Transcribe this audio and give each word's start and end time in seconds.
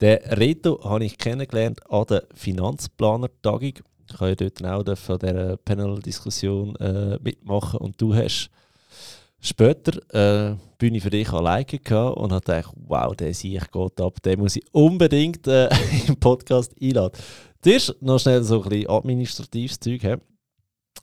Den 0.00 0.18
Reto 0.18 0.84
habe 0.84 1.04
ich 1.06 1.16
kennengelernt 1.16 1.80
an 1.90 2.04
der 2.08 2.24
Finanzplaner-Tagung. 2.34 3.72
Ich 4.08 4.20
habe 4.20 4.36
dort 4.36 4.64
auch 4.64 4.98
von 4.98 5.18
dieser 5.18 5.56
Panel-Diskussion 5.56 6.76
äh, 6.76 7.18
mitmachen 7.22 7.80
und 7.80 8.00
du 8.00 8.14
hast 8.14 8.50
später 9.40 9.96
äh, 10.14 10.56
Bühne 10.76 11.00
für 11.00 11.08
dich 11.08 11.32
alleine 11.32 11.64
gehabt 11.64 12.16
und 12.18 12.30
habe 12.30 12.44
gedacht, 12.44 12.74
wow, 12.86 13.16
der 13.16 13.32
sehe 13.32 13.56
ich 13.56 13.70
geht 13.70 14.00
ab, 14.00 14.22
den 14.22 14.40
muss 14.40 14.56
ich 14.56 14.64
unbedingt 14.72 15.46
äh, 15.46 15.70
im 16.08 16.16
Podcast 16.16 16.74
einladen. 16.80 17.18
Zuerst 17.62 17.96
noch 18.02 18.20
schnell 18.20 18.42
so 18.44 18.62
ein 18.62 18.68
bisschen 18.68 18.90
administratives 18.90 19.80
Zeug 19.80 20.04
haben. 20.04 20.22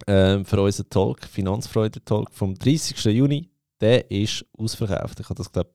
Ähm, 0.06 0.46
für 0.46 0.62
unseren 0.62 0.90
Talk, 0.90 1.26
Finanzfreude-Talk 1.26 2.32
vom 2.32 2.54
30. 2.54 3.04
Juni, 3.06 3.50
der 3.82 4.10
ist 4.12 4.46
ausverkauft. 4.58 5.20
Ich 5.20 5.26
habe 5.26 5.36
das, 5.36 5.52
glaube 5.52 5.72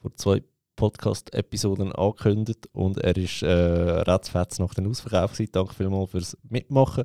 vor 0.00 0.14
zwei 0.16 0.42
Podcast-Episoden 0.76 1.92
angekündigt 1.92 2.68
und 2.72 2.98
er 2.98 3.16
ist 3.16 3.42
äh, 3.42 3.50
ratzfatz 3.50 4.58
nach 4.58 4.74
dem 4.74 4.88
Ausverkauf 4.88 5.32
gewesen. 5.32 5.52
Danke 5.52 5.74
vielmals 5.74 6.10
fürs 6.10 6.36
Mitmachen. 6.48 7.04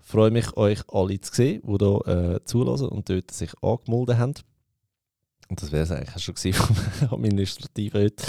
Ich 0.00 0.06
freue 0.06 0.30
mich, 0.30 0.56
euch 0.56 0.80
alle 0.88 1.20
zu 1.20 1.34
sehen, 1.34 1.62
die 1.64 1.76
hier 1.78 2.06
äh, 2.06 2.44
zulassen 2.44 2.88
und 2.88 3.08
dort 3.08 3.30
sich 3.30 3.50
angemeldet 3.62 4.18
haben. 4.18 4.34
Und 5.48 5.60
das 5.60 5.72
wäre 5.72 5.82
es 5.82 5.90
eigentlich 5.90 6.22
schon 6.22 6.52
vom 6.52 6.76
Administrativen 7.10 8.02
heute. 8.02 8.24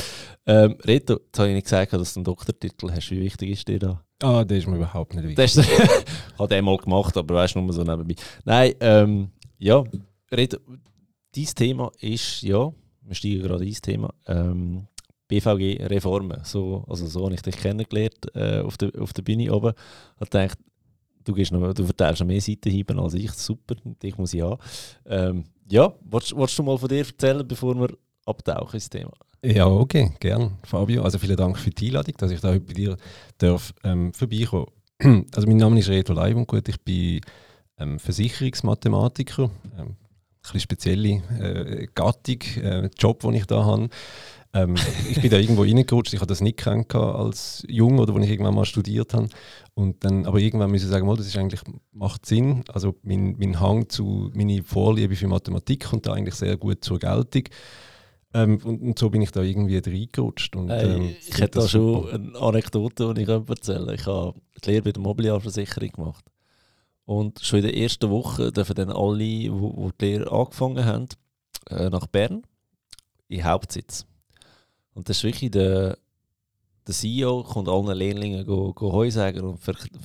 Ähm, 0.48 0.76
Reto, 0.84 1.20
jetzt 1.24 1.38
habe 1.38 1.50
ich 1.50 1.56
nicht 1.56 1.66
gesagt, 1.66 1.94
dass 1.94 2.14
du 2.16 2.20
einen 2.20 2.26
Doktortitel 2.26 2.92
hast. 2.92 3.12
Wie 3.12 3.22
wichtig 3.22 3.52
ist 3.52 3.68
dir 3.68 3.78
da? 3.78 4.04
Ah, 4.24 4.44
der 4.44 4.58
ist 4.58 4.68
mir 4.68 4.78
überhaupt 4.78 5.14
nicht 5.14 5.28
wichtig. 5.28 5.58
Ist, 5.58 5.68
hat 6.40 6.52
er 6.52 6.62
mal 6.64 6.78
gemacht, 6.78 7.16
aber 7.16 7.36
weißt 7.36 7.56
du, 7.56 7.62
nur 7.62 7.74
so 7.74 7.84
nebenbei. 7.84 8.16
Nein, 8.44 8.74
ähm, 8.80 9.32
ja, 9.60 9.84
Reto, 10.32 10.58
dein 11.36 11.46
Thema 11.46 11.92
ist, 12.00 12.42
ja, 12.42 12.72
wir 13.12 13.16
steigen 13.16 13.42
gerade 13.42 13.66
ins 13.66 13.82
Thema, 13.82 14.14
ähm, 14.26 14.88
BVG-Reformen. 15.28 16.42
So, 16.44 16.86
also 16.88 17.08
so 17.08 17.26
habe 17.26 17.34
ich 17.34 17.42
dich 17.42 17.58
kennengelernt 17.58 18.34
äh, 18.34 18.62
auf, 18.62 18.78
der, 18.78 18.92
auf 19.00 19.12
der 19.12 19.22
Bühne 19.22 19.54
oben. 19.54 19.74
Ich 20.22 20.30
gedacht, 20.30 20.58
du, 21.26 21.34
gehst 21.34 21.52
noch, 21.52 21.74
du 21.74 21.86
verteilst 21.86 22.22
noch 22.22 22.28
mehr 22.28 22.40
Seitenhieben 22.40 23.00
als 23.00 23.14
ich, 23.14 23.32
super, 23.32 23.76
dich 24.02 24.18
muss 24.18 24.34
ich 24.34 24.42
haben. 24.42 24.62
Ähm, 25.06 25.44
ja, 25.70 25.94
willst 26.10 26.58
du 26.58 26.64
mal 26.64 26.78
von 26.78 26.88
dir 26.88 27.00
erzählen, 27.00 27.46
bevor 27.46 27.76
wir 27.76 27.90
abtauchen 28.26 28.76
ins 28.76 28.90
Thema? 28.90 29.12
Ja, 29.44 29.68
okay, 29.68 30.12
gern, 30.20 30.58
Fabio. 30.64 31.04
Also 31.04 31.18
vielen 31.18 31.36
Dank 31.36 31.58
für 31.58 31.72
die 31.72 31.88
Einladung, 31.88 32.16
dass 32.18 32.32
ich 32.32 32.40
da 32.40 32.50
heute 32.50 32.62
bei 32.62 32.74
dir 32.74 32.98
darf, 33.38 33.74
ähm, 33.84 34.14
vorbeikommen 34.14 34.68
Also 35.36 35.48
mein 35.48 35.58
Name 35.58 35.80
ist 35.80 35.90
Reto 35.90 36.14
Leib 36.14 36.38
und 36.38 36.48
gut, 36.48 36.70
ich 36.70 36.80
bin 36.82 37.22
ähm, 37.78 38.00
Versicherungsmathematiker. 38.00 39.50
Ähm, 39.78 39.96
bisschen 40.42 40.60
spezielle 40.60 41.22
äh, 41.40 41.88
Gattung, 41.94 42.42
äh, 42.62 42.90
Job, 42.98 43.20
den 43.22 43.34
ich 43.34 43.46
da 43.46 43.66
habe. 43.66 43.90
Ähm, 44.54 44.76
ich 45.10 45.22
bin 45.22 45.32
da 45.32 45.38
irgendwo 45.38 45.62
reingerutscht, 45.64 46.14
ich 46.14 46.20
habe 46.20 46.28
das 46.28 46.42
nicht 46.42 46.58
gekannt 46.58 46.94
als 46.94 47.64
Jung 47.68 48.00
oder 48.00 48.14
als 48.14 48.26
ich 48.26 48.32
irgendwann 48.32 48.56
mal 48.56 48.66
studiert 48.66 49.14
habe. 49.14 49.30
Und 49.74 50.04
dann, 50.04 50.26
aber 50.26 50.40
irgendwann 50.40 50.72
muss 50.72 50.84
ich 50.84 50.90
sagen, 50.90 51.08
das 51.08 51.28
ist 51.28 51.38
eigentlich, 51.38 51.62
macht 51.94 52.26
Sinn. 52.26 52.64
Also 52.68 52.96
mein, 53.04 53.36
mein 53.40 53.60
Hang 53.60 53.88
zu, 53.88 54.30
meine 54.34 54.64
Vorliebe 54.64 55.16
für 55.16 55.28
Mathematik 55.28 55.86
kommt 55.86 56.06
da 56.06 56.14
eigentlich 56.14 56.36
sehr 56.36 56.58
gut 56.58 56.84
zur 56.84 57.00
Geltung. 57.00 57.44
Ähm, 58.34 58.60
und, 58.64 58.82
und, 58.82 59.00
so 59.00 59.10
bin 59.10 59.22
ich 59.22 59.32
da 59.32 59.42
irgendwie 59.42 59.78
reingerutscht. 59.78 60.56
Und, 60.56 60.70
ähm, 60.70 61.16
ich 61.20 61.38
hätte 61.38 61.60
da 61.60 61.68
schon 61.68 62.10
eine 62.10 62.40
Anekdote, 62.40 63.14
die 63.14 63.24
ich 63.24 63.30
erzählen 63.30 63.86
kann. 63.86 63.96
Ich 63.96 64.06
habe 64.06 64.36
die 64.64 64.70
Lehre 64.70 64.84
bei 64.84 64.92
der 64.92 65.02
Mobiliarversicherung 65.02 65.90
gemacht. 65.90 66.31
Und 67.06 67.40
schon 67.42 67.60
in 67.60 67.66
der 67.66 67.78
ersten 67.78 68.10
Woche 68.10 68.52
dürfen 68.52 68.76
dann 68.76 68.92
alle, 68.92 69.18
die, 69.18 69.50
die 69.50 70.06
Lehre 70.06 70.32
angefangen 70.32 70.86
haben, 70.86 71.08
äh, 71.70 71.90
nach 71.90 72.08
Bern, 72.08 72.44
in 73.28 73.38
den 73.38 73.46
Hauptsitz. 73.46 74.06
Und 74.94 75.10
das 75.10 75.18
ist 75.18 75.24
wirklich 75.24 75.52
der, 75.52 75.98
der 76.88 76.96
CEO 76.96 77.44
kommt 77.44 77.70
allen 77.70 77.98
Lehrlingen 77.98 78.46
go, 78.46 78.74
Heu 78.80 79.10
sagen 79.10 79.42
und 79.42 79.60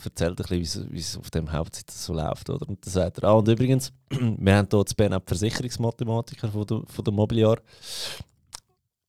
erzählt 0.05 0.41
ein 0.41 0.59
bisschen, 0.61 0.93
wie 0.93 0.99
es 0.99 1.17
auf 1.17 1.31
dem 1.31 1.51
Hauptsitz 1.51 2.05
so 2.05 2.12
läuft. 2.12 2.51
Oder? 2.51 2.69
Und 2.69 2.85
dann 2.85 2.93
sagt 2.93 3.19
er, 3.19 3.25
ah, 3.25 3.33
und 3.33 3.49
übrigens, 3.49 3.93
wir 4.11 4.56
haben 4.56 4.69
hier 4.71 4.87
zu 4.87 4.95
Bern 4.95 5.15
auch 5.15 5.23
Versicherungsmathematiker 5.25 6.49
von 6.49 6.67
der, 6.67 6.83
von 6.87 7.05
der 7.05 7.15
Mobiliar. 7.15 7.59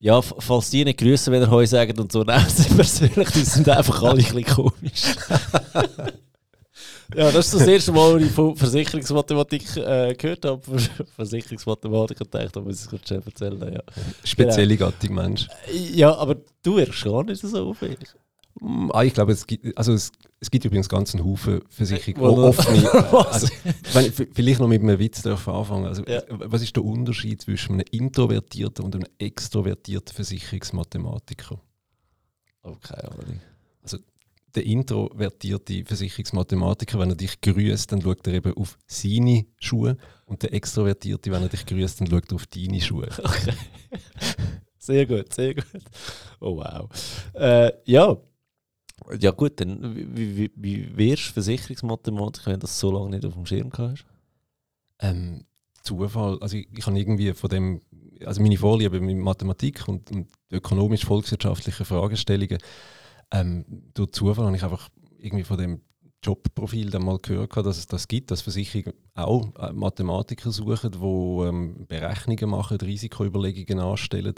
Ja, 0.00 0.22
falls 0.22 0.70
die 0.70 0.84
nicht 0.84 1.00
grüßen, 1.00 1.32
wenn 1.32 1.42
er 1.42 1.50
Heu 1.50 1.66
sagen 1.66 1.98
und 1.98 2.12
so, 2.12 2.22
nein, 2.24 2.46
sie 2.48 2.72
persönlich, 2.74 3.30
die 3.30 3.44
sind 3.44 3.68
einfach 3.68 4.02
alle 4.02 4.24
ein 4.24 4.34
bisschen 4.34 4.44
komisch. 4.44 5.16
Ja, 7.14 7.32
das 7.32 7.46
ist 7.46 7.60
das 7.60 7.66
erste 7.66 7.92
Mal, 7.92 8.12
wo 8.12 8.16
ich 8.18 8.30
von 8.30 8.54
Versicherungsmathematik 8.54 9.76
äh, 9.78 10.14
gehört 10.14 10.44
habe. 10.44 10.60
Versicherungsmathematik 11.16 12.20
und 12.20 12.34
dachte, 12.34 12.50
da 12.52 12.60
muss 12.60 12.84
ich 12.84 12.92
es 12.92 13.06
schnell 13.06 13.22
erzählen. 13.24 13.72
Ja. 13.72 13.82
Spezielle 14.24 14.76
genau. 14.76 14.90
Gattung 14.90 15.14
Mensch. 15.14 15.48
Ja, 15.72 16.14
aber 16.14 16.36
du 16.62 16.76
wirkst 16.76 17.02
gar 17.04 17.24
nicht 17.24 17.40
so 17.40 17.70
auffällig. 17.70 18.14
Mm, 18.60 18.90
ah, 18.92 19.04
ich 19.04 19.14
glaube, 19.14 19.32
es 19.32 19.46
gibt, 19.46 19.76
also 19.78 19.94
es, 19.94 20.12
es 20.40 20.50
gibt 20.50 20.66
übrigens 20.66 20.88
ganz 20.90 21.14
einen 21.14 21.24
Haufen 21.24 21.62
Versicherungen, 21.70 22.44
offene. 22.44 22.92
also, 23.30 23.48
wenn 23.94 24.06
ich 24.06 24.28
vielleicht 24.34 24.60
noch 24.60 24.68
mit 24.68 24.82
einem 24.82 24.98
Witz 24.98 25.24
anfangen 25.26 25.86
also, 25.86 26.02
ja. 26.04 26.22
Was 26.28 26.60
ist 26.60 26.76
der 26.76 26.84
Unterschied 26.84 27.40
zwischen 27.40 27.74
einem 27.74 27.86
introvertierten 27.90 28.84
und 28.84 28.94
einem 28.94 29.06
extrovertierten 29.18 30.14
Versicherungsmathematiker? 30.14 31.58
Okay, 32.62 33.00
aber 33.02 33.24
nicht 33.24 33.40
der 34.58 34.66
introvertierte 34.66 35.84
Versicherungsmathematiker, 35.84 36.98
wenn 36.98 37.10
er 37.10 37.16
dich 37.16 37.40
grüßt, 37.40 37.92
dann 37.92 38.02
schaut 38.02 38.26
er 38.26 38.34
eben 38.34 38.52
auf 38.54 38.76
seine 38.88 39.46
Schuhe. 39.60 39.96
Und 40.26 40.42
der 40.42 40.52
Extrovertierte, 40.52 41.30
wenn 41.30 41.42
er 41.42 41.48
dich 41.48 41.64
grüßt, 41.64 42.00
dann 42.00 42.08
schaut 42.08 42.30
er 42.30 42.34
auf 42.34 42.46
deine 42.46 42.80
Schuhe. 42.80 43.08
Okay. 43.18 43.54
Sehr 44.80 45.04
gut, 45.06 45.34
sehr 45.34 45.54
gut. 45.54 45.66
Oh 46.40 46.56
wow. 46.56 46.88
Äh, 47.34 47.72
ja. 47.84 48.16
Ja 49.20 49.30
gut, 49.32 49.60
dann 49.60 49.94
wie, 50.16 50.36
wie, 50.36 50.50
wie 50.56 50.96
wirst 50.96 51.28
du 51.28 51.32
Versicherungsmathematiker, 51.34 52.46
wenn 52.46 52.60
du 52.60 52.60
das 52.60 52.80
so 52.80 52.90
lange 52.90 53.10
nicht 53.10 53.26
auf 53.26 53.34
dem 53.34 53.44
Schirm 53.44 53.70
hast? 53.76 54.06
Ähm, 55.00 55.44
Zufall. 55.82 56.38
Also 56.40 56.56
ich, 56.56 56.68
ich 56.76 56.86
habe 56.86 56.98
irgendwie 56.98 57.32
von 57.32 57.50
dem, 57.50 57.80
also 58.24 58.40
meine 58.40 58.56
Vorliebe 58.56 59.00
mit 59.00 59.18
Mathematik 59.18 59.86
und, 59.86 60.10
und 60.10 60.28
ökonomisch-volkswirtschaftlichen 60.50 61.84
Fragestellungen 61.84 62.58
ähm, 63.32 63.64
durch 63.94 64.12
Zufall 64.12 64.46
habe 64.46 64.56
ich 64.56 64.64
einfach 64.64 64.88
irgendwie 65.18 65.44
von 65.44 65.58
dem 65.58 65.80
Jobprofil 66.22 66.90
dann 66.90 67.04
mal 67.04 67.18
gehört, 67.18 67.56
dass 67.56 67.78
es 67.78 67.86
das 67.86 68.08
gibt, 68.08 68.30
dass 68.30 68.40
Versicherungen 68.40 68.94
auch 69.14 69.54
äh, 69.56 69.72
Mathematiker 69.72 70.50
suchen, 70.50 70.92
die 70.92 71.46
ähm, 71.46 71.86
Berechnungen 71.86 72.50
machen, 72.50 72.78
Risikoüberlegungen 72.78 73.84
anstellen. 73.84 74.34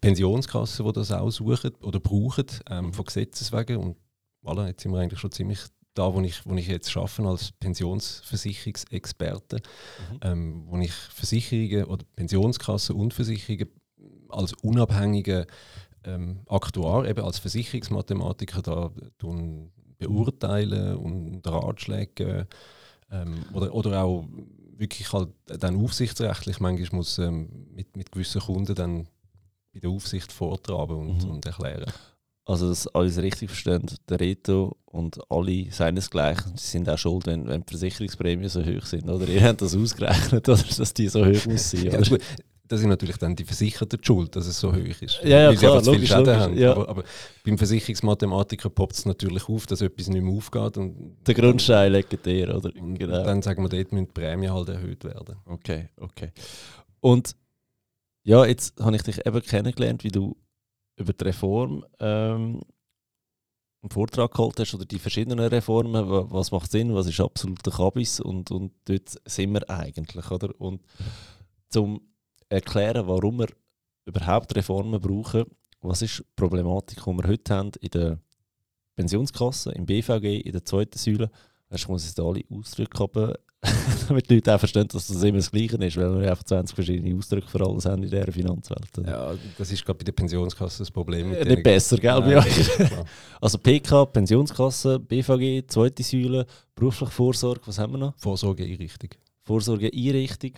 Pensionskassen, 0.00 0.84
die 0.84 0.92
das 0.92 1.12
auch 1.12 1.30
suchen 1.30 1.72
oder 1.80 2.00
brauchen, 2.00 2.46
ähm, 2.68 2.92
von 2.92 3.04
Gesetzes 3.04 3.52
wegen. 3.52 3.76
Und 3.76 3.96
voilà, 4.42 4.66
jetzt 4.66 4.82
sind 4.82 4.92
wir 4.92 4.98
eigentlich 4.98 5.20
schon 5.20 5.32
ziemlich 5.32 5.60
da, 5.94 6.12
wo 6.12 6.20
ich, 6.20 6.44
wo 6.44 6.54
ich 6.56 6.66
jetzt 6.66 6.94
arbeite 6.96 7.22
als 7.22 7.52
Pensionsversicherungsexperte, 7.52 9.56
mhm. 9.56 10.20
ähm, 10.22 10.64
wo 10.66 10.76
ich 10.78 10.92
Versicherungen 10.92 11.84
oder 11.84 12.04
Pensionskassen 12.16 12.96
und 12.96 13.14
Versicherungen 13.14 13.68
als 14.28 14.52
unabhängige 14.54 15.46
ähm, 16.04 16.40
Aktuar, 16.46 17.06
eben 17.06 17.24
als 17.24 17.38
Versicherungsmathematiker, 17.38 18.62
da 18.62 18.90
tun 19.18 19.72
beurteilen 19.98 20.96
und 20.96 21.46
Ratschläge 21.46 22.46
ähm, 23.10 23.44
oder, 23.52 23.74
oder 23.74 24.04
auch 24.04 24.24
wirklich 24.76 25.12
halt 25.12 25.30
dann 25.46 25.82
aufsichtsrechtlich 25.82 26.60
manchmal 26.60 26.98
muss 26.98 27.18
ähm, 27.18 27.48
mit, 27.72 27.96
mit 27.96 28.12
gewissen 28.12 28.40
Kunden 28.40 28.74
dann 28.74 29.08
bei 29.72 29.80
der 29.80 29.90
Aufsicht 29.90 30.32
vortragen 30.32 30.96
und, 30.96 31.24
mhm. 31.24 31.30
und 31.30 31.46
erklären. 31.46 31.92
Also, 32.46 32.68
dass 32.68 32.86
alles 32.88 33.16
richtig 33.18 33.48
verstehen, 33.48 33.86
der 34.08 34.20
Reto 34.20 34.76
und 34.84 35.18
alle 35.30 35.70
seinesgleichen 35.70 36.56
sind 36.56 36.90
auch 36.90 36.98
schuld, 36.98 37.26
wenn, 37.26 37.48
wenn 37.48 37.62
die 37.62 37.70
Versicherungsprämien 37.70 38.50
so 38.50 38.62
hoch 38.62 38.84
sind. 38.84 39.08
Oder 39.08 39.26
ihr 39.28 39.42
habt 39.42 39.62
das 39.62 39.74
ausgerechnet, 39.74 40.48
oder, 40.48 40.62
dass 40.62 40.94
die 40.94 41.08
so 41.08 41.24
hoch 41.24 41.46
muss 41.46 41.70
sein. 41.70 42.04
Das 42.66 42.80
ist 42.80 42.86
natürlich 42.86 43.18
dann 43.18 43.36
die 43.36 43.44
Versicherten 43.44 44.02
schuld, 44.02 44.34
dass 44.36 44.46
es 44.46 44.58
so 44.58 44.72
hoch 44.72 44.76
ist. 44.76 45.20
Ja, 45.22 45.28
ja 45.28 45.48
weil 45.48 45.56
klar, 45.56 45.84
sie 45.84 45.90
logisch, 45.90 46.10
logisch, 46.10 46.34
haben. 46.34 46.56
Ja. 46.56 46.72
Aber, 46.72 46.88
aber, 46.88 47.04
beim 47.44 47.58
Versicherungsmathematiker 47.58 48.70
poppt 48.70 48.94
es 48.94 49.06
natürlich 49.06 49.48
auf, 49.48 49.66
dass 49.66 49.82
etwas 49.82 50.08
nicht 50.08 50.22
mehr 50.22 50.34
aufgeht. 50.34 50.78
Und, 50.78 51.18
Der 51.26 51.34
Grundstein 51.34 51.92
legt 51.92 52.24
der, 52.24 52.56
oder? 52.56 52.70
Und 52.80 52.98
genau. 52.98 53.22
dann 53.22 53.42
sagen 53.42 53.62
wir, 53.62 53.68
dort 53.68 53.92
müssen 53.92 54.06
die 54.06 54.12
Prämien 54.12 54.52
halt 54.52 54.68
erhöht 54.70 55.04
werden. 55.04 55.36
Okay, 55.44 55.90
okay. 56.00 56.32
Und 57.00 57.36
ja, 58.22 58.46
jetzt 58.46 58.80
habe 58.80 58.96
ich 58.96 59.02
dich 59.02 59.26
eben 59.26 59.42
kennengelernt, 59.42 60.02
wie 60.02 60.08
du 60.10 60.34
über 60.96 61.12
die 61.12 61.24
Reform 61.24 61.84
ähm, 62.00 62.62
einen 63.82 63.90
Vortrag 63.90 64.32
geholt 64.32 64.58
hast 64.58 64.74
oder 64.74 64.86
die 64.86 64.98
verschiedenen 64.98 65.40
Reformen, 65.40 66.08
was 66.30 66.50
macht 66.50 66.70
Sinn, 66.70 66.94
was 66.94 67.06
ist 67.06 67.20
absoluter 67.20 67.70
Kabis 67.70 68.20
und, 68.20 68.50
und 68.50 68.72
dort 68.86 69.10
sind 69.26 69.52
wir 69.52 69.68
eigentlich, 69.68 70.30
oder? 70.30 70.58
Und 70.58 70.80
zum 71.68 72.00
erklären, 72.48 73.06
warum 73.06 73.38
wir 73.38 73.48
überhaupt 74.06 74.54
Reformen 74.54 75.00
brauchen, 75.00 75.44
was 75.80 76.02
ist 76.02 76.18
die 76.18 76.24
Problematik, 76.36 77.02
die 77.04 77.10
wir 77.10 77.28
heute 77.28 77.54
haben 77.54 77.72
in 77.80 77.90
der 77.90 78.18
Pensionskasse, 78.96 79.72
im 79.72 79.86
BVG, 79.86 80.40
in 80.40 80.52
der 80.52 80.64
zweiten 80.64 80.98
Säule, 80.98 81.30
Weißt, 81.74 81.84
ich 81.84 81.88
muss 81.88 82.06
jetzt 82.06 82.20
alle 82.20 82.42
Ausdrücke 82.50 82.98
haben, 82.98 83.32
damit 84.08 84.28
die 84.28 84.34
Leute 84.34 84.54
auch 84.54 84.58
verstehen, 84.58 84.86
dass 84.88 85.06
das 85.06 85.22
immer 85.22 85.38
das 85.38 85.50
Gleiche 85.50 85.76
ist, 85.76 85.96
weil 85.96 86.20
wir 86.20 86.30
einfach 86.30 86.44
20 86.44 86.74
verschiedene 86.74 87.16
Ausdrücke 87.16 87.48
für 87.48 87.66
alles 87.66 87.86
haben 87.86 88.02
in 88.02 88.10
dieser 88.10 88.30
Finanzwelt. 88.30 88.90
Ja, 89.04 89.34
das 89.56 89.72
ist 89.72 89.84
gerade 89.84 89.98
bei 89.98 90.04
der 90.04 90.12
Pensionskasse 90.12 90.78
das 90.78 90.90
Problem. 90.90 91.30
Mit 91.30 91.48
nicht 91.48 91.62
besser, 91.62 91.96
gell? 91.96 92.20
Nein, 92.20 92.30
ja. 92.30 92.44
also 93.40 93.58
PK, 93.58 94.04
Pensionskasse, 94.06 95.00
BVG, 95.00 95.66
zweite 95.66 96.02
Säule, 96.02 96.46
berufliche 96.74 97.10
Vorsorge, 97.10 97.62
was 97.64 97.78
haben 97.78 97.94
wir 97.94 97.98
noch? 97.98 98.14
Vorsorgeeinrichtung. 98.18 99.10
Vorsorgeeinrichtung. 99.42 100.52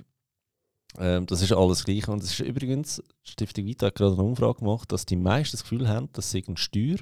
Ähm, 0.99 1.27
das 1.27 1.43
ist 1.43 1.53
alles 1.53 1.85
gleich. 1.85 2.09
Und 2.09 2.23
es 2.23 2.33
ist 2.33 2.41
übrigens, 2.41 3.03
Stiftung 3.23 3.67
Vita 3.67 3.87
hat 3.87 3.95
gerade 3.95 4.15
eine 4.15 4.23
Umfrage 4.23 4.61
gemacht, 4.61 4.93
dass 4.93 5.07
die 5.07 5.17
meisten 5.17 5.57
das 5.57 5.63
Gefühl 5.63 5.89
haben, 5.89 6.09
dass 6.13 6.31
sie 6.31 6.45
eine 6.47 6.57
Steuer 6.57 6.99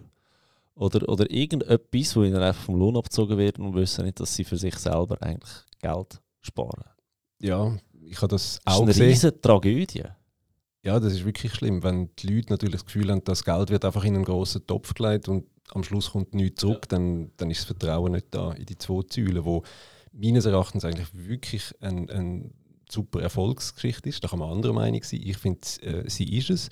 oder, 0.74 1.08
oder 1.08 1.30
irgendetwas, 1.30 2.16
wo 2.16 2.22
ihnen 2.22 2.36
einfach 2.36 2.64
vom 2.64 2.76
Lohn 2.76 2.96
abgezogen 2.96 3.38
wird 3.38 3.58
und 3.58 3.74
wissen 3.74 4.04
nicht, 4.04 4.20
dass 4.20 4.34
sie 4.34 4.44
für 4.44 4.56
sich 4.56 4.76
selber 4.76 5.20
eigentlich 5.22 5.52
Geld 5.80 6.20
sparen. 6.40 6.84
Ja, 7.40 7.76
ich 8.02 8.16
habe 8.18 8.28
das 8.28 8.60
auch 8.64 8.84
gesehen. 8.84 8.86
Das 8.86 8.96
ist 8.96 9.00
eine 9.02 9.10
riesige 9.10 9.40
Tragödie. 9.40 10.04
Ja, 10.82 11.00
das 11.00 11.14
ist 11.14 11.24
wirklich 11.24 11.54
schlimm, 11.54 11.82
wenn 11.82 12.10
die 12.18 12.26
Leute 12.26 12.50
natürlich 12.50 12.76
das 12.76 12.86
Gefühl 12.86 13.10
haben, 13.10 13.24
das 13.24 13.44
Geld 13.44 13.70
wird 13.70 13.84
einfach 13.84 14.04
in 14.04 14.16
einen 14.16 14.24
grossen 14.24 14.66
Topf 14.66 14.92
gelegt 14.94 15.28
und 15.28 15.46
am 15.70 15.82
Schluss 15.82 16.10
kommt 16.10 16.34
nichts 16.34 16.60
zurück, 16.60 16.86
ja. 16.90 16.98
dann, 16.98 17.30
dann 17.38 17.50
ist 17.50 17.60
das 17.60 17.66
Vertrauen 17.66 18.12
nicht 18.12 18.26
da 18.30 18.52
in 18.52 18.66
die 18.66 18.76
zwei 18.76 19.00
Säulen, 19.08 19.44
wo 19.44 19.62
meines 20.12 20.44
Erachtens 20.44 20.84
eigentlich 20.84 21.08
wirklich 21.12 21.74
ein, 21.80 22.10
ein 22.10 22.54
super 22.94 23.20
Erfolgsgeschichte 23.20 24.08
ist. 24.08 24.22
Da 24.22 24.28
kann 24.28 24.38
man 24.38 24.50
anderer 24.50 24.72
Meinung 24.72 25.02
sein. 25.02 25.20
Ich 25.22 25.36
finde, 25.36 25.60
äh, 25.82 26.08
sie 26.08 26.36
ist 26.36 26.50
es. 26.50 26.68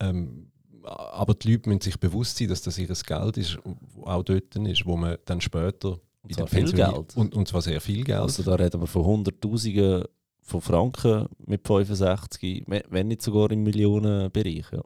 Ähm, 0.00 0.50
aber 0.84 1.34
die 1.34 1.52
Leute 1.52 1.68
müssen 1.68 1.82
sich 1.82 1.98
bewusst 1.98 2.38
sein, 2.38 2.48
dass 2.48 2.62
das 2.62 2.78
ihr 2.78 2.86
Geld 2.86 3.36
ist, 3.36 3.58
auch 4.04 4.22
dort 4.22 4.56
ist, 4.56 4.86
wo 4.86 4.96
man 4.96 5.18
dann 5.24 5.40
später 5.40 5.98
und 6.22 6.34
zwar 6.34 6.46
viel 6.46 6.72
Geld. 6.72 7.16
Und, 7.16 7.34
und 7.34 7.48
zwar 7.48 7.62
sehr 7.62 7.80
viel 7.80 8.04
Geld. 8.04 8.20
Also 8.20 8.42
da 8.42 8.54
reden 8.54 8.80
wir 8.80 8.86
von 8.86 9.04
Hunderttausenden 9.04 10.04
von 10.42 10.60
Franken 10.60 11.28
mit 11.46 11.66
65, 11.66 12.64
wenn 12.66 13.08
nicht 13.08 13.22
sogar 13.22 13.50
im 13.50 13.62
Millionenbereich. 13.64 14.66
Ja. 14.72 14.82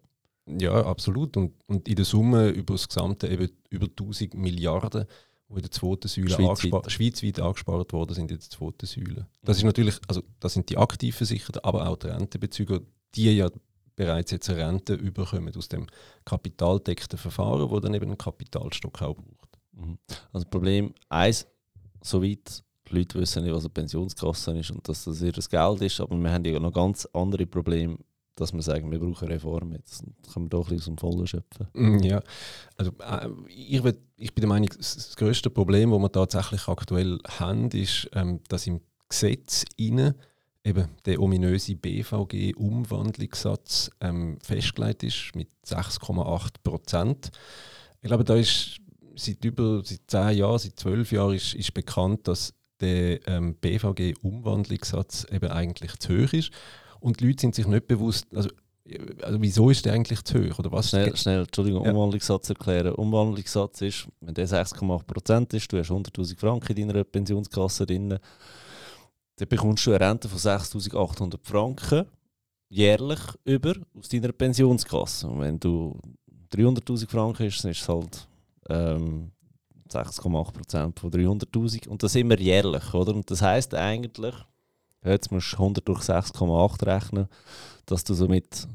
ja, 0.59 0.85
absolut. 0.85 1.37
Und, 1.37 1.53
und 1.67 1.89
in 1.89 1.95
der 1.95 2.05
Summe 2.05 2.49
über 2.49 2.75
das 2.75 2.89
Gesamte 2.89 3.29
eben 3.29 3.49
über 3.71 3.87
1000 3.87 4.35
Milliarden, 4.35 5.07
die 5.53 5.59
in 5.59 5.63
der 5.63 5.71
zweiten 5.71 6.09
Säule 6.09 6.31
schweizweit. 6.31 6.93
schweizweit 6.93 7.41
angespart 7.41 7.93
worden 7.93 8.15
sind 8.15 8.31
in 8.31 8.39
der 8.39 8.49
zweiten 8.49 8.87
Säule. 8.87 9.27
Das 9.43 9.57
ist 9.57 9.65
natürlich, 9.65 9.99
also 10.09 10.23
das 10.41 10.55
sind 10.55 10.69
die 10.71 10.77
aktiv 10.77 11.17
Versicherten, 11.17 11.63
aber 11.65 11.89
auch 11.89 11.97
die 11.97 12.09
Rentenbezüger, 12.09 12.81
die 13.15 13.37
ja 13.37 13.51
bereits 13.95 14.31
jetzt 14.31 14.49
eine 14.49 14.67
Rente 14.67 14.95
überkommen 14.95 15.55
aus 15.57 15.69
dem 15.69 15.87
kapitaldeckten 16.25 17.19
Verfahren, 17.19 17.71
wo 17.71 17.79
dann 17.81 17.95
eben 17.95 18.07
einen 18.07 18.19
Kapitalstock 18.19 19.03
auch 19.03 19.15
braucht. 19.15 19.59
Mhm. 19.73 19.99
Also 20.33 20.47
Problem 20.49 20.95
eins, 21.09 21.47
soweit 22.03 22.63
die 22.89 22.97
Leute 22.97 23.19
wissen 23.21 23.45
nicht, 23.45 23.55
was 23.55 23.65
eine 23.65 23.71
Pensionskasse 23.71 24.59
ist 24.59 24.71
und 24.71 24.89
dass 24.89 25.05
das 25.05 25.23
ihr 25.23 25.33
Geld 25.33 25.83
ist, 25.83 26.01
aber 26.01 26.17
wir 26.17 26.33
haben 26.33 26.45
ja 26.45 26.59
noch 26.59 26.73
ganz 26.73 27.07
andere 27.13 27.47
Probleme, 27.47 27.99
dass 28.35 28.53
wir 28.53 28.63
sagen, 28.63 28.91
wir 28.91 28.99
brauchen 28.99 29.29
Reformen. 29.29 29.73
Jetzt 29.73 30.03
können 30.33 30.47
wir 30.47 30.51
doch 30.51 30.69
ein 30.69 30.77
bisschen 30.77 30.97
dem 30.97 30.99
Vollen 30.99 31.27
schöpfen. 31.27 31.69
Mm, 31.75 31.99
ja, 31.99 32.23
also 32.77 32.93
äh, 33.01 33.29
ich, 33.49 33.85
will, 33.85 33.99
ich 34.17 34.35
bin 34.35 34.43
der 34.43 34.49
Meinung, 34.49 34.71
das 34.77 35.17
größte 35.17 35.51
Problem, 35.51 35.91
das 35.91 36.01
wir 36.01 36.13
tatsächlich 36.13 36.69
aktuell 36.69 37.19
haben, 37.39 37.69
ist, 37.71 38.09
ähm, 38.15 38.41
dass 38.49 38.67
im 38.67 38.81
Gesetz 39.09 39.65
innen 39.77 40.15
eben 40.65 40.89
der 41.05 41.21
ominöse 41.21 41.77
BVG-Umwandlungssatz 41.77 43.91
ähm, 44.01 44.39
festgelegt 44.43 45.03
ist 45.03 45.33
mit 45.35 45.49
6,8 45.67 46.55
Prozent. 46.63 47.31
Ich 48.01 48.07
glaube, 48.09 48.25
da 48.25 48.37
ist 48.37 48.79
seit 49.15 49.45
über 49.45 49.83
seit 49.85 50.01
10 50.07 50.39
Jahren, 50.39 50.59
seit 50.59 50.79
12 50.79 51.13
Jahren 51.13 51.35
ist, 51.35 51.53
ist 51.55 51.75
bekannt, 51.75 52.27
dass 52.29 52.55
der 52.81 53.29
ähm, 53.29 53.57
BVG-Umwandlungssatz 53.57 55.27
eben 55.31 55.51
eigentlich 55.51 55.99
zu 55.99 56.15
hoch 56.15 56.33
ist. 56.33 56.51
Und 57.03 57.21
die 57.21 57.27
Leute 57.27 57.41
sind 57.41 57.55
sich 57.55 57.67
nicht 57.67 57.89
bewusst, 57.89 58.27
also, 58.35 58.49
also 59.23 59.43
wieso 59.43 59.71
ist 59.71 59.85
der 59.85 59.93
eigentlich 59.93 60.23
zu 60.23 60.39
hoch? 60.39 60.61
Oder 60.61 60.71
was 60.71 60.91
schnell, 60.91 61.17
schnell 61.17 61.41
Entschuldigung, 61.41 61.85
ja. 61.85 61.91
Umwandlungssatz 61.91 62.49
erklären. 62.49 62.95
Umwandlungssatz 62.95 63.81
ist, 63.83 64.09
wenn 64.21 64.35
der 64.35 64.49
6,8% 64.49 65.55
ist, 65.55 65.73
du 65.73 65.79
hast 65.79 65.91
100'000 65.91 66.39
Franken 66.39 66.77
in 66.77 66.89
deiner 66.89 67.05
Pensionskasse 67.05 67.87
drin, 67.87 68.09
dann 68.09 69.49
bekommst 69.49 69.85
du 69.87 69.91
eine 69.93 70.01
Rente 70.01 70.29
von 70.29 70.39
6'800 70.39 71.39
Franken 71.43 72.07
jährlich 72.69 73.21
über 73.45 73.75
aus 73.99 74.09
deiner 74.09 74.33
Pensionskasse. 74.33 75.27
Und 75.27 75.41
wenn 75.41 75.59
du 75.59 75.99
300'000 76.53 77.09
Franken 77.09 77.47
hast, 77.47 77.65
dann 77.65 77.73
ist 77.73 77.83
es 77.83 77.89
halt 77.89 78.29
ähm, 78.69 79.33
6,8% 79.91 80.99
von 80.99 81.11
300'000 81.11 81.89
und 81.89 82.03
das 82.03 82.15
immer 82.15 82.39
jährlich, 82.39 82.95
oder? 82.95 83.15
Und 83.15 83.31
das 83.31 83.43
heisst 83.43 83.75
eigentlich, 83.75 84.35
jetzt 85.05 85.31
musst 85.33 85.53
du 85.53 85.57
100 85.57 85.87
durch 85.87 86.01
6,8 86.01 86.87
rechnen, 86.87 87.29
dass 87.87 88.05
du 88.05 88.15
somit 88.15 88.67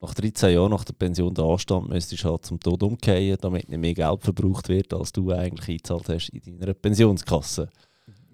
nach 0.00 0.14
13 0.14 0.54
Jahren 0.54 0.70
nach 0.70 0.84
der 0.84 0.94
Pension 0.94 1.32
den 1.32 1.44
Anstand 1.44 1.88
müsstest 1.88 2.24
halt 2.24 2.44
zum 2.44 2.58
Tod 2.58 2.82
umkehren, 2.82 3.38
damit 3.40 3.68
nicht 3.68 3.78
mehr 3.78 3.94
Geld 3.94 4.22
verbraucht 4.22 4.68
wird, 4.68 4.92
als 4.92 5.12
du 5.12 5.30
eigentlich 5.30 5.68
eingezahlt 5.68 6.08
hast 6.08 6.28
in 6.30 6.58
deiner 6.58 6.74
Pensionskasse. 6.74 7.70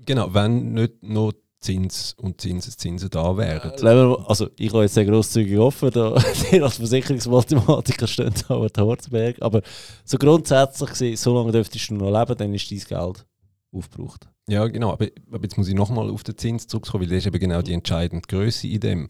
Genau, 0.06 0.32
wenn 0.32 0.72
nicht 0.72 1.02
noch 1.02 1.32
Zins 1.60 2.14
und 2.16 2.40
Zinseszinsen 2.40 3.10
da 3.10 3.36
wären. 3.36 3.72
Äh, 3.84 4.24
also 4.26 4.48
ich 4.56 4.72
habe 4.72 4.82
jetzt 4.82 4.94
sehr 4.94 5.04
grosszügig 5.04 5.58
offen, 5.58 5.90
da 5.90 6.16
ihr 6.52 6.62
als 6.62 6.76
Versicherungsmathematiker 6.76 8.06
stehen 8.06 8.32
an 8.48 8.68
der 8.74 8.84
Horzberg, 8.84 9.42
aber 9.42 9.62
so 10.04 10.18
grundsätzlich 10.18 10.90
gesehen, 10.90 11.16
so 11.16 11.34
lange 11.34 11.50
dürftest 11.50 11.90
du 11.90 11.94
noch 11.94 12.16
leben, 12.16 12.38
dann 12.38 12.54
ist 12.54 12.70
dein 12.70 12.78
Geld 12.78 13.26
aufgebraucht. 13.72 14.28
Ja, 14.48 14.66
genau, 14.66 14.92
aber, 14.92 15.08
aber 15.30 15.42
jetzt 15.42 15.58
muss 15.58 15.68
ich 15.68 15.74
nochmal 15.74 16.08
auf 16.08 16.24
den 16.24 16.38
Zins 16.38 16.66
zurückkommen, 16.66 17.02
weil 17.02 17.10
das 17.10 17.18
ist 17.18 17.26
eben 17.26 17.38
genau 17.38 17.60
die 17.60 17.74
entscheidende 17.74 18.26
Größe 18.26 18.66
in 18.66 18.80
dem. 18.80 19.06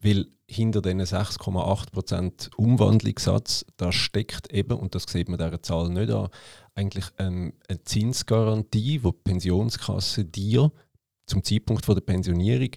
Weil 0.00 0.26
hinter 0.46 0.82
diesen 0.82 1.00
6,8% 1.00 2.54
Umwandlungssatz, 2.56 3.64
da 3.78 3.90
steckt 3.90 4.52
eben, 4.52 4.78
und 4.78 4.94
das 4.94 5.04
sieht 5.08 5.30
man 5.30 5.38
dieser 5.38 5.62
Zahl 5.62 5.88
nicht 5.88 6.10
an, 6.10 6.28
eigentlich 6.74 7.06
ähm, 7.18 7.54
eine 7.66 7.82
Zinsgarantie, 7.82 8.98
die 8.98 9.00
die 9.00 9.12
Pensionskasse 9.24 10.26
dir 10.26 10.70
zum 11.24 11.42
Zeitpunkt 11.42 11.88
der 11.88 11.94
Pensionierung 12.02 12.70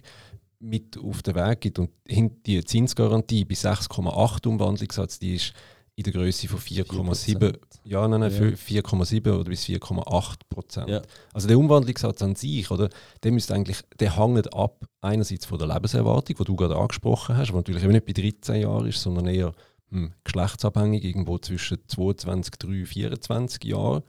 mit 0.60 0.96
auf 0.96 1.22
den 1.22 1.34
Weg 1.34 1.60
gibt. 1.60 1.78
Und 1.78 1.90
die 2.08 2.64
Zinsgarantie 2.64 3.44
bei 3.44 3.54
6,8 3.54 4.46
Umwandlungssatz, 4.46 5.18
die 5.18 5.34
ist 5.34 5.52
in 5.98 6.04
der 6.04 6.12
Größe 6.12 6.46
von 6.46 6.60
4,7 6.60 7.58
ja, 7.82 8.06
nein, 8.06 8.20
nein, 8.20 8.30
ja. 8.30 8.38
4,7 8.38 9.32
oder 9.32 9.50
bis 9.50 9.64
4,8 9.64 10.34
Prozent. 10.48 10.88
Ja. 10.88 11.02
Also 11.32 11.48
der 11.48 11.58
Umwandlungssatz 11.58 12.22
an 12.22 12.36
sich, 12.36 12.70
oder, 12.70 12.88
der 13.24 13.32
müsste 13.32 13.54
eigentlich, 13.54 13.80
der 13.98 14.16
hängt 14.16 14.54
ab 14.54 14.84
einerseits 15.00 15.46
von 15.46 15.58
der 15.58 15.66
Lebenserwartung, 15.66 16.36
die 16.36 16.44
du 16.44 16.54
gerade 16.54 16.76
angesprochen 16.76 17.36
hast, 17.36 17.48
die 17.48 17.54
natürlich 17.54 17.82
eben 17.82 17.92
nicht 17.92 18.06
bei 18.06 18.12
13 18.12 18.60
Jahren 18.62 18.86
ist, 18.86 19.02
sondern 19.02 19.26
eher 19.26 19.52
hm, 19.90 20.12
geschlechtsabhängig, 20.22 21.02
irgendwo 21.02 21.36
zwischen 21.38 21.78
22, 21.88 22.54
3, 22.58 22.86
24 22.86 23.64
Jahren 23.64 24.04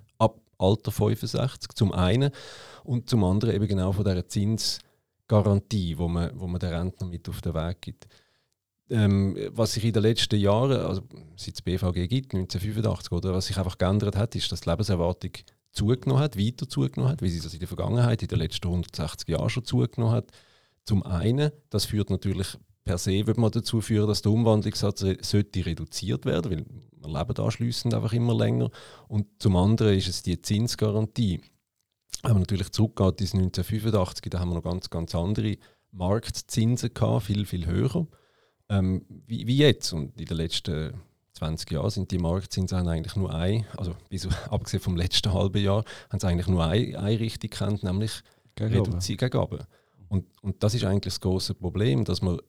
Alter 0.59 0.91
65 0.91 1.71
zum 1.73 1.93
einen 1.93 2.31
und 2.83 3.09
zum 3.09 3.23
anderen 3.23 3.55
eben 3.55 3.67
genau 3.67 3.93
von 3.93 4.03
dieser 4.03 4.27
Zinsgarantie, 4.27 5.97
wo 5.97 6.07
man, 6.07 6.31
wo 6.37 6.47
man 6.47 6.59
den 6.59 6.73
Rentner 6.73 7.07
mit 7.07 7.29
auf 7.29 7.41
den 7.41 7.53
Weg 7.53 7.81
gibt. 7.81 8.07
Ähm, 8.89 9.37
was 9.51 9.73
sich 9.73 9.85
in 9.85 9.93
den 9.93 10.01
letzten 10.01 10.39
Jahren, 10.39 10.79
also 10.79 11.03
seit 11.35 11.55
es 11.55 11.61
BVG 11.61 12.07
gibt, 12.07 12.33
1985, 12.33 13.11
oder, 13.11 13.33
was 13.33 13.45
sich 13.45 13.57
einfach 13.57 13.77
geändert 13.77 14.15
hat, 14.15 14.35
ist, 14.35 14.51
dass 14.51 14.61
die 14.61 14.69
Lebenserwartung 14.69 15.31
zugenommen 15.71 16.21
hat, 16.21 16.37
weiter 16.37 16.67
zugenommen 16.67 17.11
hat, 17.11 17.21
wie 17.21 17.29
sie 17.29 17.39
das 17.39 17.53
in 17.53 17.59
der 17.59 17.67
Vergangenheit, 17.67 18.21
in 18.23 18.27
den 18.27 18.39
letzten 18.39 18.67
160 18.67 19.27
Jahren 19.29 19.49
schon 19.49 19.63
zugenommen 19.63 20.13
hat. 20.13 20.31
Zum 20.85 21.03
einen, 21.03 21.51
das 21.69 21.85
führt 21.85 22.09
natürlich 22.09 22.57
per 22.89 22.97
se 22.97 23.27
würde 23.27 23.39
man 23.39 23.51
dazu 23.51 23.81
führen, 23.81 24.07
dass 24.07 24.23
der 24.23 24.31
Umwandlungssatz 24.31 25.05
sollte 25.21 25.63
reduziert 25.63 26.25
werden, 26.25 26.51
weil 26.51 26.65
wir 27.01 27.19
leben 27.19 27.37
anschliessend 27.37 27.93
einfach 27.93 28.13
immer 28.13 28.33
länger. 28.33 28.71
Und 29.07 29.27
zum 29.37 29.55
anderen 29.57 29.95
ist 29.95 30.07
es 30.07 30.23
die 30.23 30.41
Zinsgarantie. 30.41 31.39
Wenn 32.23 32.31
man 32.31 32.41
natürlich 32.41 32.71
zurückgeht 32.71 33.21
ins 33.21 33.35
1985, 33.35 34.31
da 34.31 34.39
haben 34.39 34.49
wir 34.49 34.55
noch 34.55 34.63
ganz, 34.63 34.89
ganz 34.89 35.13
andere 35.13 35.57
Marktzinsen 35.91 36.91
gehabt, 36.91 37.25
viel, 37.25 37.45
viel 37.45 37.67
höher. 37.67 38.07
Ähm, 38.69 39.05
wie, 39.27 39.47
wie, 39.47 39.57
jetzt. 39.57 39.93
Und 39.93 40.19
in 40.19 40.25
den 40.25 40.37
letzten 40.37 40.93
20 41.33 41.71
Jahren 41.71 41.89
sind 41.89 42.11
die 42.11 42.17
Marktzinsen 42.17 42.87
eigentlich 42.87 43.15
nur 43.15 43.33
ein, 43.33 43.65
also 43.77 43.95
bis, 44.09 44.27
abgesehen 44.49 44.81
vom 44.81 44.95
letzten 44.95 45.33
halben 45.33 45.61
Jahr, 45.61 45.83
haben 46.09 46.19
sie 46.19 46.27
eigentlich 46.27 46.47
nur 46.47 46.65
eine, 46.65 46.99
eine 46.99 47.19
Richtung 47.19 47.49
gekannt, 47.49 47.83
nämlich 47.83 48.21
reduzieren 48.59 49.29
gegen 49.29 49.59
Und, 50.09 50.25
und 50.41 50.63
das 50.63 50.73
ist 50.73 50.83
eigentlich 50.83 51.13
das 51.13 51.21
große 51.21 51.53
Problem, 51.55 52.03
dass 52.03 52.21
man 52.21 52.39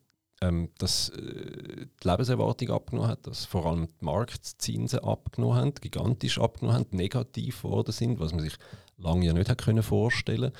ähm, 0.42 0.70
dass 0.78 1.10
äh, 1.10 1.86
die 2.02 2.08
Lebenserwartung 2.08 2.70
abgenommen 2.70 3.10
hat, 3.10 3.26
dass 3.26 3.44
vor 3.44 3.66
allem 3.66 3.88
die 4.00 4.04
Marktzinsen 4.04 5.00
abgenommen 5.00 5.56
haben, 5.56 5.74
gigantisch 5.74 6.38
abgenommen 6.38 6.78
haben, 6.78 6.96
negativ 6.96 7.62
geworden 7.62 7.92
sind, 7.92 8.18
was 8.20 8.32
man 8.32 8.40
sich 8.40 8.54
lange 8.96 9.26
ja 9.26 9.32
nicht 9.32 9.50
hat 9.50 9.62
können 9.62 9.82
vorstellen. 9.82 10.52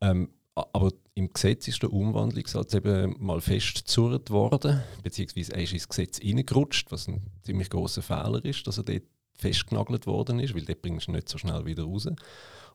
Ähm, 0.00 0.30
aber 0.54 0.92
im 1.14 1.32
Gesetz 1.32 1.68
ist 1.68 1.82
der 1.82 1.92
Umwandlungssatz 1.92 2.74
eben 2.74 3.16
mal 3.18 3.40
festzurrt 3.40 4.30
worden, 4.30 4.82
beziehungsweise 5.02 5.54
er 5.54 5.62
ist 5.62 5.72
ins 5.72 5.88
Gesetz 5.88 6.20
reingerutscht, 6.22 6.92
was 6.92 7.08
ein 7.08 7.22
ziemlich 7.42 7.70
großer 7.70 8.02
Fehler 8.02 8.44
ist, 8.44 8.66
dass 8.66 8.78
er 8.78 8.84
dort 8.84 9.04
festgenagelt 9.34 10.06
worden 10.06 10.40
ist, 10.40 10.54
weil 10.54 10.64
dort 10.64 10.82
bringst 10.82 11.08
du 11.08 11.12
nicht 11.12 11.28
so 11.28 11.38
schnell 11.38 11.64
wieder 11.64 11.84
raus. 11.84 12.08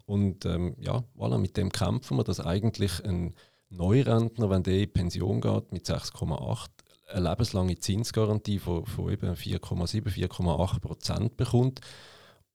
Und 0.06 0.46
ähm, 0.46 0.76
ja, 0.80 1.04
voilà, 1.18 1.38
mit 1.38 1.58
dem 1.58 1.72
kämpfen 1.72 2.18
wir, 2.18 2.24
dass 2.24 2.40
eigentlich 2.40 3.04
ein 3.06 3.36
Neurentner, 3.70 4.50
wenn 4.50 4.64
der 4.64 4.80
in 4.80 4.94
Pension 4.94 5.42
geht 5.42 5.72
mit 5.72 5.86
6,8, 5.86 6.68
eine 7.10 7.30
lebenslange 7.30 7.78
Zinsgarantie 7.78 8.60
von, 8.60 8.86
von 8.86 9.12
eben 9.12 9.34
4,7, 9.34 10.10
4,8 10.10 10.80
Prozent 10.80 11.38
bekommt. 11.38 11.82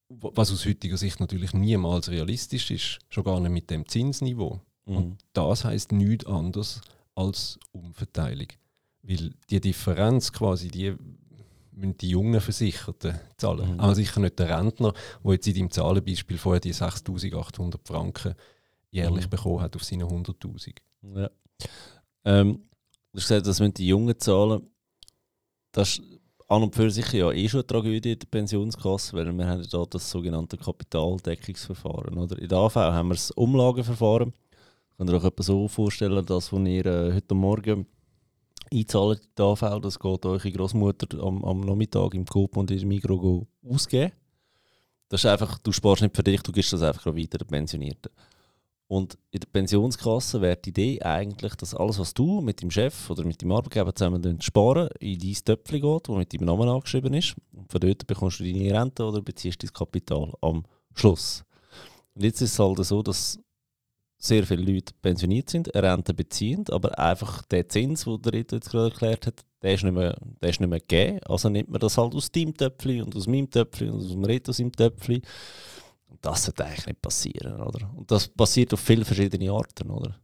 Was 0.09 0.53
aus 0.53 0.67
heutiger 0.67 0.99
Sicht 0.99 1.21
natürlich 1.21 1.55
niemals 1.55 2.11
realistisch 2.11 2.71
ist, 2.71 2.99
schon 3.09 3.25
gar 3.25 3.41
nicht 3.41 3.53
mit 3.53 3.71
dem 3.71 3.89
Zinsniveau. 3.89 4.61
Mhm. 4.87 4.97
Und 4.97 5.19
das 5.33 5.65
heißt 5.65 5.93
nichts 5.93 6.27
anderes 6.27 6.81
als 7.15 7.59
Umverteilung. 7.73 8.49
Weil 9.03 9.35
die 9.51 9.61
Differenz 9.61 10.33
quasi, 10.33 10.69
die 10.69 10.95
müssen 11.73 11.97
die 11.99 12.11
jungen 12.11 12.41
Versicherten 12.41 13.19
zahlen. 13.37 13.75
Mhm. 13.75 13.81
Aber 13.81 13.95
sicher 13.95 14.21
nicht 14.21 14.39
der 14.39 14.57
Rentner, 14.57 14.93
der 15.25 15.33
jetzt 15.33 15.47
in 15.47 15.55
deinem 15.55 15.71
Zahlenbeispiel 15.71 16.39
vorher 16.39 16.61
die 16.61 16.75
6'800 16.75 17.79
Franken 17.85 18.35
jährlich 18.91 19.27
mhm. 19.27 19.31
bekommen 19.31 19.61
hat 19.61 19.75
auf 19.75 19.85
seine 19.85 20.05
100'000. 20.05 20.77
Ja. 21.15 21.31
Ähm, 22.25 22.69
du 23.13 23.19
hast 23.19 23.29
gesagt, 23.29 23.47
das 23.47 23.61
müssen 23.61 23.75
die 23.75 23.89
Jungen 23.89 24.19
zahlen. 24.19 24.69
Das 25.73 25.99
ist 25.99 26.03
an 26.53 26.63
und 26.63 26.75
für 26.75 26.91
sich 26.91 27.11
ja 27.13 27.33
eh 27.33 27.49
schon 27.49 27.61
eine 27.61 27.67
Tragödie 27.67 28.13
in 28.13 28.19
der 28.19 28.27
Pensionskasse, 28.27 29.17
weil 29.17 29.33
wir 29.33 29.47
haben 29.47 29.63
ja 29.63 29.87
das 29.87 30.11
sogenannte 30.11 30.59
Kapitaldeckungsverfahren. 30.59 32.19
Oder? 32.19 32.39
In 32.39 32.49
der 32.49 32.59
AV 32.59 32.77
haben 32.77 33.09
wir 33.09 33.15
das 33.15 33.31
Umlageverfahren. 33.31 34.35
Könnt 35.03 35.11
ihr 35.11 35.17
euch 35.17 35.25
etwas 35.25 35.47
so 35.47 35.67
vorstellen, 35.67 36.25
dass 36.25 36.53
wenn 36.53 36.65
ihr 36.65 36.87
äh, 36.87 37.13
heute 37.13 37.35
Morgen 37.35 37.87
einzahlt 38.73 39.19
in 39.19 39.31
die 39.37 39.43
AV, 39.43 39.81
das 39.81 39.99
geht 39.99 40.25
eure 40.25 40.53
Großmutter 40.53 41.21
am, 41.21 41.45
am 41.45 41.59
Nachmittag 41.63 42.15
im 42.15 42.25
Coop 42.25 42.57
und 42.57 42.71
in 42.71 42.79
der 42.79 42.87
Migros 42.87 43.45
ausgeben. 43.69 44.13
Das 45.09 45.25
ist 45.25 45.27
einfach, 45.27 45.59
du 45.59 45.73
sparst 45.73 46.03
nicht 46.03 46.15
für 46.15 46.23
dich, 46.23 46.41
du 46.43 46.53
gibst 46.53 46.73
das 46.73 46.83
einfach 46.83 47.07
weiter 47.07 47.39
den 47.39 47.49
Pensionierten. 47.49 48.13
Und 48.87 49.19
in 49.33 49.41
der 49.41 49.49
Pensionskasse 49.49 50.41
wäre 50.41 50.57
die 50.57 50.69
Idee 50.69 51.03
eigentlich, 51.03 51.57
dass 51.57 51.75
alles, 51.75 51.99
was 51.99 52.15
du 52.15 52.41
mit 52.41 52.63
dem 52.63 52.71
Chef 52.71 53.11
oder 53.11 53.25
mit 53.25 53.43
dem 53.43 53.51
Arbeitgeber 53.51 53.93
zusammen 53.93 54.41
sparen, 54.41 54.89
in 55.01 55.19
dein 55.19 55.35
Töpfchen 55.35 55.81
geht, 55.81 56.09
das 56.09 56.17
mit 56.17 56.33
deinem 56.33 56.47
Namen 56.47 56.69
angeschrieben 56.69 57.13
ist. 57.15 57.35
Und 57.53 57.73
von 57.73 57.81
dort 57.81 58.07
bekommst 58.07 58.39
du 58.39 58.45
deine 58.45 58.81
Rente 58.81 59.03
oder 59.03 59.21
beziehst 59.21 59.65
dein 59.65 59.73
Kapital 59.73 60.33
am 60.41 60.63
Schluss. 60.95 61.43
Und 62.15 62.23
jetzt 62.23 62.41
ist 62.41 62.53
es 62.53 62.59
halt 62.61 62.79
so, 62.85 63.03
dass 63.03 63.41
sehr 64.25 64.47
viele 64.47 64.63
Leute 64.73 64.95
pensioniert 65.03 65.51
sind, 65.51 65.75
Rente 65.75 66.15
beziehen, 66.15 66.65
aber 66.71 66.97
einfach 66.97 67.43
der 67.47 67.69
Zins, 67.69 68.05
den 68.05 68.23
der 68.23 68.33
Rito 68.33 68.55
jetzt 68.55 68.71
gerade 68.71 68.91
erklärt 68.91 69.27
hat, 69.27 69.45
der 69.63 69.75
ist, 69.75 69.83
nicht 69.83 69.95
mehr, 69.95 70.17
der 70.41 70.51
ist 70.51 70.61
nicht 70.61 70.69
mehr 70.69 70.79
gegeben. 70.79 71.19
Also 71.25 71.49
nimmt 71.49 71.71
man 71.71 71.81
das 71.81 71.99
halt 71.99 72.15
aus 72.15 72.31
deinem 72.31 72.57
Töpfchen 72.57 73.03
und 73.03 73.17
aus 73.17 73.27
meinem 73.27 73.51
Töpfchen 73.51 73.91
und 73.91 74.01
aus 74.01 74.11
dem 74.13 74.25
Rito 74.25 74.53
seinem 74.53 74.71
Töpfchen. 74.71 75.23
Und 76.09 76.19
das 76.25 76.45
sollte 76.45 76.65
eigentlich 76.65 76.87
nicht 76.87 77.03
passieren, 77.03 77.61
oder? 77.61 77.91
Und 77.97 78.11
das 78.11 78.29
passiert 78.29 78.73
auf 78.73 78.81
viele 78.81 79.05
verschiedene 79.05 79.51
Arten, 79.51 79.91
oder? 79.91 80.17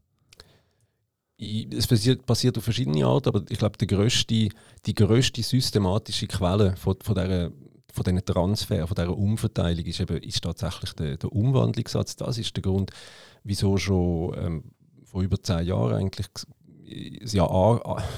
Es 1.37 1.87
passiert, 1.87 2.25
passiert 2.25 2.57
auf 2.57 2.65
verschiedene 2.65 3.05
Arten, 3.05 3.29
aber 3.29 3.45
ich 3.49 3.59
glaube, 3.59 3.79
die 3.79 3.87
grösste, 3.87 4.49
die 4.87 4.95
grösste 4.95 5.43
systematische 5.43 6.27
Quelle 6.29 6.77
von, 6.77 6.97
von 7.03 7.15
dieser 7.15 7.51
von 7.93 8.05
diesen 8.05 8.25
Transfer, 8.25 8.87
von 8.87 8.95
dieser 8.95 9.17
Umverteilung 9.17 9.85
ist, 9.85 10.01
eben, 10.01 10.19
ist 10.19 10.43
tatsächlich 10.43 10.93
der, 10.93 11.17
der 11.17 11.33
Umwandlungssatz. 11.33 12.17
Das 12.17 12.39
ist 12.39 12.55
der 12.55 12.63
Grund, 12.63 12.91
wieso 13.45 13.77
schon 13.77 14.35
ähm, 14.37 14.65
vor 15.05 15.23
über 15.23 15.43
zehn 15.43 15.67
Jahren 15.67 15.95
eigentlich 15.95 16.29
es 17.23 17.33
ja 17.33 17.45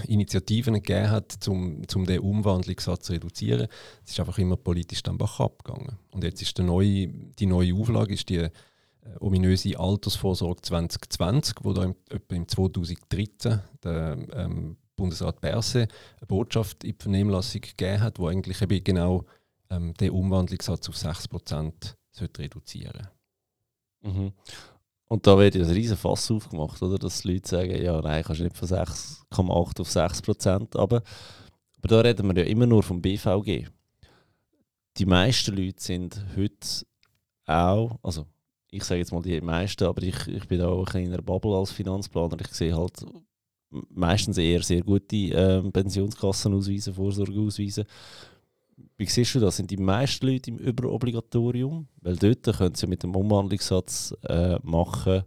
Initiativen 0.07 0.75
gegeben 0.75 1.11
hat, 1.11 1.49
um 1.49 1.87
zum 1.89 2.07
den 2.07 2.21
Umwandlungssatz 2.21 3.07
zu 3.07 3.13
reduzieren. 3.13 3.69
Es 4.05 4.13
ist 4.13 4.21
einfach 4.21 4.39
immer 4.39 4.57
politisch 4.57 5.03
dann 5.03 5.21
abgegangen. 5.21 5.99
Und 6.13 6.25
jetzt 6.25 6.43
ist 6.43 6.59
neue, 6.59 7.09
die 7.09 7.47
neue 7.47 7.75
Auflage 7.75 8.15
ist 8.15 8.29
die 8.29 8.37
äh, 8.37 8.51
ominöse 9.21 9.79
Altersvorsorge 9.79 10.63
2020, 10.63 11.57
wo 11.63 11.73
da 11.73 11.85
im, 11.85 11.97
etwa 12.11 12.35
im 12.37 12.47
2013 12.47 13.61
der 13.83 14.19
ähm, 14.35 14.77
Bundesrat 14.97 15.41
Berse 15.41 15.89
eine 16.19 16.27
Botschaft 16.27 16.85
in 16.85 16.93
die 16.93 17.03
Vernehmlassung 17.03 17.63
gegeben 17.63 18.01
hat, 18.01 18.19
wo 18.19 18.29
eigentlich 18.29 18.61
eben 18.61 18.85
genau 18.85 19.25
ähm, 19.71 19.95
den 19.95 20.11
Umwandlungssatz 20.11 20.89
auf 20.89 20.97
6% 20.97 21.95
sollte 22.11 22.43
reduzieren 22.43 23.09
mhm. 24.03 24.33
Und 25.11 25.27
da 25.27 25.37
wird 25.37 25.57
ja 25.57 25.65
ein 25.65 25.71
riesen 25.71 25.97
Fass 25.97 26.31
aufgemacht, 26.31 26.81
oder? 26.83 26.97
dass 26.97 27.23
die 27.23 27.33
Leute 27.33 27.49
sagen, 27.49 27.83
ja, 27.83 28.01
nein, 28.01 28.23
kannst 28.23 28.39
du 28.39 28.45
nicht 28.45 28.57
von 28.57 28.69
6,8 28.69 29.81
auf 29.81 29.91
6 29.91 30.23
Prozent. 30.23 30.77
Aber, 30.77 31.03
aber 31.79 31.89
da 31.89 32.01
reden 32.01 32.29
wir 32.29 32.45
ja 32.45 32.49
immer 32.49 32.65
nur 32.65 32.85
vom 32.85 33.03
BVG. 33.03 33.67
Die 34.97 35.07
meisten 35.07 35.57
Leute 35.57 35.83
sind 35.83 36.25
heute 36.37 36.87
auch, 37.45 37.99
also 38.05 38.25
ich 38.71 38.85
sage 38.85 39.01
jetzt 39.01 39.11
mal 39.11 39.21
die 39.21 39.41
meisten, 39.41 39.83
aber 39.83 40.01
ich, 40.01 40.29
ich 40.29 40.47
bin 40.47 40.63
auch 40.63 40.95
in 40.95 41.09
einer 41.09 41.23
Bubble 41.23 41.57
als 41.57 41.73
Finanzplaner. 41.73 42.37
Ich 42.41 42.55
sehe 42.55 42.77
halt 42.77 43.05
meistens 43.89 44.39
eher 44.39 44.63
sehr 44.63 44.83
gute 44.83 45.17
äh, 45.17 45.61
Pensionskassenausweise, 45.73 46.95
Vorsorgeausweise. 46.95 47.85
Wie 48.97 49.07
siehst 49.07 49.35
du 49.35 49.41
das? 49.41 49.57
Sind 49.57 49.71
die 49.71 49.77
meisten 49.77 50.27
Leute 50.27 50.51
im 50.51 50.59
Überobligatorium? 50.59 51.89
Weil 52.01 52.17
dort 52.17 52.57
können 52.57 52.75
sie 52.75 52.87
mit 52.87 53.03
dem 53.03 53.15
Umwandlungssatz 53.15 54.15
äh, 54.25 54.59
machen, 54.63 55.25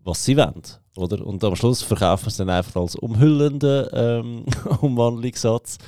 was 0.00 0.24
sie 0.24 0.36
wollen. 0.36 0.62
Oder? 0.96 1.26
Und 1.26 1.42
am 1.44 1.56
Schluss 1.56 1.82
verkaufen 1.82 2.24
sie 2.24 2.28
es 2.30 2.36
dann 2.36 2.50
einfach 2.50 2.80
als 2.80 2.96
umhüllenden 2.96 3.86
ähm, 3.92 4.44
Umwandlungssatz. 4.80 5.78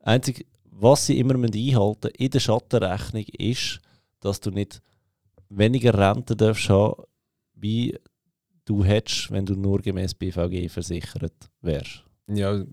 Einzig, 0.00 0.46
was 0.64 1.06
sie 1.06 1.18
immer 1.18 1.34
einhalten 1.34 2.10
in 2.16 2.30
der 2.30 2.40
Schattenrechnung 2.40 3.24
ist, 3.38 3.80
dass 4.20 4.40
du 4.40 4.50
nicht 4.50 4.82
weniger 5.48 5.94
Rente 5.96 6.36
darfst 6.36 6.68
haben, 6.68 7.02
wie 7.54 7.98
du 8.64 8.84
hättest, 8.84 9.30
wenn 9.30 9.46
du 9.46 9.54
nur 9.54 9.80
gemäß 9.80 10.14
BVG 10.14 10.68
versichert 10.68 11.50
wärst. 11.60 12.04
Ja, 12.26 12.64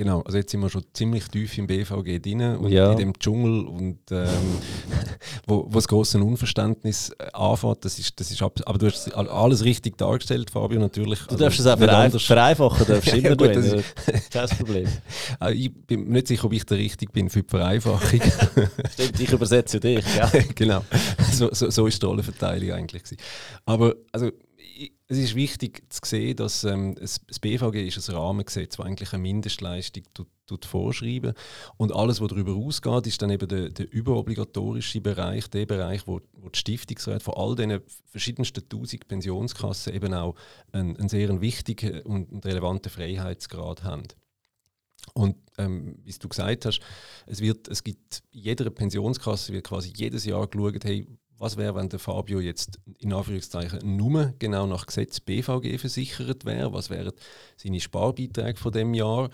Genau, 0.00 0.22
also 0.22 0.38
jetzt 0.38 0.50
sind 0.50 0.62
wir 0.62 0.70
schon 0.70 0.82
ziemlich 0.94 1.28
tief 1.28 1.58
im 1.58 1.66
BVG 1.66 2.22
drin 2.22 2.56
und 2.56 2.72
ja. 2.72 2.92
in 2.92 2.96
dem 2.96 3.18
Dschungel 3.18 3.66
und 3.66 3.98
ähm, 4.10 4.28
wo, 5.46 5.66
wo 5.66 5.74
das 5.74 5.88
große 5.88 6.18
Unverständnis 6.18 7.10
äh, 7.18 7.26
anfängt, 7.34 7.84
das 7.84 7.98
ist, 7.98 8.18
das 8.18 8.30
ist 8.30 8.40
ab, 8.40 8.58
aber 8.64 8.78
du 8.78 8.86
hast 8.86 9.14
alles 9.14 9.62
richtig 9.62 9.98
dargestellt, 9.98 10.50
Fabio, 10.52 10.80
natürlich. 10.80 11.18
Du 11.18 11.32
also, 11.32 11.44
darfst 11.44 11.60
es 11.60 11.66
auch 11.66 11.76
verein, 11.76 12.10
vereinfachen, 12.12 12.86
darfst 12.88 13.12
immer 13.12 13.28
ja, 13.28 13.34
gut, 13.34 13.48
wenn, 13.48 13.84
kein 14.30 14.48
Problem. 14.48 14.88
Also 15.38 15.54
ich 15.58 15.70
bin 15.70 16.08
nicht 16.08 16.28
sicher, 16.28 16.46
ob 16.46 16.54
ich 16.54 16.64
der 16.64 16.78
richtig 16.78 17.12
bin 17.12 17.28
für 17.28 17.42
die 17.42 17.50
Vereinfachung. 17.50 18.22
Stimmt, 18.92 19.20
ich 19.20 19.30
übersetze 19.30 19.80
dich, 19.80 20.02
ja. 20.16 20.32
genau, 20.54 20.82
so, 21.30 21.52
so, 21.52 21.68
so 21.68 21.86
ist 21.86 22.00
die 22.00 22.06
Rollenverteilung 22.06 22.70
eigentlich. 22.70 23.02
Gewesen. 23.02 23.18
Aber 23.66 23.96
also 24.12 24.30
es 25.10 25.18
ist 25.18 25.34
wichtig 25.34 25.82
zu 25.88 26.00
sehen, 26.04 26.36
dass 26.36 26.62
ähm, 26.62 26.94
das 26.94 27.18
BVG 27.40 27.88
ist 27.88 28.08
ein 28.08 28.14
Rahmengesetz, 28.14 28.76
das 28.76 28.86
eigentlich 28.86 29.12
eine 29.12 29.22
Mindestleistung 29.22 30.04
tut, 30.14 30.28
tut 30.46 30.64
vorschreiben 30.64 31.34
und 31.76 31.92
alles, 31.92 32.20
was 32.20 32.28
darüber 32.28 32.54
ausgeht, 32.54 33.08
ist 33.08 33.20
dann 33.20 33.30
eben 33.30 33.48
der, 33.48 33.70
der 33.70 33.92
überobligatorische 33.92 35.00
Bereich, 35.00 35.50
der 35.50 35.66
Bereich, 35.66 36.06
wo, 36.06 36.20
wo 36.34 36.48
die 36.48 36.58
Stiftungsräte 36.58 37.24
von 37.24 37.34
all 37.34 37.56
diesen 37.56 37.80
verschiedensten 38.06 38.68
tausend 38.68 39.08
Pensionskassen 39.08 39.94
eben 39.94 40.14
auch 40.14 40.36
einen, 40.70 40.96
einen 40.96 41.08
sehr 41.08 41.40
wichtigen 41.40 42.02
und 42.02 42.46
relevanten 42.46 42.92
Freiheitsgrad 42.92 43.82
haben. 43.82 44.04
Und 45.14 45.36
ähm, 45.58 45.98
wie 46.04 46.12
du 46.12 46.28
gesagt 46.28 46.66
hast, 46.66 46.80
es, 47.26 47.40
wird, 47.40 47.66
es 47.66 47.82
gibt 47.82 48.22
jeder 48.30 48.70
Pensionskasse 48.70 49.52
wird 49.52 49.66
quasi 49.66 49.92
jedes 49.96 50.24
Jahr 50.24 50.46
geschaut, 50.46 50.84
hey, 50.84 51.04
was 51.40 51.56
wäre, 51.56 51.74
wenn 51.74 51.88
der 51.88 51.98
Fabio 51.98 52.38
jetzt 52.38 52.78
in 52.98 53.12
Anführungszeichen 53.14 53.96
nur 53.96 54.34
genau 54.38 54.66
nach 54.66 54.84
Gesetz 54.84 55.20
BVG 55.20 55.78
versichert 55.78 56.44
wäre? 56.44 56.74
Was 56.74 56.90
wären 56.90 57.12
seine 57.56 57.80
Sparbeiträge 57.80 58.60
von 58.60 58.72
dem 58.72 58.92
Jahr? 58.92 59.30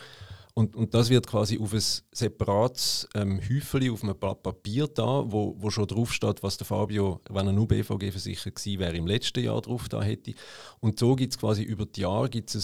Und, 0.55 0.77
und 0.77 0.95
das 0.95 1.11
wird 1.11 1.27
quasi 1.27 1.59
auf 1.59 1.73
ein 1.75 1.83
separates 2.13 3.09
ähm, 3.15 3.41
Häufchen 3.41 3.91
auf 3.91 4.05
einem 4.05 4.17
Blatt 4.17 4.45
Papier 4.45 4.87
da, 4.87 5.25
wo, 5.27 5.57
wo 5.59 5.69
schon 5.69 5.89
drauf 5.89 6.13
steht, 6.13 6.45
was 6.45 6.57
der 6.57 6.67
Fabio, 6.67 7.21
wenn 7.29 7.49
er 7.49 7.53
nur 7.53 7.67
BVG 7.67 8.13
versichert 8.13 8.55
gewesen 8.55 8.79
wäre, 8.79 8.97
im 8.97 9.09
letzten 9.09 9.43
Jahr 9.43 9.61
drauf 9.61 9.89
da 9.89 10.01
hätte. 10.01 10.35
Und 10.79 11.01
so 11.01 11.17
gibt 11.17 11.33
es 11.33 11.39
quasi 11.39 11.65
über 11.65 11.87
die 11.87 12.03
Jahre 12.03 12.31
gibt's 12.31 12.55
ein, 12.55 12.63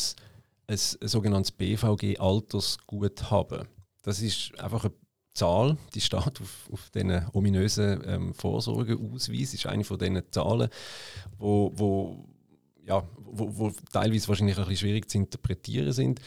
ein, 0.69 0.79
ein 1.03 1.09
sogenanntes 1.09 1.51
BVG-Altersguthaben. 1.51 3.67
Das 4.03 4.23
ist 4.23 4.57
einfach 4.61 4.85
eine 4.85 4.95
Zahl, 5.35 5.77
die 5.95 6.01
steht 6.01 6.41
auf, 6.41 6.69
auf 6.71 6.91
diesen 6.91 7.27
ominösen 7.33 8.03
ähm, 8.07 8.35
Vorsorgeausweis, 8.35 9.55
ist 9.55 9.67
eine 9.67 9.85
von 9.85 9.99
diesen 9.99 10.23
Zahlen, 10.31 10.69
wo, 11.39 11.73
wo, 11.75 12.25
ja, 12.85 13.03
wo, 13.17 13.51
wo 13.57 13.73
teilweise 13.93 14.29
wahrscheinlich 14.29 14.57
ein 14.59 14.65
bisschen 14.65 14.89
schwierig 14.89 15.11
zu 15.11 15.19
interpretieren 15.19 15.93
sind. 15.93 16.21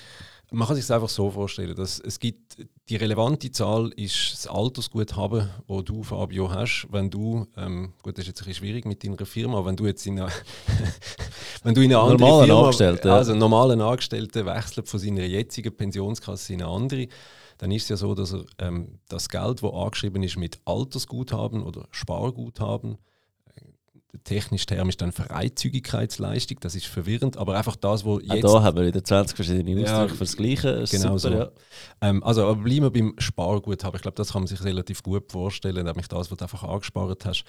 Man 0.52 0.68
kann 0.68 0.76
sich 0.76 0.86
es 0.86 0.92
einfach 0.92 1.10
so 1.10 1.32
vorstellen, 1.32 1.76
dass 1.76 2.00
es 2.00 2.20
gibt, 2.20 2.58
die 2.88 2.96
relevante 2.96 3.52
Zahl 3.52 3.92
ist 3.96 4.32
das 4.32 4.48
Altersguthaben, 4.48 5.50
das 5.68 5.84
du, 5.86 6.04
Fabio, 6.04 6.52
hast, 6.52 6.88
wenn 6.92 7.10
du, 7.10 7.48
ähm, 7.58 7.94
gut, 8.04 8.18
das 8.18 8.24
ist 8.24 8.28
jetzt 8.28 8.42
ein 8.42 8.46
bisschen 8.48 8.66
schwierig 8.66 8.86
mit 8.86 9.04
deiner 9.04 9.26
Firma, 9.26 9.66
wenn 9.66 9.76
du 9.76 9.88
jetzt 9.88 10.06
in 10.06 10.20
eine, 10.20 10.32
wenn 11.64 11.74
du 11.74 11.82
in 11.82 11.92
eine 11.92 12.00
andere 12.00 12.20
normalen 12.20 12.46
Firma, 12.46 12.62
Angestellten, 12.62 13.10
also 13.10 13.36
normalen 13.36 13.82
Angestellten 13.82 14.46
wechselt 14.46 14.88
von 14.88 15.00
seiner 15.00 15.26
jetzigen 15.26 15.76
Pensionskasse 15.76 16.54
in 16.54 16.62
eine 16.62 16.72
andere, 16.72 17.08
dann 17.58 17.72
ist 17.72 17.84
es 17.84 17.90
ja 17.90 17.98
so, 17.98 18.16
dass 18.16 18.34
er 18.34 18.46
ähm, 18.60 19.00
das 19.08 19.30
Geld, 19.30 19.64
das 19.64 19.74
angeschrieben 19.74 20.24
ist 20.24 20.38
mit 20.38 20.60
Altersguthaben 20.66 21.64
oder 21.64 21.88
Sparguthaben, 21.92 22.98
technisch 24.24 24.66
termisch 24.66 24.98
dann 24.98 25.12
Freizügigkeitsleistung, 25.12 26.60
das 26.62 26.76
ist 26.76 26.86
verwirrend, 26.86 27.38
aber 27.38 27.58
einfach 27.58 27.76
das, 27.76 28.06
wo 28.06 28.20
jetzt... 28.20 28.46
Auch 28.46 28.60
da 28.60 28.64
haben 28.64 28.78
wir 28.78 28.88
wieder 28.88 29.04
20 29.04 29.36
verschiedene 29.36 29.84
Ausdrücke 29.84 30.12
ja, 30.12 30.16
fürs 30.16 30.38
Gleiche. 30.38 30.86
Genau 30.90 31.18
super, 31.18 31.18
so. 31.18 31.30
Ja. 31.30 31.52
Ähm, 32.02 32.24
also 32.24 32.44
aber 32.44 32.56
bleiben 32.56 32.84
wir 32.84 32.92
beim 32.92 33.14
Sparguthaben. 33.18 33.98
Ich 33.98 34.02
glaube, 34.02 34.16
das 34.16 34.32
kann 34.32 34.44
man 34.44 34.48
sich 34.48 34.64
relativ 34.64 35.04
gut 35.04 35.32
vorstellen, 35.32 35.86
nämlich 35.86 36.08
das, 36.08 36.32
was 36.32 36.38
du 36.38 36.44
einfach 36.44 36.64
angespart 36.64 37.26
hast, 37.26 37.44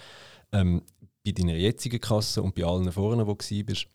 ähm, 0.52 0.82
bei 1.24 1.32
deiner 1.32 1.54
jetzigen 1.54 2.00
Kasse 2.00 2.42
und 2.42 2.54
bei 2.54 2.64
allen 2.64 2.90
vorne, 2.92 3.26
wo 3.26 3.34
du 3.34 3.64
bist, 3.64 3.86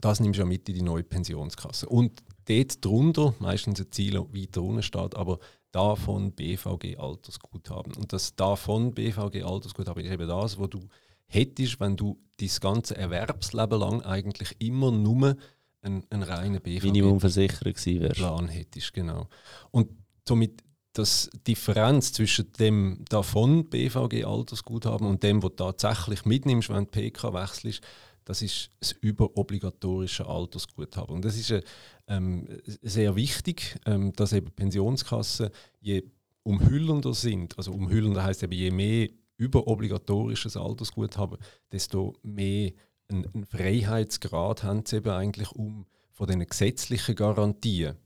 das 0.00 0.20
nimmst 0.20 0.38
du 0.38 0.42
ja 0.42 0.46
mit 0.46 0.68
in 0.68 0.74
die 0.76 0.82
neue 0.82 1.02
Pensionskasse. 1.02 1.88
Und 1.88 2.22
dort 2.50 2.84
drunter, 2.84 3.34
meistens 3.38 3.80
ein 3.80 3.92
Ziel 3.92 4.18
weiter 4.18 4.62
unten 4.62 4.82
steht, 4.82 5.14
aber 5.14 5.38
davon 5.72 6.32
BVG 6.32 6.96
Altersguthaben. 6.98 7.94
Und 7.94 8.12
das 8.12 8.34
davon 8.34 8.92
BVG 8.92 9.42
Altersguthaben 9.44 10.04
ist 10.04 10.12
eben 10.12 10.28
das, 10.28 10.58
wo 10.58 10.66
du 10.66 10.80
hättest, 11.26 11.78
wenn 11.80 11.96
du 11.96 12.18
dein 12.38 12.50
ganze 12.60 12.96
Erwerbsleben 12.96 13.78
lang 13.78 14.02
eigentlich 14.02 14.56
immer 14.58 14.90
nur 14.90 15.36
einen, 15.82 16.04
einen 16.10 16.22
reinen 16.22 16.60
BVG 16.60 16.86
Minimumversicherer 16.86 17.72
gewesen 17.72 18.00
wärst. 18.00 18.16
Plan 18.16 18.48
hättest, 18.48 18.92
genau. 18.92 19.28
Und 19.70 19.90
somit 20.26 20.62
das 20.92 21.30
Differenz 21.46 22.12
zwischen 22.12 22.52
dem 22.58 23.04
davon 23.08 23.70
BVG 23.70 24.24
Altersguthaben 24.24 25.06
und 25.06 25.22
dem, 25.22 25.42
was 25.42 25.50
du 25.50 25.70
tatsächlich 25.70 26.24
mitnimmst, 26.24 26.68
wenn 26.68 26.84
du 26.84 26.90
PK 26.90 27.32
wechselst, 27.32 27.80
das 28.24 28.42
ist 28.42 28.70
das 28.80 28.92
überobligatorische 28.92 30.26
Altersguthaben. 30.26 31.16
Und 31.16 31.24
das 31.24 31.36
ist 31.36 31.64
ähm, 32.06 32.46
sehr 32.64 33.16
wichtig, 33.16 33.78
ähm, 33.86 34.12
dass 34.12 34.32
eben 34.32 34.50
Pensionskassen 34.52 35.50
je 35.80 36.04
umhüllender 36.42 37.14
sind, 37.14 37.56
also 37.58 37.72
umhüllender 37.72 38.24
heißt 38.24 38.42
eben 38.42 38.52
je 38.52 38.70
mehr 38.70 39.08
überobligatorisches 39.36 40.56
Altersguthaben, 40.56 41.38
desto 41.72 42.14
mehr 42.22 42.72
einen 43.08 43.44
Freiheitsgrad 43.46 44.62
haben 44.62 44.84
sie 44.84 44.96
eben 44.96 45.10
eigentlich, 45.10 45.50
um 45.52 45.86
von 46.10 46.28
den 46.28 46.46
gesetzlichen 46.46 47.14
Garantien 47.14 47.96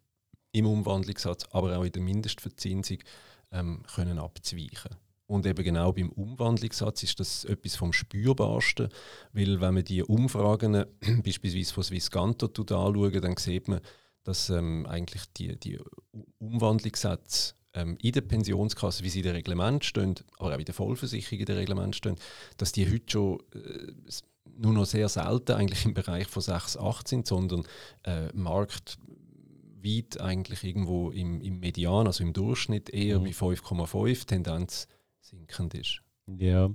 im 0.53 0.67
Umwandlungssatz, 0.67 1.47
aber 1.51 1.77
auch 1.77 1.85
in 1.85 1.93
der 1.93 2.03
Mindestverzinsung 2.03 2.99
ähm, 3.51 3.83
können 3.95 4.19
abzuweichen. 4.19 4.97
Und 5.27 5.47
eben 5.47 5.65
genau 5.65 5.93
beim 5.93 6.11
Umwandlungssatz 6.11 7.03
ist 7.03 7.19
das 7.19 7.45
etwas 7.45 7.77
vom 7.77 7.93
Spürbarsten, 7.93 8.89
weil 9.33 9.61
wenn 9.61 9.75
man 9.75 9.85
die 9.85 10.03
Umfragen 10.03 10.85
beispielsweise 11.25 11.73
von 11.73 11.83
Swisscanto 11.83 12.47
anschaut, 12.47 13.25
dann 13.25 13.37
sieht 13.37 13.69
man, 13.69 13.81
dass 14.23 14.51
ähm, 14.51 14.87
eigentlich 14.87 15.23
die, 15.37 15.59
die 15.59 15.79
Umwandlungssätze 16.39 17.55
ähm, 17.75 17.97
in 18.03 18.13
der 18.13 18.23
Pensionskasse, 18.23 19.03
wie 19.03 19.11
sie 19.11 19.21
in 19.21 19.25
den 19.25 19.35
Reglement 19.35 19.85
stehen, 19.85 20.15
aber 20.39 20.55
auch 20.55 20.59
in 20.59 20.65
der 20.65 20.75
Vollversicherung 20.75 21.41
in 21.41 21.47
den 21.47 21.57
Reglement 21.57 21.97
stehen, 21.97 22.17
dass 22.57 22.73
die 22.73 22.91
heute 22.91 23.05
schon 23.11 23.41
äh, 23.55 23.93
nur 24.57 24.73
noch 24.73 24.87
sehr 24.87 25.09
selten 25.09 25.53
eigentlich 25.53 25.85
im 25.85 25.95
Bereich 25.95 26.27
von 26.27 26.43
6, 26.43 26.77
8 26.77 27.09
sind, 27.09 27.27
sondern 27.27 27.65
äh, 28.05 28.29
marktweit 28.35 30.21
eigentlich 30.21 30.65
irgendwo 30.65 31.11
im, 31.11 31.41
im 31.41 31.61
Median, 31.61 32.07
also 32.07 32.23
im 32.23 32.33
Durchschnitt 32.33 32.91
eher 32.91 33.19
mhm. 33.19 33.25
bei 33.25 33.31
5,5 33.31 34.27
Tendenz 34.27 34.87
sinkend 35.25 35.75
ist. 35.75 36.01
Ja. 36.27 36.71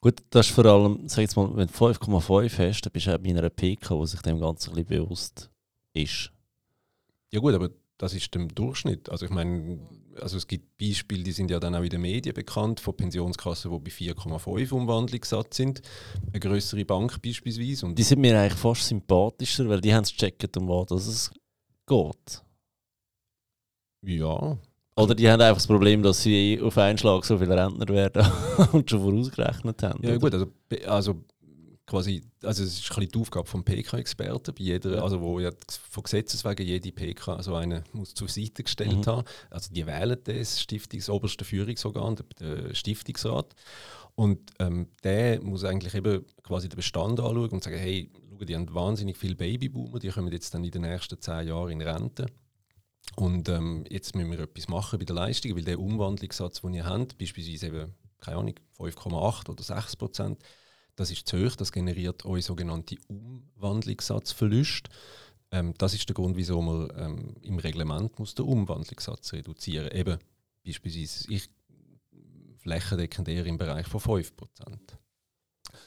Gut, 0.00 0.22
das 0.30 0.48
ist 0.48 0.54
vor 0.54 0.66
allem, 0.66 1.08
sag 1.08 1.22
jetzt 1.22 1.36
mal, 1.36 1.48
wenn 1.56 1.66
du 1.66 1.72
5,5 1.72 2.58
hast, 2.58 2.82
dann 2.82 2.92
bist 2.92 3.06
du 3.06 3.14
auch 3.14 3.18
bei 3.18 3.30
einer 3.30 3.48
PK, 3.48 4.00
die 4.00 4.06
sich 4.06 4.20
dem 4.20 4.38
Ganzen 4.38 4.70
ein 4.70 4.84
bisschen 4.84 5.04
bewusst 5.04 5.50
ist. 5.94 6.30
Ja 7.30 7.40
gut, 7.40 7.54
aber 7.54 7.70
das 7.96 8.12
ist 8.12 8.34
der 8.34 8.44
Durchschnitt. 8.46 9.08
Also 9.08 9.24
ich 9.24 9.30
meine, 9.30 9.78
also 10.20 10.36
es 10.36 10.46
gibt 10.46 10.76
Beispiele, 10.78 11.22
die 11.22 11.32
sind 11.32 11.50
ja 11.50 11.58
dann 11.58 11.74
auch 11.74 11.82
in 11.82 11.90
den 11.90 12.00
Medien 12.00 12.34
bekannt, 12.34 12.80
von 12.80 12.96
Pensionskassen, 12.96 13.70
die 13.70 13.78
bei 13.78 13.90
4,5 13.90 14.72
Umwandlungssatz 14.72 15.56
sind. 15.56 15.82
Eine 16.30 16.40
größere 16.40 16.84
Bank 16.84 17.22
beispielsweise. 17.22 17.86
Und 17.86 17.98
die 17.98 18.02
sind 18.02 18.20
mir 18.20 18.38
eigentlich 18.38 18.58
fast 18.58 18.86
sympathischer, 18.86 19.68
weil 19.68 19.80
die 19.80 19.94
haben 19.94 20.04
es 20.04 20.10
gecheckt, 20.12 20.56
um 20.56 20.68
was 20.68 21.06
es 21.06 21.30
geht. 21.86 22.44
Ja. 24.02 24.58
Oder 24.96 25.14
die 25.14 25.28
haben 25.28 25.40
einfach 25.40 25.56
das 25.56 25.66
Problem, 25.66 26.02
dass 26.02 26.22
sie 26.22 26.60
auf 26.62 26.78
einen 26.78 26.98
Schlag 26.98 27.24
so 27.24 27.38
viele 27.38 27.56
Rentner 27.56 27.88
werden 27.88 28.26
und 28.72 28.88
schon 28.88 29.00
vorausgerechnet 29.00 29.82
haben. 29.82 30.02
Ja, 30.02 30.10
oder? 30.10 30.18
gut, 30.18 30.34
also, 30.34 30.46
also 30.86 31.24
quasi, 31.86 32.22
also 32.42 32.62
es 32.62 32.78
ist 32.78 32.96
ein 32.96 33.08
die 33.08 33.18
Aufgabe 33.18 33.46
vom 33.46 33.64
PK-Experten, 33.64 34.54
bei 34.54 34.62
jeder, 34.62 35.02
also 35.02 35.20
wo 35.20 35.40
ja 35.40 35.50
von 35.90 36.02
Gesetzes 36.02 36.44
wegen 36.44 36.66
jede 36.66 36.92
PK 36.92 37.42
so 37.42 37.54
eine 37.54 37.84
muss 37.92 38.14
zur 38.14 38.28
Seite 38.28 38.62
gestellt 38.62 39.06
mhm. 39.06 39.06
haben. 39.06 39.24
Also 39.50 39.72
die 39.72 39.86
wählen 39.86 40.18
das 40.24 40.60
Stiftungs 40.60 41.10
oberste 41.10 41.44
Führungsorgan, 41.44 42.16
der, 42.40 42.74
Stiftungsrat. 42.74 43.54
Und 44.14 44.38
ähm, 44.60 44.88
der 45.02 45.42
muss 45.42 45.64
eigentlich 45.64 45.94
eben 45.94 46.24
quasi 46.44 46.68
den 46.68 46.76
Bestand 46.76 47.18
anschauen 47.18 47.50
und 47.50 47.64
sagen, 47.64 47.78
hey, 47.78 48.10
schau, 48.30 48.44
die 48.44 48.54
haben 48.54 48.72
wahnsinnig 48.72 49.16
viele 49.16 49.34
Babyboomer, 49.34 49.98
die 49.98 50.08
kommen 50.08 50.32
jetzt 50.32 50.54
dann 50.54 50.62
in 50.62 50.70
den 50.70 50.82
nächsten 50.82 51.20
zehn 51.20 51.48
Jahren 51.48 51.70
in 51.70 51.82
Rente. 51.82 52.26
Und 53.16 53.48
ähm, 53.48 53.84
jetzt 53.88 54.14
müssen 54.14 54.30
wir 54.30 54.40
etwas 54.40 54.68
machen 54.68 54.98
bei 54.98 55.04
der 55.04 55.14
Leistung, 55.14 55.54
weil 55.54 55.64
der 55.64 55.78
Umwandlungssatz, 55.78 56.62
den 56.62 56.74
ihr 56.74 56.84
habt, 56.84 57.16
beispielsweise 57.18 57.66
eben, 57.68 57.94
keine 58.20 58.38
Ahnung, 58.38 58.54
5,8 58.78 59.50
oder 59.50 59.62
6 59.62 59.96
Prozent, 59.96 60.42
das 60.96 61.10
ist 61.10 61.26
zu 61.26 61.38
hoch, 61.38 61.56
das 61.56 61.72
generiert 61.72 62.24
euch 62.24 62.44
sogenannte 62.44 62.96
Umwandlungssatzverluste. 63.08 64.90
Ähm, 65.50 65.74
das 65.78 65.94
ist 65.94 66.08
der 66.08 66.14
Grund, 66.14 66.36
wieso 66.36 66.60
man 66.60 66.88
ähm, 66.96 67.36
im 67.42 67.58
Reglement 67.58 68.18
muss 68.18 68.34
den 68.34 68.46
Umwandlungssatz 68.46 69.32
reduzieren 69.32 69.86
muss. 69.86 69.94
Eben 69.94 70.18
beispielsweise 70.64 71.32
ich 71.32 71.48
flächendeckend 72.58 73.28
eher 73.28 73.46
im 73.46 73.58
Bereich 73.58 73.86
von 73.86 74.00
5%. 74.00 74.32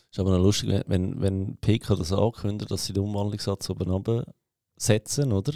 Ist 0.10 0.19
aber 0.19 0.32
noch 0.32 0.43
lustig, 0.43 0.84
wenn, 0.88 1.19
wenn 1.21 1.58
PK 1.58 1.95
das 1.95 2.13
ankündigt, 2.13 2.71
dass 2.71 2.86
sie 2.86 2.93
den 2.93 3.03
Umwandlungssatz 3.03 3.69
oben 3.69 4.23
setzen, 4.77 5.34
oder? 5.34 5.53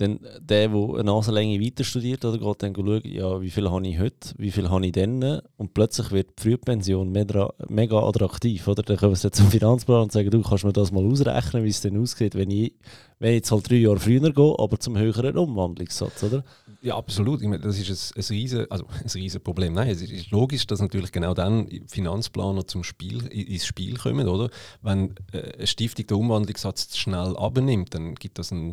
Dann 0.00 0.18
der, 0.40 0.68
der 0.68 0.70
eine 0.70 1.04
Nasenlänge 1.04 1.60
weiter 1.60 1.84
studiert, 1.84 2.24
oder 2.24 2.38
geht 2.38 2.62
dann 2.62 2.74
schauen, 2.74 3.02
ja, 3.04 3.40
wie 3.42 3.50
viel 3.50 3.70
habe 3.70 3.86
ich 3.86 3.98
heute, 3.98 4.34
wie 4.38 4.50
viel 4.50 4.70
habe 4.70 4.86
ich 4.86 4.92
dann 4.92 5.42
und 5.58 5.74
plötzlich 5.74 6.10
wird 6.10 6.38
die 6.38 6.42
Frühpension 6.42 7.12
mega, 7.12 7.50
attraktiv. 7.68 8.66
Oder? 8.66 8.82
Dann 8.82 8.96
können 8.96 9.12
wir 9.12 9.32
zum 9.32 9.50
Finanzplan 9.50 10.04
und 10.04 10.12
sagen, 10.12 10.30
du 10.30 10.40
kannst 10.40 10.64
mir 10.64 10.72
das 10.72 10.90
mal 10.90 11.04
ausrechnen, 11.04 11.64
wie 11.64 11.68
es 11.68 11.82
denn 11.82 12.00
aussieht, 12.00 12.34
wenn 12.34 12.50
ich, 12.50 12.72
wenn 13.18 13.32
ich 13.32 13.36
jetzt 13.36 13.52
halt 13.52 13.68
drei 13.68 13.76
Jahre 13.76 13.98
früher 13.98 14.32
gehe, 14.32 14.54
aber 14.58 14.80
zum 14.80 14.96
höheren 14.96 15.36
Umwandlungssatz, 15.36 16.22
oder? 16.22 16.44
Ja, 16.80 16.96
absolut. 16.96 17.42
Ich 17.42 17.48
meine, 17.48 17.62
das 17.62 17.78
ist 17.78 17.90
ein, 17.90 18.22
ein, 18.22 18.26
riesen, 18.34 18.70
also 18.70 18.86
ein 18.86 19.10
riesen 19.10 19.42
Problem. 19.42 19.74
Nein, 19.74 19.90
es 19.90 20.00
ist 20.00 20.30
logisch, 20.30 20.66
dass 20.66 20.80
natürlich 20.80 21.12
genau 21.12 21.34
dann 21.34 21.68
Finanzplaner 21.88 22.66
zum 22.66 22.84
Spiel, 22.84 23.26
ins 23.26 23.66
Spiel 23.66 23.98
kommen, 23.98 24.26
oder? 24.26 24.48
Wenn 24.80 25.14
äh, 25.32 25.56
eine 25.58 25.66
Stiftung 25.66 26.06
den 26.06 26.16
Umwandlungssatz 26.16 26.96
schnell 26.96 27.36
abnimmt, 27.36 27.94
dann 27.94 28.14
gibt 28.14 28.38
das 28.38 28.50
einen 28.50 28.72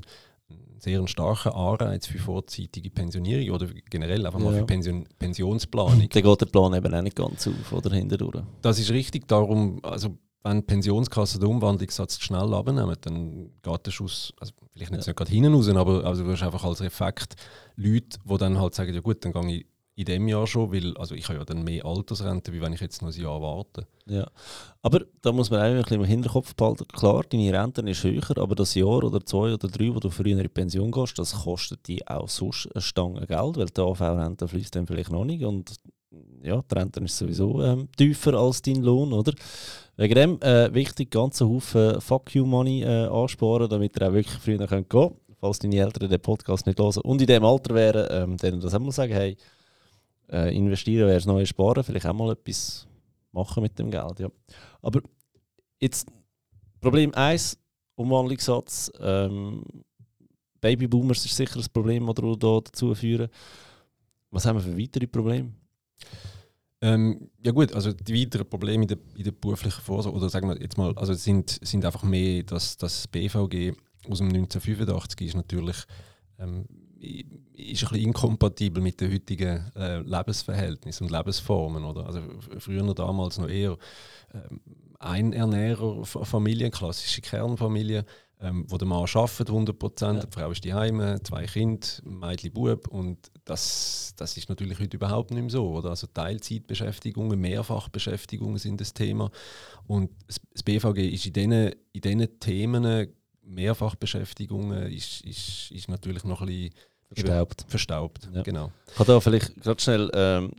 sehr 0.80 1.00
einen 1.00 1.08
starken 1.08 1.54
Anreiz 1.54 2.08
für 2.08 2.20
vorzeitige 2.20 2.90
Pensionierung 2.90 3.56
oder 3.56 3.68
generell 3.90 4.26
einfach 4.26 4.40
mal 4.40 4.54
ja. 4.54 4.60
für 4.60 4.66
Pension, 4.66 5.06
Pensionsplanung. 5.18 6.08
Dann 6.10 6.24
geht 6.24 6.42
der 6.42 6.46
Plan 6.46 6.74
eben 6.74 6.94
auch 6.94 7.02
nicht 7.02 7.16
ganz 7.16 7.48
auf 7.48 7.74
oder 7.74 7.96
hinterdurch. 7.96 8.44
Das 8.62 8.80
ist 8.80 8.92
richtig. 8.92 9.28
Darum, 9.28 9.80
also 9.84 10.18
wenn 10.44 10.63
Pensionskassen 10.63 11.42
den 11.42 11.50
Umwandlungssatz 11.50 12.20
schnell 12.20 12.54
abnehmen, 12.54 12.96
dann 13.02 13.50
geht 13.62 13.86
der 13.86 13.92
Schuss, 13.92 14.34
also 14.40 14.54
vielleicht 14.72 14.92
nicht, 14.92 15.06
ja. 15.06 15.10
nicht 15.10 15.18
gerade 15.18 15.32
hinten 15.32 15.54
raus, 15.54 15.68
aber 15.70 16.06
also 16.06 16.24
du 16.24 16.32
hast 16.32 16.44
einfach 16.44 16.63
als 16.63 16.82
Effekt 16.82 17.36
Leute, 17.76 18.20
die 18.24 18.38
dann 18.38 18.60
halt 18.60 18.76
sagen, 18.76 18.94
ja 18.94 19.02
gut, 19.02 19.24
dann 19.26 19.34
gehe 19.34 19.58
ich 19.58 19.66
in 19.96 20.06
dem 20.06 20.28
Jahr 20.28 20.46
schon, 20.46 20.72
weil 20.72 20.96
also 20.98 21.16
ich 21.16 21.28
habe 21.28 21.40
ja 21.40 21.46
dann 21.46 21.63
mehr 21.63 21.86
Altersrente, 21.86 22.54
wie 22.54 22.62
wenn 22.62 22.74
ich 22.74 22.82
jetzt 22.82 23.02
noch 23.02 23.13
ein 23.13 23.20
Jahr 23.20 23.42
warte. 23.42 23.88
Ja, 24.10 24.26
aber 24.82 25.02
da 25.22 25.34
muss 25.34 25.50
man 25.50 25.60
eigentlich 25.60 25.91
im 25.91 26.06
Hinterkopf 26.06 26.56
behalten, 26.56 26.88
klar, 26.88 27.24
deine 27.30 27.52
Rente 27.52 27.82
ist 27.82 28.04
höher, 28.04 28.38
aber 28.38 28.56
das 28.56 28.74
Jahr 28.74 29.04
oder 29.04 29.26
zwei 29.26 29.54
oder 29.54 29.67
drei, 29.67 29.93
wo 29.93 30.00
du 30.00 30.10
früher 30.10 30.28
in 30.28 30.39
die 30.39 30.48
Pension 30.48 30.91
gehst, 30.91 31.20
das 31.20 31.34
kostet 31.43 31.86
dich 31.88 32.08
auch 32.10 32.30
sonst 32.30 32.70
eine 32.74 32.82
Stange 32.82 33.28
Geld, 33.28 33.58
weil 33.58 33.65
die 33.65 33.82
AV-Rente 33.82 34.48
fließt 34.48 34.76
dann 34.76 34.88
vielleicht 34.88 35.12
noch 35.12 35.26
nicht 35.26 35.43
und 35.43 35.74
ja, 36.41 36.62
die 36.62 36.76
Rente 36.76 37.02
ist 37.02 37.17
sowieso 37.17 37.62
ähm, 37.62 37.89
tiefer 37.98 38.34
als 38.36 38.62
dein 38.62 38.82
Lohn, 38.82 39.12
oder? 39.12 39.34
Wegen 39.98 40.15
dem 40.15 40.41
äh, 40.41 40.74
wichtig, 40.74 41.12
ganzen 41.12 41.50
Haufen 41.50 42.00
Fuck 42.00 42.34
You 42.34 42.46
Money 42.46 42.84
äh, 42.84 43.08
ansparen, 43.08 43.70
damit 43.70 44.00
ihr 44.00 44.08
auch 44.08 44.13
wirklich 44.13 44.38
früher 44.38 44.65
gehen 44.65 44.88
könnt. 44.88 45.15
Falls 45.39 45.60
deine 45.60 45.78
Eltern 45.78 46.10
den 46.10 46.20
Podcast 46.20 46.65
nicht 46.65 46.80
hören 46.80 47.02
und 47.04 47.22
in 47.22 47.28
dem 47.28 47.43
Alter 47.43 47.76
wären, 47.76 48.08
ähm, 48.10 48.38
denen 48.38 48.62
das 48.62 48.74
einmal 48.74 48.91
sagen, 48.91 49.13
hey, 49.13 49.38
äh, 50.32 50.56
investieren 50.56 51.08
wäre 51.08 51.17
das 51.17 51.26
neue 51.26 51.46
Sparen, 51.46 51.84
vielleicht 51.84 52.06
auch 52.06 52.13
mal 52.13 52.32
etwas 52.32 52.88
machen 53.32 53.63
mit 53.63 53.78
dem 53.78 53.92
Geld. 53.92 54.20
Ja. 54.20 54.30
Aber 54.82 55.02
jetzt 55.80 56.08
Problem 56.80 57.13
1, 57.13 57.58
Umwandlungssatz. 57.96 58.92
Ähm, 59.00 59.63
Babyboomers 60.62 61.26
ist 61.26 61.36
sicher 61.36 61.60
ein 61.60 61.66
Problem, 61.72 62.06
das 62.06 62.16
da 62.16 62.60
dazu 62.62 62.94
führen. 62.96 63.30
Was 64.32 64.46
haben 64.46 64.58
wir 64.58 64.63
für 64.63 64.78
weitere 64.78 65.08
Probleme? 65.08 65.54
Ähm, 66.82 67.32
ja 67.44 67.52
gut, 67.52 67.74
also 67.74 67.92
die 67.92 68.22
weiteren 68.22 68.48
Probleme 68.48 68.84
in 68.84 68.88
der, 68.88 68.98
in 69.16 69.24
der 69.24 69.32
beruflichen 69.32 69.82
Vorsorge, 69.82 70.18
oder 70.18 70.30
sagen 70.30 70.48
wir 70.48 70.62
jetzt 70.62 70.78
mal, 70.78 70.96
also 70.96 71.13
sind, 71.13 71.60
sind 71.63 71.84
einfach 71.86 72.04
mehr, 72.04 72.44
dass 72.44 72.78
das 72.78 73.08
BVG 73.08 73.74
aus 74.10 74.20
dem 74.20 74.28
1985 74.28 75.28
ist 75.28 75.36
natürlich 75.36 75.78
ähm, 76.38 76.66
ist 77.00 77.84
ein 77.84 77.90
bisschen 77.90 77.96
inkompatibel 77.96 78.82
mit 78.82 79.02
den 79.02 79.14
heutigen 79.14 79.72
äh, 79.76 80.00
Lebensverhältnissen 80.00 81.08
und 81.08 81.12
Lebensformen. 81.12 81.84
Oder? 81.84 82.06
Also 82.06 82.22
früher 82.60 82.84
noch 82.84 82.96
damals 82.96 83.38
noch 83.38 83.50
eher 83.50 83.78
ähm, 84.34 84.62
Einernährer, 85.00 86.06
Familien, 86.06 86.72
klassische 86.72 87.22
Kernfamilien, 87.22 88.04
ähm, 88.40 88.66
wo 88.68 88.78
der 88.78 88.88
Mann 88.88 89.06
arbeitet 89.14 89.50
100 89.50 89.78
Prozent, 89.78 90.20
ja. 90.20 90.26
die 90.26 90.32
Frau 90.32 90.52
ist 90.52 90.64
die 90.64 90.74
Heime, 90.74 91.22
zwei 91.24 91.46
Kinder, 91.46 91.88
Mädchen, 92.04 92.52
Bub 92.52 92.88
und 92.88 93.32
das, 93.46 94.14
das 94.16 94.38
ist 94.38 94.50
natürlich 94.50 94.80
heute 94.80 94.98
überhaupt 94.98 95.32
nicht 95.32 95.42
mehr 95.42 95.50
so. 95.50 95.70
Oder? 95.70 95.92
Also 95.92 96.08
Teilzeitbeschäftigungen, 96.08 97.40
Mehrfachbeschäftigungen 97.40 98.58
sind 98.58 98.82
das 98.82 98.94
Thema 98.94 99.32
und 99.88 100.12
das 100.28 100.64
BVG 100.64 101.14
ist 101.14 101.26
in 101.26 101.34
diesen, 101.34 101.72
in 101.94 102.02
diesen 102.02 102.40
Themen 102.40 103.08
Mehrfachbeschäftigungen 103.48 104.92
ist, 104.92 105.22
ist, 105.26 105.72
ist 105.72 105.90
natürlich 105.90 106.24
noch 106.24 106.42
ein 106.42 106.48
bisschen 106.48 106.74
verstaubt. 107.14 107.66
verstaubt 107.68 108.30
ja. 108.34 108.44
genau. 108.44 108.72
Ich 108.88 108.96
kann 108.96 109.08
da 109.08 109.20
vielleicht 109.20 109.56
gerade 109.62 109.82
schnell, 109.82 110.12
ähm, 110.14 110.52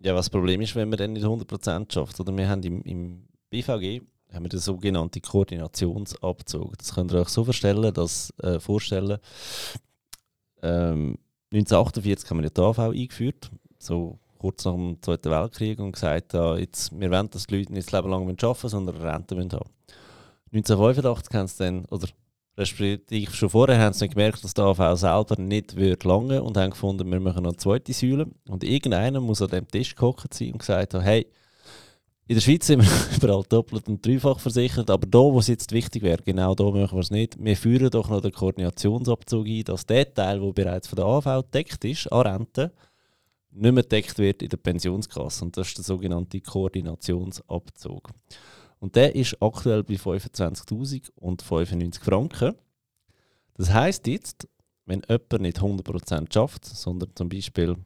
ja, 0.00 0.14
was 0.14 0.26
das 0.26 0.30
Problem 0.30 0.60
ist, 0.60 0.74
wenn 0.74 0.88
man 0.88 0.98
dann 0.98 1.12
nicht 1.12 1.24
100% 1.24 1.92
schafft. 1.92 2.20
Oder 2.20 2.36
wir 2.36 2.48
haben 2.48 2.62
im, 2.62 2.82
im 2.82 3.28
BVG 3.50 4.02
haben 4.32 4.44
wir 4.44 4.48
den 4.48 4.60
sogenannten 4.60 5.22
Koordinationsabzug. 5.22 6.78
Das 6.78 6.94
könnt 6.94 7.12
ihr 7.12 7.20
euch 7.20 7.28
so 7.28 7.44
vorstellen, 7.44 7.92
dass, 7.92 8.32
äh, 8.42 8.60
vorstellen 8.60 9.18
ähm, 10.62 11.18
1948 11.52 12.28
haben 12.30 12.42
wir 12.42 12.50
die 12.50 12.60
AV 12.60 12.78
eingeführt, 12.78 13.50
so 13.78 14.18
kurz 14.38 14.64
nach 14.64 14.74
dem 14.74 15.00
Zweiten 15.00 15.30
Weltkrieg, 15.30 15.78
und 15.78 15.92
gesagt, 15.92 16.34
ja, 16.34 16.56
jetzt, 16.56 16.98
wir 16.98 17.10
wollen, 17.10 17.30
dass 17.30 17.46
die 17.46 17.56
Leute 17.56 17.72
nicht 17.72 17.86
das 17.86 17.92
Leben 17.92 18.10
lang 18.10 18.22
arbeiten 18.22 18.46
müssen, 18.46 18.68
sondern 18.68 18.96
Rente 18.96 19.36
haben. 19.36 19.70
1985 20.52 21.34
haben 21.34 21.46
sie 21.48 21.58
dann, 21.58 21.84
oder 21.86 22.08
respektive 22.56 23.32
schon 23.32 23.50
vorher 23.50 23.78
haben 23.78 23.92
sie 23.92 24.08
gemerkt, 24.08 24.42
dass 24.42 24.54
der 24.54 24.64
AV 24.64 24.98
selber 24.98 25.40
nicht 25.40 25.76
wird 25.76 26.04
lange 26.04 26.42
und 26.42 26.56
haben 26.56 26.70
gefunden, 26.70 27.10
wir 27.10 27.20
machen 27.20 27.42
noch 27.42 27.50
eine 27.50 27.58
zweite 27.58 27.92
Säule. 27.92 28.26
Und 28.48 28.64
irgendeiner 28.64 29.20
muss 29.20 29.42
an 29.42 29.48
dem 29.48 29.68
Tisch 29.68 29.94
gekocht 29.94 30.32
sein 30.32 30.52
und 30.52 30.58
gesagt 30.58 30.94
haben, 30.94 31.02
hey, 31.02 31.26
in 32.28 32.34
der 32.34 32.40
Schweiz 32.40 32.66
sind 32.66 32.82
wir 32.82 33.16
überall 33.16 33.44
doppelt 33.48 33.86
und 33.86 34.04
dreifach 34.04 34.40
versichert, 34.40 34.90
aber 34.90 35.06
da, 35.06 35.18
wo 35.18 35.38
es 35.38 35.46
jetzt 35.46 35.70
wichtig 35.70 36.02
wäre, 36.02 36.22
genau 36.22 36.54
da 36.54 36.64
machen 36.64 36.96
wir 36.96 37.00
es 37.00 37.10
nicht. 37.10 37.36
Wir 37.38 37.56
führen 37.56 37.90
doch 37.90 38.08
noch 38.08 38.20
den 38.20 38.32
Koordinationsabzug 38.32 39.46
ein, 39.46 39.62
dass 39.64 39.86
der 39.86 40.12
Teil, 40.12 40.40
der 40.40 40.52
bereits 40.52 40.88
von 40.88 40.96
der 40.96 41.04
AV 41.04 41.44
gedeckt 41.44 41.84
ist, 41.84 42.10
an 42.10 42.26
Rente, 42.26 42.72
nicht 43.52 43.72
mehr 43.72 43.82
gedeckt 43.82 44.18
wird 44.18 44.42
in 44.42 44.48
der 44.48 44.56
Pensionskasse. 44.56 45.44
Und 45.44 45.56
das 45.56 45.68
ist 45.68 45.78
der 45.78 45.84
sogenannte 45.84 46.40
Koordinationsabzug. 46.40 48.10
Und 48.78 48.96
der 48.96 49.14
ist 49.14 49.40
aktuell 49.40 49.82
bei 49.82 49.94
25.000 49.94 51.10
und 51.16 51.42
95 51.42 52.02
Franken. 52.02 52.54
Das 53.54 53.72
heißt 53.72 54.06
jetzt, 54.06 54.48
wenn 54.84 55.02
jemand 55.08 55.40
nicht 55.40 55.58
100% 55.58 56.32
schafft, 56.32 56.64
sondern 56.64 57.10
zum 57.14 57.28
Beispiel, 57.28 57.76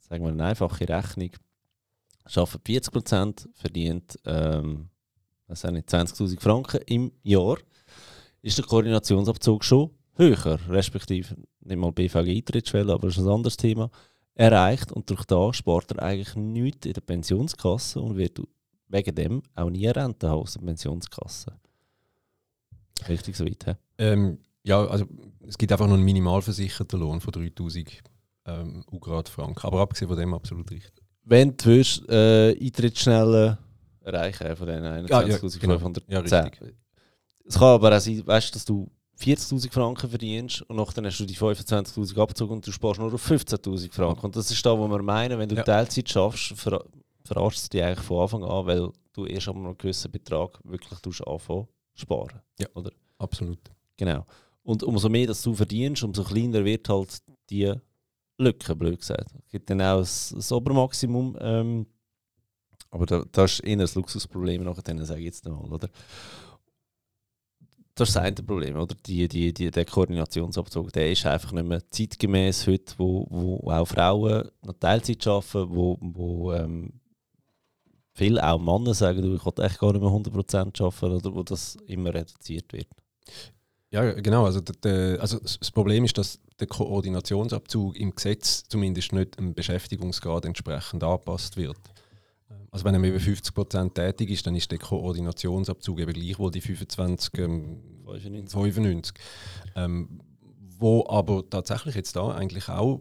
sagen 0.00 0.24
wir 0.24 0.32
eine 0.32 0.44
einfache 0.44 0.88
Rechnung, 0.88 1.30
schafft 2.26 2.60
40%, 2.66 3.48
verdient 3.54 4.18
ähm, 4.24 4.88
20.000 5.48 6.40
Franken 6.40 6.80
im 6.86 7.12
Jahr, 7.22 7.58
ist 8.42 8.58
der 8.58 8.64
Koordinationsabzug 8.64 9.64
schon 9.64 9.90
höher, 10.14 10.58
respektive 10.68 11.36
nicht 11.60 11.78
mal 11.78 11.92
BVG-Eintrittsschwelle, 11.92 12.92
aber 12.92 13.08
das 13.08 13.18
ist 13.18 13.24
ein 13.24 13.32
anderes 13.32 13.56
Thema, 13.56 13.90
erreicht 14.34 14.92
und 14.92 15.08
durch 15.10 15.24
das 15.24 15.56
spart 15.56 15.90
er 15.92 16.02
eigentlich 16.02 16.34
nichts 16.36 16.86
in 16.86 16.92
der 16.92 17.00
Pensionskasse 17.00 18.00
und 18.00 18.16
wird 18.16 18.40
wegen 18.88 19.14
dem 19.14 19.42
auch 19.54 19.70
nie 19.70 19.86
Rente 19.86 20.28
haben 20.28 20.40
aus 20.40 20.54
der 20.54 20.60
Pensionskasse. 20.60 21.52
Richtig 23.08 23.36
so 23.36 23.44
weit, 23.44 23.64
he? 23.64 23.72
ähm, 23.98 24.38
Ja, 24.64 24.84
also 24.86 25.06
es 25.46 25.56
gibt 25.56 25.72
einfach 25.72 25.86
noch 25.86 25.94
einen 25.94 26.04
minimalversicherten 26.04 26.98
Lohn 27.00 27.20
von 27.20 27.32
3000 27.32 28.02
ähm, 28.46 28.84
Ugrad 28.90 29.28
Franken. 29.28 29.66
Aber 29.66 29.80
abgesehen 29.80 30.08
von 30.08 30.18
dem 30.18 30.34
absolut 30.34 30.70
richtig. 30.70 31.02
Wenn 31.24 31.56
du 31.56 31.64
willst, 31.66 32.08
äh, 32.08 32.56
Eintrittsschnelle 32.58 33.58
erreichen 34.02 34.56
von 34.56 34.66
den 34.66 34.82
21.510. 34.82 36.02
Ja, 36.08 36.22
ja, 36.22 36.44
ja, 36.44 36.50
es 37.46 37.54
kann 37.54 37.68
aber 37.68 37.96
auch 37.96 38.00
sein, 38.00 38.26
weißt, 38.26 38.54
dass 38.54 38.64
du 38.64 38.90
40.000 39.20 39.72
Franken 39.72 40.08
verdienst 40.08 40.62
und 40.62 40.76
nachher 40.76 41.02
hast 41.02 41.18
du 41.18 41.24
die 41.24 41.34
25.000 41.34 42.20
Abzug 42.20 42.50
und 42.50 42.66
du 42.66 42.70
sparst 42.70 43.00
nur 43.00 43.12
auf 43.12 43.30
15.000 43.30 43.92
Franken. 43.92 44.26
Und 44.26 44.36
das 44.36 44.50
ist 44.50 44.64
da, 44.64 44.78
wo 44.78 44.86
wir 44.86 45.02
meinen, 45.02 45.38
wenn 45.38 45.48
du 45.48 45.56
ja. 45.56 45.62
Teilzeit 45.62 46.08
schaffst, 46.08 46.54
verarschst 47.28 47.72
du 47.72 47.78
dich 47.78 47.84
eigentlich 47.84 48.04
von 48.04 48.22
Anfang 48.22 48.44
an, 48.44 48.66
weil 48.66 48.90
du 49.12 49.26
erst 49.26 49.48
einmal 49.48 49.66
einen 49.66 49.78
gewissen 49.78 50.10
Betrag 50.10 50.58
wirklich 50.64 51.26
anfangen 51.26 51.68
sparen. 51.94 52.40
Ja, 52.58 52.66
oder? 52.74 52.90
absolut. 53.18 53.58
Genau. 53.96 54.24
Und 54.62 54.82
umso 54.82 55.08
mehr 55.08 55.26
dass 55.26 55.42
du 55.42 55.54
verdienst, 55.54 56.02
umso 56.02 56.24
kleiner 56.24 56.64
wird 56.64 56.88
halt 56.88 57.22
die 57.50 57.72
Lücke, 58.38 58.76
blöd 58.76 59.00
gesagt. 59.00 59.32
Es 59.44 59.50
gibt 59.50 59.68
dann 59.70 59.82
auch 59.82 59.98
das, 59.98 60.52
Obermaximum, 60.52 61.36
ähm, 61.40 61.86
aber 62.90 63.06
da, 63.06 63.24
das 63.32 63.54
ist 63.54 63.60
eher 63.60 63.78
ein 63.78 63.88
Luxusproblem, 63.94 64.62
nachher 64.62 65.04
sage 65.04 65.20
ich 65.20 65.26
jetzt 65.26 65.44
mal, 65.44 65.56
oder? 65.56 65.88
Das 67.94 68.10
ist 68.10 68.14
das 68.14 68.22
eine 68.22 68.36
Problem, 68.36 68.76
oder? 68.76 68.94
Die, 69.06 69.26
die, 69.26 69.52
die, 69.52 69.72
der 69.72 69.84
Koordinationsabzug, 69.84 70.92
der 70.92 71.10
ist 71.10 71.26
einfach 71.26 71.50
nicht 71.50 71.66
mehr 71.66 71.90
zeitgemäß 71.90 72.68
heute, 72.68 72.94
wo, 72.96 73.26
wo 73.28 73.70
auch 73.70 73.86
Frauen 73.86 74.48
noch 74.64 74.74
Teilzeit 74.74 75.26
arbeiten, 75.26 75.74
wo, 75.74 75.98
wo 76.00 76.52
ähm, 76.52 76.92
viele 78.18 78.46
auch 78.46 78.58
Männer 78.58 78.94
sagen, 78.94 79.22
du, 79.22 79.34
ich 79.34 79.44
will 79.44 79.64
echt 79.64 79.78
gar 79.78 79.92
nicht 79.92 80.02
mehr 80.02 80.10
100% 80.10 80.82
arbeiten 80.82 81.16
oder 81.16 81.34
wo 81.34 81.42
das 81.42 81.76
immer 81.86 82.12
reduziert 82.12 82.72
wird. 82.72 82.88
Ja, 83.90 84.12
genau. 84.12 84.44
Also, 84.44 84.60
der, 84.60 85.20
also 85.20 85.38
das 85.38 85.70
Problem 85.70 86.04
ist, 86.04 86.18
dass 86.18 86.38
der 86.60 86.66
Koordinationsabzug 86.66 87.96
im 87.96 88.14
Gesetz 88.14 88.64
zumindest 88.68 89.12
nicht 89.12 89.38
dem 89.38 89.54
Beschäftigungsgrad 89.54 90.44
entsprechend 90.44 91.02
angepasst 91.02 91.56
wird. 91.56 91.78
Also 92.70 92.84
wenn 92.84 92.94
er 92.94 93.08
über 93.08 93.18
50% 93.18 93.94
tätig 93.94 94.30
ist, 94.30 94.46
dann 94.46 94.54
ist 94.54 94.70
der 94.70 94.78
Koordinationsabzug 94.78 96.00
eben 96.00 96.12
gleichwohl 96.12 96.50
die 96.50 96.60
25, 96.60 97.38
ähm, 97.38 97.80
95. 98.04 98.52
95. 98.52 99.14
Ähm, 99.74 100.20
wo 100.78 101.06
aber 101.08 101.48
tatsächlich 101.48 101.94
jetzt 101.94 102.14
da 102.16 102.28
eigentlich 102.30 102.68
auch 102.68 103.00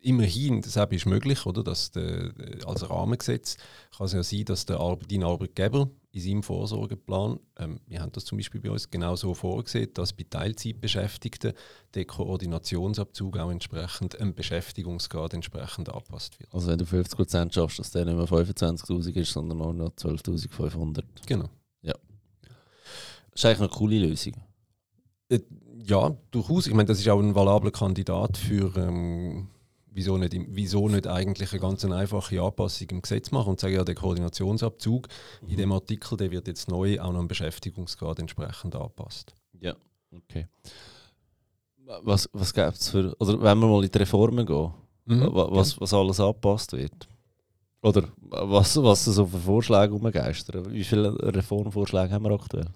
immerhin, 0.00 0.62
das 0.62 0.76
ist 0.76 1.06
möglich, 1.06 1.46
oder, 1.46 1.62
dass 1.62 1.90
der, 1.90 2.32
als 2.66 2.88
Rahmengesetz 2.88 3.56
kann 3.96 4.06
es 4.06 4.12
ja 4.12 4.22
sein, 4.22 4.44
dass 4.44 4.66
der 4.66 4.80
Ar 4.80 4.98
dein 5.08 5.24
Arbeitgeber 5.24 5.90
in 6.12 6.20
seinem 6.20 6.42
Vorsorgeplan, 6.42 7.38
ähm, 7.58 7.80
wir 7.86 8.00
haben 8.00 8.12
das 8.12 8.24
zum 8.24 8.38
Beispiel 8.38 8.60
bei 8.60 8.70
uns 8.70 8.90
genau 8.90 9.16
so 9.16 9.34
vorgesehen, 9.34 9.92
dass 9.94 10.12
bei 10.12 10.24
Teilzeitbeschäftigten 10.28 11.52
der 11.94 12.04
Koordinationsabzug 12.04 13.36
auch 13.36 13.50
entsprechend 13.50 14.18
einem 14.20 14.34
Beschäftigungsgrad 14.34 15.34
entsprechend 15.34 15.88
angepasst 15.90 16.38
wird. 16.40 16.52
Also 16.52 16.68
wenn 16.68 16.78
du 16.78 16.84
50% 16.84 17.52
schaffst, 17.52 17.78
dass 17.78 17.90
der 17.90 18.04
nicht 18.04 18.16
mehr 18.16 18.26
25'000 18.26 19.16
ist, 19.16 19.32
sondern 19.32 19.58
nur 19.58 19.74
noch 19.74 19.90
12'500. 19.90 21.02
Genau. 21.26 21.50
Ja. 21.82 21.94
Das 22.42 22.54
ist 23.34 23.44
eigentlich 23.44 23.58
eine 23.60 23.68
coole 23.68 23.98
Lösung. 23.98 24.34
Äh, 25.28 25.40
ja, 25.84 26.16
durchaus. 26.30 26.66
Ich 26.66 26.74
meine, 26.74 26.86
das 26.86 26.98
ist 26.98 27.08
auch 27.08 27.20
ein 27.20 27.34
valabler 27.34 27.70
Kandidat 27.70 28.36
für... 28.36 28.74
Ähm, 28.76 29.48
wieso 29.98 30.16
nicht, 30.16 30.32
wieso 30.50 30.88
nicht 30.88 31.08
eigentlich 31.08 31.50
eine 31.50 31.60
ganz 31.60 31.84
einfache 31.84 32.40
Anpassung 32.40 32.88
im 32.90 33.02
Gesetz 33.02 33.32
machen 33.32 33.50
und 33.50 33.60
sagen, 33.60 33.74
ja, 33.74 33.82
der 33.82 33.96
Koordinationsabzug 33.96 35.08
mhm. 35.42 35.48
in 35.48 35.56
dem 35.56 35.72
Artikel, 35.72 36.16
der 36.16 36.30
wird 36.30 36.46
jetzt 36.46 36.68
neu 36.68 37.00
auch 37.00 37.12
noch 37.12 37.20
im 37.20 37.26
Beschäftigungsgrad 37.26 38.20
entsprechend 38.20 38.76
angepasst. 38.76 39.34
Ja, 39.60 39.74
okay. 40.12 40.46
Was, 42.02 42.30
was 42.32 42.54
gäbe 42.54 42.68
es 42.68 42.90
für, 42.90 43.16
oder 43.18 43.42
wenn 43.42 43.58
wir 43.58 43.66
mal 43.66 43.84
in 43.84 43.90
die 43.90 43.98
Reformen 43.98 44.46
gehen, 44.46 44.70
mhm, 45.06 45.30
was, 45.32 45.80
was 45.80 45.92
alles 45.92 46.20
angepasst 46.20 46.72
wird? 46.74 47.08
Oder 47.82 48.04
was, 48.20 48.80
was 48.80 49.04
so 49.04 49.26
für 49.26 49.38
Vorschläge 49.38 49.94
umgeistern? 49.94 50.70
Wie 50.70 50.84
viele 50.84 51.16
Reformvorschläge 51.34 52.12
haben 52.12 52.24
wir 52.24 52.32
aktuell? 52.32 52.68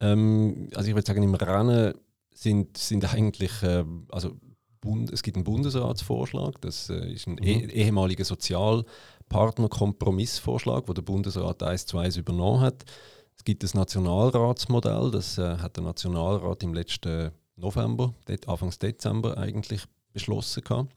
Ähm, 0.00 0.68
also 0.74 0.88
ich 0.88 0.94
würde 0.94 1.06
sagen, 1.06 1.22
im 1.22 1.34
Rennen 1.34 1.94
sind, 2.34 2.76
sind 2.76 3.14
eigentlich, 3.14 3.62
äh, 3.62 3.84
also 4.10 4.36
Bund, 4.84 5.12
es 5.12 5.24
gibt 5.24 5.36
einen 5.36 5.44
Bundesratsvorschlag, 5.44 6.60
das 6.60 6.90
äh, 6.90 7.12
ist 7.12 7.26
ein 7.26 7.32
mhm. 7.32 7.42
eh, 7.42 7.66
ehemaliger 7.72 8.24
Sozialpartnerkompromissvorschlag, 8.24 10.84
wo 10.86 10.92
der 10.92 11.02
Bundesrat 11.02 11.60
eins 11.64 11.86
zu 11.86 11.98
eins 11.98 12.16
übernommen 12.16 12.60
hat. 12.60 12.84
Es 13.36 13.42
gibt 13.42 13.64
das 13.64 13.74
Nationalratsmodell, 13.74 15.10
das 15.10 15.38
äh, 15.38 15.58
hat 15.58 15.76
der 15.76 15.82
Nationalrat 15.84 16.62
im 16.62 16.72
letzten 16.72 17.32
November, 17.56 18.14
Anfang 18.46 18.72
Dezember 18.80 19.36
eigentlich 19.36 19.82
beschlossen 20.12 20.62
gehabt. 20.62 20.94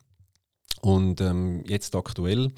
Und 0.82 1.22
ähm, 1.22 1.64
jetzt 1.68 1.96
aktuell, 1.96 2.52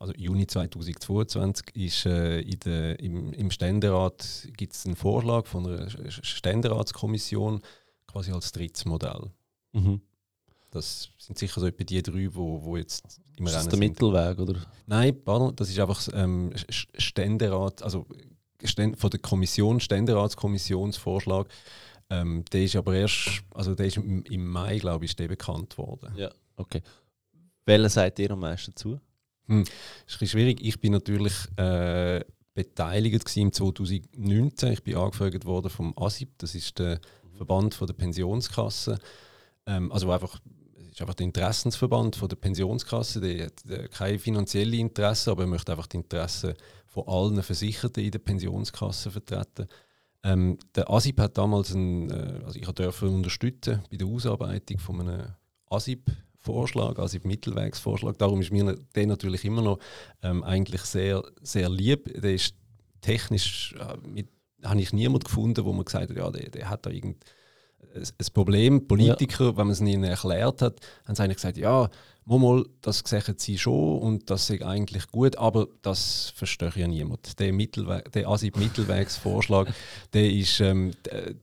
also 0.00 0.12
Juni 0.14 0.46
2022, 0.46 1.76
ist 1.76 2.06
äh, 2.06 2.42
der, 2.42 2.98
im, 2.98 3.32
im 3.32 3.50
Ständerat 3.50 4.48
gibt 4.56 4.72
es 4.72 4.86
einen 4.86 4.96
Vorschlag 4.96 5.46
von 5.46 5.66
einer 5.66 5.88
Ständeratskommission 6.10 7.60
quasi 8.06 8.32
als 8.32 8.52
drittes 8.52 8.84
Modell. 8.84 9.30
Mhm. 9.72 10.00
Das 10.74 11.08
sind 11.18 11.38
sicher 11.38 11.60
so 11.60 11.66
etwa 11.66 11.84
die 11.84 12.02
drei, 12.02 12.28
wo, 12.32 12.62
wo 12.62 12.76
jetzt 12.76 13.20
im 13.36 13.46
ist 13.46 13.52
Rennen 13.54 13.64
das 13.64 13.68
der. 13.68 13.78
Mittelweg, 13.78 14.38
oder? 14.38 14.66
Nein, 14.86 15.16
das 15.56 15.70
ist 15.70 15.78
einfach 15.78 16.06
ähm, 16.12 16.52
Ständerat, 16.68 17.82
also 17.82 18.06
von 18.96 19.10
der 19.10 19.20
Kommission, 19.20 19.80
Ständeratskommissionsvorschlag. 19.80 21.48
Ähm, 22.10 22.44
der 22.52 22.64
ist 22.64 22.76
aber 22.76 22.94
erst, 22.94 23.42
also 23.54 23.74
der 23.74 23.86
ist 23.86 23.96
im, 23.96 24.24
im 24.24 24.46
Mai, 24.46 24.78
glaube 24.78 25.04
ich, 25.04 25.16
bekannt 25.16 25.78
worden. 25.78 26.12
Ja, 26.16 26.30
okay. 26.56 26.82
Welchen 27.64 27.88
seid 27.88 28.18
ihr 28.18 28.30
am 28.30 28.40
meisten 28.40 28.74
zu? 28.76 29.00
Hm. 29.46 29.64
Das 29.64 30.14
ist 30.14 30.22
ein 30.22 30.28
schwierig. 30.28 30.60
Ich 30.60 30.80
bin 30.80 30.92
natürlich 30.92 31.34
äh, 31.56 32.24
beteiligt 32.54 33.36
im 33.36 33.52
2019. 33.52 34.72
Ich 34.72 34.82
bin 34.82 34.96
angefragt 34.96 35.44
worden 35.44 35.70
vom 35.70 35.96
ASIP, 35.96 36.30
das 36.38 36.54
ist 36.54 36.78
der 36.78 37.00
Verband 37.36 37.74
von 37.74 37.86
der 37.86 37.94
Pensionskasse. 37.94 38.98
Ähm, 39.66 39.90
also 39.92 40.10
einfach 40.10 40.38
ist 40.94 41.00
einfach 41.00 41.14
der 41.14 41.26
Interessensverband 41.26 42.14
von 42.14 42.28
der 42.28 42.36
Pensionskasse. 42.36 43.20
Der 43.20 43.46
hat 43.46 43.90
keine 43.90 44.18
finanzielle 44.18 44.76
Interesse, 44.76 45.30
aber 45.30 45.42
er 45.42 45.48
möchte 45.48 45.72
einfach 45.72 45.88
die 45.88 45.96
Interessen 45.96 46.54
von 46.86 47.08
allen 47.08 47.42
Versicherten 47.42 48.04
in 48.04 48.12
der 48.12 48.20
Pensionskasse 48.20 49.10
vertreten. 49.10 49.66
Ähm, 50.22 50.56
der 50.74 50.88
ASIP 50.88 51.18
hat 51.18 51.36
damals 51.36 51.74
ein, 51.74 52.10
äh, 52.10 52.40
also 52.44 52.58
ich 52.58 52.66
durfte 52.66 53.08
unterstützen 53.08 53.82
bei 53.90 53.96
der 53.96 54.06
Ausarbeitung 54.06 54.78
von 54.78 55.00
einem 55.00 55.34
ASIP-Vorschlag, 55.68 56.98
ASIP-Mittelwegsvorschlag. 56.98 58.16
Darum 58.16 58.40
ist 58.40 58.52
mir 58.52 58.78
der 58.94 59.06
natürlich 59.06 59.44
immer 59.44 59.62
noch 59.62 59.80
ähm, 60.22 60.44
eigentlich 60.44 60.82
sehr, 60.82 61.24
sehr 61.42 61.68
lieb. 61.68 62.22
Der 62.22 62.34
ist 62.34 62.54
technisch, 63.00 63.74
äh, 63.78 63.96
mit, 64.06 64.28
habe 64.62 64.80
ich 64.80 64.92
niemanden 64.92 65.24
gefunden, 65.24 65.64
wo 65.64 65.72
man 65.72 65.84
gesagt 65.84 66.10
hat, 66.10 66.16
ja, 66.16 66.30
der, 66.30 66.50
der 66.50 66.70
hat 66.70 66.86
da 66.86 66.90
irgendein 66.90 67.20
ein 67.94 68.32
Problem. 68.32 68.86
Politiker, 68.86 69.44
ja. 69.44 69.56
wenn 69.56 69.66
man 69.66 69.72
es 69.72 69.80
ihnen 69.80 70.04
erklärt 70.04 70.62
hat, 70.62 70.80
haben 71.06 71.14
sie 71.14 71.22
eigentlich 71.22 71.36
gesagt, 71.36 71.56
ja, 71.56 71.88
mal, 72.26 72.64
das 72.80 73.02
sehen 73.04 73.34
sie 73.36 73.58
schon 73.58 73.98
und 73.98 74.30
das 74.30 74.48
ist 74.48 74.62
eigentlich 74.62 75.08
gut, 75.08 75.36
aber 75.36 75.68
das 75.82 76.32
verstehe 76.34 76.72
ja 76.74 76.86
niemand. 76.86 77.38
Der, 77.38 77.52
Mittelweg, 77.52 78.10
der 78.12 78.28
ASIP-Mittelwegsvorschlag, 78.28 79.72
der 80.12 80.30
ist 80.30 80.60
ähm, 80.60 80.92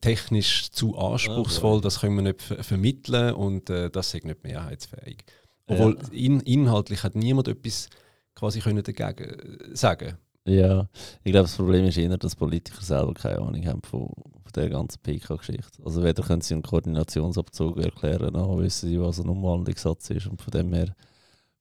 technisch 0.02 0.72
zu 0.72 0.98
anspruchsvoll, 0.98 1.78
okay. 1.78 1.84
das 1.84 2.00
können 2.00 2.16
wir 2.16 2.24
nicht 2.24 2.42
ver 2.42 2.64
vermitteln 2.64 3.34
und 3.36 3.70
äh, 3.70 3.90
das 3.90 4.14
ist 4.14 4.26
nicht 4.26 4.44
mehrheitsfähig. 4.44 5.24
Obwohl 5.68 5.98
ja. 6.12 6.18
in, 6.18 6.40
inhaltlich 6.42 7.04
hat 7.04 7.16
niemand 7.16 7.48
etwas 7.48 7.90
quasi 8.36 8.60
können 8.60 8.84
dagegen 8.84 9.58
sagen 9.74 10.18
ja, 10.46 10.88
ich 11.24 11.32
glaube, 11.32 11.44
das 11.44 11.56
Problem 11.56 11.86
ist 11.86 11.98
eher, 11.98 12.18
dass 12.18 12.36
Politiker 12.36 12.82
selber 12.82 13.14
keine 13.14 13.40
Ahnung 13.40 13.66
haben 13.68 13.82
von, 13.84 14.12
von 14.52 14.64
der 14.64 14.70
ganzen 14.70 15.02
PK-Geschichte. 15.02 15.84
Also 15.84 16.04
weder 16.04 16.24
können 16.24 16.42
sie 16.42 16.54
einen 16.54 16.64
Koordinationsabzug 16.64 17.78
erklären, 17.78 18.34
noch 18.34 18.58
wissen 18.58 18.90
sie, 18.90 19.00
was 19.00 19.20
ein 19.20 19.30
Umwandlungssatz 19.30 20.10
ist. 20.10 20.28
Und 20.28 20.42
von 20.42 20.52
dem 20.52 20.74
her 20.74 20.96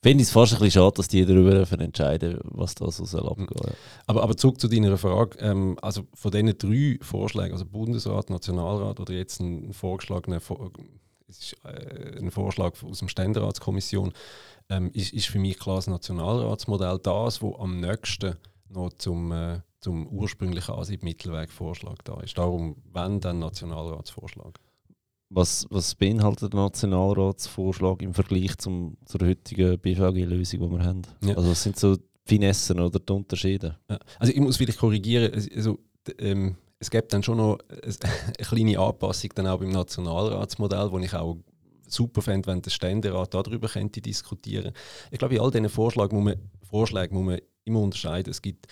finde 0.03 0.23
ich 0.23 0.29
es 0.29 0.33
fast 0.33 0.53
ein 0.53 0.59
bisschen 0.59 0.83
schade, 0.83 0.97
dass 0.97 1.09
die 1.09 1.25
darüber 1.25 1.71
entscheiden, 1.81 2.39
was 2.45 2.75
da 2.75 2.91
so 2.91 3.05
soll 3.05 3.29
abgehen. 3.29 3.75
Aber, 4.07 4.23
aber 4.23 4.37
zurück 4.37 4.61
zu 4.61 4.69
deiner 4.69 4.97
Frage. 4.97 5.39
Ähm, 5.39 5.77
also 5.83 6.07
von 6.15 6.31
diesen 6.31 6.57
drei 6.59 6.99
Vorschlägen, 7.03 7.53
also 7.53 7.65
Bundesrat, 7.65 8.31
Nationalrat 8.31 9.01
oder 9.01 9.13
jetzt 9.13 9.41
ein 9.41 9.73
vorgeschlagener 9.73 10.41
ist, 11.29 11.57
äh, 11.65 12.19
ein 12.19 12.31
Vorschlag 12.31 12.75
aus 12.83 12.99
der 12.99 13.09
Ständeratskommission, 13.09 14.13
ähm, 14.69 14.91
ist, 14.95 15.13
ist 15.13 15.27
für 15.27 15.39
mich 15.39 15.59
klar 15.59 15.77
das 15.77 15.87
Nationalratsmodell 15.87 16.99
das, 17.03 17.43
wo 17.43 17.57
am 17.57 17.81
nächsten 17.81 18.37
noch 18.69 18.93
zum, 18.95 19.33
äh, 19.33 19.61
zum 19.81 20.07
ursprünglichen 20.09 20.75
Asib-Mittelweg-Vorschlag 20.75 21.97
da 22.05 22.21
ist. 22.21 22.37
Darum, 22.37 22.77
wenn, 22.93 23.21
dann 23.21 23.39
Nationalratsvorschlag. 23.39 24.59
Was, 25.31 25.67
was 25.71 25.95
beinhaltet 25.95 26.53
der 26.53 26.61
Nationalratsvorschlag 26.61 28.03
im 28.03 28.15
Vergleich 28.15 28.59
zum, 28.59 28.97
zur 29.05 29.21
heutigen 29.27 29.79
BVG-Lösung, 29.79 30.61
die 30.61 30.71
wir 30.71 30.85
haben? 30.85 31.03
Ja. 31.25 31.37
Also 31.37 31.51
was 31.51 31.63
sind 31.63 31.79
so 31.79 31.97
die 31.97 32.03
Finessen 32.27 32.81
oder 32.81 32.99
die 32.99 33.13
Unterschiede? 33.13 33.79
Ja. 33.89 33.99
Also 34.19 34.33
ich 34.33 34.41
muss 34.41 34.57
vielleicht 34.57 34.79
korrigieren, 34.79 35.33
also, 35.55 35.79
ähm, 36.19 36.57
es 36.81 36.91
gibt 36.91 37.13
dann 37.13 37.23
schon 37.23 37.39
noch 37.39 37.59
eine 37.71 38.47
kleine 38.47 38.79
Anpassung 38.79 39.31
dann 39.35 39.47
auch 39.47 39.59
beim 39.59 39.71
Nationalratsmodell, 39.71 40.91
wo 40.91 40.99
ich 40.99 41.15
auch 41.15 41.37
super 41.87 42.23
fände, 42.23 42.49
wenn 42.49 42.63
der 42.63 42.71
Ständerat 42.71 43.35
darüber 43.35 43.69
könnte 43.69 44.01
diskutieren. 44.01 44.73
Ich 45.11 45.19
glaube, 45.19 45.35
in 45.37 45.41
all 45.41 45.51
diesen 45.51 45.69
Vorschlägen 45.69 46.17
muss 46.17 46.25
man, 46.25 46.51
Vorschlägen 46.69 47.15
muss 47.17 47.27
man 47.27 47.41
immer 47.65 47.81
unterscheiden. 47.81 48.31
Es 48.31 48.43
gibt 48.43 48.67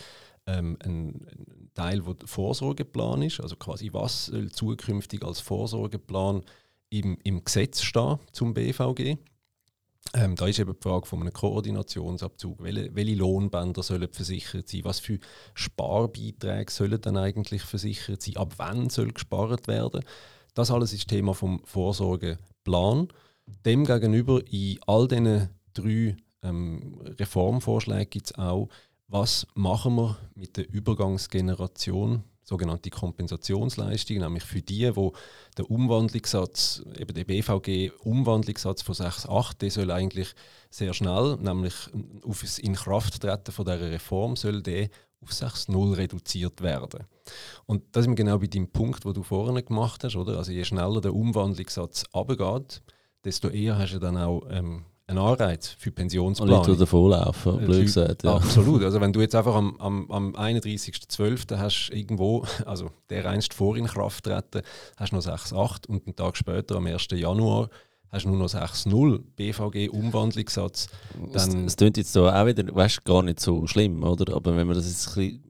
ähm, 0.48 0.76
einen, 0.82 1.26
einen, 1.28 1.70
Teil, 1.74 2.04
wo 2.04 2.16
Vorsorgeplan 2.24 3.22
ist, 3.22 3.40
also 3.40 3.54
quasi 3.54 3.90
was 3.92 4.26
soll 4.26 4.50
zukünftig 4.50 5.24
als 5.24 5.38
Vorsorgeplan 5.38 6.42
im, 6.90 7.18
im 7.22 7.44
Gesetz 7.44 7.82
stehen 7.82 8.18
zum 8.32 8.52
BVG. 8.52 9.16
Ähm, 10.14 10.34
da 10.36 10.46
ist 10.46 10.58
eben 10.58 10.74
die 10.74 10.82
Frage 10.82 11.06
von 11.06 11.20
einem 11.20 11.32
Koordinationsabzug. 11.32 12.62
Welche, 12.62 12.94
welche 12.94 13.14
Lohnbänder 13.14 13.82
sollen 13.82 14.08
versichert 14.10 14.68
sein? 14.68 14.84
Was 14.84 15.00
für 15.00 15.18
Sparbeiträge 15.54 16.72
sollen 16.72 17.00
dann 17.00 17.16
eigentlich 17.16 17.62
versichert 17.62 18.22
sein? 18.22 18.38
Ab 18.38 18.54
wann 18.56 18.88
soll 18.90 19.12
gespart 19.12 19.68
werden? 19.68 20.02
Das 20.54 20.70
alles 20.70 20.92
ist 20.92 21.08
Thema 21.08 21.34
vom 21.34 21.60
Vorsorgeplan. 21.64 23.08
Demgegenüber 23.64 24.40
in 24.50 24.78
all 24.86 25.06
diesen 25.06 25.50
drei 25.74 26.16
ähm, 26.42 27.00
Reformvorschlägen 27.18 28.10
gibt 28.10 28.26
es 28.26 28.34
auch 28.38 28.68
was 29.08 29.46
machen 29.54 29.96
wir 29.96 30.16
mit 30.34 30.56
der 30.56 30.70
Übergangsgeneration, 30.70 32.22
sogenannte 32.44 32.90
Kompensationsleistung, 32.90 34.18
nämlich 34.18 34.44
für 34.44 34.62
die, 34.62 34.94
wo 34.94 35.12
der 35.56 35.70
Umwandlungssatz, 35.70 36.82
eben 36.98 37.14
der 37.14 37.24
BVG-Umwandlungssatz 37.24 38.82
von 38.82 38.94
6,8, 38.94 39.58
der 39.58 39.70
soll 39.70 39.90
eigentlich 39.90 40.34
sehr 40.70 40.92
schnell, 40.94 41.36
nämlich 41.40 41.74
auf 42.22 42.42
das 42.42 42.58
Inkrafttreten 42.58 43.52
von 43.52 43.64
dieser 43.64 43.90
Reform, 43.90 44.36
soll 44.36 44.62
der 44.62 44.88
auf 45.20 45.30
6,0 45.30 45.96
reduziert 45.96 46.62
werden. 46.62 47.04
Und 47.66 47.84
das 47.92 48.06
ist 48.06 48.16
genau 48.16 48.38
bei 48.38 48.46
dem 48.46 48.70
Punkt, 48.70 49.04
wo 49.04 49.12
du 49.12 49.22
vorhin 49.22 49.62
gemacht 49.64 50.04
hast, 50.04 50.16
oder? 50.16 50.38
Also 50.38 50.52
je 50.52 50.64
schneller 50.64 51.00
der 51.00 51.14
Umwandlungssatz 51.14 52.04
abgeht, 52.12 52.82
desto 53.24 53.48
eher 53.48 53.78
hast 53.78 53.94
du 53.94 53.98
dann 53.98 54.16
auch 54.16 54.42
ähm, 54.50 54.84
ein 55.08 55.16
Anreiz 55.16 55.68
für 55.78 55.90
Pensionsplanung. 55.90 56.58
Und 56.58 56.66
die 56.66 56.76
davonlaufen, 56.76 57.64
blöd 57.64 57.86
gesagt. 57.86 58.24
Ja. 58.24 58.34
Absolut. 58.36 58.82
Also 58.82 59.00
wenn 59.00 59.12
du 59.12 59.20
jetzt 59.20 59.34
einfach 59.34 59.54
am, 59.54 59.74
am, 59.78 60.10
am 60.10 60.36
31.12. 60.36 61.56
hast 61.56 61.90
irgendwo, 61.92 62.44
also 62.66 62.90
der 63.08 63.26
einst 63.28 63.54
vor 63.54 63.76
in 63.76 63.86
Kraft 63.86 64.24
treten, 64.24 64.62
hast 64.96 65.12
noch 65.12 65.22
6,8 65.22 65.88
und 65.88 66.06
einen 66.06 66.14
Tag 66.14 66.36
später, 66.36 66.76
am 66.76 66.86
1. 66.86 67.08
Januar, 67.12 67.70
hast 68.10 68.26
du 68.26 68.28
nur 68.28 68.38
noch 68.38 68.48
6,0 68.48 69.20
BVG-Umwandlungssatz. 69.34 70.88
Dann 71.32 71.64
das 71.64 71.76
klingt 71.76 71.96
jetzt 71.96 72.12
so 72.12 72.28
auch 72.28 72.46
wieder, 72.46 72.64
weißt, 72.74 73.02
gar 73.04 73.22
nicht 73.22 73.40
so 73.40 73.66
schlimm, 73.66 74.02
oder? 74.02 74.34
Aber 74.36 74.54
wenn 74.54 74.68
wir 74.68 74.74
das 74.74 74.86
jetzt 74.86 75.16
ein 75.16 75.42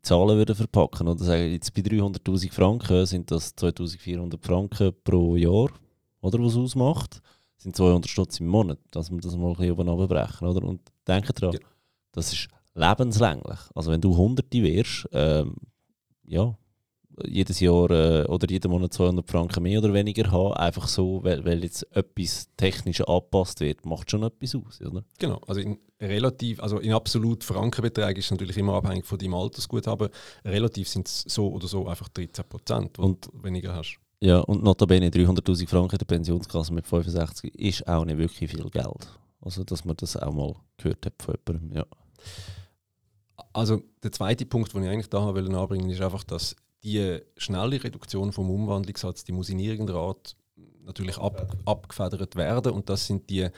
Zahlen 0.00 0.38
würden 0.38 0.56
verpacken 0.56 1.08
oder 1.08 1.22
sagen, 1.22 1.52
jetzt 1.52 1.74
bei 1.74 1.82
300'000 1.82 2.52
Franken 2.52 3.04
sind 3.04 3.30
das 3.30 3.54
2'400 3.58 4.38
Franken 4.40 4.94
pro 5.04 5.36
Jahr, 5.36 5.68
oder, 6.22 6.38
was 6.38 6.56
ausmacht 6.56 7.20
sind 7.60 7.76
200 7.76 8.08
Stutz 8.08 8.40
im 8.40 8.46
Monat, 8.46 8.78
dass 8.90 9.10
wir 9.10 9.18
das 9.18 9.36
mal 9.36 9.48
ein 9.48 9.54
bisschen 9.54 9.72
oben 9.72 9.88
runterbrechen, 9.88 10.48
oder? 10.48 10.66
Und 10.66 10.80
denke 11.06 11.32
daran, 11.32 11.54
ja. 11.54 11.60
das 12.12 12.32
ist 12.32 12.48
lebenslänglich. 12.74 13.58
Also 13.74 13.90
wenn 13.90 14.00
du 14.00 14.16
Hunderte 14.16 14.62
wirst, 14.62 15.08
ähm, 15.12 15.56
ja, 16.24 16.56
jedes 17.26 17.60
Jahr 17.60 17.90
äh, 17.90 18.24
oder 18.26 18.48
jeden 18.50 18.70
Monat 18.70 18.94
200 18.94 19.28
Franken 19.28 19.62
mehr 19.62 19.78
oder 19.80 19.92
weniger 19.92 20.30
haben, 20.30 20.54
einfach 20.54 20.88
so, 20.88 21.22
weil, 21.22 21.44
weil 21.44 21.62
jetzt 21.62 21.86
etwas 21.94 22.48
technisch 22.56 23.02
angepasst 23.02 23.60
wird, 23.60 23.84
macht 23.84 24.10
schon 24.10 24.22
etwas 24.22 24.54
aus, 24.54 24.80
oder? 24.80 25.04
Genau, 25.18 25.40
also 25.46 25.60
in 25.60 25.78
relativ, 26.00 26.62
also 26.62 26.78
in 26.78 26.92
absolut 26.92 27.44
Frankenbeträgen 27.44 28.18
ist 28.18 28.26
es 28.26 28.30
natürlich 28.30 28.56
immer 28.56 28.74
abhängig 28.74 29.04
von 29.04 29.18
deinem 29.18 29.34
Altersguthaben. 29.34 30.08
Relativ 30.44 30.88
sind 30.88 31.08
es 31.08 31.22
so 31.28 31.50
oder 31.52 31.68
so 31.68 31.86
einfach 31.86 32.08
13 32.08 32.44
Prozent, 32.48 32.96
du 32.96 33.16
weniger 33.42 33.74
hast. 33.74 33.98
Ja, 34.22 34.40
und 34.40 34.62
notabene 34.62 35.08
300'000 35.08 35.66
Franken 35.66 35.94
in 35.94 35.98
der 35.98 36.04
Pensionskasse 36.04 36.74
mit 36.74 36.86
65 36.86 37.54
ist 37.54 37.88
auch 37.88 38.04
nicht 38.04 38.18
wirklich 38.18 38.50
viel 38.50 38.68
Geld. 38.68 39.08
Also, 39.40 39.64
dass 39.64 39.86
man 39.86 39.96
das 39.96 40.16
auch 40.16 40.32
mal 40.32 40.54
gehört 40.76 41.06
hat 41.06 41.22
von 41.22 41.36
jemandem, 41.46 41.76
ja. 41.78 41.86
Also, 43.54 43.82
der 44.02 44.12
zweite 44.12 44.44
Punkt, 44.44 44.74
den 44.74 44.82
ich 44.82 44.90
eigentlich 44.90 45.08
da 45.08 45.34
will 45.34 45.54
anbringen 45.54 45.88
ist 45.88 46.02
einfach, 46.02 46.24
dass 46.24 46.54
die 46.84 47.18
schnelle 47.38 47.82
Reduktion 47.82 48.32
vom 48.32 48.50
Umwandlungssatz, 48.50 49.24
die 49.24 49.32
muss 49.32 49.48
in 49.48 49.58
irgendeiner 49.58 50.00
Art 50.00 50.36
natürlich 50.84 51.16
ab, 51.18 51.56
abgefedert 51.64 52.36
werden 52.36 52.72
und 52.72 52.88
das 52.90 53.06
sind 53.06 53.28
die, 53.30 53.48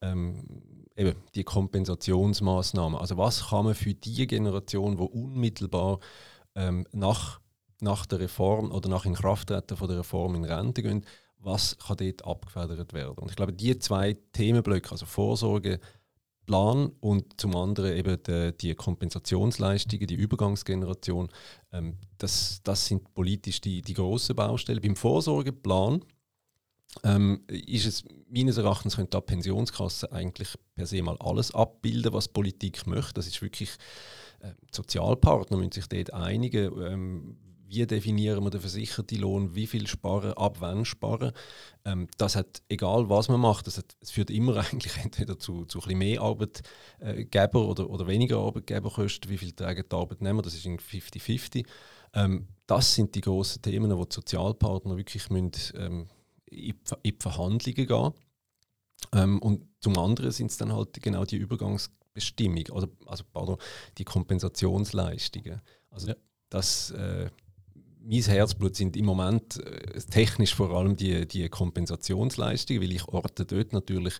ähm, 0.00 0.62
eben 0.96 1.14
die 1.34 1.44
Kompensationsmaßnahmen. 1.44 2.98
Also 2.98 3.16
was 3.16 3.50
kann 3.50 3.66
man 3.66 3.74
für 3.74 3.94
die 3.94 4.26
Generation, 4.26 4.96
die 4.96 5.02
unmittelbar 5.02 6.00
ähm, 6.54 6.86
nach 6.92 7.40
nach 7.80 8.06
der 8.06 8.20
Reform 8.20 8.72
oder 8.72 8.88
nach 8.88 9.04
Inkrafttreten 9.04 9.76
von 9.76 9.88
der 9.88 9.98
Reform 9.98 10.34
in 10.34 10.44
Rente 10.44 10.82
gehen, 10.82 11.04
was 11.38 11.78
kann 11.78 11.96
dort 11.96 12.24
abgefedert 12.24 12.92
werden. 12.92 13.18
Und 13.18 13.30
ich 13.30 13.36
glaube, 13.36 13.52
die 13.52 13.78
zwei 13.78 14.16
Themenblöcke, 14.32 14.90
also 14.90 15.06
Vorsorge, 15.06 15.80
Plan 16.46 16.92
und 17.00 17.38
zum 17.38 17.54
anderen 17.54 17.94
eben 17.94 18.22
die, 18.22 18.56
die 18.56 18.74
Kompensationsleistungen, 18.74 20.06
die 20.06 20.14
Übergangsgeneration, 20.14 21.28
ähm, 21.72 21.98
das, 22.16 22.60
das 22.64 22.86
sind 22.86 23.12
politisch 23.12 23.60
die, 23.60 23.82
die 23.82 23.92
grossen 23.92 24.34
Baustellen. 24.34 24.80
Beim 24.80 24.96
Vorsorgeplan 24.96 26.02
ähm, 27.04 27.44
ist 27.48 27.86
es 27.86 28.04
meines 28.30 28.56
Erachtens 28.56 28.96
könnte 28.96 29.18
die 29.18 29.26
Pensionskasse 29.26 30.10
eigentlich 30.10 30.54
per 30.74 30.86
se 30.86 31.02
mal 31.02 31.18
alles 31.20 31.54
abbilden, 31.54 32.14
was 32.14 32.28
Politik 32.28 32.86
möchte. 32.86 33.14
Das 33.14 33.26
ist 33.26 33.42
wirklich 33.42 33.70
äh, 34.40 34.52
Sozialpartner 34.72 35.58
müssen 35.58 35.72
sich 35.72 35.86
dort 35.86 36.14
einigen. 36.14 36.80
Ähm, 36.80 37.36
wie 37.68 37.86
definieren 37.86 38.42
wir 38.42 38.50
den 38.50 38.60
versicherten 38.60 39.18
Lohn, 39.18 39.54
wie 39.54 39.66
viel 39.66 39.86
sparen, 39.86 40.32
ab 40.32 40.56
wann 40.60 40.84
sparen. 40.84 41.32
Ähm, 41.84 42.08
das 42.16 42.34
hat, 42.34 42.62
egal 42.68 43.08
was 43.08 43.28
man 43.28 43.40
macht, 43.40 43.66
das 43.66 43.78
hat, 43.78 43.96
es 44.00 44.10
führt 44.10 44.30
immer 44.30 44.56
eigentlich 44.72 44.96
entweder 44.96 45.38
zu, 45.38 45.66
zu 45.66 45.80
ein 45.82 45.98
mehr 45.98 46.22
Arbeitgeber 46.22 47.68
oder, 47.68 47.90
oder 47.90 48.06
weniger 48.06 48.38
Arbeitgeberkosten, 48.38 49.30
wie 49.30 49.38
viel 49.38 49.52
tragen 49.52 49.84
die 49.90 49.96
Arbeitnehmer, 49.96 50.42
das 50.42 50.54
ist 50.54 50.66
50-50. 50.66 51.66
Ähm, 52.14 52.48
das 52.66 52.94
sind 52.94 53.14
die 53.14 53.20
grossen 53.20 53.62
Themen, 53.62 53.94
wo 53.96 54.04
die 54.04 54.14
Sozialpartner 54.14 54.96
wirklich 54.96 55.28
müssen, 55.28 55.52
ähm, 55.74 56.08
in, 56.46 56.74
die 57.04 57.16
Verhandlungen 57.18 57.86
gehen. 57.86 58.12
Ähm, 59.12 59.38
und 59.40 59.66
zum 59.80 59.96
anderen 59.98 60.30
sind 60.30 60.50
es 60.50 60.56
dann 60.56 60.72
halt 60.72 61.00
genau 61.02 61.24
die 61.24 61.36
Übergangsbestimmungen, 61.36 62.70
oder, 62.70 62.88
also 63.06 63.24
pardon, 63.30 63.58
die 63.98 64.04
Kompensationsleistungen. 64.04 65.60
Also 65.90 66.08
ja. 66.08 66.16
das, 66.48 66.90
äh, 66.92 67.30
mein 68.08 68.22
Herzblut 68.22 68.74
sind 68.74 68.96
im 68.96 69.04
Moment 69.04 69.62
äh, 69.64 70.00
technisch 70.00 70.54
vor 70.54 70.70
allem 70.70 70.96
die, 70.96 71.28
die 71.28 71.48
Kompensationsleistungen, 71.48 72.82
weil 72.82 72.92
ich 72.92 73.06
orte 73.06 73.44
dort 73.44 73.72
natürlich 73.72 74.14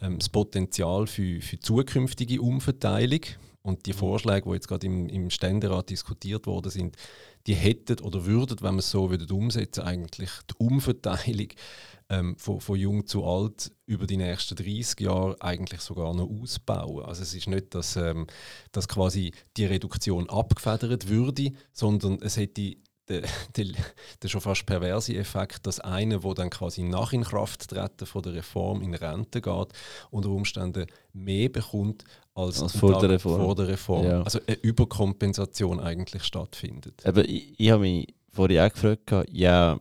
ähm, 0.00 0.18
das 0.18 0.30
Potenzial 0.30 1.06
für, 1.06 1.40
für 1.42 1.60
zukünftige 1.60 2.40
Umverteilung. 2.40 3.20
Und 3.60 3.84
die 3.84 3.92
mhm. 3.92 3.98
Vorschläge, 3.98 4.48
die 4.48 4.54
jetzt 4.54 4.68
gerade 4.68 4.86
im, 4.86 5.08
im 5.10 5.28
Ständerat 5.28 5.90
diskutiert 5.90 6.46
worden 6.46 6.70
sind, 6.70 6.96
die 7.46 7.54
hätten 7.54 8.00
oder 8.00 8.24
würden, 8.24 8.56
wenn 8.60 8.70
man 8.70 8.78
es 8.78 8.90
so 8.90 9.10
würde 9.10 9.32
umsetzen, 9.34 9.82
eigentlich 9.82 10.30
die 10.50 10.54
Umverteilung 10.64 11.48
ähm, 12.08 12.36
von, 12.38 12.60
von 12.62 12.78
jung 12.78 13.06
zu 13.06 13.24
alt 13.26 13.72
über 13.84 14.06
die 14.06 14.16
nächsten 14.16 14.56
30 14.56 15.00
Jahre 15.00 15.36
eigentlich 15.40 15.80
sogar 15.80 16.14
noch 16.14 16.30
ausbauen. 16.30 17.04
Also 17.04 17.22
es 17.22 17.34
ist 17.34 17.46
nicht, 17.46 17.74
dass, 17.74 17.96
ähm, 17.96 18.26
dass 18.72 18.88
quasi 18.88 19.32
die 19.58 19.66
Reduktion 19.66 20.30
abgefedert 20.30 21.08
würde, 21.08 21.52
sondern 21.72 22.22
es 22.22 22.38
hätte 22.38 22.76
der, 23.08 23.22
der, 23.56 23.66
der, 24.22 24.28
schon 24.28 24.40
fast 24.40 24.66
perverse 24.66 25.14
Effekt, 25.16 25.66
dass 25.66 25.80
einer, 25.80 26.18
der 26.18 26.34
dann 26.34 26.50
quasi 26.50 26.82
nach 26.82 27.12
Inkrafttreten 27.12 28.06
von 28.06 28.22
der 28.22 28.34
Reform 28.34 28.82
in 28.82 28.94
Rente 28.94 29.40
geht, 29.40 29.68
unter 30.10 30.30
Umständen 30.30 30.86
mehr 31.12 31.48
bekommt 31.48 32.04
als, 32.34 32.62
als 32.62 32.76
vor, 32.76 33.00
der 33.00 33.10
Reform. 33.10 33.40
vor 33.40 33.54
der 33.54 33.68
Reform. 33.68 34.04
Ja. 34.04 34.22
Also 34.22 34.40
eine 34.46 34.56
Überkompensation 34.58 35.80
eigentlich 35.80 36.22
stattfindet. 36.22 37.04
Aber 37.04 37.24
ich, 37.28 37.58
ich 37.58 37.70
habe 37.70 37.82
mich 37.82 38.14
vorhin 38.30 38.60
auch 38.60 38.72
gefragt, 38.72 39.28
ja, 39.32 39.78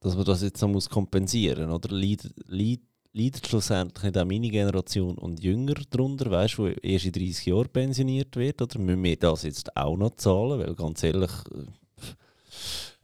dass 0.00 0.16
man 0.16 0.24
das 0.24 0.42
jetzt 0.42 0.60
noch 0.60 0.68
muss 0.68 0.88
kompensieren 0.88 1.68
muss, 1.68 1.76
oder? 1.76 1.94
Leidet, 1.94 2.32
leidet, 2.46 2.82
leidet 3.12 3.46
schlussendlich 3.46 4.04
nicht 4.04 4.18
auch 4.18 4.24
meine 4.24 4.48
Generation 4.48 5.16
und 5.18 5.42
jünger 5.42 5.74
darunter, 5.90 6.30
weißt 6.30 6.58
du, 6.58 6.66
erst 6.66 7.06
in 7.06 7.12
30 7.12 7.46
Jahren 7.46 7.68
pensioniert 7.68 8.34
wird, 8.36 8.60
oder 8.62 8.78
müssen 8.78 9.04
wir 9.04 9.16
das 9.16 9.42
jetzt 9.42 9.76
auch 9.76 9.96
noch 9.96 10.16
zahlen? 10.16 10.58
Weil 10.58 10.74
ganz 10.74 11.02
ehrlich, 11.02 11.30
äh, 11.30 11.66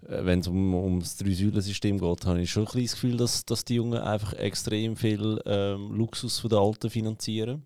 wenn 0.09 0.41
es 0.41 0.49
um, 0.49 0.75
um 0.75 1.01
das 1.01 1.17
Drei-Säulen-System 1.17 1.99
geht, 1.99 2.27
habe 2.27 2.41
ich 2.41 2.51
schon 2.51 2.67
ein 2.67 2.83
das 2.83 2.93
Gefühl, 2.93 3.17
dass, 3.19 3.45
dass 3.45 3.65
die 3.65 3.75
Jungen 3.75 4.01
einfach 4.01 4.33
extrem 4.33 4.97
viel 4.97 5.41
ähm, 5.45 5.93
Luxus 5.93 6.39
von 6.39 6.51
den 6.51 6.59
Alten 6.59 6.89
finanzieren. 6.89 7.63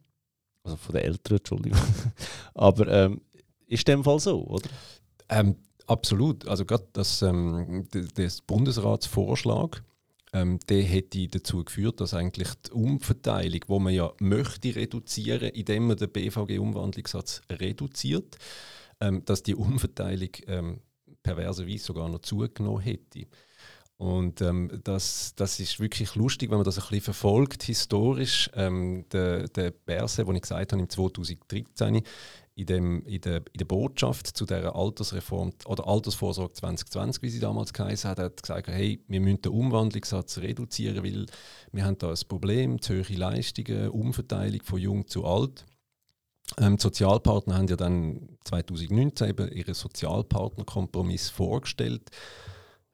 Also 0.65 0.77
von 0.77 0.95
den 0.95 1.05
Älteren, 1.05 1.39
Entschuldigung. 1.39 1.79
Aber 2.55 2.89
ähm, 2.89 3.21
ist 3.67 3.87
dem 3.87 4.03
Fall 4.03 4.19
so, 4.19 4.45
oder? 4.45 4.69
Ähm, 5.29 5.57
absolut. 5.87 6.47
Also 6.49 6.65
gerade 6.65 6.87
das, 6.93 7.23
ähm, 7.23 7.87
das 8.17 8.41
Bundesratsvorschlag, 8.41 9.83
ähm, 10.33 10.59
der 10.69 10.83
hätte 10.83 11.29
dazu 11.29 11.65
geführt, 11.65 12.01
dass 12.01 12.15
eigentlich 12.15 12.49
die 12.67 12.73
Umverteilung, 12.73 13.61
wo 13.69 13.79
man 13.79 13.95
ja 13.95 14.13
möchte 14.19 14.75
reduzieren, 14.75 15.51
indem 15.51 15.89
man 15.89 15.97
den 15.97 16.11
BVG-Umwandlungssatz 16.11 17.43
reduziert, 17.51 18.37
ähm, 19.01 19.25
dass 19.25 19.43
die 19.43 19.55
Umverteilung 19.55 20.31
ähm, 20.49 20.81
perverserweise 21.23 21.85
sogar 21.85 22.09
noch 22.09 22.21
zugenommen 22.21 22.81
hätte. 22.81 23.27
Und 24.03 24.41
ähm, 24.41 24.81
das, 24.83 25.33
das 25.37 25.61
ist 25.61 25.79
wirklich 25.79 26.17
lustig, 26.17 26.51
wenn 26.51 26.59
man 26.59 26.65
das 26.65 26.77
ein 26.77 26.83
bisschen 26.83 27.03
verfolgt, 27.03 27.63
historisch. 27.63 28.51
Ähm, 28.55 29.05
der, 29.13 29.47
der 29.47 29.71
Berse, 29.71 30.25
den 30.25 30.35
ich 30.35 30.43
gesagt 30.43 30.73
habe, 30.73 30.83
im 30.83 30.89
2013, 30.89 32.03
in, 32.55 32.67
dem, 32.67 33.07
in, 33.07 33.21
der, 33.21 33.37
in 33.37 33.59
der 33.59 33.65
Botschaft 33.65 34.27
zu 34.27 34.45
der 34.45 34.75
Altersreform 34.75 35.53
oder 35.67 35.87
Altersvorsorge 35.87 36.53
2020, 36.53 37.23
wie 37.23 37.31
sie 37.31 37.39
damals 37.39 37.73
geheißen 37.73 38.11
hat, 38.11 38.19
hat 38.19 38.43
gesagt, 38.43 38.67
hey, 38.67 39.01
wir 39.07 39.21
müssen 39.21 39.43
den 39.43 39.53
Umwandlungssatz 39.53 40.39
reduzieren, 40.39 41.05
weil 41.05 41.27
wir 41.71 41.85
haben 41.85 41.97
da 41.99 42.11
ein 42.11 42.19
Problem, 42.29 42.83
zu 42.83 42.95
hohe 42.95 43.17
Leistungen, 43.17 43.89
Umverteilung 43.91 44.63
von 44.65 44.81
jung 44.81 45.07
zu 45.07 45.25
alt. 45.25 45.65
Ähm, 46.59 46.77
die 46.77 46.83
Sozialpartner 46.83 47.57
haben 47.57 47.69
ja 47.69 47.77
dann 47.77 48.29
2019 48.45 49.29
eben 49.29 49.51
ihren 49.53 49.75
Sozialpartnerkompromiss 49.75 51.31
vorgestellt, 51.31 52.11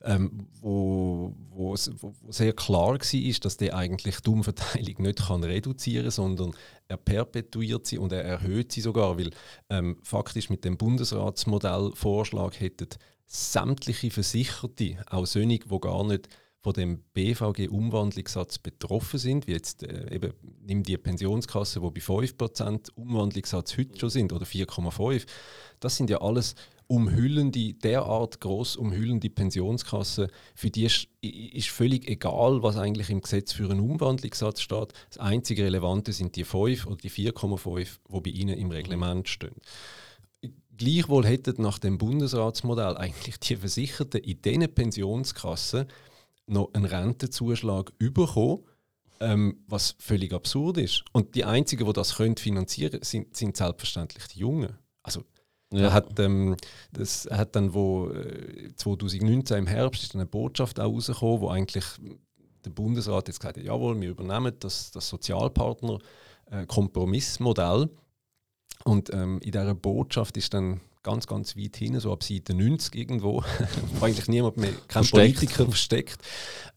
ähm, 0.02 0.46
wo, 0.60 1.34
wo, 1.50 1.74
wo, 1.74 2.14
sehr 2.30 2.52
klar 2.52 2.92
war, 2.92 3.40
dass 3.40 3.56
der 3.56 3.76
eigentlich 3.76 4.20
die 4.20 4.30
Umverteilung 4.30 5.02
nicht 5.02 5.26
kann 5.26 5.42
reduzieren 5.42 6.04
kann, 6.04 6.10
sondern 6.12 6.52
er 6.86 6.96
perpetuiert 6.96 7.86
sie 7.86 7.98
und 7.98 8.12
er 8.12 8.22
erhöht 8.22 8.70
sie 8.70 8.80
sogar, 8.80 9.18
weil 9.18 9.30
ähm, 9.70 9.98
faktisch 10.02 10.50
mit 10.50 10.64
dem 10.64 10.76
Bundesratsmodellvorschlag 10.76 12.60
hätten 12.60 12.88
sämtliche 13.26 14.10
Versicherte, 14.10 14.96
auch 15.10 15.26
solche, 15.26 15.58
die 15.58 15.80
gar 15.80 16.04
nicht 16.04 16.28
von 16.60 16.72
dem 16.72 17.02
BVG-Umwandlungssatz 17.14 18.58
betroffen 18.58 19.18
sind, 19.18 19.46
wie 19.46 19.52
jetzt 19.52 19.84
äh, 19.84 20.14
eben 20.14 20.32
nimm 20.66 20.82
die 20.82 20.96
Pensionskasse, 20.96 21.82
wo 21.82 21.90
bei 21.90 22.00
5% 22.00 22.90
Umwandlungssatz 22.94 23.76
heute 23.78 23.98
schon 23.98 24.10
sind 24.10 24.32
oder 24.32 24.44
4,5, 24.44 25.26
das 25.80 25.96
sind 25.96 26.10
ja 26.10 26.20
alles 26.20 26.56
umhüllende, 26.88 27.74
derart 27.74 28.40
groß 28.40 28.76
umhüllende 28.76 29.30
Pensionskassen, 29.30 30.28
für 30.54 30.70
die 30.70 30.84
ist, 30.84 31.06
ist 31.20 31.68
völlig 31.68 32.08
egal, 32.08 32.62
was 32.62 32.76
eigentlich 32.76 33.10
im 33.10 33.20
Gesetz 33.20 33.52
für 33.52 33.70
einen 33.70 33.80
Umwandlungssatz 33.80 34.62
steht. 34.62 34.94
Das 35.10 35.18
einzige 35.18 35.64
Relevante 35.64 36.12
sind 36.12 36.34
die 36.34 36.44
5 36.44 36.86
oder 36.86 36.96
die 36.96 37.10
4,5, 37.10 37.98
die 38.08 38.20
bei 38.20 38.30
Ihnen 38.30 38.58
im 38.58 38.70
Reglement 38.70 39.28
stehen. 39.28 39.54
Gleichwohl 40.76 41.26
hätten 41.26 41.60
nach 41.60 41.78
dem 41.78 41.98
Bundesratsmodell 41.98 42.96
eigentlich 42.96 43.38
die 43.40 43.56
Versicherten 43.56 44.22
in 44.22 44.40
diesen 44.40 44.74
Pensionskassen 44.74 45.88
noch 46.48 46.72
einen 46.74 46.84
Rentenzuschlag 46.84 47.92
bekommen, 47.98 48.64
ähm, 49.20 49.64
was 49.66 49.96
völlig 49.98 50.32
absurd 50.32 50.78
ist. 50.78 51.04
Und 51.12 51.34
die 51.34 51.44
einzigen, 51.44 51.84
die 51.86 51.92
das 51.92 52.14
können 52.16 52.36
finanzieren 52.36 53.00
sind, 53.02 53.36
sind 53.36 53.56
selbstverständlich 53.56 54.26
die 54.28 54.38
Jungen. 54.40 54.78
Also 55.02 55.24
ja. 55.72 55.80
er 55.80 55.92
hat, 55.92 56.18
ähm, 56.20 56.56
das 56.92 57.28
hat 57.30 57.56
dann, 57.56 57.74
wo 57.74 58.10
äh, 58.10 58.74
2019 58.76 59.58
im 59.58 59.66
Herbst 59.66 60.02
ist 60.02 60.14
eine 60.14 60.26
Botschaft 60.26 60.80
auch 60.80 60.92
rausgekommen, 60.92 61.40
wo 61.40 61.48
eigentlich 61.48 61.84
der 62.64 62.70
Bundesrat 62.70 63.28
jetzt 63.28 63.40
gesagt 63.40 63.58
hat, 63.58 63.64
jawohl, 63.64 64.00
wir 64.00 64.10
übernehmen 64.10 64.54
das, 64.60 64.90
das 64.90 65.08
Sozialpartner-Kompromissmodell. 65.08 67.84
Äh, 67.84 67.88
und 68.84 69.12
ähm, 69.12 69.40
in 69.42 69.52
dieser 69.52 69.74
Botschaft 69.74 70.36
ist 70.36 70.54
dann 70.54 70.80
ganz, 71.02 71.26
ganz 71.26 71.56
weit 71.56 71.76
hin, 71.76 71.98
so 72.00 72.12
ab 72.12 72.22
Seite 72.22 72.54
90 72.54 72.94
irgendwo, 72.94 73.42
wo 73.94 74.04
eigentlich 74.04 74.28
niemand 74.28 74.56
mehr, 74.56 74.72
kein 74.72 75.04
versteckt. 75.04 75.36
Politiker 75.36 75.64
versteckt, 75.66 76.18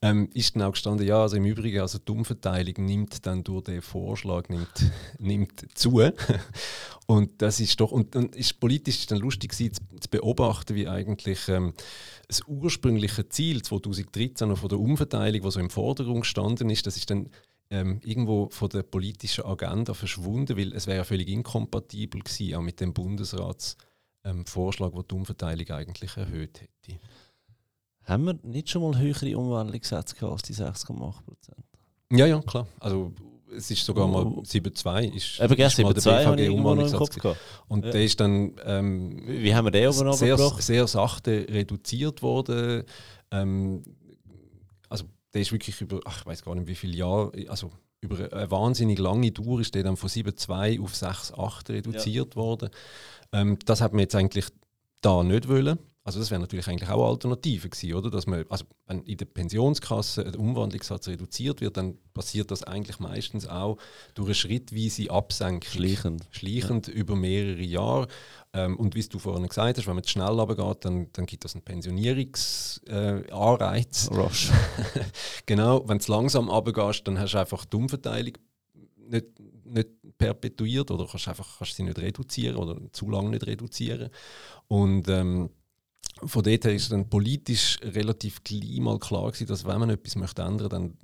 ähm, 0.00 0.28
ist 0.34 0.54
dann 0.54 0.62
auch 0.62 0.72
gestanden, 0.72 1.06
ja, 1.06 1.22
also 1.22 1.36
im 1.36 1.44
Übrigen, 1.44 1.80
also 1.80 1.98
die 1.98 2.12
Umverteilung 2.12 2.84
nimmt 2.84 3.26
dann 3.26 3.44
durch 3.44 3.64
den 3.64 3.82
Vorschlag 3.82 4.48
nimmt, 4.48 4.90
nimmt 5.18 5.66
zu. 5.74 6.00
und 7.06 7.42
das 7.42 7.60
ist 7.60 7.80
doch, 7.80 7.92
und 7.92 8.14
dann 8.14 8.30
ist 8.30 8.60
politisch 8.60 9.06
dann 9.06 9.18
lustig 9.18 9.54
zu, 9.54 9.70
zu 9.70 10.10
beobachten, 10.10 10.74
wie 10.74 10.88
eigentlich 10.88 11.48
ähm, 11.48 11.74
das 12.28 12.42
ursprüngliche 12.46 13.28
Ziel 13.28 13.62
2013 13.62 14.48
noch 14.48 14.58
von 14.58 14.68
der 14.68 14.78
Umverteilung, 14.78 15.44
was 15.44 15.54
so 15.54 15.60
im 15.60 15.70
Vordergrund 15.70 16.22
gestanden 16.22 16.70
ist, 16.70 16.86
das 16.86 16.96
ist 16.96 17.10
dann 17.10 17.28
ähm, 17.72 18.00
irgendwo 18.04 18.48
von 18.50 18.68
der 18.68 18.82
politischen 18.82 19.44
Agenda 19.44 19.94
verschwunden, 19.94 20.56
weil 20.58 20.74
es 20.74 20.86
wäre 20.86 20.98
ja 20.98 21.04
völlig 21.04 21.28
inkompatibel 21.28 22.20
gewesen, 22.20 22.54
auch 22.54 22.60
mit 22.60 22.80
dem 22.80 22.92
Bundesrats 22.92 23.76
ähm, 24.24 24.46
Vorschlag, 24.46 24.92
der 24.92 25.02
die 25.02 25.14
Umverteilung 25.14 25.68
eigentlich 25.70 26.16
erhöht 26.16 26.60
hätte. 26.60 26.98
Haben 28.04 28.24
wir 28.24 28.38
nicht 28.42 28.68
schon 28.68 28.82
mal 28.82 28.98
höhere 28.98 29.36
Umwandlungssätze 29.38 30.26
als 30.26 30.42
die 30.42 30.54
6,8% 30.54 31.14
Ja, 32.12 32.26
ja, 32.26 32.40
klar. 32.40 32.66
Also 32.80 33.12
es 33.54 33.70
ist 33.70 33.84
sogar 33.84 34.08
mal 34.08 34.24
7,2 34.24 35.14
ist, 35.14 35.40
Eben, 35.40 35.54
ist 35.54 35.78
mal 35.78 35.94
der 35.94 36.36
BVG 36.36 36.48
Umwandlungssatz. 36.50 37.18
Und 37.68 37.84
ja. 37.84 37.90
der 37.90 38.04
ist 38.04 38.18
dann 38.18 38.54
ähm, 38.64 39.22
Wie 39.26 39.54
haben 39.54 39.66
wir 39.66 39.70
den 39.70 39.88
oben 39.88 40.12
sehr, 40.14 40.36
sehr 40.38 40.86
sachte 40.86 41.46
reduziert 41.48 42.22
worden. 42.22 42.84
Ähm, 43.30 43.82
also 44.88 45.04
der 45.32 45.42
ist 45.42 45.52
wirklich 45.52 45.80
über, 45.80 46.00
ach, 46.04 46.20
ich 46.20 46.26
weiß 46.26 46.42
gar 46.42 46.54
nicht 46.54 46.66
wie 46.66 46.74
viele 46.74 46.96
Jahre, 46.96 47.32
also 47.48 47.70
über 48.00 48.32
eine 48.32 48.50
wahnsinnig 48.50 48.98
lange 48.98 49.30
Dauer 49.30 49.60
ist 49.60 49.74
der 49.74 49.84
dann 49.84 49.96
von 49.96 50.08
7,2 50.08 50.82
auf 50.82 50.92
6,8 50.92 51.68
reduziert 51.70 52.34
ja. 52.34 52.36
worden. 52.36 52.70
Ähm, 53.32 53.58
das 53.64 53.80
hat 53.80 53.92
man 53.92 54.00
jetzt 54.00 54.14
eigentlich 54.14 54.46
da 55.00 55.22
nicht 55.22 55.48
wollen. 55.48 55.78
Also 56.04 56.18
das 56.18 56.32
wäre 56.32 56.40
natürlich 56.40 56.66
eigentlich 56.66 56.90
auch 56.90 57.00
eine 57.00 57.10
Alternative 57.10 57.68
gewesen, 57.68 57.94
oder? 57.94 58.10
Dass 58.10 58.26
man, 58.26 58.44
also 58.48 58.64
wenn 58.86 59.04
in 59.04 59.18
der 59.18 59.26
Pensionskasse 59.26 60.24
der 60.24 60.40
Umwandlungssatz 60.40 61.06
reduziert 61.06 61.60
wird, 61.60 61.76
dann 61.76 61.96
passiert 62.12 62.50
das 62.50 62.64
eigentlich 62.64 62.98
meistens 62.98 63.46
auch 63.46 63.78
durch 64.14 64.26
eine 64.26 64.34
schrittweise 64.34 65.12
Absenkung. 65.12 65.70
Schleichend. 65.70 66.26
Schleichend 66.32 66.88
ja. 66.88 66.94
über 66.94 67.14
mehrere 67.14 67.62
Jahre. 67.62 68.08
Ähm, 68.52 68.76
und 68.78 68.96
wie 68.96 69.02
du 69.02 69.20
vorhin 69.20 69.46
gesagt 69.46 69.78
hast, 69.78 69.86
wenn 69.86 69.94
man 69.94 70.02
zu 70.02 70.10
schnell 70.10 70.26
runtergeht, 70.26 70.84
dann, 70.84 71.06
dann 71.12 71.26
gibt 71.26 71.44
das 71.44 71.54
einen 71.54 71.62
Pensionierungsanreiz. 71.62 74.08
Äh, 74.10 74.14
Rush. 74.14 74.50
genau, 75.46 75.88
wenn 75.88 75.98
du 75.98 76.10
langsam 76.10 76.48
runtergehst, 76.48 77.06
dann 77.06 77.20
hast 77.20 77.34
du 77.34 77.38
einfach 77.38 77.64
die 77.64 77.76
Umverteilung 77.76 78.32
nicht, 79.08 79.38
nicht 79.38 79.61
perpetuiert 80.22 80.90
oder 80.90 81.06
kannst 81.06 81.28
einfach 81.28 81.58
kannst 81.58 81.74
sie 81.74 81.82
nicht 81.82 81.98
reduzieren 81.98 82.56
oder 82.56 82.78
zu 82.92 83.10
lange 83.10 83.30
nicht 83.30 83.46
reduzieren. 83.46 84.10
Und 84.68 85.08
ähm, 85.08 85.50
von 86.24 86.42
dort 86.42 86.64
her 86.64 86.74
ist 86.74 86.92
dann 86.92 87.08
politisch 87.08 87.78
relativ 87.82 88.44
gleich 88.44 88.78
mal 88.78 88.98
klar 88.98 89.32
gewesen, 89.32 89.48
dass 89.48 89.64
wenn 89.64 89.80
man 89.80 89.90
etwas 89.90 90.16
möchte 90.16 90.42
ändern 90.42 90.68
dann 90.68 90.96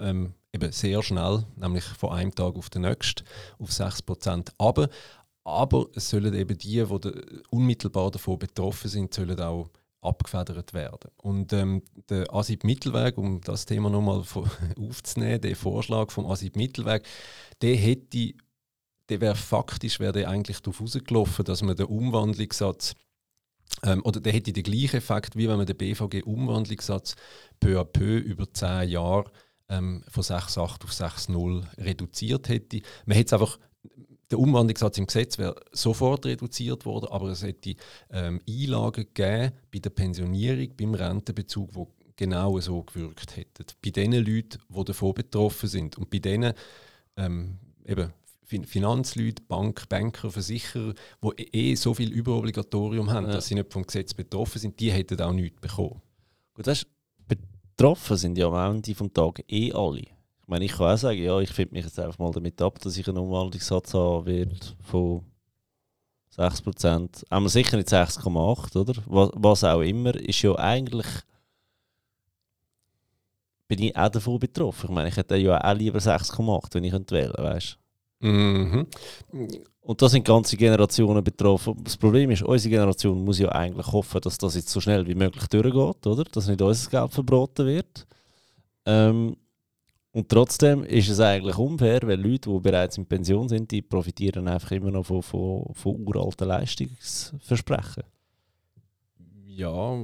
ähm, 0.00 0.34
eben 0.52 0.72
sehr 0.72 1.02
schnell, 1.02 1.44
nämlich 1.56 1.84
von 1.84 2.12
einem 2.12 2.34
Tag 2.34 2.56
auf 2.56 2.70
den 2.70 2.82
nächsten, 2.82 3.24
auf 3.58 3.70
6% 3.70 4.52
aber 4.58 4.88
aber 5.44 5.86
es 5.94 6.10
sollen 6.10 6.34
eben 6.34 6.58
die, 6.58 6.84
die 6.84 7.42
unmittelbar 7.48 8.10
davon 8.10 8.38
betroffen 8.38 8.90
sind, 8.90 9.14
sollen 9.14 9.40
auch 9.40 9.70
abgefedert 10.02 10.74
werden. 10.74 11.10
Und 11.16 11.52
ähm, 11.52 11.82
der 12.08 12.32
ASIB-Mittelweg, 12.32 13.16
um 13.18 13.40
das 13.40 13.66
Thema 13.66 13.90
nochmal 13.90 14.22
aufzunehmen, 14.78 15.40
der 15.40 15.56
Vorschlag 15.56 16.10
vom 16.10 16.26
ASIB-Mittelweg, 16.26 17.02
der 17.62 17.76
hätte, 17.76 18.34
der 19.08 19.20
wäre 19.20 19.36
faktisch, 19.36 20.00
wäre 20.00 20.28
eigentlich 20.28 20.60
darauf 20.60 20.80
rausgelaufen, 20.80 21.44
dass 21.44 21.62
man 21.62 21.76
den 21.76 21.86
Umwandlungssatz 21.86 22.94
ähm, 23.84 24.02
oder 24.04 24.20
der 24.20 24.32
hätte 24.32 24.52
den 24.52 24.62
gleichen 24.62 24.96
Effekt, 24.96 25.36
wie 25.36 25.48
wenn 25.48 25.56
man 25.56 25.66
den 25.66 25.76
BVG-Umwandlungssatz 25.76 27.16
peu 27.60 27.78
à 27.80 27.84
peu 27.84 28.18
über 28.18 28.52
10 28.52 28.88
Jahre 28.88 29.30
ähm, 29.68 30.02
von 30.08 30.22
6,8 30.22 30.84
auf 30.84 30.90
6,0 30.90 31.64
reduziert 31.78 32.48
hätte. 32.48 32.80
Man 33.06 33.16
hätte 33.16 33.36
einfach 33.36 33.58
der 34.30 34.38
Umwandlungssatz 34.38 34.98
im 34.98 35.06
Gesetz 35.06 35.38
wäre 35.38 35.56
sofort 35.72 36.26
reduziert 36.26 36.84
worden, 36.84 37.06
aber 37.10 37.28
es 37.28 37.42
hätte 37.42 37.74
ähm, 38.10 38.40
Einlagen 38.48 39.06
gegeben 39.14 39.52
bei 39.72 39.78
der 39.78 39.90
Pensionierung, 39.90 40.76
beim 40.76 40.94
Rentenbezug, 40.94 41.74
wo 41.74 41.94
genau 42.16 42.58
so 42.60 42.82
gewirkt 42.82 43.36
hätten. 43.36 43.64
Bei 43.82 43.90
den 43.90 44.12
Leuten, 44.12 44.58
die 44.68 44.84
davon 44.84 45.14
betroffen 45.14 45.68
sind. 45.68 45.96
Und 45.96 46.10
bei 46.10 46.18
denen 46.18 46.52
ähm, 47.18 47.58
eben 47.84 48.12
Finanzleute, 48.64 49.42
Bank, 49.42 49.88
Banker, 49.90 50.30
Versicherer, 50.30 50.94
die 51.22 51.54
eh 51.54 51.74
so 51.74 51.92
viel 51.92 52.10
Überobligatorium 52.10 53.10
haben, 53.10 53.26
ja. 53.26 53.32
dass 53.32 53.48
sie 53.48 53.54
nicht 53.54 53.70
vom 53.70 53.84
Gesetz 53.84 54.14
betroffen 54.14 54.58
sind, 54.58 54.80
die 54.80 54.90
hätten 54.90 55.20
auch 55.20 55.32
nichts 55.32 55.60
bekommen. 55.60 56.00
Gut, 56.54 56.66
weißt, 56.66 56.86
betroffen 57.26 58.16
sind 58.16 58.38
ja 58.38 58.48
am 58.48 58.76
Ende 58.76 58.94
des 58.94 59.12
Tages 59.12 59.44
eh 59.48 59.72
alle. 59.72 60.00
Ich 60.00 60.46
meine, 60.46 60.64
ich 60.64 60.72
kann 60.72 60.94
auch 60.94 60.96
sagen, 60.96 61.22
ja, 61.22 61.38
ich 61.40 61.50
finde 61.50 61.74
mich 61.74 61.84
jetzt 61.84 62.00
einfach 62.00 62.18
mal 62.18 62.32
damit 62.32 62.60
ab, 62.62 62.80
dass 62.80 62.96
ich 62.96 63.06
einen 63.06 63.18
Umwandlungssatz 63.18 63.92
haben 63.92 64.24
werde 64.24 64.56
von 64.82 65.24
6%. 66.34 67.24
Aber 67.28 67.48
sicher 67.50 67.76
nicht 67.76 67.90
6,8, 67.90 68.76
oder? 68.76 68.94
Was, 69.06 69.30
was 69.34 69.64
auch 69.64 69.82
immer, 69.82 70.14
ist 70.14 70.40
ja 70.40 70.54
eigentlich 70.56 71.06
bin 73.68 73.82
ich 73.82 73.96
auch 73.96 74.08
davon 74.08 74.38
betroffen. 74.38 74.88
Ich 74.88 74.94
meine, 74.94 75.08
ich 75.10 75.16
hätte 75.16 75.36
ja 75.36 75.62
auch 75.62 75.76
lieber 75.76 75.98
6,8, 75.98 76.74
wenn 76.74 76.84
ich 76.84 76.92
wählen 76.92 77.06
könnte, 77.06 77.42
weißt 77.42 77.78
Mhm. 78.20 78.86
Und 79.80 80.02
da 80.02 80.08
sind 80.08 80.24
ganze 80.24 80.56
Generationen 80.56 81.22
betroffen. 81.22 81.76
Das 81.82 81.96
Problem 81.96 82.30
ist, 82.30 82.42
unsere 82.42 82.70
Generation 82.70 83.24
muss 83.24 83.38
ja 83.38 83.50
eigentlich 83.50 83.86
hoffen, 83.86 84.20
dass 84.20 84.36
das 84.36 84.56
jetzt 84.56 84.70
so 84.70 84.80
schnell 84.80 85.06
wie 85.06 85.14
möglich 85.14 85.46
durchgeht, 85.46 86.06
oder? 86.06 86.24
Dass 86.24 86.48
nicht 86.48 86.60
unser 86.60 86.90
Geld 86.90 87.12
verboten 87.12 87.66
wird. 87.66 88.06
Ähm, 88.84 89.36
und 90.12 90.28
trotzdem 90.28 90.84
ist 90.84 91.08
es 91.08 91.20
eigentlich 91.20 91.56
unfair, 91.56 92.00
weil 92.02 92.20
Leute, 92.20 92.50
die 92.50 92.58
bereits 92.58 92.98
in 92.98 93.06
Pension 93.06 93.48
sind, 93.48 93.70
die 93.70 93.82
profitieren 93.82 94.48
einfach 94.48 94.72
immer 94.72 94.90
noch 94.90 95.06
von, 95.06 95.22
von, 95.22 95.72
von 95.74 96.06
uralten 96.06 96.48
Leistungsversprechen. 96.48 98.02
Ja, 99.46 99.96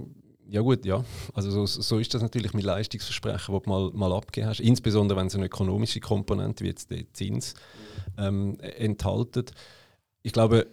ja 0.55 0.61
gut, 0.61 0.87
ja. 0.87 1.05
Also 1.33 1.51
so, 1.51 1.67
so 1.67 1.99
ist 1.99 2.15
das 2.15 2.23
natürlich 2.23 2.55
mit 2.55 2.65
Leistungsversprechen, 2.65 3.53
die 3.53 3.63
du 3.65 3.69
mal, 3.69 3.91
mal 3.93 4.13
abgegeben 4.13 4.47
hast. 4.47 4.61
Insbesondere 4.61 5.19
wenn 5.19 5.27
es 5.27 5.35
eine 5.35 5.47
ökonomische 5.47 5.99
Komponente 5.99 6.63
wie 6.63 6.69
jetzt 6.69 6.93
der 6.93 7.13
Zins 7.13 7.55
ähm, 8.17 8.61
enthalten. 8.61 9.47
Ich 10.23 10.33
glaube, 10.33 10.69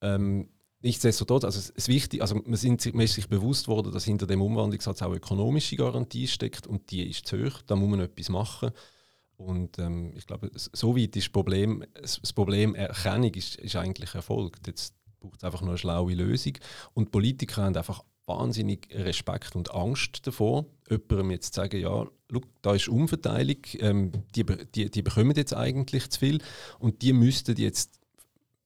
ähm, 0.00 0.48
nichtsdestotrotz, 0.80 1.42
also 1.42 1.58
es 1.74 1.88
wichtig, 1.88 2.22
also 2.22 2.36
man, 2.36 2.54
sind, 2.54 2.94
man 2.94 3.04
ist 3.04 3.14
sich 3.14 3.28
bewusst 3.28 3.66
worden, 3.66 3.90
dass 3.90 4.04
hinter 4.04 4.28
dem 4.28 4.40
Umwandlungssatz 4.40 5.02
auch 5.02 5.12
ökonomische 5.12 5.74
Garantie 5.74 6.28
steckt 6.28 6.68
und 6.68 6.92
die 6.92 7.10
ist 7.10 7.26
zu 7.26 7.36
hoch. 7.36 7.62
Da 7.66 7.74
muss 7.74 7.90
man 7.90 7.98
etwas 7.98 8.28
machen. 8.28 8.70
Und 9.36 9.80
ähm, 9.80 10.12
ich 10.16 10.28
glaube, 10.28 10.52
so 10.54 10.96
weit 10.96 11.16
ist 11.16 11.26
das 11.26 11.32
Problem, 11.32 11.84
das 12.00 12.32
Problem 12.32 12.76
Erkennung 12.76 13.34
ist, 13.34 13.56
ist 13.56 13.74
eigentlich 13.74 14.14
erfolgt. 14.14 14.68
Jetzt 14.68 14.94
braucht 15.18 15.38
es 15.38 15.44
einfach 15.44 15.62
nur 15.62 15.70
eine 15.70 15.78
schlaue 15.78 16.14
Lösung. 16.14 16.52
Und 16.94 17.10
Politiker 17.10 17.64
haben 17.64 17.76
einfach 17.76 18.04
wahnsinnig 18.26 18.88
Respekt 18.92 19.54
und 19.56 19.74
Angst 19.74 20.26
davor, 20.26 20.66
jemandem 20.90 21.30
jetzt 21.30 21.54
zu 21.54 21.60
sagen, 21.60 21.80
ja, 21.80 22.06
look, 22.28 22.44
da 22.62 22.74
ist 22.74 22.88
Umverteilung, 22.88 23.58
ähm, 23.78 24.12
die, 24.34 24.44
die, 24.44 24.90
die 24.90 25.02
bekommen 25.02 25.34
jetzt 25.36 25.54
eigentlich 25.54 26.10
zu 26.10 26.18
viel 26.18 26.42
und 26.78 27.02
die 27.02 27.12
müssten 27.12 27.56
jetzt 27.56 28.00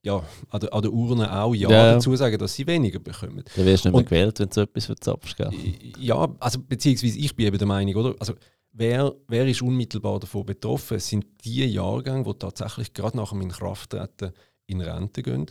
ja, 0.03 0.25
an, 0.49 0.61
der, 0.61 0.73
an 0.73 0.83
der 0.83 0.93
Urne 0.93 1.41
auch 1.43 1.55
Ja, 1.55 1.71
ja, 1.71 1.93
dazu 1.95 2.17
sagen, 2.17 2.39
dass 2.39 2.55
sie 2.55 2.67
weniger 2.67 2.99
bekommen. 2.99 3.45
Dann 3.55 3.67
wirst 3.67 3.85
du 3.85 3.89
nicht 3.89 3.95
mehr 3.95 4.05
gewählt, 4.05 4.39
wenn 4.41 4.49
du 4.49 4.55
so 4.55 4.61
etwas 4.63 4.87
verzapfst, 4.87 5.37
gell? 5.37 5.51
Ja, 5.99 6.35
also 6.41 6.59
beziehungsweise 6.59 7.19
ich 7.19 7.37
bin 7.37 7.47
eben 7.47 7.59
der 7.59 7.67
Meinung, 7.67 7.95
oder? 7.97 8.15
Also, 8.19 8.33
wer, 8.73 9.15
wer 9.29 9.47
ist 9.47 9.61
unmittelbar 9.61 10.19
davon 10.19 10.47
betroffen? 10.47 10.97
Es 10.97 11.09
sind 11.09 11.27
die 11.45 11.67
Jahrgänge, 11.67 12.25
die 12.25 12.39
tatsächlich 12.39 12.95
gerade 12.95 13.17
nach 13.17 13.31
dem 13.31 13.43
Inkrafttreten 13.43 14.33
in 14.67 14.81
Rente 14.81 15.23
gehen. 15.23 15.51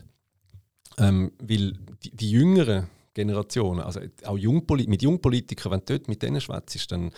Ähm, 0.98 1.32
weil 1.40 1.74
die, 2.04 2.16
die 2.16 2.32
Jüngeren, 2.32 2.88
Generationen, 3.14 3.82
also 3.82 4.00
auch 4.26 4.38
Jungpoli 4.38 4.88
mit 4.88 5.02
Jungpolitikern, 5.02 5.72
wenn 5.72 5.80
du 5.80 5.98
dort 5.98 6.08
mit 6.08 6.22
denen 6.22 6.42
schwätzt, 6.42 6.92
dann, 6.92 7.12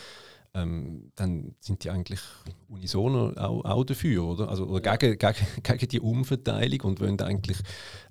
ähm, 0.54 1.12
dann 1.16 1.56
sind 1.60 1.84
die 1.84 1.90
eigentlich 1.90 2.20
unisono 2.68 3.32
auch, 3.34 3.64
auch 3.66 3.84
dafür, 3.84 4.24
oder? 4.26 4.50
Also 4.50 4.66
oder 4.66 4.98
gegen, 4.98 5.18
gegen, 5.18 5.48
gegen 5.64 5.88
die 5.88 6.00
Umverteilung 6.00 6.82
und 6.82 7.00
wollen 7.00 7.20
eigentlich 7.22 7.58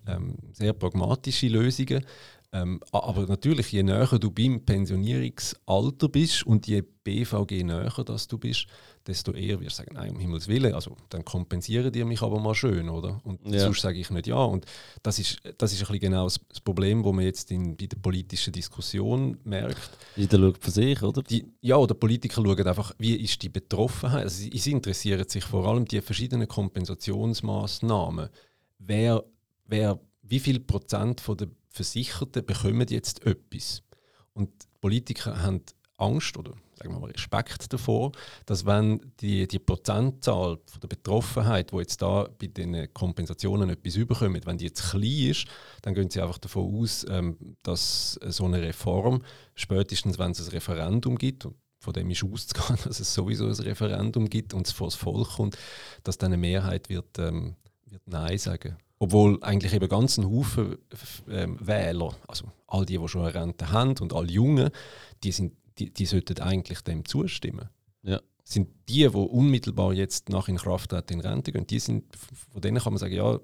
ähm, 0.07 0.37
sehr 0.53 0.73
pragmatische 0.73 1.49
Lösungen. 1.49 2.05
Ähm, 2.53 2.81
aber 2.91 3.27
natürlich, 3.27 3.71
je 3.71 3.85
näher 3.85 4.19
du 4.19 4.31
beim 4.33 4.65
Pensionierungsalter 4.65 6.09
bist 6.09 6.45
und 6.45 6.67
je 6.67 6.83
BVG 6.83 7.63
näher 7.63 7.93
dass 8.05 8.27
du 8.27 8.39
bist, 8.39 8.67
desto 9.07 9.33
eher 9.33 9.61
wirst 9.61 9.79
du 9.79 9.83
sagen, 9.83 9.95
nein, 9.95 10.11
um 10.11 10.19
Himmels 10.19 10.49
Willen, 10.49 10.75
also 10.75 10.97
dann 11.11 11.25
kompensieren 11.25 11.93
die 11.93 12.03
mich 12.05 12.23
aber 12.23 12.41
mal 12.41 12.55
schön, 12.55 12.89
oder? 12.89 13.21
Und 13.23 13.47
ja. 13.47 13.61
sonst 13.61 13.81
sage 13.81 14.01
ich 14.01 14.11
nicht 14.11 14.27
ja. 14.27 14.43
Und 14.43 14.67
das 15.05 15.21
ist, 15.21 15.39
das 15.59 15.73
ist 15.73 15.81
ein 15.83 15.87
bisschen 15.87 16.01
genau 16.01 16.25
das, 16.25 16.41
Problem, 16.65 17.05
das 17.05 17.13
man 17.13 17.25
jetzt 17.25 17.53
in, 17.53 17.77
bei 17.77 17.87
der 17.87 17.99
politischen 17.99 18.53
Diskussion 18.53 19.39
merkt. 19.45 19.91
Jeder 20.17 20.39
schaut 20.39 20.59
für 20.59 20.71
sich, 20.73 21.03
oder? 21.03 21.23
Die, 21.23 21.47
ja, 21.61 21.77
oder 21.77 21.95
Politiker 21.95 22.43
schauen 22.43 22.67
einfach, 22.67 22.95
wie 22.99 23.15
ist 23.15 23.41
die 23.43 23.49
Betroffenheit. 23.49 24.25
Also 24.25 24.43
sie, 24.43 24.59
sie 24.59 24.73
interessieren 24.73 25.29
sich 25.29 25.45
vor 25.45 25.67
allem 25.67 25.85
die 25.85 26.01
verschiedenen 26.01 26.49
Kompensationsmaßnahmen. 26.49 28.29
Wer, 28.79 29.25
wer, 29.67 30.01
wie 30.23 30.41
viel 30.41 30.59
Prozent 30.59 31.21
von 31.21 31.37
der 31.37 31.49
Versicherten 31.71 32.45
bekommen 32.45 32.87
jetzt 32.89 33.25
etwas? 33.25 33.83
Und 34.33 34.51
Politiker 34.81 35.43
haben 35.43 35.63
Angst 35.97 36.37
oder 36.37 36.55
sagen 36.81 36.95
wir 36.95 37.01
mal, 37.01 37.11
Respekt 37.11 37.73
davor, 37.73 38.13
dass 38.47 38.65
wenn 38.65 39.13
die, 39.21 39.47
die 39.47 39.59
Prozentzahl 39.59 40.59
von 40.65 40.81
der 40.81 40.89
Betroffenheit, 40.89 41.73
wo 41.73 41.81
jetzt 41.81 42.01
da 42.01 42.27
bei 42.39 42.47
den 42.47 42.93
Kompensationen 42.95 43.69
etwas 43.69 43.97
überkommt, 43.97 44.47
wenn 44.47 44.57
die 44.57 44.67
jetzt 44.67 44.91
klein 44.91 45.31
ist, 45.31 45.47
dann 45.83 45.95
gehen 45.95 46.09
sie 46.09 46.23
einfach 46.23 46.39
davon 46.39 46.75
aus, 46.75 47.05
ähm, 47.09 47.37
dass 47.63 48.19
so 48.29 48.47
eine 48.47 48.63
Reform, 48.63 49.23
spätestens 49.55 50.19
wenn 50.19 50.31
es 50.31 50.41
ein 50.41 50.49
Referendum 50.53 51.19
gibt, 51.19 51.45
und 51.45 51.57
von 51.81 51.93
dem 51.93 52.11
ist 52.11 52.25
auszugehen, 52.25 52.79
dass 52.85 53.01
es 53.01 53.13
sowieso 53.13 53.47
ein 53.47 53.53
Referendum 53.53 54.29
gibt 54.29 54.55
und 54.55 54.67
es 54.67 54.73
vor 54.73 54.87
das 54.87 54.97
Volk 54.97 55.29
kommt, 55.37 55.59
dass 56.03 56.19
dann 56.19 56.33
eine 56.33 56.41
Mehrheit 56.41 56.89
wird, 56.89 57.19
ähm, 57.19 57.57
wird 57.87 58.07
Nein 58.07 58.39
sagen. 58.39 58.77
Obwohl 59.03 59.43
eigentlich 59.43 59.73
eben 59.73 59.89
ganz 59.89 60.19
ein 60.19 60.31
Haufen 60.31 60.77
ähm, 61.29 61.57
Wähler, 61.59 62.15
also 62.29 62.45
all 62.67 62.85
die, 62.85 62.99
die 62.99 63.09
schon 63.09 63.23
eine 63.23 63.35
Rente 63.35 63.73
haben 63.73 63.97
und 63.99 64.13
alle 64.13 64.31
Jungen, 64.31 64.71
die 65.25 65.33
sind 65.33 65.55
die, 65.79 65.91
die 65.93 66.07
sollten 66.07 66.39
eigentlich 66.41 66.83
dem 66.83 67.05
zustimmen. 67.05 67.69
Ja. 68.03 68.21
Sind 68.45 68.69
die, 68.89 69.09
die 69.09 69.09
unmittelbar 69.09 69.95
jetzt 69.95 70.29
nach 70.29 70.49
Inkrafttreten 70.49 71.19
in 71.19 71.27
Rente 71.27 71.53
gehen, 71.53 71.67
die 71.67 71.79
sind, 71.79 72.05
von 72.53 72.61
denen 72.61 72.79
kann 72.79 72.93
man 72.93 72.99
sagen, 72.99 73.15
ja, 73.15 73.39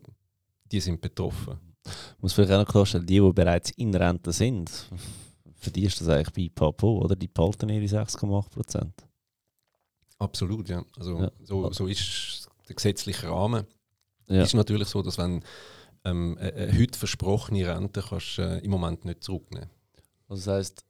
die 0.70 0.80
sind 0.80 1.00
betroffen. 1.00 1.58
Ich 1.84 2.22
muss 2.22 2.32
vielleicht 2.34 2.52
auch 2.52 2.58
noch 2.58 2.68
klarstellen, 2.68 3.06
die, 3.06 3.20
die 3.20 3.32
bereits 3.32 3.70
in 3.70 3.94
Rente 3.94 4.32
sind, 4.32 4.70
für 5.56 5.70
die 5.70 5.84
ist 5.84 6.00
das 6.00 6.08
eigentlich 6.08 6.32
bei 6.32 6.54
Papo, 6.54 6.98
oder? 6.98 7.16
Die 7.16 7.28
behalten 7.28 7.68
ihre 7.70 7.86
6,8 7.86 8.50
Prozent. 8.50 9.06
Absolut, 10.18 10.68
ja. 10.68 10.84
Also 10.98 11.18
ja. 11.20 11.32
So, 11.42 11.72
so 11.72 11.86
ist 11.86 12.48
der 12.68 12.74
gesetzliche 12.74 13.28
Rahmen. 13.28 13.66
Ja. 14.28 14.42
Ist 14.42 14.54
natürlich 14.54 14.88
so, 14.88 15.02
dass 15.02 15.18
wenn 15.18 15.42
ähm, 16.04 16.36
eine, 16.40 16.52
eine 16.54 16.78
heute 16.78 16.98
versprochene 16.98 17.66
Rente 17.66 18.02
kannst, 18.08 18.38
äh, 18.38 18.58
im 18.58 18.70
Moment 18.70 19.04
nicht 19.04 19.22
zurücknehmen 19.22 19.70
Also 20.28 20.44
das 20.44 20.54
heisst, 20.54 20.84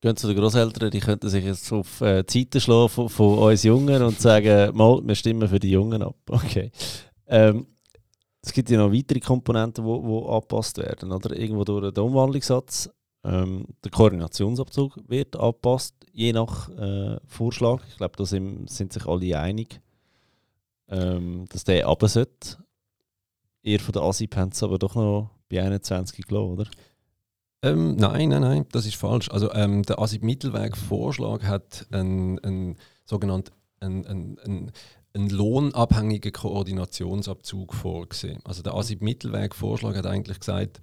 gehen 0.00 0.16
zu 0.16 0.26
den 0.26 0.36
Großeltern, 0.36 0.90
die 0.90 1.00
könnten 1.00 1.28
sich 1.28 1.44
jetzt 1.44 1.72
auf 1.72 2.00
äh, 2.00 2.24
Seite 2.28 2.60
schlagen 2.60 2.88
von, 2.88 3.08
von 3.08 3.38
uns 3.38 3.62
Jungen 3.62 4.02
und 4.02 4.20
sagen, 4.20 4.76
mal, 4.76 5.00
wir 5.02 5.14
stimmen 5.14 5.48
für 5.48 5.58
die 5.58 5.70
Jungen 5.70 6.02
ab. 6.02 6.16
Okay. 6.28 6.70
Ähm, 7.26 7.66
es 8.42 8.52
gibt 8.52 8.68
ja 8.68 8.76
noch 8.76 8.92
weitere 8.92 9.20
Komponenten, 9.20 9.82
die 9.82 10.28
angepasst 10.28 10.76
werden. 10.76 11.10
Oder? 11.10 11.34
Irgendwo 11.34 11.64
durch 11.64 11.94
den 11.94 12.04
Umwandlungssatz. 12.04 12.90
Ähm, 13.24 13.64
der 13.82 13.90
Koordinationsabzug 13.90 14.98
wird 15.08 15.34
angepasst, 15.36 15.94
je 16.12 16.34
nach 16.34 16.68
äh, 16.68 17.18
Vorschlag. 17.26 17.82
Ich 17.88 17.96
glaube, 17.96 18.16
da 18.18 18.26
sind, 18.26 18.68
sind, 18.68 18.92
sich 18.92 19.06
alle 19.06 19.38
einig, 19.38 19.80
ähm, 20.88 21.46
dass 21.48 21.64
der 21.64 21.86
runter 21.86 22.08
sollte. 22.08 22.58
Ihr 23.64 23.80
von 23.80 23.92
der 23.92 24.02
ASIP 24.02 24.36
habt 24.36 24.52
es 24.52 24.62
aber 24.62 24.78
doch 24.78 24.94
noch 24.94 25.30
bei 25.48 25.62
21 25.62 26.26
gelassen, 26.26 26.52
oder? 26.52 26.66
Ähm, 27.62 27.96
nein, 27.96 28.28
nein, 28.28 28.42
nein, 28.42 28.66
das 28.72 28.84
ist 28.84 28.96
falsch. 28.96 29.30
Also 29.30 29.50
ähm, 29.54 29.82
der 29.84 29.98
ASIP-Mittelweg-Vorschlag 29.98 31.44
hat 31.44 31.86
einen, 31.90 32.38
einen 32.40 32.76
sogenannten 33.06 33.52
einen, 33.80 34.06
einen, 34.06 34.72
einen 35.14 35.30
lohnabhängigen 35.30 36.32
Koordinationsabzug 36.32 37.72
vorgesehen. 37.72 38.40
Also 38.44 38.62
der 38.62 38.74
ASIP-Mittelweg-Vorschlag 38.74 39.96
hat 39.96 40.06
eigentlich 40.06 40.40
gesagt, 40.40 40.82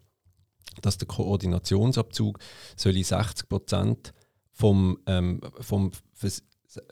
dass 0.81 0.97
der 0.97 1.07
Koordinationsabzug 1.07 2.39
soll 2.75 2.93
60 2.93 3.47
Prozent 3.47 4.13
vom, 4.51 4.97
ähm, 5.05 5.41
vom 5.59 5.91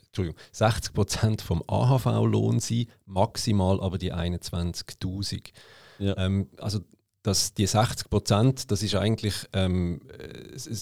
Entschuldigung, 0.06 0.38
60 0.52 0.92
Prozent 0.92 1.42
vom 1.42 1.62
AHV-Lohn 1.66 2.60
sein, 2.60 2.86
maximal 3.06 3.80
aber 3.80 3.98
die 3.98 4.12
21.000. 4.12 5.50
Ja. 5.98 6.16
Ähm, 6.16 6.48
also 6.58 6.80
dass 7.22 7.52
die 7.52 7.66
60 7.66 8.08
Prozent, 8.08 8.70
das 8.70 8.82
ist 8.82 8.94
eigentlich 8.94 9.46
ähm, 9.52 10.00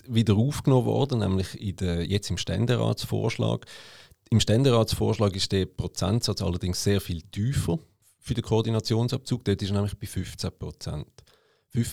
wieder 0.06 0.36
aufgenommen 0.36 0.86
worden, 0.86 1.18
nämlich 1.18 1.60
in 1.60 1.76
der, 1.76 2.06
jetzt 2.06 2.30
im 2.30 2.36
Ständeratsvorschlag. 2.36 3.66
Im 4.30 4.40
Ständeratsvorschlag 4.40 5.34
ist 5.34 5.50
der 5.52 5.66
Prozentsatz 5.66 6.42
allerdings 6.42 6.82
sehr 6.82 7.00
viel 7.00 7.22
tiefer 7.22 7.78
für 8.20 8.34
den 8.34 8.44
Koordinationsabzug. 8.44 9.44
Dort 9.44 9.62
ist 9.62 9.70
er 9.70 9.74
nämlich 9.74 9.98
bei 9.98 10.06
15 10.06 10.50
Prozent. 10.58 11.08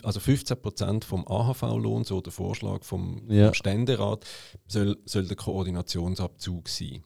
Also 0.03 0.19
15 0.19 0.61
Prozent 0.61 1.05
vom 1.05 1.27
AHV-Lohn, 1.27 2.05
so 2.05 2.21
der 2.21 2.31
Vorschlag 2.31 2.83
vom, 2.83 3.29
ja. 3.29 3.47
vom 3.47 3.53
Ständerat, 3.53 4.25
soll, 4.67 4.97
soll 5.05 5.27
der 5.27 5.35
Koordinationsabzug 5.35 6.69
sein. 6.69 7.03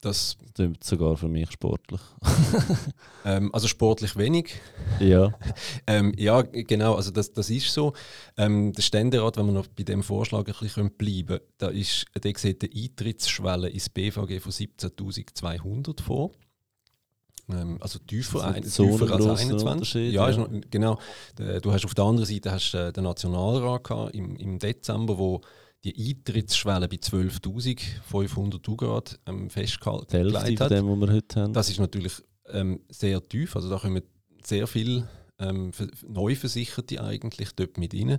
Das 0.00 0.36
stimmt 0.50 0.84
sogar 0.84 1.16
für 1.16 1.28
mich 1.28 1.50
sportlich. 1.50 2.00
ähm, 3.24 3.52
also 3.52 3.66
sportlich 3.66 4.16
wenig. 4.16 4.60
Ja. 5.00 5.34
ähm, 5.86 6.12
ja, 6.16 6.42
genau, 6.42 6.94
also 6.94 7.10
das, 7.10 7.32
das 7.32 7.50
ist 7.50 7.72
so. 7.72 7.94
Ähm, 8.36 8.72
der 8.72 8.82
Ständerat, 8.82 9.36
wenn 9.36 9.46
wir 9.46 9.52
noch 9.52 9.66
bei 9.66 9.82
dem 9.82 10.02
Vorschlag 10.02 10.46
ein 10.46 10.54
bisschen 10.60 10.92
bleiben 10.92 11.26
können, 11.26 11.40
da, 11.58 11.68
ist, 11.68 12.06
da 12.14 12.30
sieht 12.36 12.62
die 12.62 12.84
Eintrittsschwelle 12.84 13.68
ins 13.70 13.88
BVG 13.88 14.40
von 14.40 14.52
17.200 14.52 16.00
vor. 16.00 16.30
Ähm, 17.50 17.78
also 17.80 17.98
tiefer, 17.98 18.44
ein, 18.44 18.62
so 18.62 18.84
tiefer 18.84 19.14
als 19.14 19.40
21. 19.40 20.12
Ja, 20.12 20.28
ja. 20.28 20.36
Noch, 20.36 20.48
genau. 20.70 20.98
Du 21.36 21.72
hast 21.72 21.84
auf 21.84 21.94
der 21.94 22.04
anderen 22.04 22.28
Seite 22.28 22.52
hast, 22.52 22.74
äh, 22.74 22.92
den 22.92 23.04
Nationalrat 23.04 24.14
im, 24.14 24.36
im 24.36 24.58
Dezember, 24.58 25.18
wo 25.18 25.40
die 25.84 25.94
Eintrittsschwelle 26.10 26.88
bei 26.88 26.96
12.500 26.96 28.76
Grad 28.76 29.18
ähm, 29.26 29.48
festgehalten 29.48 30.34
hat. 30.34 30.70
Dem, 30.70 30.88
was 30.88 31.00
wir 31.08 31.14
heute 31.14 31.40
haben. 31.40 31.52
Das 31.52 31.70
ist 31.70 31.78
natürlich 31.78 32.14
ähm, 32.50 32.80
sehr 32.88 33.26
tief, 33.26 33.54
also 33.54 33.70
da 33.70 33.78
kommen 33.78 34.02
sehr 34.42 34.66
viele 34.66 35.08
ähm, 35.38 35.70
Neuversicherte 36.06 37.02
eigentlich 37.02 37.50
dort 37.54 37.78
mit 37.78 37.94
rein. 37.94 38.18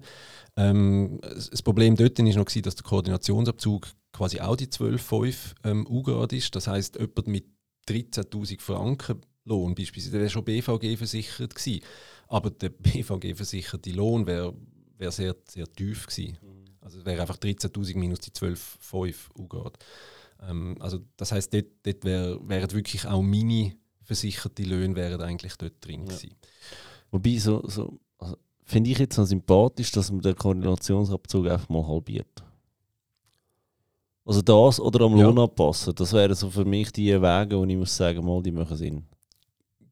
Ähm, 0.56 1.20
das 1.22 1.62
Problem 1.62 1.96
dort 1.96 2.18
war 2.18 2.26
noch, 2.26 2.46
gewesen, 2.46 2.64
dass 2.64 2.76
der 2.76 2.86
Koordinationsabzug 2.86 3.88
quasi 4.14 4.40
auch 4.40 4.56
die 4.56 4.68
12,5 4.68 5.36
ähm, 5.64 5.88
U-Grad 5.88 6.34
ist. 6.34 6.56
Das 6.56 6.68
heißt, 6.68 6.98
jemand 6.98 7.28
mit 7.28 7.46
13.000 7.90 8.62
Franken 8.62 9.22
Lohn 9.46 9.76
beispielsweise, 9.76 10.12
der 10.12 10.22
wäre 10.22 10.30
schon 10.30 10.44
BVG 10.44 10.98
versichert 10.98 11.56
gewesen. 11.56 11.84
Aber 12.28 12.50
der 12.52 12.70
BVG 12.70 13.36
versicherte 13.36 13.92
Lohn 13.92 14.26
wäre 14.26 14.54
wär 14.98 15.12
sehr, 15.12 15.36
sehr 15.48 15.66
tief 15.72 16.08
gewesen. 16.08 16.38
Mhm. 16.42 16.66
Also 16.82 17.00
es 17.00 17.06
wäre 17.06 17.22
einfach 17.22 17.38
13.000 17.38 17.98
minus 17.98 18.20
die 18.20 18.32
12,5 18.32 19.16
U-Grad. 19.38 19.78
Ähm, 20.42 20.78
also 20.80 21.00
das 21.18 21.32
heißt, 21.32 21.54
dort, 21.54 21.66
dort 21.84 22.04
wär, 22.04 22.40
wären 22.48 22.72
wirklich 22.72 23.06
auch 23.06 23.22
mini 23.22 23.76
versicherte 24.02 24.64
Löhne 24.64 24.96
wären 24.96 25.22
eigentlich 25.22 25.56
dort 25.58 25.74
drin 25.82 26.02
ja. 26.02 26.08
gewesen. 26.08 26.36
Wobei, 27.12 27.38
so, 27.38 27.62
so 27.68 28.00
also 28.18 28.38
finde 28.64 28.90
ich 28.90 28.98
jetzt 28.98 29.18
noch 29.18 29.26
sympathisch, 29.26 29.92
dass 29.92 30.12
man 30.12 30.22
den 30.22 30.36
Koordinationsabzug 30.36 31.48
einfach 31.48 31.70
mal 31.70 31.88
halbiert. 31.88 32.44
Also 34.30 34.44
das 34.44 34.80
oder 34.80 35.06
am 35.06 35.20
Lohn 35.20 35.38
ja. 35.38 35.44
anpassen, 35.44 35.96
das 35.96 36.14
wären 36.14 36.36
so 36.36 36.52
für 36.52 36.64
mich 36.64 36.92
die 36.92 37.20
Wege, 37.20 37.58
wo 37.58 37.66
ich 37.66 37.76
muss 37.76 37.98
sagen, 37.98 38.24
mal, 38.24 38.44
die 38.44 38.52
machen 38.52 38.78
Sinn. 38.78 39.04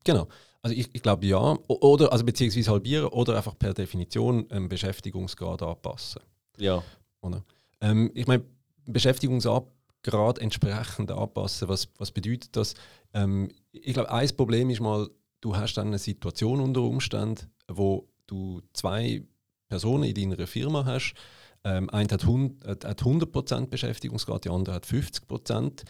Genau. 0.03 0.27
Also 0.61 0.75
ich, 0.75 0.93
ich 0.93 1.01
glaube 1.01 1.25
ja. 1.25 1.57
Oder 1.67 2.11
also 2.13 2.23
beziehungsweise 2.23 2.69
halbieren 2.69 3.07
oder 3.07 3.35
einfach 3.35 3.57
per 3.57 3.73
Definition 3.73 4.45
einen 4.51 4.69
Beschäftigungsgrad 4.69 5.63
anpassen. 5.63 6.21
Ja. 6.59 6.83
Oder? 7.21 7.43
Ähm, 7.81 8.11
ich 8.13 8.27
meine, 8.27 8.43
Beschäftigungsgrad 8.85 10.37
entsprechend 10.37 11.09
anpassen, 11.11 11.67
was, 11.67 11.87
was 11.97 12.11
bedeutet 12.11 12.55
das? 12.55 12.75
Ähm, 13.15 13.49
ich 13.71 13.95
glaube, 13.95 14.11
ein 14.11 14.29
Problem 14.37 14.69
ist 14.69 14.81
mal, 14.81 15.09
du 15.41 15.55
hast 15.55 15.73
dann 15.73 15.87
eine 15.87 15.97
Situation 15.97 16.61
unter 16.61 16.81
Umständen, 16.81 17.49
wo 17.67 18.07
du 18.27 18.61
zwei 18.73 19.23
Personen 19.67 20.03
in 20.03 20.29
deiner 20.29 20.45
Firma 20.45 20.85
hast. 20.85 21.15
Ähm, 21.67 21.89
eine 21.89 22.09
hat 22.09 22.23
100%, 22.23 22.87
hat 22.87 23.01
100 23.01 23.69
Beschäftigungsgrad, 23.69 24.45
die 24.45 24.49
andere 24.49 24.75
hat 24.75 24.85
50%. 24.85 25.83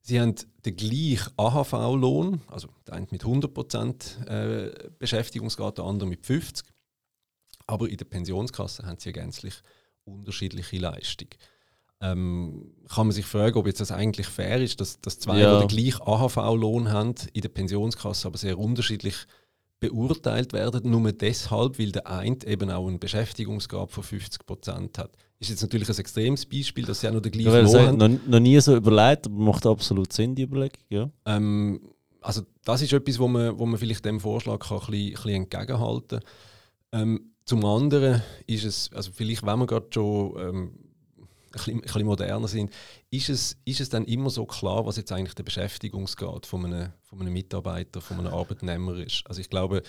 Sie 0.00 0.20
haben 0.20 0.34
den 0.64 0.76
gleichen 0.76 1.32
AHV-Lohn, 1.36 2.42
also 2.46 2.68
der 2.86 2.94
eine 2.94 3.08
mit 3.10 3.24
100% 3.24 4.26
äh, 4.28 4.90
Beschäftigungsgrad, 4.98 5.78
der 5.78 5.86
andere 5.86 6.08
mit 6.08 6.24
50%. 6.24 6.62
Aber 7.66 7.88
in 7.88 7.96
der 7.96 8.04
Pensionskasse 8.04 8.86
haben 8.86 8.98
sie 8.98 9.08
eine 9.08 9.14
gänzlich 9.14 9.54
unterschiedliche 10.04 10.76
Leistung. 10.76 11.28
Ähm, 12.00 12.72
kann 12.88 13.06
man 13.06 13.12
sich 13.12 13.24
fragen, 13.24 13.58
ob 13.58 13.66
jetzt 13.66 13.80
das 13.80 13.90
eigentlich 13.90 14.26
fair 14.26 14.60
ist, 14.62 14.80
dass, 14.80 15.00
dass 15.00 15.18
zwei, 15.18 15.40
ja. 15.40 15.60
die 15.62 15.66
den 15.66 15.76
gleichen 15.76 16.02
AHV-Lohn 16.02 16.92
haben, 16.92 17.14
in 17.32 17.40
der 17.40 17.48
Pensionskasse 17.48 18.28
aber 18.28 18.38
sehr 18.38 18.58
unterschiedlich 18.58 19.16
beurteilt 19.90 20.52
werden, 20.52 20.90
nur 20.90 21.12
deshalb, 21.12 21.78
weil 21.78 21.92
der 21.92 22.06
eine 22.06 22.38
eben 22.46 22.70
auch 22.70 22.86
einen 22.86 22.98
Beschäftigungsgrad 22.98 23.90
von 23.90 24.02
50 24.02 24.46
Prozent 24.46 24.98
hat. 24.98 25.10
Ist 25.40 25.50
jetzt 25.50 25.62
natürlich 25.62 25.88
ein 25.88 25.98
extremes 25.98 26.46
Beispiel, 26.46 26.84
dass 26.84 27.00
sie 27.00 27.08
auch 27.08 27.12
noch 27.12 27.20
den 27.20 27.32
gleichen 27.32 27.66
ja, 27.66 27.86
haben. 27.86 27.98
Noch, 27.98 28.26
noch, 28.26 28.40
nie 28.40 28.58
so 28.60 28.76
überlegt, 28.76 29.26
aber 29.26 29.36
macht 29.36 29.66
absolut 29.66 30.12
Sinn, 30.12 30.34
die 30.34 30.42
Überlegung. 30.42 30.80
Ja. 30.88 31.10
Ähm, 31.26 31.80
also 32.20 32.42
das 32.64 32.82
ist 32.82 32.92
etwas, 32.92 33.18
wo 33.18 33.28
man, 33.28 33.58
wo 33.58 33.66
man 33.66 33.78
vielleicht 33.78 34.04
dem 34.04 34.20
Vorschlag 34.20 34.60
kann 34.60 34.78
ein 34.78 34.86
bisschen, 34.86 35.08
ein 35.08 35.12
bisschen 35.12 35.34
entgegenhalten 35.34 36.20
kann. 36.20 37.00
Ähm, 37.02 37.30
zum 37.44 37.64
anderen 37.64 38.22
ist 38.46 38.64
es, 38.64 38.90
also 38.94 39.10
vielleicht, 39.12 39.44
wenn 39.44 39.58
wir 39.58 39.66
gerade 39.66 39.86
schon 39.90 40.34
ähm, 40.38 40.72
bisschen, 41.54 41.78
ein 41.78 41.80
bisschen 41.80 42.04
moderner 42.04 42.48
sind, 42.48 42.70
ist 43.10 43.28
es, 43.28 43.56
ist 43.64 43.80
es 43.80 43.88
dann 43.88 44.04
immer 44.04 44.30
so 44.30 44.44
klar, 44.46 44.86
was 44.86 44.96
jetzt 44.96 45.12
eigentlich 45.12 45.34
der 45.34 45.44
Beschäftigungsgrad 45.44 46.46
von 46.46 46.64
einem, 46.64 46.92
von 47.02 47.20
einem 47.20 47.32
Mitarbeiter, 47.32 48.00
von 48.00 48.18
einem 48.18 48.34
Arbeitnehmer 48.34 48.96
ist. 48.96 49.22
Also 49.26 49.40
ich 49.40 49.48
glaube, 49.48 49.82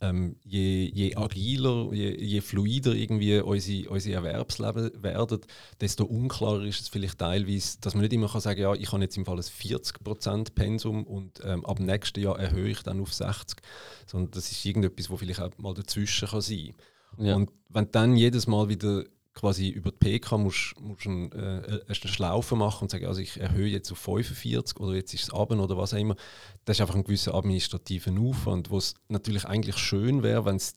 ähm, 0.00 0.36
je, 0.44 0.90
je 0.92 1.16
agiler, 1.16 1.92
je, 1.92 2.16
je 2.22 2.40
fluider 2.40 2.94
irgendwie 2.94 3.40
unsere, 3.40 3.88
unsere 3.88 4.16
Erwerbsleben 4.16 5.02
werden, 5.02 5.40
desto 5.80 6.04
unklarer 6.04 6.64
ist 6.64 6.80
es 6.80 6.88
vielleicht 6.88 7.18
teilweise, 7.18 7.80
dass 7.80 7.94
man 7.94 8.02
nicht 8.02 8.12
immer 8.12 8.28
kann 8.28 8.40
sagen 8.40 8.62
kann, 8.62 8.74
ja, 8.74 8.80
ich 8.80 8.92
habe 8.92 9.02
jetzt 9.02 9.16
im 9.16 9.24
Fall 9.24 9.36
ein 9.36 9.42
40% 9.42 10.54
Pensum 10.54 11.04
und 11.04 11.40
ähm, 11.44 11.64
ab 11.64 11.80
nächsten 11.80 12.20
Jahr 12.20 12.38
erhöhe 12.38 12.70
ich 12.70 12.82
dann 12.82 13.00
auf 13.00 13.12
60, 13.12 13.58
sondern 14.06 14.30
das 14.32 14.50
ist 14.50 14.64
irgendetwas, 14.64 15.10
wo 15.10 15.16
vielleicht 15.16 15.40
auch 15.40 15.50
mal 15.58 15.74
dazwischen 15.74 16.28
kann 16.28 16.40
sein 16.40 16.74
kann. 17.16 17.26
Ja. 17.26 17.36
Und 17.36 17.50
wenn 17.68 17.90
dann 17.90 18.16
jedes 18.16 18.46
Mal 18.46 18.68
wieder 18.68 19.04
quasi 19.36 19.68
über 19.68 19.92
die 19.92 19.98
PK 19.98 20.38
musst, 20.38 20.74
musst 20.80 21.06
ein, 21.06 21.30
äh, 21.32 21.80
eine 21.86 21.94
Schlaufe 21.94 22.56
machen 22.56 22.84
und 22.84 22.90
sagen, 22.90 23.04
also 23.06 23.20
ich 23.20 23.38
erhöhe 23.38 23.68
jetzt 23.68 23.92
auf 23.92 23.98
45 23.98 24.80
oder 24.80 24.94
jetzt 24.94 25.12
ist 25.14 25.24
es 25.24 25.30
ab 25.30 25.52
oder 25.52 25.76
was 25.76 25.92
auch 25.94 25.98
immer. 25.98 26.16
Das 26.64 26.76
ist 26.76 26.80
einfach 26.80 26.96
ein 26.96 27.04
gewisser 27.04 27.34
administrativer 27.34 28.18
Aufwand, 28.18 28.70
wo 28.70 28.78
es 28.78 28.94
natürlich 29.08 29.44
eigentlich 29.44 29.76
schön 29.76 30.22
wäre, 30.22 30.46
wenn 30.46 30.56
es 30.56 30.76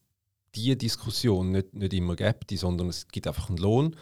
diese 0.55 0.76
Diskussion 0.76 1.51
nicht, 1.51 1.74
nicht 1.74 1.93
immer 1.93 2.18
gäbe, 2.18 2.57
sondern 2.57 2.89
es 2.89 3.07
gibt 3.07 3.28
einfach 3.28 3.47
einen 3.49 3.60
Lohn 3.60 3.95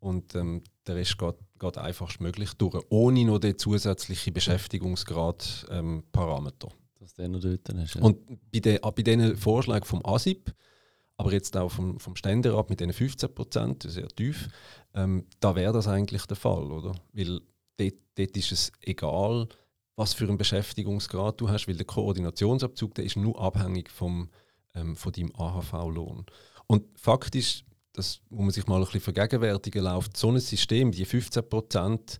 und 0.00 0.34
ähm, 0.34 0.62
der 0.86 0.96
Rest 0.96 1.18
geht, 1.18 1.36
geht 1.58 1.76
einfachst 1.76 2.18
möglich 2.20 2.54
durch, 2.54 2.82
ohne 2.88 3.26
noch 3.26 3.40
den 3.40 3.58
zusätzlichen 3.58 4.32
Beschäftigungsgrad-Parameter. 4.32 6.68
Ähm, 6.68 6.74
Dass 6.98 7.12
der 7.14 7.28
noch 7.28 7.40
dort 7.40 7.68
ist. 7.68 7.96
Ja. 7.96 8.00
Und 8.00 8.26
bei, 8.50 8.60
den, 8.60 8.78
bei 8.80 9.02
diesen 9.02 9.36
Vorschlägen 9.36 9.84
vom 9.84 10.00
ASIP, 10.04 10.54
aber 11.16 11.32
jetzt 11.32 11.56
auch 11.56 11.70
vom, 11.70 11.98
vom 11.98 12.16
Ständerat 12.16 12.70
mit 12.70 12.80
diesen 12.80 12.92
15 12.92 13.34
Prozent, 13.34 13.82
sehr 13.86 14.08
tief, 14.08 14.48
ähm, 14.94 15.26
da 15.40 15.54
wäre 15.54 15.72
das 15.72 15.88
eigentlich 15.88 16.26
der 16.26 16.36
Fall, 16.36 16.70
oder? 16.70 16.94
Weil 17.12 17.40
dort, 17.76 17.94
dort 18.16 18.36
ist 18.36 18.52
es 18.52 18.72
egal, 18.80 19.48
was 19.96 20.14
für 20.14 20.24
einen 20.24 20.38
Beschäftigungsgrad 20.38 21.40
du 21.40 21.48
hast, 21.48 21.68
weil 21.68 21.76
der 21.76 21.86
Koordinationsabzug 21.86 22.94
der 22.94 23.04
ist 23.04 23.16
nur 23.16 23.40
abhängig 23.40 23.90
vom, 23.90 24.30
ähm, 24.74 24.96
von 24.96 25.12
deinem 25.12 25.32
AHV-Lohn. 25.34 26.26
Und 26.66 26.98
faktisch, 26.98 27.64
das 27.92 28.20
muss 28.30 28.40
man 28.40 28.50
sich 28.50 28.66
mal 28.66 28.76
ein 28.76 28.84
bisschen 28.84 29.00
vergegenwärtigen, 29.00 29.84
läuft 29.84 30.16
so 30.16 30.30
ein 30.30 30.40
System, 30.40 30.92
die 30.92 31.06
15% 31.06 32.18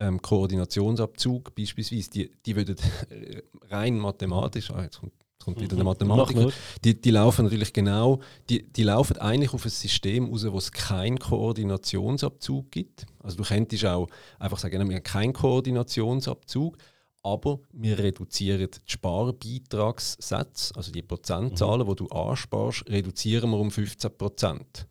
ähm, 0.00 0.22
Koordinationsabzug 0.22 1.54
beispielsweise, 1.54 2.10
die, 2.10 2.30
die 2.46 2.56
würden 2.56 2.76
rein 3.62 3.98
mathematisch, 3.98 4.70
ah, 4.70 4.82
jetzt 4.82 5.00
kommt, 5.00 5.12
kommt 5.48 5.60
wieder 5.60 5.76
der 5.76 5.84
Mhm. 5.84 5.88
Mathematiker, 5.90 6.52
die, 6.84 7.00
die 7.00 7.10
laufen 7.10 7.44
natürlich 7.44 7.72
genau, 7.72 8.20
die, 8.48 8.62
die 8.70 8.82
laufen 8.82 9.16
eigentlich 9.18 9.52
auf 9.54 9.64
ein 9.64 9.70
System 9.70 10.30
raus, 10.30 10.52
wo 10.52 10.58
es 10.58 10.70
keinen 10.70 11.18
Koordinationsabzug 11.18 12.70
gibt. 12.70 13.06
Also 13.22 13.38
du 13.38 13.44
könntest 13.44 13.84
auch 13.86 14.08
einfach 14.38 14.58
sagen, 14.58 14.88
wir 14.88 14.96
haben 14.96 15.02
keinen 15.02 15.32
Koordinationsabzug, 15.32 16.76
aber 17.22 17.60
wir 17.72 17.98
reduzieren 17.98 18.68
die 18.70 18.78
Sparbeitragssätze, 18.92 20.74
also 20.76 20.92
die 20.92 21.02
Prozentzahlen, 21.02 21.86
die 21.86 21.94
du 21.96 22.06
ansparst, 22.08 22.84
reduzieren 22.88 23.50
wir 23.50 23.58
um 23.58 23.70
15 23.70 24.16
Prozent. 24.16 24.86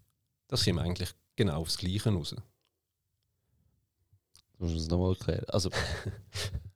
Das 0.48 0.64
kommt 0.66 0.80
eigentlich 0.80 1.12
genau 1.36 1.62
aufs 1.62 1.78
Gleiche 1.78 2.10
raus. 2.10 2.36
Du 4.58 4.66
musst 4.66 4.76
es 4.76 4.88
nochmal 4.88 5.12
erklären. 5.12 5.46
Also, 5.50 5.70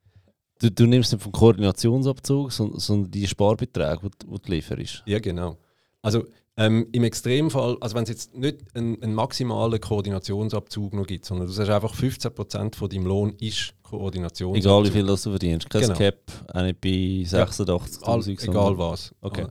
du, 0.62 0.72
du 0.72 0.86
nimmst 0.86 1.12
nicht 1.12 1.22
vom 1.22 1.32
Koordinationsabzug, 1.32 2.52
sondern, 2.52 2.80
sondern 2.80 3.12
die 3.12 3.28
Sparbeträge, 3.28 4.00
die, 4.04 4.28
die 4.28 4.42
du 4.42 4.52
lieferst. 4.52 5.04
Ja, 5.06 5.20
genau. 5.20 5.58
Also 6.02 6.26
ähm, 6.58 6.88
im 6.92 7.04
Extremfall, 7.04 7.78
also 7.80 7.96
wenn 7.96 8.04
es 8.04 8.10
jetzt 8.10 8.36
nicht 8.36 8.58
einen, 8.76 9.02
einen 9.02 9.14
maximalen 9.14 9.80
Koordinationsabzug 9.80 10.94
noch 10.94 11.08
gibt, 11.08 11.26
sondern 11.26 11.48
du 11.48 11.54
sagst 11.54 11.72
einfach 11.72 11.96
15% 11.96 12.76
von 12.76 12.90
deinem 12.90 13.06
Lohn 13.06 13.34
ist 13.40 13.74
Koordinationsabzug. 13.84 14.58
Egal 14.58 14.84
wie 14.86 14.92
viel 14.92 15.06
das 15.06 15.24
du 15.24 15.30
verdienst. 15.30 15.70
Kein 15.70 15.82
Genau. 15.82 15.96
Cap, 15.96 16.18
nicht 16.56 16.82
bei 16.82 16.90
86'000. 16.90 18.04
All, 18.04 18.22
sondern- 18.22 18.38
egal 18.50 18.78
was. 18.78 19.16
Okay. 19.22 19.48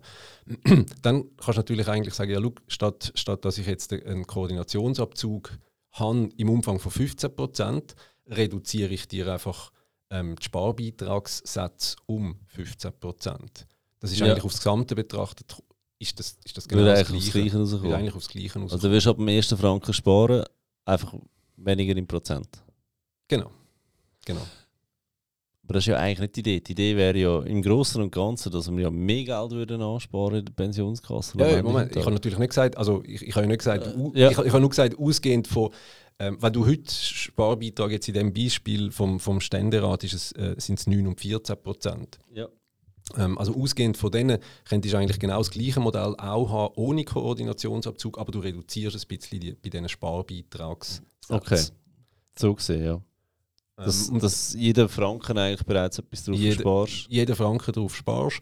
Dann 1.03 1.25
kannst 1.37 1.49
du 1.49 1.61
natürlich 1.61 1.89
eigentlich 1.89 2.15
sagen, 2.15 2.33
ja, 2.33 2.41
schau, 2.41 2.53
statt, 2.67 3.13
statt 3.15 3.45
dass 3.45 3.59
ich 3.59 3.67
jetzt 3.67 3.93
einen 3.93 4.27
Koordinationsabzug 4.27 5.59
habe 5.93 6.29
im 6.37 6.49
Umfang 6.51 6.79
von 6.79 6.93
15%, 6.93 7.83
reduziere 8.29 8.93
ich 8.93 9.09
dir 9.09 9.33
einfach 9.33 9.73
ähm, 10.11 10.37
die 10.37 10.45
Sparbeitragssätze 10.45 11.97
um 12.07 12.39
15%. 12.57 13.67
Das 14.01 14.13
ist 14.13 14.19
Ja. 14.19 14.27
eigentlich 14.27 14.45
aufs 14.45 14.59
Gesamte 14.59 14.95
betrachtet, 14.95 15.57
ist 15.99 16.19
das, 16.19 16.39
ist 16.45 16.57
das 16.57 16.67
genau 16.67 16.81
Würde 16.83 16.91
das 16.93 17.09
eigentlich 17.09 17.23
aufs 17.25 17.33
Gleiche. 17.33 17.51
Gleiche 17.51 17.83
Würde 17.83 17.97
eigentlich 17.97 18.15
aufs 18.15 18.29
Gleiche 18.29 18.47
rauskommen. 18.49 18.71
Also 18.73 18.89
du 18.89 18.95
wirst 18.95 19.07
ab 19.07 19.17
dem 19.17 19.29
ersten 19.29 19.57
Franken 19.57 19.93
sparen, 19.93 20.45
einfach 20.85 21.15
weniger 21.57 21.97
in 21.97 22.07
Prozent. 22.07 22.49
genau. 23.29 23.51
genau. 24.25 24.47
Aber 25.71 25.77
das 25.77 25.85
ist 25.85 25.87
ja 25.87 25.99
eigentlich 25.99 26.19
nicht 26.19 26.35
die 26.35 26.41
Idee. 26.41 26.61
Die 26.61 26.73
Idee 26.73 26.97
wäre 26.97 27.17
ja 27.17 27.43
im 27.43 27.63
Großen 27.63 28.03
und 28.03 28.11
Ganzen, 28.11 28.51
dass 28.51 28.69
wir 28.69 28.83
ja 28.83 28.91
mehr 28.91 29.23
Geld 29.23 29.53
würden 29.53 29.81
ansparen 29.81 30.41
in 30.41 30.45
der 30.45 30.53
Pensionskasse. 30.53 31.39
Ja, 31.39 31.63
Moment, 31.63 31.95
ich 31.95 32.03
habe 32.03 32.11
natürlich 32.11 32.41
nicht 32.41 32.49
gesagt, 32.49 32.77
also 32.77 33.05
ich, 33.07 33.23
ich 33.23 33.37
habe 33.37 33.43
ja 33.43 33.47
nicht 33.47 33.59
gesagt, 33.59 33.87
Äh, 33.87 34.21
ja. 34.21 34.31
ich, 34.33 34.39
ich 34.39 34.49
habe 34.49 34.59
nur 34.59 34.71
gesagt, 34.71 34.99
ausgehend 34.99 35.47
von, 35.47 35.71
ähm, 36.19 36.39
wenn 36.41 36.53
du 36.53 36.67
heute 36.67 36.93
Sparbeitrag 36.93 37.93
jetzt 37.93 38.09
in 38.09 38.15
dem 38.15 38.35
Beispiel 38.35 38.91
vom, 38.91 39.21
vom 39.21 39.41
Ständerat 39.41 40.03
ist 40.03 40.15
es, 40.15 40.33
äh, 40.33 40.57
sind 40.59 40.81
es 40.81 40.89
9 40.89 41.07
und 41.07 41.21
14 41.21 41.57
Prozent. 41.63 42.19
Ja. 42.35 42.49
Ähm, 43.17 43.39
also 43.39 43.55
ausgehend 43.55 43.97
von 43.97 44.11
denen 44.11 44.39
könntest 44.69 44.93
du 44.93 44.99
eigentlich 44.99 45.21
genau 45.21 45.39
das 45.39 45.53
gleiche 45.53 45.79
Modell 45.79 46.17
auch 46.19 46.51
haben, 46.51 46.75
ohne 46.75 47.05
Koordinationsabzug, 47.05 48.19
aber 48.19 48.33
du 48.33 48.41
reduzierst 48.41 48.97
ein 48.97 49.07
bisschen 49.07 49.39
die, 49.39 49.53
bei 49.53 49.71
diesen 49.71 49.89
Sparbeitragssätzen. 49.89 51.07
Okay. 51.29 51.63
So 52.37 52.57
gesehen, 52.57 52.85
ja. 52.85 53.01
Dass, 53.85 54.09
Ähm, 54.09 54.19
dass 54.21 54.55
jeder 54.55 54.89
Franken 54.89 55.39
eigentlich 55.39 55.65
bereits 55.67 55.99
etwas 55.99 56.25
drauf 56.25 56.37
Jeder- 56.37 56.61
sparst. 56.61 57.07
jeden 57.09 57.35
Franken 57.37 57.73
drauf 57.73 57.97
sparst. 57.97 58.41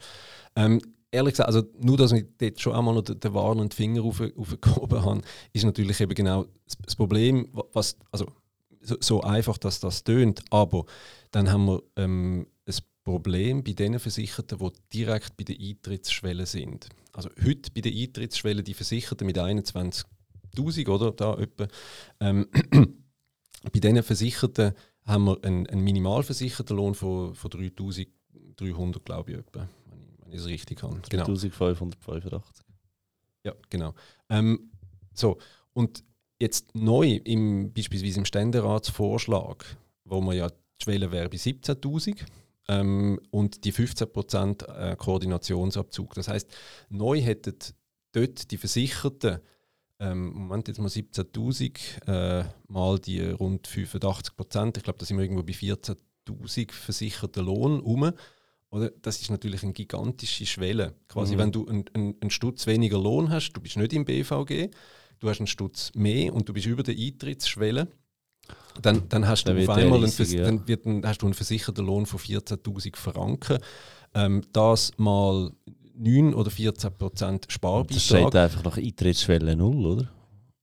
Ähm, 0.56 0.80
ehrlich 1.10 1.34
gesagt, 1.34 1.48
also 1.48 1.62
nur, 1.80 1.96
dass 1.96 2.12
ich 2.12 2.24
dort 2.38 2.60
schon 2.60 2.74
einmal 2.74 2.94
noch 2.94 3.02
den, 3.02 3.18
den 3.20 3.34
warnenden 3.34 3.70
Finger 3.70 4.02
auf, 4.02 4.20
aufgehoben 4.36 5.02
habe, 5.04 5.20
ist 5.52 5.64
natürlich 5.64 6.00
eben 6.00 6.14
genau 6.14 6.46
das, 6.84 6.96
Problem, 6.96 7.48
wa- 7.52 7.64
was, 7.72 7.96
also 8.10 8.26
so, 8.80 8.96
so 9.00 9.20
einfach, 9.22 9.58
dass 9.58 9.80
das 9.80 10.02
tönt, 10.04 10.42
aber 10.50 10.84
dann 11.30 11.50
haben 11.50 11.66
wir 11.66 11.82
ähm, 11.96 12.46
ein 12.66 12.74
Problem 13.04 13.62
bei 13.64 13.72
den 13.72 13.98
Versicherten, 13.98 14.58
die 14.58 14.70
direkt 14.98 15.36
bei 15.36 15.44
der 15.44 15.56
Eintrittsschwelle 15.58 16.44
sind. 16.46 16.88
Also 17.12 17.30
heute 17.44 17.70
bei 17.72 17.80
der 17.80 17.92
Eintrittsschwelle 17.92 18.62
die 18.62 18.74
Versicherten 18.74 19.26
mit 19.26 19.38
21'000 19.38 20.88
oder 20.88 21.12
da 21.12 21.34
etwa, 21.38 21.68
ähm, 22.20 22.46
bei 23.72 23.80
diesen 23.80 24.02
Versicherten 24.02 24.72
haben 25.08 25.24
wir 25.24 25.42
einen, 25.42 25.66
einen 25.66 25.82
minimalversicherten 25.82 26.76
Lohn 26.76 26.94
von, 26.94 27.34
von 27.34 27.50
3'300, 27.50 29.00
glaube 29.04 29.32
ich, 29.32 29.38
etwa, 29.38 29.68
wenn 30.20 30.32
ich, 30.32 30.40
es 30.40 30.46
richtig 30.46 30.82
habe. 30.82 31.00
Genau. 31.08 31.24
1585. 31.24 32.64
Ja, 33.44 33.54
genau. 33.70 33.94
Ähm, 34.28 34.70
so, 35.14 35.38
und 35.72 36.04
jetzt 36.38 36.74
neu, 36.74 37.20
im, 37.24 37.72
beispielsweise 37.72 38.18
im 38.18 38.26
Ständeratsvorschlag, 38.26 39.64
wo 40.04 40.20
man 40.20 40.36
ja 40.36 40.48
die 40.48 40.84
Schwelle 40.84 41.10
wäre 41.10 41.28
bei 41.28 41.38
17'000 41.38 42.18
ähm, 42.68 43.18
und 43.30 43.64
die 43.64 43.72
15% 43.72 44.66
äh, 44.66 44.96
Koordinationsabzug. 44.96 46.14
Das 46.14 46.28
heißt, 46.28 46.48
neu 46.90 47.20
hätten 47.20 47.56
dort 48.12 48.50
die 48.50 48.58
Versicherten, 48.58 49.40
ähm, 50.00 50.32
Moment, 50.32 50.68
jetzt 50.68 50.78
mal 50.78 50.88
17'000 50.88 52.06
äh, 52.06 52.44
mal 52.68 52.98
die 52.98 53.20
rund 53.22 53.66
85%, 53.68 54.76
ich 54.76 54.82
glaube, 54.82 54.98
da 54.98 55.04
sind 55.06 55.16
wir 55.16 55.24
irgendwo 55.24 55.42
bei 55.42 55.52
14'000 55.52 56.72
versicherten 56.72 57.44
Lohn 57.44 57.80
rum. 57.80 58.12
Oder? 58.70 58.90
Das 59.02 59.20
ist 59.22 59.30
natürlich 59.30 59.62
eine 59.62 59.72
gigantische 59.72 60.44
Schwelle. 60.44 60.94
Quasi, 61.08 61.34
Mhm. 61.34 61.38
wenn 61.38 61.52
du 61.52 61.66
einen, 61.66 61.84
einen, 61.94 62.14
einen 62.20 62.30
Stutz 62.30 62.66
weniger 62.66 62.98
Lohn 62.98 63.30
hast, 63.30 63.52
du 63.52 63.60
bist 63.60 63.76
nicht 63.78 63.92
im 63.94 64.04
BVG, 64.04 64.70
du 65.20 65.28
hast 65.28 65.38
einen 65.40 65.46
Stutz 65.46 65.90
mehr 65.94 66.34
und 66.34 66.48
du 66.48 66.52
bist 66.52 66.66
über 66.66 66.82
der 66.82 66.94
Eintrittsschwelle, 66.94 67.88
dann, 68.82 69.08
dann 69.08 69.26
hast 69.26 69.44
Dann 69.44 69.56
du 69.56 69.62
auf 69.62 69.70
einmal 69.70 69.94
einen, 69.98 70.04
riesig, 70.04 70.16
Vers- 70.16 70.32
ja. 70.32 70.44
dann 70.44 70.68
wird 70.68 70.86
ein, 70.86 71.04
hast 71.06 71.22
du 71.22 71.26
einen 71.26 71.34
versicherten 71.34 71.84
Lohn 71.84 72.06
von 72.06 72.20
14'000 72.20 72.96
Franken. 72.96 73.58
Ähm, 74.14 74.42
das 74.52 74.92
mal 74.98 75.50
9 75.98 76.34
oder 76.34 76.50
14 76.50 76.92
Prozent 76.96 77.46
Das 77.46 77.52
Sparbeitrag. 77.54 78.00
steht 78.00 78.36
einfach 78.36 78.64
nach 78.64 78.76
Eintrittsschwelle 78.76 79.56
null, 79.56 79.86
oder? 79.86 80.10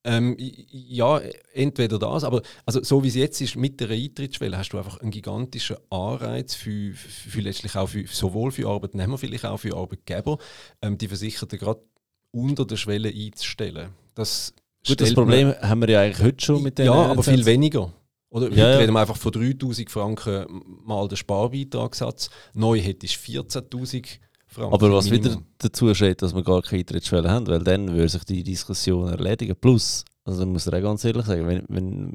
Ähm, 0.08 0.36
ja, 0.38 1.20
entweder 1.54 1.98
das, 1.98 2.24
aber 2.24 2.44
also 2.64 2.84
so 2.84 3.04
wie 3.04 3.08
es 3.08 3.16
jetzt 3.16 3.42
ist, 3.42 3.56
mit 3.56 3.80
der 3.80 3.90
Eintrittsschwelle 3.90 4.56
hast 4.56 4.70
du 4.70 4.78
einfach 4.78 5.00
einen 5.00 5.10
gigantischen 5.10 5.78
Anreiz 5.90 6.54
für, 6.54 6.94
für, 6.94 7.42
letztlich 7.42 7.76
auch 7.76 7.90
für, 7.90 8.06
sowohl 8.06 8.52
für 8.52 8.68
Arbeitnehmer, 8.68 9.18
vielleicht 9.18 9.46
auch 9.46 9.58
für 9.58 9.76
Arbeitgeber, 9.76 10.38
ähm, 10.84 11.00
die 11.00 11.08
Versicherten 11.08 11.58
gerade 11.58 11.82
unter 12.30 12.66
der 12.66 12.78
Schwelle 12.78 13.10
einzustellen. 13.10 13.90
Das 14.14 14.54
Gut, 14.88 15.02
das 15.02 15.16
Problem 15.16 15.56
haben 15.60 15.82
wir 15.82 15.90
ja 15.90 16.02
eigentlich 16.02 16.24
heute 16.24 16.46
schon 16.46 16.62
mit 16.62 16.78
den 16.78 16.86
ja, 16.86 16.94
aber 16.94 17.24
viel 17.24 17.44
weniger. 17.44 17.92
Oder 18.30 18.46
heute 18.48 18.56
Ja, 18.56 18.72
ja. 18.72 18.78
reden 18.78 18.94
wir 18.94 19.00
einfach 19.00 19.18
von 19.18 19.32
3000 19.32 19.90
Franken 19.90 20.46
mal 20.84 21.08
den 21.08 21.18
Sparbeitragssatz. 21.18 22.30
Neu 22.54 22.80
hättest 22.80 23.28
du 23.28 23.32
14.000 23.42 23.92
Franken. 23.92 24.25
Aber 24.58 24.94
was 24.94 25.12
wieder 25.12 25.38
dazu 25.58 25.94
steht, 25.94 26.22
dass 26.22 26.34
wir 26.34 26.44
gar 26.44 26.62
keine 26.62 26.80
Eintrittsschwelle 26.80 27.30
haben, 27.30 27.48
weil 27.48 27.64
dann 27.64 27.94
würde 27.94 28.10
sich 28.10 28.24
die 28.24 28.44
Diskussion 28.44 29.10
erledigen. 29.10 29.56
Plus, 29.60 30.06
also 30.24 30.44
ich 30.44 30.48
muss 30.48 30.66
dir 30.66 30.78
auch 30.78 30.82
ganz 30.82 31.04
ehrlich 31.06 31.26
sagen, 31.26 31.48
wenn, 31.48 31.64
wenn, 31.68 32.14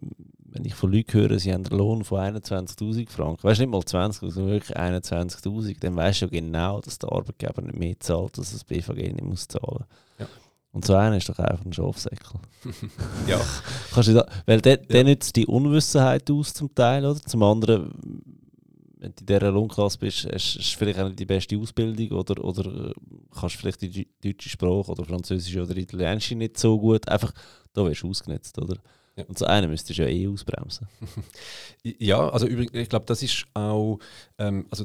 wenn 0.52 0.64
ich 0.64 0.74
von 0.74 0.92
Leuten 0.92 1.12
höre, 1.12 1.38
sie 1.38 1.52
haben 1.52 1.64
einen 1.66 1.78
Lohn 1.78 2.04
von 2.04 2.20
21'000 2.20 3.08
Franken, 3.08 3.42
weißt 3.44 3.60
du 3.60 3.64
nicht 3.64 3.72
mal 3.72 3.84
20, 3.84 4.32
sondern 4.32 4.52
wirklich 4.52 4.76
21'000, 4.76 5.76
dann 5.80 5.96
weißt 5.96 6.22
du 6.22 6.24
ja 6.26 6.30
genau, 6.30 6.80
dass 6.80 6.98
der 6.98 7.12
Arbeitgeber 7.12 7.62
nicht 7.62 7.78
mehr 7.78 8.00
zahlt, 8.00 8.38
dass 8.38 8.52
das 8.52 8.64
BVG 8.64 9.12
nicht 9.12 9.24
muss 9.24 9.46
zahlen. 9.46 9.84
Ja. 10.18 10.26
Und 10.72 10.84
so 10.84 10.94
einer 10.94 11.16
ist 11.16 11.28
doch 11.28 11.38
einfach 11.38 11.64
ein 11.64 11.72
Schafsäckel. 11.72 12.40
Ja. 13.28 13.40
Kannst 13.92 14.08
du 14.08 14.14
da, 14.14 14.26
weil 14.46 14.60
der, 14.60 14.78
der 14.78 15.04
nützt 15.04 15.36
die 15.36 15.46
Unwissenheit 15.46 16.30
aus 16.30 16.54
zum 16.54 16.74
Teil, 16.74 17.04
oder? 17.04 17.20
Zum 17.20 17.42
anderen, 17.42 17.92
wenn 19.00 19.12
du 19.14 19.20
in 19.20 19.26
dieser 19.26 19.50
Lohnklasse 19.50 19.98
bist, 19.98 20.28
hast 20.30 20.56
du 20.56 20.78
vielleicht 20.78 20.98
auch 20.98 21.06
nicht 21.06 21.18
die 21.18 21.26
beste 21.26 21.56
Ausbildung 21.56 22.18
oder, 22.18 22.44
oder 22.44 22.90
äh, 22.90 22.94
kannst 23.38 23.56
vielleicht 23.56 23.80
die 23.82 23.90
deu- 23.90 24.06
deutsche 24.22 24.48
Sprache 24.48 24.92
oder 24.92 25.04
französische 25.04 25.62
oder 25.62 25.76
italienische 25.76 26.34
nicht 26.34 26.58
so 26.58 26.78
gut. 26.78 27.08
Einfach, 27.08 27.32
da 27.72 27.84
wirst 27.84 28.02
du 28.02 28.10
ausgenutzt, 28.10 28.58
oder? 28.58 28.76
Ja. 29.16 29.24
Und 29.24 29.38
so 29.38 29.46
einen 29.46 29.70
müsstest 29.70 29.98
du 29.98 30.02
ja 30.02 30.08
eh 30.08 30.28
ausbremsen. 30.28 30.86
Ja, 31.82 32.28
also 32.28 32.46
übrigens, 32.46 32.74
ich 32.74 32.88
glaube, 32.88 33.06
das 33.06 33.22
ist 33.22 33.46
auch, 33.54 33.98
ähm, 34.38 34.66
also 34.70 34.84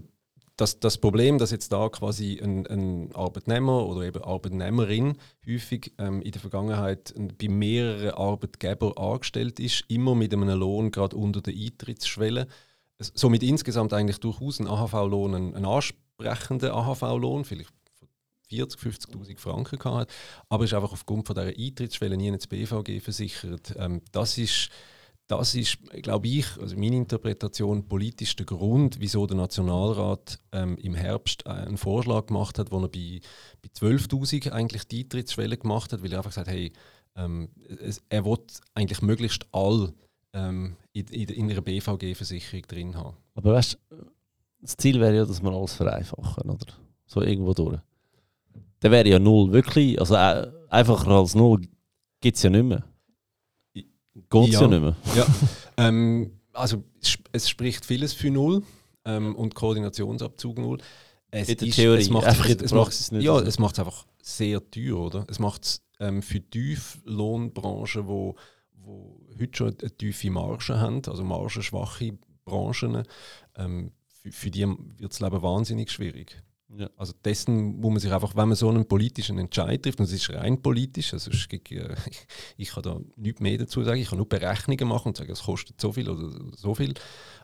das, 0.57 0.80
das 0.80 0.97
Problem, 0.97 1.38
dass 1.38 1.51
jetzt 1.51 1.74
da 1.74 1.89
quasi 1.89 2.39
ein, 2.41 2.66
ein 2.68 3.13
Arbeitnehmer 3.13 3.86
oder 3.86 4.03
eben 4.03 4.24
Arbeitnehmerin 4.24 5.18
häufig 5.45 5.91
ähm, 5.97 6.22
in 6.22 6.32
der 6.32 6.39
Vergangenheit 6.39 7.13
bei 7.38 7.49
mehreren 7.49 8.11
Arbeitgebern 8.11 8.93
angestellt 8.93 9.59
ist, 9.59 9.84
immer 9.89 10.16
mit 10.16 10.34
einem 10.34 10.47
Lohn 10.57 10.91
gerade 10.91 11.18
unter 11.18 11.41
der 11.41 11.53
Eintrittsschwelle. 11.53 12.47
Somit 13.00 13.43
insgesamt 13.43 13.93
eigentlich 13.93 14.20
durchaus 14.20 14.60
ein 14.60 14.68
AHV-Lohn, 14.68 15.34
ein, 15.34 15.56
ein 15.56 15.66
ansprechender 15.66 16.74
AHV-Lohn, 16.74 17.43
vielleicht 17.43 17.72
von 17.98 18.08
40, 18.50 18.80
50'000 18.80 19.38
Franken 19.39 19.80
gehabt 19.80 20.12
aber 20.50 20.64
ist 20.64 20.74
einfach 20.74 20.93
aufgrund 20.93 21.28
von 21.28 21.36
dieser 21.36 21.58
Eintrittsschwelle 21.58 22.18
nie 22.18 22.30
ins 22.30 22.48
BVG 22.48 23.02
versichert. 23.02 23.76
Ähm, 23.78 24.02
das 24.12 24.38
ist 24.38 24.70
das 25.28 25.56
ist, 25.56 25.80
glaube 26.04 26.28
ich, 26.28 26.46
also 26.62 26.78
meine 26.78 26.98
Interpretation, 26.98 27.88
politisch 27.88 28.36
der 28.36 28.46
Grund, 28.46 28.98
wieso 29.00 29.26
der 29.26 29.38
Nationalrat 29.38 30.39
ähm, 30.52 30.78
im 30.78 30.93
Herbst 30.93 31.48
äh, 31.48 31.50
einen 31.50 31.78
Vorschlag 31.78 32.28
gemacht 32.28 32.60
hat, 32.60 32.72
wo 32.72 32.80
er 32.80 32.89
bei, 32.89 33.22
bei 33.64 33.70
12.000 33.76 34.52
eigentlich 34.52 34.88
die 34.88 35.00
Eintrittsschwelle 35.00 35.58
gemacht 35.58 35.93
hat, 35.93 36.04
weil 36.04 36.12
er 36.12 36.20
einfach 36.20 36.30
gesagt 36.30 36.48
hat, 36.48 36.54
hey, 36.54 36.72
Ähm, 37.18 37.50
es, 37.80 38.04
er 38.10 38.26
will 38.26 38.39
eigentlich 38.74 39.02
möglichst 39.02 39.48
all 39.52 39.93
ähm, 40.36 40.76
in, 40.92 41.08
in, 41.08 41.30
in 41.30 41.52
einer 41.52 41.62
BVG-Versicherung 41.62 42.62
drin 42.68 42.96
haben. 42.96 43.18
Aber 43.34 43.54
weißt 43.54 43.80
das 44.62 44.78
Ziel 44.78 45.00
wäre 45.00 45.16
ja, 45.16 45.26
dass 45.26 45.42
wir 45.42 45.52
alles 45.52 45.74
vereinfachen, 45.74 46.50
oder? 46.50 46.66
So 47.06 47.22
irgendwo 47.22 47.54
durch. 47.54 47.80
Dann 48.80 48.92
wäre 48.92 49.08
ja 49.08 49.20
null 49.20 49.52
wirklich, 49.52 50.00
also 50.00 50.16
äh, 50.16 50.52
einfacher 50.70 51.12
als 51.12 51.36
null 51.36 51.62
gibt 52.20 52.38
es 52.38 52.44
ja 52.44 52.50
nicht 52.50 52.66
mehr. 52.66 52.84
Geht 53.74 54.54
ja. 54.54 54.62
ja 54.62 54.68
nicht 54.68 54.82
mehr. 54.82 54.96
Ja. 55.16 55.26
ähm, 55.78 56.32
also 56.54 56.84
es 57.32 57.50
spricht 57.50 57.86
vieles 57.86 58.14
für 58.14 58.32
null 58.32 58.64
ähm, 59.06 59.36
und 59.36 59.56
Koordinationsabzug 59.56 60.58
null. 60.58 60.80
Es 61.30 61.50
in 61.50 61.58
der 61.58 61.68
ist, 61.68 61.76
Theorie, 61.76 62.02
es 62.02 62.10
macht, 62.10 62.26
einfach 62.26 62.50
es, 62.50 62.74
macht, 62.74 62.92
es 62.92 63.12
nicht 63.12 63.24
ja, 63.24 63.40
es 63.40 63.60
macht 63.60 63.76
es 63.76 63.80
einfach 63.80 64.06
sehr 64.22 64.72
teuer, 64.72 64.98
oder? 64.98 65.26
Es 65.30 65.38
macht 65.38 65.64
es 65.64 65.86
ähm, 66.00 66.22
für 66.22 66.42
Tieflohnbranchen, 66.42 68.08
wo, 68.08 68.36
wo 68.74 69.20
heute 69.40 69.58
schon 69.58 69.76
eine 69.80 69.92
tiefe 69.92 70.32
Marge 70.32 70.80
haben, 70.80 71.02
also 71.08 71.24
margenschwache 71.24 72.18
Branchen, 72.46 73.04
ähm, 73.56 73.92
für, 74.08 74.32
für 74.32 74.52
die 74.52 74.66
wird 74.66 75.12
das 75.12 75.20
Leben 75.20 75.42
wahnsinnig 75.42 75.92
schwierig. 75.92 76.42
Ja. 76.78 76.90
Also 76.98 77.14
dessen 77.24 77.80
muss 77.80 77.92
man 77.92 78.00
sich 78.00 78.12
einfach, 78.12 78.36
wenn 78.36 78.50
man 78.50 78.56
so 78.56 78.70
einen 78.70 78.88
politischen 78.88 79.38
Entscheid 79.38 79.84
trifft, 79.84 80.00
und 80.00 80.06
es 80.06 80.14
ist 80.14 80.30
rein 80.32 80.62
politisch, 80.62 81.14
also 81.14 81.32
ich, 81.32 81.48
äh, 81.72 81.96
ich 82.58 82.70
kann 82.70 82.84
da 82.84 83.00
nichts 83.16 83.40
mehr 83.40 83.58
dazu 83.58 83.84
sagen, 83.84 84.00
ich 84.00 84.10
kann 84.10 84.18
nur 84.18 84.28
Berechnungen 84.28 84.88
machen 84.88 85.10
und 85.10 85.18
sagen, 85.18 85.32
es 85.32 85.44
kostet 85.44 85.80
so 85.80 85.92
viel 85.92 86.10
oder 86.10 86.32
so 86.56 86.74
viel. 86.74 86.94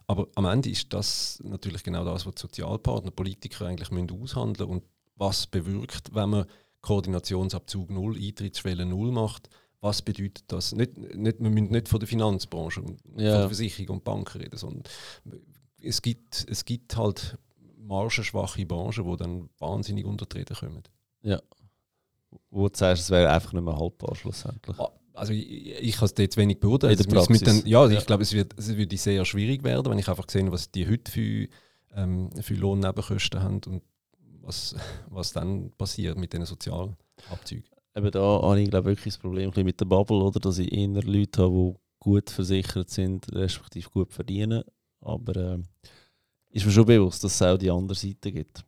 Aber 0.08 0.28
am 0.36 0.46
Ende 0.46 0.70
ist 0.70 0.92
das 0.92 1.40
natürlich 1.44 1.84
genau 1.84 2.04
das, 2.04 2.26
was 2.26 2.36
die 2.36 2.42
Sozialpartner, 2.42 3.12
Politiker 3.12 3.68
eigentlich 3.68 3.92
müssen 3.92 4.12
aushandeln 4.12 4.70
und 4.70 4.84
was 5.16 5.48
bewirkt, 5.48 6.14
wenn 6.14 6.32
man 6.32 6.46
Koordinationsabzug 6.82 7.92
null, 7.92 8.18
Eintrittsschwelle 8.18 8.86
null 8.86 9.12
macht, 9.12 9.50
was 9.82 10.02
bedeutet 10.02 10.44
das? 10.48 10.74
Nicht, 10.74 10.98
nicht, 10.98 11.40
wir 11.40 11.50
müssen 11.50 11.72
nicht 11.72 11.90
von 11.90 12.00
der 12.00 12.08
Finanzbranche 12.08 12.82
und 12.82 13.02
ja. 13.18 13.32
von 13.32 13.40
der 13.40 13.48
Versicherung 13.48 13.98
und 13.98 14.04
Banken 14.04 14.40
reden, 14.40 14.58
sondern 14.58 14.84
es 15.82 16.02
gibt, 16.02 16.46
es 16.48 16.64
gibt 16.64 16.96
halt 16.96 17.38
margenschwache 17.78 18.66
Branchen, 18.66 19.10
die 19.10 19.18
dann 19.18 19.50
wahnsinnig 19.58 20.06
untertreten 20.06 20.56
kommen. 20.56 20.84
Ja. 21.24 21.42
Wo 22.52 22.70
du 22.70 22.78
sagst, 22.78 23.04
es 23.04 23.10
wäre 23.10 23.32
einfach 23.32 23.54
nicht 23.54 23.64
mehr 23.64 23.76
haltbar 23.76 24.16
schlussendlich. 24.16 24.80
Ah, 24.80 24.92
also 25.14 25.34
ich, 25.34 25.72
ich 25.82 25.96
kann 25.98 26.06
es 26.06 26.14
jetzt 26.18 26.38
wenig 26.38 26.60
Praxis. 27.08 27.42
Dann, 27.42 27.66
ja, 27.66 27.86
ja, 27.88 28.00
ich 28.00 28.06
glaube, 28.06 28.24
es 28.24 28.34
wird, 28.34 28.58
es 28.58 28.76
würde 28.78 28.98
sehr 28.98 29.26
schwierig 29.26 29.64
werden, 29.64 29.92
wenn 29.92 30.00
ich 30.00 30.08
einfach 30.08 30.30
sehe, 30.30 30.50
was 30.52 30.72
die 30.72 30.88
heute 30.88 31.12
für, 31.12 31.48
ähm, 31.96 32.30
für 32.40 32.54
Lohnnebenkosten 32.54 33.42
haben 33.42 33.62
und 33.66 33.82
was, 34.42 34.76
was 35.08 35.34
dann 35.34 35.72
passiert 35.72 36.18
mit 36.18 36.34
diesen 36.34 36.46
Sozialabzügen. 36.46 37.71
Eben 37.96 38.12
da 38.12 38.42
habe 38.42 38.62
ich 38.62 38.70
glaube 38.70 38.90
wirklich 38.90 39.14
das 39.14 39.18
Problem 39.18 39.52
mit 39.56 39.80
der 39.80 39.86
Bubble, 39.86 40.18
oder? 40.18 40.40
dass 40.40 40.60
ich 40.60 40.72
eher 40.72 40.88
Leute 41.04 41.44
habe, 41.44 41.74
die 41.74 41.80
gut 42.00 42.30
versichert 42.30 42.90
sind, 42.90 43.32
respektive 43.34 43.90
gut 43.90 44.14
verdienen. 44.14 44.64
Aber 45.02 45.36
äh, 45.36 45.60
ist 46.50 46.66
mir 46.66 46.72
schon 46.72 46.86
bewusst, 46.86 47.24
dass 47.24 47.36
es 47.36 47.42
auch 47.42 47.58
die 47.58 47.72
andere 47.72 47.98
Seite 47.98 48.32
gibt. 48.32 48.64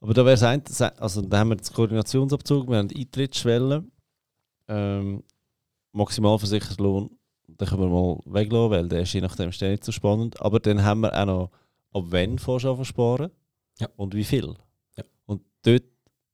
Aber 0.00 0.14
da 0.14 0.24
wäre 0.24 0.48
ein, 0.48 0.62
also 0.98 1.22
da 1.22 1.38
haben 1.38 1.48
wir 1.50 1.56
das 1.56 1.72
Koordinationsabzug, 1.72 2.68
wir 2.68 2.76
haben 2.76 2.88
die 2.88 3.00
Eintrittsschwelle, 3.00 3.84
ähm, 4.68 5.22
Maximalversicherungslohn, 5.92 7.10
den 7.48 7.68
können 7.68 7.82
wir 7.82 7.88
mal 7.88 8.20
weglassen, 8.26 8.70
weil 8.70 8.88
der 8.88 9.02
ist 9.02 9.12
je 9.12 9.20
nachdem 9.20 9.48
nicht 9.48 9.84
so 9.84 9.92
spannend. 9.92 10.40
Aber 10.40 10.60
dann 10.60 10.82
haben 10.82 11.00
wir 11.00 11.18
auch 11.18 11.26
noch, 11.26 11.50
ab 11.92 12.04
wann 12.08 12.38
vorher 12.38 12.84
sparen 12.84 13.30
ja. 13.78 13.88
und 13.96 14.14
wie 14.14 14.24
viel. 14.24 14.54
Ja. 14.96 15.04
Und 15.24 15.42
dort 15.62 15.84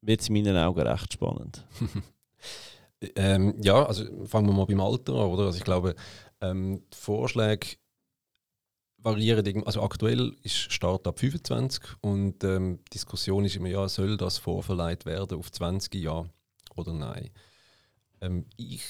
wird 0.01 0.21
es 0.21 0.29
in 0.29 0.35
meinen 0.35 0.57
Augen 0.57 0.81
recht 0.81 1.13
spannend. 1.13 1.65
ähm, 3.17 3.55
ja, 3.63 3.85
also 3.85 4.05
fangen 4.27 4.49
wir 4.49 4.55
mal 4.55 4.67
beim 4.67 4.81
Alter 4.81 5.15
an, 5.15 5.31
oder? 5.31 5.47
Also 5.47 5.59
ich 5.59 5.65
glaube, 5.65 5.95
ähm, 6.41 6.83
die 6.93 6.97
Vorschläge 6.97 7.77
variieren. 8.99 9.65
Also 9.65 9.83
aktuell 9.83 10.35
ist 10.43 10.73
Start 10.73 11.07
ab 11.07 11.19
25 11.19 11.83
und 12.01 12.45
ähm, 12.45 12.79
die 12.87 12.91
Diskussion 12.91 13.45
ist 13.45 13.57
immer, 13.57 13.69
ja, 13.69 13.89
soll 13.89 14.17
das 14.17 14.39
vorverleiht 14.39 15.07
werden 15.07 15.39
auf 15.39 15.51
20 15.51 15.95
Jahre 15.95 16.31
oder 16.77 16.93
nein? 16.93 17.31
Ähm, 18.21 18.47
ich, 18.57 18.83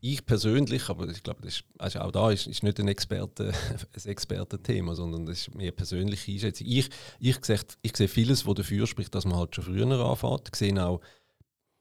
ich 0.00 0.24
persönlich, 0.24 0.88
aber 0.88 1.08
ich 1.08 1.22
glaube, 1.22 1.42
das 1.42 1.56
ist, 1.56 1.64
also 1.78 2.00
auch 2.00 2.10
da 2.10 2.30
ist, 2.30 2.46
ist 2.46 2.62
nicht 2.62 2.80
ein, 2.80 2.88
Experte, 2.88 3.52
ein 3.94 4.10
Expertenthema, 4.10 4.94
sondern 4.94 5.26
das 5.26 5.40
ist 5.40 5.54
mehr 5.54 5.72
persönliche 5.72 6.32
Einschätzung. 6.32 6.66
Ich, 6.66 6.90
ich, 7.20 7.44
sehe, 7.44 7.60
ich 7.82 7.96
sehe 7.96 8.08
vieles, 8.08 8.46
was 8.46 8.54
dafür 8.54 8.86
spricht, 8.86 9.14
dass 9.14 9.26
man 9.26 9.38
halt 9.38 9.54
schon 9.54 9.64
früher 9.64 9.86
anfängt. 9.86 10.48
Ich 10.48 10.56
sehe 10.56 10.84
auch 10.84 11.00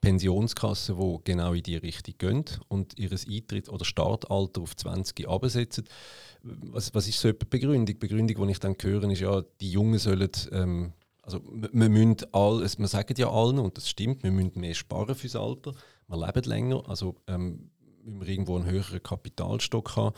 Pensionskassen, 0.03 0.97
die 0.99 1.17
genau 1.23 1.53
in 1.53 1.63
die 1.63 1.77
Richtung 1.77 2.15
gehen 2.17 2.43
und 2.67 2.99
ihr 2.99 3.09
Eintritt 3.09 3.69
oder 3.69 3.85
Startalter 3.85 4.61
auf 4.61 4.75
20 4.75 5.29
absetzen. 5.29 5.85
Was, 6.41 6.93
was 6.93 7.07
ist 7.07 7.21
so 7.21 7.29
eine 7.29 7.35
Begründung? 7.35 7.85
Die 7.85 7.93
Begründung, 7.93 8.45
die 8.45 8.51
ich 8.51 8.59
dann 8.59 8.75
höre, 8.81 9.09
ist 9.09 9.21
ja, 9.21 9.41
die 9.61 9.71
Jungen 9.71 9.97
sollen, 9.99 10.29
ähm, 10.51 10.91
also 11.21 11.39
wir 11.45 11.89
müssen 11.89 12.17
all, 12.33 12.59
wir 12.59 12.87
sagen 12.89 13.13
ja 13.17 13.31
allen, 13.31 13.59
und 13.59 13.77
das 13.77 13.87
stimmt, 13.87 14.23
wir 14.23 14.31
müssen 14.31 14.59
mehr 14.59 14.73
sparen 14.73 15.15
fürs 15.15 15.37
Alter, 15.37 15.71
wir 16.09 16.17
leben 16.17 16.49
länger, 16.49 16.83
also 16.89 17.15
ähm, 17.27 17.71
müssen 18.03 18.19
wir 18.19 18.27
irgendwo 18.27 18.57
einen 18.57 18.69
höheren 18.69 19.01
Kapitalstock 19.01 19.95
haben 19.95 20.15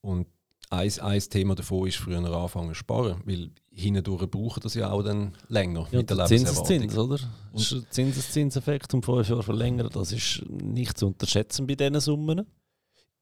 und 0.00 0.28
ein, 0.70 0.90
ein 1.00 1.20
Thema 1.20 1.54
davon 1.54 1.86
ist 1.86 1.98
früher 1.98 2.24
anfangen 2.24 2.70
zu 2.70 2.74
sparen, 2.74 3.20
weil 3.26 3.50
hindurch 3.76 4.30
brauchen 4.30 4.60
das 4.62 4.74
ja 4.74 4.90
auch 4.90 5.02
dann 5.02 5.34
länger 5.48 5.86
ja, 5.90 5.98
mit 5.98 6.10
der 6.10 6.24
Zinseszins, 6.26 6.96
oder? 6.96 7.18
Und 7.52 7.86
Zinseszinseffekt 7.90 8.92
um 8.94 9.02
fünf 9.02 9.28
Jahre 9.28 9.42
verlängern, 9.42 9.90
das 9.92 10.12
ist 10.12 10.42
nicht 10.48 10.98
zu 10.98 11.08
unterschätzen 11.08 11.66
bei 11.66 11.74
diesen 11.74 12.00
Summen. 12.00 12.46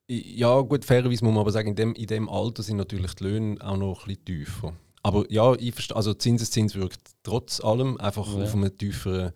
Ja, 0.07 0.61
gut, 0.61 0.85
fairerweise 0.85 1.25
muss 1.25 1.33
man 1.33 1.41
aber 1.41 1.51
sagen, 1.51 1.71
in 1.71 1.77
dem, 1.77 1.95
in 1.95 2.07
dem 2.07 2.29
Alter 2.29 2.63
sind 2.63 2.77
natürlich 2.77 3.15
die 3.15 3.25
Löhne 3.25 3.57
auch 3.61 3.77
noch 3.77 4.03
ein 4.03 4.09
bisschen 4.09 4.25
tiefer. 4.25 4.75
Aber 5.03 5.31
ja, 5.31 5.55
ich 5.55 5.75
verstehe, 5.75 5.97
also 5.97 6.15
Zinseszins 6.15 6.75
wirkt 6.75 7.01
trotz 7.23 7.61
allem 7.63 7.99
einfach 7.99 8.27
ja. 8.27 8.45
auf 8.45 8.55
einem 8.55 8.77
tieferen 8.77 9.33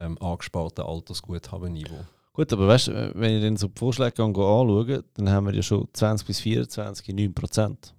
ähm, 0.00 0.16
angesparten 0.20 0.84
Altersguthaben-Niveau. 0.84 2.04
Gut, 2.34 2.52
aber 2.52 2.68
weißt 2.68 2.88
du, 2.88 3.12
wenn 3.14 3.36
ich 3.36 3.42
dann 3.42 3.56
so 3.56 3.68
die 3.68 3.78
Vorschläge 3.78 4.22
anschaue, 4.22 5.04
dann 5.14 5.28
haben 5.28 5.46
wir 5.46 5.54
ja 5.54 5.62
schon 5.62 5.86
20 5.92 6.26
bis 6.26 6.40
24 6.40 7.14
9 7.14 7.34
Prozent. 7.34 7.94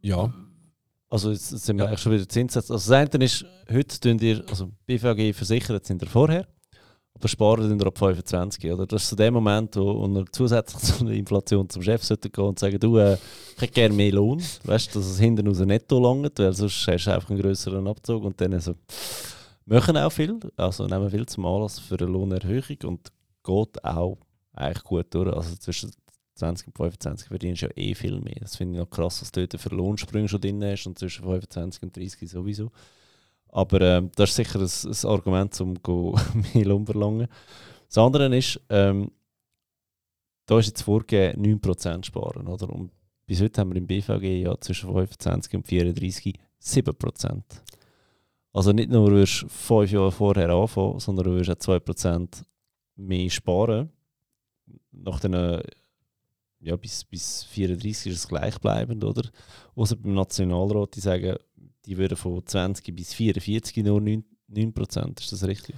Ja. 0.00 0.32
Also 1.08 1.30
jetzt 1.30 1.50
sind 1.50 1.76
wir 1.76 1.84
ja. 1.84 1.88
eigentlich 1.88 2.00
schon 2.00 2.12
wieder 2.12 2.28
Zinssätze. 2.28 2.72
Also 2.72 2.90
das 2.90 3.14
eine 3.14 3.24
ist, 3.24 3.44
heute 3.70 4.00
tun 4.00 4.18
ihr, 4.18 4.44
also 4.48 4.70
BVG 4.86 5.32
versichert 5.34 5.86
sind 5.86 6.02
ihr 6.02 6.08
vorher, 6.08 6.46
aber 7.14 7.28
sparen 7.28 7.78
ihr 7.78 7.86
ab 7.86 7.96
25. 7.96 8.72
Oder? 8.72 8.86
Das 8.86 9.04
ist 9.04 9.10
so 9.10 9.16
der 9.16 9.30
Moment, 9.30 9.76
wo, 9.76 10.00
wo 10.00 10.18
ihr 10.18 10.24
zusätzlich 10.32 10.82
zu 10.82 11.04
einer 11.04 11.12
Inflation 11.12 11.68
zum 11.68 11.82
Chef 11.82 12.02
sollte 12.02 12.28
gehen 12.28 12.44
und 12.44 12.58
sagen, 12.58 12.80
du, 12.80 12.98
äh, 12.98 13.14
ich 13.54 13.62
hätte 13.62 13.72
gerne 13.72 13.94
mehr 13.94 14.12
Lohn. 14.12 14.42
Weißt 14.64 14.94
du, 14.94 14.98
dass 14.98 15.08
es 15.08 15.18
hinten 15.18 15.46
raus 15.46 15.60
netto 15.60 16.00
langt, 16.00 16.38
weil 16.38 16.52
sonst 16.52 16.86
hast 16.88 17.06
du 17.06 17.14
einfach 17.14 17.30
einen 17.30 17.40
größeren 17.40 17.86
Abzug 17.86 18.24
und 18.24 18.40
dann 18.40 18.58
so 18.60 18.74
machen 19.64 19.96
auch 19.96 20.10
viel, 20.10 20.38
also 20.56 20.86
nehmen 20.86 21.10
viel 21.10 21.26
zum 21.26 21.44
Anlass 21.46 21.78
für 21.78 21.98
eine 21.98 22.06
Lohnerhöhung 22.06 22.78
und 22.84 23.12
geht 23.44 23.84
auch 23.84 24.18
eigentlich 24.52 24.84
gut 24.84 25.06
durch. 25.10 25.32
Also 25.32 25.54
zwischen 25.56 25.92
20 26.36 26.68
und 26.68 26.76
25 26.76 27.28
verdienst 27.28 27.62
du 27.62 27.66
ja 27.66 27.72
eh 27.76 27.94
viel 27.94 28.20
mehr. 28.20 28.36
Das 28.40 28.56
finde 28.56 28.74
ich 28.74 28.80
noch 28.80 28.90
krass, 28.90 29.22
was 29.22 29.32
du 29.32 29.46
dort 29.46 29.60
für 29.60 29.74
Lohnsprünge 29.74 30.28
schon 30.28 30.40
drin 30.40 30.62
hast 30.62 30.86
und 30.86 30.98
zwischen 30.98 31.24
25 31.24 31.82
und 31.82 31.96
30 31.96 32.30
sowieso. 32.30 32.70
Aber 33.48 33.80
ähm, 33.80 34.10
das 34.16 34.30
ist 34.30 34.36
sicher 34.36 34.60
ein, 34.60 34.64
ein 34.66 35.10
Argument, 35.10 35.60
um 35.60 35.74
mehr 36.54 36.64
Lohn 36.66 36.84
verlangen. 36.84 37.28
Das 37.88 37.98
andere 37.98 38.36
ist, 38.36 38.60
ähm, 38.68 39.10
da 40.46 40.58
ist 40.58 40.66
jetzt 40.66 40.82
vorgegeben, 40.82 41.60
9% 41.60 42.04
sparen. 42.04 42.48
Oder? 42.48 42.68
Und 42.68 42.92
bis 43.26 43.40
heute 43.40 43.60
haben 43.60 43.70
wir 43.70 43.76
im 43.76 43.86
BVG 43.86 44.42
ja 44.42 44.60
zwischen 44.60 44.90
25 44.90 45.54
und 45.54 45.66
34 45.66 46.38
7%. 46.62 47.42
Also 48.52 48.72
nicht 48.72 48.90
nur 48.90 49.10
wirst 49.10 49.42
du 49.42 49.48
fünf 49.48 49.90
Jahre 49.90 50.12
vorher 50.12 50.50
anfangen, 50.50 50.98
sondern 50.98 51.26
du 51.26 51.36
wirst 51.36 51.50
auch 51.50 51.74
2% 51.74 52.44
mehr 52.96 53.30
sparen. 53.30 53.90
Nach 54.92 55.20
den, 55.20 55.62
ja, 56.66 56.76
bis, 56.76 57.04
bis 57.04 57.44
34 57.44 58.12
ist 58.12 58.18
es 58.18 58.28
gleichbleibend, 58.28 59.04
oder? 59.04 59.22
Außer 59.76 59.96
beim 59.96 60.14
Nationalrat, 60.14 60.96
die 60.96 61.00
sagen, 61.00 61.36
die 61.84 61.96
würden 61.96 62.16
von 62.16 62.44
20 62.44 62.94
bis 62.94 63.14
44 63.14 63.84
nur 63.84 64.00
9%. 64.00 64.24
9%. 64.52 65.20
Ist 65.20 65.32
das 65.32 65.44
richtig? 65.44 65.74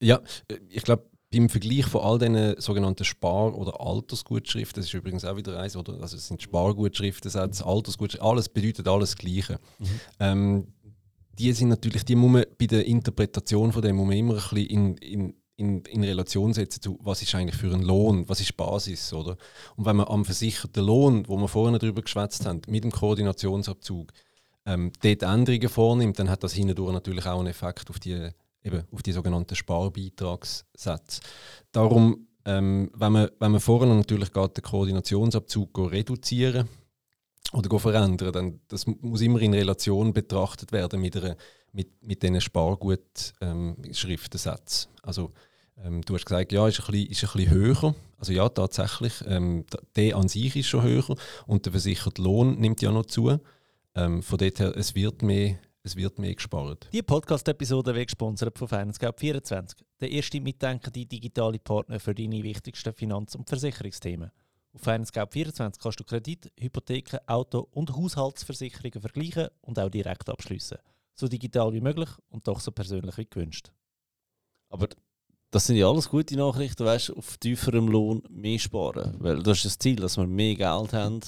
Ja, 0.00 0.20
ich 0.68 0.82
glaube, 0.82 1.08
beim 1.32 1.48
Vergleich 1.48 1.86
von 1.86 2.00
all 2.00 2.18
diesen 2.18 2.60
sogenannten 2.60 3.04
Spar- 3.04 3.56
oder 3.56 3.80
Altersgutschriften, 3.80 4.80
das 4.80 4.86
ist 4.86 4.94
übrigens 4.94 5.24
auch 5.24 5.36
wieder 5.36 5.58
eins, 5.58 5.76
oder? 5.76 6.00
Also 6.00 6.16
es 6.16 6.26
sind 6.26 6.42
Spargutschriften, 6.42 7.30
Altersgutschriften, 7.36 8.28
alles 8.28 8.48
bedeutet 8.48 8.88
alles 8.88 9.16
Gleiche. 9.16 9.58
Mhm. 9.78 9.86
Ähm, 10.18 10.66
die 11.38 11.52
sind 11.52 11.68
natürlich, 11.68 12.04
die 12.04 12.16
muss 12.16 12.30
man 12.30 12.44
bei 12.58 12.66
der 12.66 12.84
Interpretation 12.84 13.72
von 13.72 13.82
dem 13.82 13.96
muss 13.96 14.08
man 14.08 14.16
immer 14.16 14.34
ein 14.34 14.40
bisschen 14.40 14.66
in, 14.66 14.96
in, 14.96 15.34
in, 15.60 15.82
in 15.82 16.02
Relation 16.02 16.52
setzen 16.52 16.82
zu, 16.82 16.98
was 17.02 17.22
ist 17.22 17.34
eigentlich 17.34 17.56
für 17.56 17.72
ein 17.72 17.82
Lohn, 17.82 18.28
was 18.28 18.40
ist 18.40 18.56
Basis, 18.56 19.12
oder? 19.12 19.36
Und 19.76 19.84
wenn 19.84 19.96
man 19.96 20.08
am 20.08 20.24
versicherten 20.24 20.84
Lohn, 20.84 21.28
wo 21.28 21.36
wir 21.36 21.48
vorhin 21.48 21.78
darüber 21.78 22.02
geschwätzt 22.02 22.46
haben, 22.46 22.62
mit 22.66 22.82
dem 22.82 22.90
Koordinationsabzug, 22.90 24.12
ähm, 24.66 24.92
dort 25.02 25.22
Änderungen 25.22 25.68
vornimmt, 25.68 26.18
dann 26.18 26.30
hat 26.30 26.42
das 26.42 26.54
hindurch 26.54 26.92
natürlich 26.92 27.26
auch 27.26 27.38
einen 27.38 27.48
Effekt 27.48 27.90
auf 27.90 27.98
die, 27.98 28.30
eben, 28.64 28.84
auf 28.90 29.02
die 29.02 29.12
sogenannten 29.12 29.54
Sparbeitragssätze. 29.54 31.20
Darum 31.72 32.26
ähm, 32.44 32.90
wenn, 32.94 33.12
man, 33.12 33.30
wenn 33.38 33.52
man 33.52 33.60
vorher 33.60 33.94
natürlich 33.94 34.32
geht, 34.32 34.56
den 34.56 34.64
Koordinationsabzug 34.64 35.92
reduzieren 35.92 36.68
oder 37.52 37.78
verändern, 37.78 38.32
dann 38.32 38.60
das 38.68 38.86
muss 38.86 39.20
immer 39.20 39.40
in 39.40 39.54
Relation 39.54 40.12
betrachtet 40.12 40.72
werden 40.72 41.00
mit, 41.00 41.16
einer, 41.16 41.36
mit, 41.72 42.02
mit 42.02 42.22
diesen 42.22 42.40
Spargut-Schriftensätzen. 42.40 44.90
Ähm, 44.90 44.98
also 45.02 45.32
ähm, 45.84 46.02
du 46.02 46.14
hast 46.14 46.26
gesagt, 46.26 46.52
ja, 46.52 46.66
ist 46.68 46.80
ein 46.80 46.86
bisschen, 46.86 47.10
ist 47.10 47.24
ein 47.24 47.30
bisschen 47.32 47.50
höher. 47.50 47.94
Also 48.18 48.32
ja, 48.32 48.48
tatsächlich, 48.48 49.14
ähm, 49.26 49.64
der 49.96 50.16
an 50.16 50.28
sich 50.28 50.54
ist 50.56 50.66
schon 50.66 50.82
höher 50.82 51.16
und 51.46 51.64
der 51.64 51.72
versicherte 51.72 52.22
Lohn 52.22 52.58
nimmt 52.58 52.82
ja 52.82 52.92
noch 52.92 53.06
zu. 53.06 53.38
Ähm, 53.94 54.22
von 54.22 54.38
dort 54.38 54.60
her, 54.60 54.76
es 54.76 54.94
wird 54.94 55.22
mehr 55.22 55.58
es 55.82 55.96
wird 55.96 56.18
mehr 56.18 56.34
gespart. 56.34 56.88
Die 56.92 57.02
Podcast-Episode 57.02 57.94
wird 57.94 58.08
gesponsert 58.08 58.58
von 58.58 58.68
FinanceGap24, 58.68 59.76
der 60.00 60.10
erste 60.10 60.38
mitdenkende 60.38 61.06
digitale 61.06 61.58
Partner 61.58 61.98
für 61.98 62.14
deine 62.14 62.42
wichtigsten 62.42 62.92
Finanz- 62.92 63.34
und 63.34 63.48
Versicherungsthemen. 63.48 64.30
Auf 64.74 64.86
FinanceGap24 64.86 65.80
kannst 65.80 66.00
du 66.00 66.04
Kredit, 66.04 66.52
Hypotheken, 66.58 67.18
Auto- 67.26 67.68
und 67.72 67.96
Haushaltsversicherungen 67.96 69.00
vergleichen 69.00 69.48
und 69.62 69.78
auch 69.78 69.88
direkt 69.88 70.28
abschließen. 70.28 70.76
So 71.14 71.28
digital 71.28 71.72
wie 71.72 71.80
möglich 71.80 72.10
und 72.28 72.46
doch 72.46 72.60
so 72.60 72.72
persönlich 72.72 73.16
wie 73.16 73.26
gewünscht. 73.26 73.72
Aber 74.68 74.88
das 75.50 75.66
sind 75.66 75.76
ja 75.76 75.88
alles 75.88 76.08
gute 76.08 76.36
Nachrichten, 76.36 76.84
weißt 76.84 77.16
auf 77.16 77.38
tieferem 77.38 77.88
Lohn 77.88 78.22
mehr 78.28 78.58
sparen. 78.58 79.16
Weil 79.18 79.42
das 79.42 79.58
ist 79.58 79.64
das 79.66 79.78
Ziel, 79.78 79.96
dass 79.96 80.16
wir 80.16 80.26
mehr 80.26 80.54
Geld 80.54 80.92
haben 80.92 81.20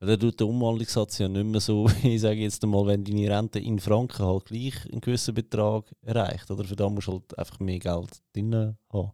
weil 0.00 0.10
dann 0.10 0.20
tut 0.20 0.38
der 0.38 0.46
Umwandlungssatz 0.46 1.18
ja 1.18 1.28
nicht 1.28 1.44
mehr 1.44 1.60
so, 1.60 1.88
ich 2.02 2.20
sage 2.20 2.40
jetzt 2.40 2.62
einmal, 2.62 2.86
wenn 2.86 3.04
deine 3.04 3.28
Rente 3.28 3.58
in 3.58 3.80
Franken 3.80 4.24
halt 4.24 4.46
gleich 4.46 4.74
einen 4.90 5.00
gewissen 5.00 5.34
Betrag 5.34 5.84
erreicht. 6.02 6.50
Oder 6.50 6.64
für 6.64 6.76
da 6.76 6.88
musst 6.88 7.08
du 7.08 7.12
halt 7.12 7.38
einfach 7.38 7.58
mehr 7.58 7.78
Geld 7.78 8.22
drin 8.32 8.76
haben. 8.92 9.10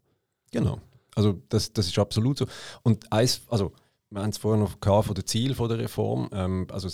Genau. 0.51 0.79
Also 1.15 1.41
das, 1.49 1.73
das 1.73 1.87
ist 1.87 1.99
absolut 1.99 2.39
so. 2.39 2.47
Und 2.83 3.11
eins, 3.13 3.43
also 3.49 3.73
wir 4.11 4.21
haben 4.21 4.31
es 4.31 4.39
vorher 4.39 4.63
noch 4.63 4.79
gehabt 4.79 5.07
von 5.07 5.15
den 5.15 5.27
Zielen 5.27 5.57
der 5.57 5.79
Reform. 5.79 6.29
Ähm, 6.33 6.67
also 6.71 6.89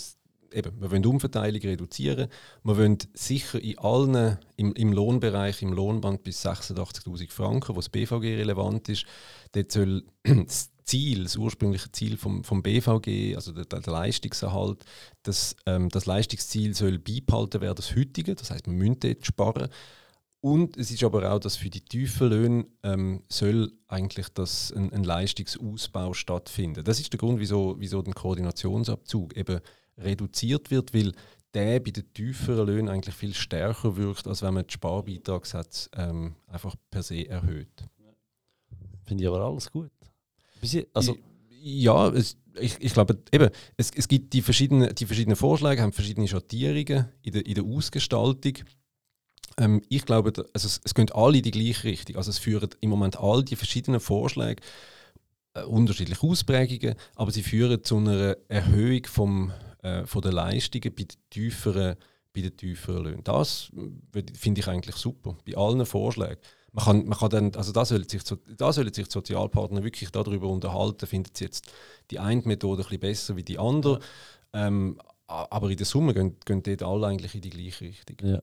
eben, 0.53 0.79
wir 0.79 0.91
wollen 0.91 1.05
Umverteilung 1.05 1.61
reduzieren. 1.61 2.27
Wir 2.63 2.77
wollen 2.77 2.97
sicher 3.13 3.61
in 3.61 3.77
allen, 3.79 4.37
im, 4.55 4.73
im 4.73 4.93
Lohnbereich, 4.93 5.61
im 5.61 5.73
Lohnband 5.73 6.23
bis 6.23 6.45
86'000 6.45 7.31
Franken, 7.31 7.75
wo 7.75 7.79
das 7.79 7.89
BVG 7.89 8.37
relevant 8.37 8.89
ist, 8.89 9.05
dort 9.51 9.71
soll 9.71 10.03
das 10.23 10.71
Ziel, 10.83 11.23
das 11.23 11.37
ursprüngliche 11.37 11.91
Ziel 11.91 12.17
vom, 12.17 12.43
vom 12.43 12.61
BVG, 12.63 13.35
also 13.35 13.51
der, 13.51 13.65
der 13.65 13.93
Leistungserhalt, 13.93 14.83
das, 15.23 15.55
ähm, 15.65 15.89
das 15.89 16.05
Leistungsziel 16.05 16.75
soll 16.75 16.99
beibehalten 16.99 17.61
werden, 17.61 17.75
das 17.75 17.95
heutige, 17.95 18.35
das 18.35 18.51
heißt, 18.51 18.67
man 18.67 18.77
müssen 18.77 18.99
dort 18.99 19.25
sparen. 19.25 19.69
Und 20.41 20.75
es 20.75 20.89
ist 20.89 21.03
aber 21.03 21.31
auch, 21.31 21.39
dass 21.39 21.55
für 21.55 21.69
die 21.69 21.81
tiefen 21.81 22.29
Löhne 22.29 22.65
ähm, 22.81 23.21
soll 23.29 23.71
eigentlich 23.87 24.27
das 24.29 24.73
ein, 24.73 24.91
ein, 24.91 25.03
Leistungsausbau 25.03 26.13
stattfinden. 26.13 26.83
Das 26.83 26.99
ist 26.99 27.13
der 27.13 27.19
Grund, 27.19 27.39
wieso, 27.39 27.75
wieso 27.77 28.01
der 28.01 28.15
Koordinationsabzug 28.15 29.37
eben 29.37 29.61
reduziert 29.97 30.71
wird, 30.71 30.93
weil 30.93 31.13
der 31.53 31.79
bei 31.79 31.91
den 31.91 32.13
tieferen 32.13 32.67
Löhnen 32.67 32.89
eigentlich 32.89 33.15
viel 33.15 33.33
stärker 33.33 33.97
wirkt, 33.97 34.27
als 34.27 34.41
wenn 34.41 34.53
man 34.53 34.65
die 34.65 34.73
Sparbeitragssätze 34.73 35.89
ähm, 35.95 36.35
einfach 36.47 36.75
per 36.89 37.03
se 37.03 37.27
erhöht. 37.27 37.83
Finde 39.05 39.23
ich 39.23 39.27
aber 39.27 39.41
alles 39.41 39.69
gut. 39.69 39.91
Also, 40.93 41.17
ja, 41.61 42.07
es, 42.09 42.37
ich, 42.59 42.77
ich 42.79 42.93
glaube, 42.93 43.17
eben, 43.31 43.49
es, 43.77 43.91
es 43.93 44.07
gibt 44.07 44.33
die 44.33 44.41
verschiedenen, 44.41 44.95
die 44.95 45.05
verschiedenen 45.05 45.35
Vorschläge, 45.35 45.81
haben 45.81 45.91
verschiedene 45.91 46.27
Schattierungen 46.27 47.09
in 47.21 47.33
der, 47.33 47.45
in 47.45 47.55
der 47.55 47.63
Ausgestaltung. 47.63 48.53
Ähm, 49.57 49.81
ich 49.89 50.05
glaube, 50.05 50.31
also 50.53 50.67
es, 50.67 50.79
es 50.83 50.93
gehen 50.93 51.11
alle 51.11 51.37
in 51.37 51.43
die 51.43 51.51
gleiche 51.51 51.85
Richtung. 51.85 52.15
Also 52.15 52.29
es 52.29 52.39
führen 52.39 52.69
im 52.79 52.89
Moment 52.89 53.19
all 53.19 53.43
die 53.43 53.55
verschiedenen 53.55 53.99
Vorschläge 53.99 54.61
äh, 55.53 55.63
unterschiedliche 55.63 56.21
Ausprägungen, 56.23 56.95
aber 57.15 57.31
sie 57.31 57.43
führen 57.43 57.83
zu 57.83 57.97
einer 57.97 58.37
Erhöhung 58.47 59.05
vom, 59.05 59.51
äh, 59.81 60.05
von 60.05 60.21
der 60.21 60.33
Leistungen 60.33 60.93
bei 60.95 61.03
den 61.03 61.17
tieferen, 61.29 61.95
bei 62.33 62.41
den 62.41 62.55
tieferen 62.55 63.03
Löhnen. 63.03 63.23
Das 63.23 63.71
äh, 64.13 64.23
finde 64.33 64.61
ich 64.61 64.67
eigentlich 64.67 64.95
super, 64.95 65.37
bei 65.45 65.55
allen 65.55 65.85
Vorschlägen 65.85 66.39
man 66.73 66.85
kann, 66.85 67.05
man 67.05 67.17
kann 67.17 67.29
dann, 67.29 67.55
also 67.55 67.71
da 67.71 67.83
sollen 67.83 68.07
sich, 68.07 68.23
da 68.23 68.71
sollen 68.71 68.93
sich 68.93 69.07
die 69.07 69.11
Sozialpartner 69.11 69.83
wirklich 69.83 70.09
darüber 70.09 70.47
unterhalten, 70.47 71.05
findet 71.05 71.37
sie 71.37 71.45
jetzt 71.45 71.71
die 72.09 72.19
eine 72.19 72.41
Methode 72.43 72.83
ein 72.83 72.85
bisschen 72.85 72.99
besser 72.99 73.35
wie 73.35 73.43
die 73.43 73.59
andere. 73.59 73.99
Ja. 74.53 74.67
Ähm, 74.67 74.99
aber 75.27 75.69
in 75.69 75.77
der 75.77 75.85
Summe 75.85 76.13
gehen, 76.13 76.35
gehen 76.43 76.61
dort 76.61 76.83
alle 76.83 77.07
eigentlich 77.07 77.35
in 77.35 77.41
die 77.41 77.49
gleiche 77.49 77.85
Richtung. 77.85 78.17
Ja. 78.21 78.41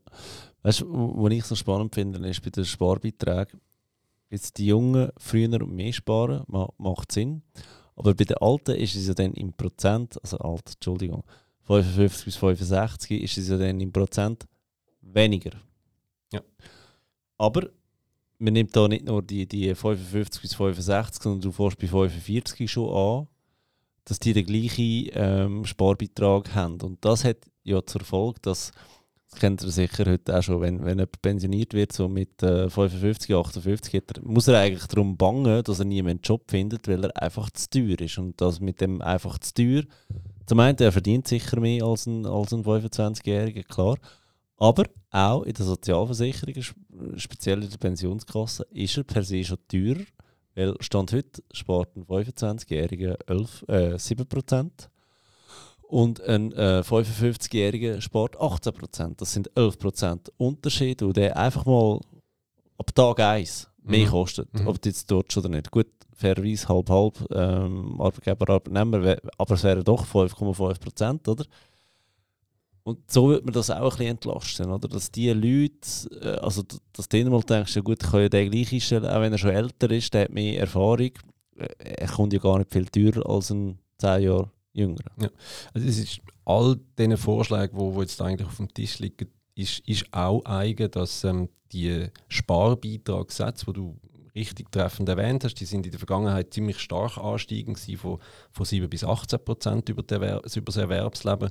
Weißt 0.62 0.80
du, 0.80 1.14
was 1.16 1.32
ich 1.32 1.44
so 1.44 1.54
spannend 1.54 1.94
finde, 1.94 2.26
ist 2.26 2.42
bei 2.42 2.50
den 2.50 2.64
Sparbeiträgen, 2.64 3.60
jetzt 4.30 4.56
die 4.56 4.66
Jungen 4.66 5.10
früher 5.18 5.66
mehr 5.66 5.92
sparen, 5.92 6.44
macht 6.78 7.12
Sinn. 7.12 7.42
Aber 7.98 8.14
bei 8.14 8.22
den 8.22 8.36
Alten 8.36 8.76
ist 8.76 8.94
es 8.94 9.08
ja 9.08 9.14
dann 9.14 9.34
im 9.34 9.52
Prozent, 9.52 10.18
also 10.22 10.38
alt, 10.38 10.74
Entschuldigung, 10.74 11.24
55 11.64 12.26
bis 12.26 12.36
65 12.36 13.22
ist 13.22 13.38
es 13.38 13.48
ja 13.48 13.58
dann 13.58 13.80
im 13.80 13.90
Prozent 13.90 14.46
weniger. 15.00 15.50
Ja. 16.32 16.40
Aber 17.38 17.68
man 18.38 18.52
nimmt 18.52 18.76
da 18.76 18.86
nicht 18.86 19.04
nur 19.04 19.20
die, 19.20 19.46
die 19.46 19.74
55 19.74 20.40
bis 20.40 20.54
65, 20.54 21.22
sondern 21.22 21.40
du 21.40 21.50
fährst 21.50 21.78
bei 21.78 21.88
45 21.88 22.70
schon 22.70 22.94
an, 22.94 23.26
dass 24.04 24.20
die 24.20 24.32
den 24.32 24.46
gleichen 24.46 25.10
ähm, 25.14 25.64
Sparbeitrag 25.64 26.54
haben. 26.54 26.80
Und 26.80 27.04
das 27.04 27.24
hat 27.24 27.38
ja 27.64 27.84
zur 27.84 28.02
Folge, 28.02 28.38
dass, 28.42 28.70
das 29.30 29.40
kennt 29.40 29.62
ihr 29.62 29.70
sicher 29.70 30.06
heute 30.06 30.38
auch 30.38 30.42
schon, 30.42 30.60
wenn, 30.60 30.84
wenn 30.84 30.98
jemand 30.98 31.20
pensioniert 31.20 31.74
wird, 31.74 31.92
so 31.92 32.08
mit 32.08 32.42
äh, 32.42 32.70
55, 32.70 33.34
58, 33.34 33.94
er, 33.94 34.02
muss 34.22 34.48
er 34.48 34.58
eigentlich 34.58 34.86
darum 34.86 35.16
bangen, 35.16 35.62
dass 35.62 35.78
er 35.78 35.84
nie 35.84 36.00
einen 36.00 36.20
Job 36.22 36.50
findet, 36.50 36.88
weil 36.88 37.04
er 37.04 37.22
einfach 37.22 37.50
zu 37.50 37.68
teuer 37.68 38.00
ist. 38.00 38.16
Und 38.18 38.40
das 38.40 38.60
mit 38.60 38.80
dem 38.80 39.02
einfach 39.02 39.38
zu 39.38 39.52
teuer, 39.54 39.82
zum 40.46 40.60
einen, 40.60 40.78
er 40.78 40.92
verdient 40.92 41.28
sicher 41.28 41.60
mehr 41.60 41.84
als 41.84 42.06
ein, 42.06 42.24
als 42.24 42.54
ein 42.54 42.64
25-Jähriger, 42.64 43.64
klar. 43.64 43.98
Aber 44.56 44.84
auch 45.10 45.42
in 45.42 45.52
der 45.52 45.66
Sozialversicherung, 45.66 46.54
speziell 47.16 47.62
in 47.62 47.70
der 47.70 47.76
Pensionskasse, 47.76 48.66
ist 48.70 48.96
er 48.96 49.04
per 49.04 49.22
se 49.22 49.44
schon 49.44 49.58
teurer, 49.68 50.04
weil 50.54 50.74
Stand 50.80 51.12
heute 51.12 51.42
spart 51.52 51.94
ein 51.96 52.04
25-Jähriger 52.06 53.18
äh, 53.28 53.94
7% 53.94 54.88
und 55.88 56.20
ein 56.20 56.52
äh, 56.52 56.82
55-Jähriger 56.84 58.00
spart 58.00 58.36
18%. 58.36 59.16
Das 59.16 59.32
sind 59.32 59.50
11% 59.52 60.30
Unterschied, 60.36 61.02
und 61.02 61.16
der 61.16 61.36
einfach 61.36 61.64
mal 61.64 62.00
ab 62.76 62.94
Tag 62.94 63.20
1 63.20 63.70
mehr 63.84 64.06
mhm. 64.06 64.10
kostet, 64.10 64.52
mhm. 64.52 64.68
ob 64.68 64.80
du 64.80 64.88
jetzt 64.90 65.10
dort 65.10 65.34
oder 65.36 65.48
nicht. 65.48 65.70
Gut, 65.70 65.86
fairerweise 66.14 66.68
halb-halb, 66.68 67.26
ähm, 67.32 67.98
Arbeitgeber, 68.00 68.50
Arbeitnehmer, 68.50 69.16
aber 69.38 69.54
es 69.54 69.64
wären 69.64 69.82
doch 69.82 70.04
5,5%, 70.04 71.26
oder? 71.26 71.44
Und 72.82 73.10
so 73.10 73.30
wird 73.30 73.44
man 73.44 73.54
das 73.54 73.70
auch 73.70 73.76
ein 73.76 73.88
bisschen 73.88 74.06
entlasten, 74.06 74.70
oder? 74.70 74.88
Dass 74.88 75.10
die 75.10 75.30
Leute, 75.30 75.78
äh, 76.20 76.38
also 76.40 76.62
dass 76.92 77.08
du 77.08 77.30
mal 77.30 77.40
denkst, 77.40 77.76
ja 77.76 77.82
gut, 77.82 78.02
ich 78.02 78.10
kann 78.10 78.20
ja 78.20 78.28
den 78.28 78.50
gleich 78.50 78.72
einstellen, 78.72 79.06
auch 79.06 79.20
wenn 79.22 79.32
er 79.32 79.38
schon 79.38 79.50
älter 79.50 79.90
ist, 79.90 80.12
der 80.12 80.24
hat 80.24 80.32
mehr 80.32 80.60
Erfahrung. 80.60 81.12
Äh, 81.56 81.66
er 81.78 82.08
kommt 82.08 82.34
ja 82.34 82.38
gar 82.38 82.58
nicht 82.58 82.72
viel 82.72 82.86
teurer 82.86 83.28
als 83.28 83.50
ein 83.50 83.78
10 83.98 84.22
Jahre 84.22 84.50
jünger. 84.78 85.04
Ja. 85.20 85.28
Also 85.74 85.86
es 85.86 85.98
ist 85.98 86.20
all 86.44 86.78
diesen 86.98 87.16
Vorschlägen, 87.16 87.76
die 87.76 87.80
wo, 87.80 87.94
wo 87.94 88.00
jetzt 88.00 88.20
eigentlich 88.20 88.48
auf 88.48 88.56
dem 88.56 88.72
Tisch 88.72 88.98
liegen, 88.98 89.28
ist, 89.54 89.80
ist 89.80 90.06
auch 90.12 90.44
eigen, 90.44 90.90
dass 90.90 91.24
ähm, 91.24 91.48
die 91.72 92.06
Sparbeitragssätze, 92.28 93.66
die 93.66 93.72
du 93.72 93.96
richtig 94.34 94.70
treffend 94.70 95.08
erwähnt 95.08 95.44
hast, 95.44 95.54
die 95.54 95.64
sind 95.64 95.84
in 95.84 95.90
der 95.90 95.98
Vergangenheit 95.98 96.54
ziemlich 96.54 96.78
stark 96.78 97.18
ansteigend 97.18 97.78
von, 97.96 98.18
von 98.52 98.64
7 98.64 98.88
bis 98.88 99.02
18 99.02 99.44
Prozent 99.44 99.88
über, 99.88 100.02
über 100.02 100.64
das 100.64 100.76
Erwerbsleben 100.76 101.50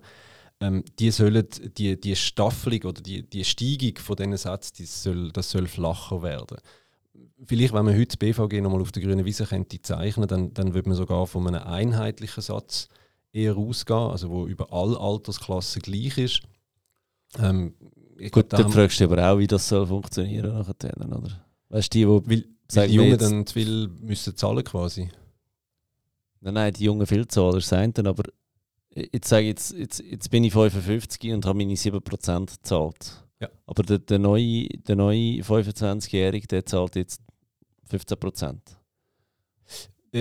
ähm, 0.60 0.84
die 1.00 1.12
sollen, 1.12 1.48
die, 1.78 2.00
die 2.00 2.16
Staffelung 2.16 2.82
oder 2.84 3.02
die, 3.02 3.24
die 3.24 3.46
Steigung 3.46 3.98
von 3.98 4.16
diesen 4.16 4.38
Sätzen, 4.38 4.74
die 4.78 4.86
soll, 4.86 5.32
das 5.32 5.50
soll 5.52 5.68
flacher 5.68 6.24
werden. 6.24 6.58
Vielleicht, 7.46 7.74
wenn 7.74 7.86
man 7.86 7.96
heute 7.96 8.08
das 8.08 8.18
BVG 8.18 8.62
nochmal 8.62 8.82
auf 8.82 8.92
der 8.92 9.04
grünen 9.04 9.26
Wiese 9.26 9.46
könnte 9.46 9.82
zeichnen, 9.82 10.28
dann, 10.28 10.54
dann 10.54 10.74
würde 10.74 10.90
man 10.90 10.98
sogar 10.98 11.28
von 11.28 11.48
einem 11.48 11.62
einheitlichen 11.62 12.42
Satz 12.42 12.88
eher 13.32 13.56
ausgehen, 13.56 13.98
also 13.98 14.30
wo 14.30 14.48
über 14.48 14.72
alle 14.72 15.00
Altersklassen 15.00 15.82
gleich 15.82 16.18
ist. 16.18 16.42
Ähm, 17.40 17.76
Gut, 18.32 18.52
dann 18.52 18.72
fragst 18.72 19.00
du 19.00 19.04
aber 19.04 19.32
auch, 19.32 19.38
wie 19.38 19.48
das 19.48 19.68
soll 19.68 19.86
funktionieren 19.86 20.58
nachher, 20.58 20.98
oder? 20.98 21.46
Weißt 21.70 21.94
du, 21.94 22.00
die, 22.00 22.08
wo 22.08 22.22
weil, 22.26 22.46
weil 22.74 22.88
die 22.88 22.96
Jungen 22.96 23.18
dann 23.18 23.46
zu 23.46 23.54
viel 23.54 23.88
müssen 23.88 24.36
zahlen 24.36 24.64
quasi? 24.64 25.10
Nein, 26.42 26.54
nein, 26.54 26.74
die 26.74 26.86
Jungen 26.86 27.06
viel 27.06 27.28
zahlen, 27.28 27.58
ist 27.58 27.72
das 27.72 28.06
aber 28.06 28.24
jetzt 28.98 29.28
sage 29.28 29.48
jetzt, 29.48 29.74
jetzt, 29.74 30.00
jetzt 30.00 30.30
bin 30.32 30.44
ich 30.44 30.54
55 30.54 31.32
und 31.34 31.46
habe 31.46 31.58
meine 31.58 31.74
7% 31.74 32.46
gezahlt. 32.46 33.24
Ja. 33.40 33.50
Aber 33.66 33.84
der, 33.84 34.00
der 34.00 34.20
neue, 34.20 34.68
der 34.70 34.96
neue 34.96 35.42
25-Jährige, 35.42 36.48
der 36.48 36.66
zahlt 36.66 36.96
jetzt 36.96 37.22
15%. 37.92 38.58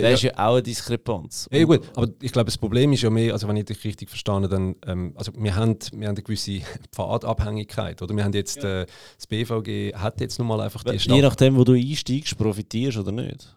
Das 0.02 0.10
ja. 0.10 0.14
ist 0.14 0.22
ja 0.22 0.32
auch 0.46 0.54
eine 0.54 0.62
Diskrepanz. 0.62 1.48
Ja, 1.50 1.64
gut, 1.64 1.80
aber 1.94 2.08
ich 2.20 2.32
glaube, 2.32 2.46
das 2.46 2.58
Problem 2.58 2.92
ist 2.92 3.02
ja 3.02 3.10
mehr, 3.10 3.32
also 3.32 3.48
wenn 3.48 3.56
ich 3.56 3.64
dich 3.64 3.82
richtig 3.84 4.08
verstanden 4.08 4.50
dann, 4.50 4.76
ähm, 4.86 5.12
also 5.16 5.32
wir 5.36 5.54
haben, 5.54 5.76
wir 5.92 6.08
haben 6.08 6.14
eine 6.14 6.22
gewisse 6.22 6.60
Pfadabhängigkeit, 6.92 8.00
oder? 8.02 8.14
Wir 8.14 8.24
haben 8.24 8.32
jetzt, 8.32 8.62
ja. 8.62 8.82
äh, 8.82 8.86
das 9.16 9.26
BVG 9.26 9.94
hat 9.94 10.20
jetzt 10.20 10.38
nun 10.38 10.48
mal 10.48 10.60
einfach 10.60 10.84
die 10.84 10.96
Je 10.96 11.22
nachdem, 11.22 11.56
wo 11.56 11.64
du 11.64 11.72
einsteigst, 11.72 12.36
profitierst 12.36 12.98
oder 12.98 13.12
nicht. 13.12 13.56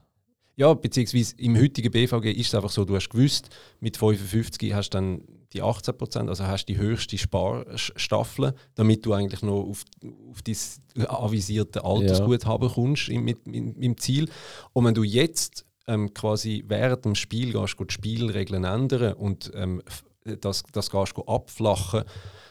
ja, 0.55 0.73
beziehungsweise 0.73 1.35
im 1.37 1.57
heutigen 1.57 1.91
BVG 1.91 2.31
ist 2.31 2.47
es 2.47 2.55
einfach 2.55 2.69
so, 2.69 2.85
du 2.85 2.95
hast 2.95 3.09
gewusst, 3.09 3.49
mit 3.79 3.97
55 3.97 4.73
hast 4.73 4.89
du 4.89 4.97
dann 4.97 5.21
die 5.53 5.61
18 5.61 5.97
Prozent, 5.97 6.29
also 6.29 6.45
hast 6.45 6.65
die 6.65 6.77
höchste 6.77 7.17
Sparstaffel, 7.17 8.53
damit 8.75 9.05
du 9.05 9.13
eigentlich 9.13 9.41
noch 9.41 9.63
auf, 9.63 9.83
auf 10.29 10.41
dein 10.43 11.07
avisierte 11.07 11.83
Altersguthaben 11.83 12.67
ja. 12.67 12.73
kommst 12.73 13.09
im, 13.09 13.23
mit, 13.23 13.39
im, 13.47 13.75
im 13.79 13.97
Ziel. 13.97 14.29
Und 14.73 14.85
wenn 14.85 14.93
du 14.93 15.03
jetzt 15.03 15.65
ähm, 15.89 16.13
quasi 16.13 16.63
während 16.67 17.05
dem 17.05 17.15
Spiel 17.15 17.51
gehst, 17.51 17.75
die 17.79 17.93
Spielregeln 17.93 18.63
ändern 18.63 19.13
und 19.13 19.51
ähm, 19.55 19.81
das, 20.23 20.63
das 20.71 20.89
gehst 20.89 21.15
abflachen, 21.25 22.03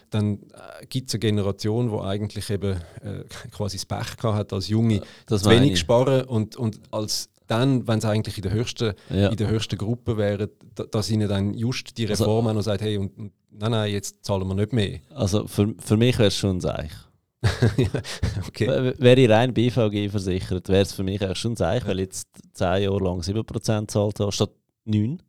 dann 0.09 0.33
äh, 0.33 0.85
gibt 0.87 1.09
es 1.09 1.15
eine 1.15 1.19
Generation, 1.19 1.91
die 1.91 1.97
eigentlich 1.99 2.49
eben 2.49 2.77
äh, 3.01 3.23
quasi 3.51 3.77
das 3.77 3.85
Pech 3.85 4.23
hat 4.23 4.53
als 4.53 4.67
Junge, 4.67 5.01
das 5.25 5.43
zu 5.43 5.49
wenig 5.49 5.79
sparen 5.79 6.25
und, 6.25 6.55
und 6.55 6.79
als 6.91 7.29
dann, 7.47 7.87
wenn 7.87 7.99
sie 7.99 8.07
eigentlich 8.07 8.37
in 8.37 8.43
der 8.43 8.51
höchsten, 8.51 8.93
ja. 9.09 9.29
in 9.29 9.37
der 9.37 9.49
höchsten 9.49 9.77
Gruppe 9.77 10.17
wären, 10.17 10.49
da, 10.75 10.83
dass 10.83 11.09
ihnen 11.09 11.27
dann 11.27 11.53
just 11.53 11.97
die 11.97 12.05
Reform 12.05 12.47
also, 12.47 12.57
noch 12.57 12.63
sagt, 12.63 12.81
hey, 12.81 12.97
und, 12.97 13.17
nein, 13.17 13.71
nein, 13.71 13.91
jetzt 13.91 14.23
zahlen 14.23 14.47
wir 14.47 14.55
nicht 14.55 14.73
mehr. 14.73 14.99
Also 15.15 15.47
für, 15.47 15.73
für 15.79 15.97
mich 15.97 16.17
wäre 16.19 16.27
es 16.27 16.35
schon 16.35 16.57
ein 16.57 16.61
Zeichen. 16.61 17.08
okay. 18.47 18.93
Wäre 18.97 19.21
ich 19.21 19.29
rein 19.29 19.53
BVG 19.53 20.09
versichert, 20.09 20.67
wäre 20.67 20.81
es 20.81 20.93
für 20.93 21.03
mich 21.03 21.21
eigentlich 21.21 21.37
schon 21.37 21.55
ein 21.59 21.81
weil 21.85 21.99
ich 21.99 22.05
jetzt 22.05 22.27
10 22.53 22.83
Jahre 22.83 23.03
lang 23.03 23.21
7% 23.21 23.87
zahlt 23.87 24.19
habe, 24.19 24.31
statt 24.31 24.51
9. 24.85 25.21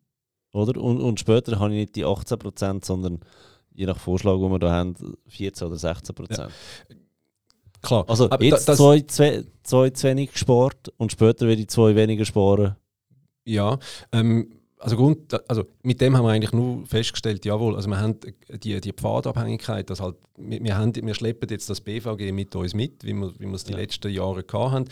Oder? 0.53 0.81
Und, 0.81 1.01
und 1.01 1.21
später 1.21 1.59
habe 1.59 1.73
ich 1.73 1.81
nicht 1.81 1.97
die 1.97 2.05
18%, 2.05 2.85
sondern 2.85 3.21
je 3.73 3.87
nach 3.87 3.99
Vorschlag, 3.99 4.39
den 4.39 4.51
wir 4.51 4.59
da 4.59 4.73
haben, 4.73 4.95
14 5.29 5.69
oder 5.69 5.77
16%. 5.77 6.39
Ja. 6.39 6.49
Klar. 7.83 8.05
Also 8.09 8.31
aber 8.31 8.45
jetzt 8.45 8.69
da, 8.69 8.75
zwei, 8.75 9.01
zwei, 9.03 9.45
zwei 9.63 9.91
zu 9.91 10.09
wenig 10.09 10.33
gespart 10.33 10.93
und 10.99 11.13
später 11.13 11.47
werde 11.47 11.63
ich 11.63 11.69
zwei 11.69 11.95
weniger 11.95 12.25
sparen. 12.25 12.77
Ja, 13.45 13.79
ähm, 14.13 14.60
also, 14.81 14.97
Grund, 14.97 15.49
also 15.49 15.65
mit 15.83 16.01
dem 16.01 16.17
haben 16.17 16.25
wir 16.25 16.31
eigentlich 16.31 16.53
nur 16.53 16.87
festgestellt, 16.87 17.45
jawohl, 17.45 17.77
also 17.77 17.89
wir 17.89 18.01
haben 18.01 18.17
die, 18.49 18.81
die 18.81 18.93
Pfadabhängigkeit, 18.93 19.91
dass 19.91 20.01
halt, 20.01 20.17
wir, 20.37 20.77
haben, 20.77 20.95
wir 20.95 21.15
schleppen 21.15 21.49
jetzt 21.51 21.69
das 21.69 21.81
BVG 21.81 22.33
mit 22.33 22.57
uns 22.57 22.75
mit, 22.75 23.05
wie 23.05 23.13
wir, 23.13 23.33
wie 23.39 23.47
wir 23.47 23.55
es 23.55 23.65
die 23.65 23.73
ja. 23.73 23.79
letzten 23.79 24.11
Jahre 24.11 24.43
gehabt 24.43 24.73
haben. 24.73 24.85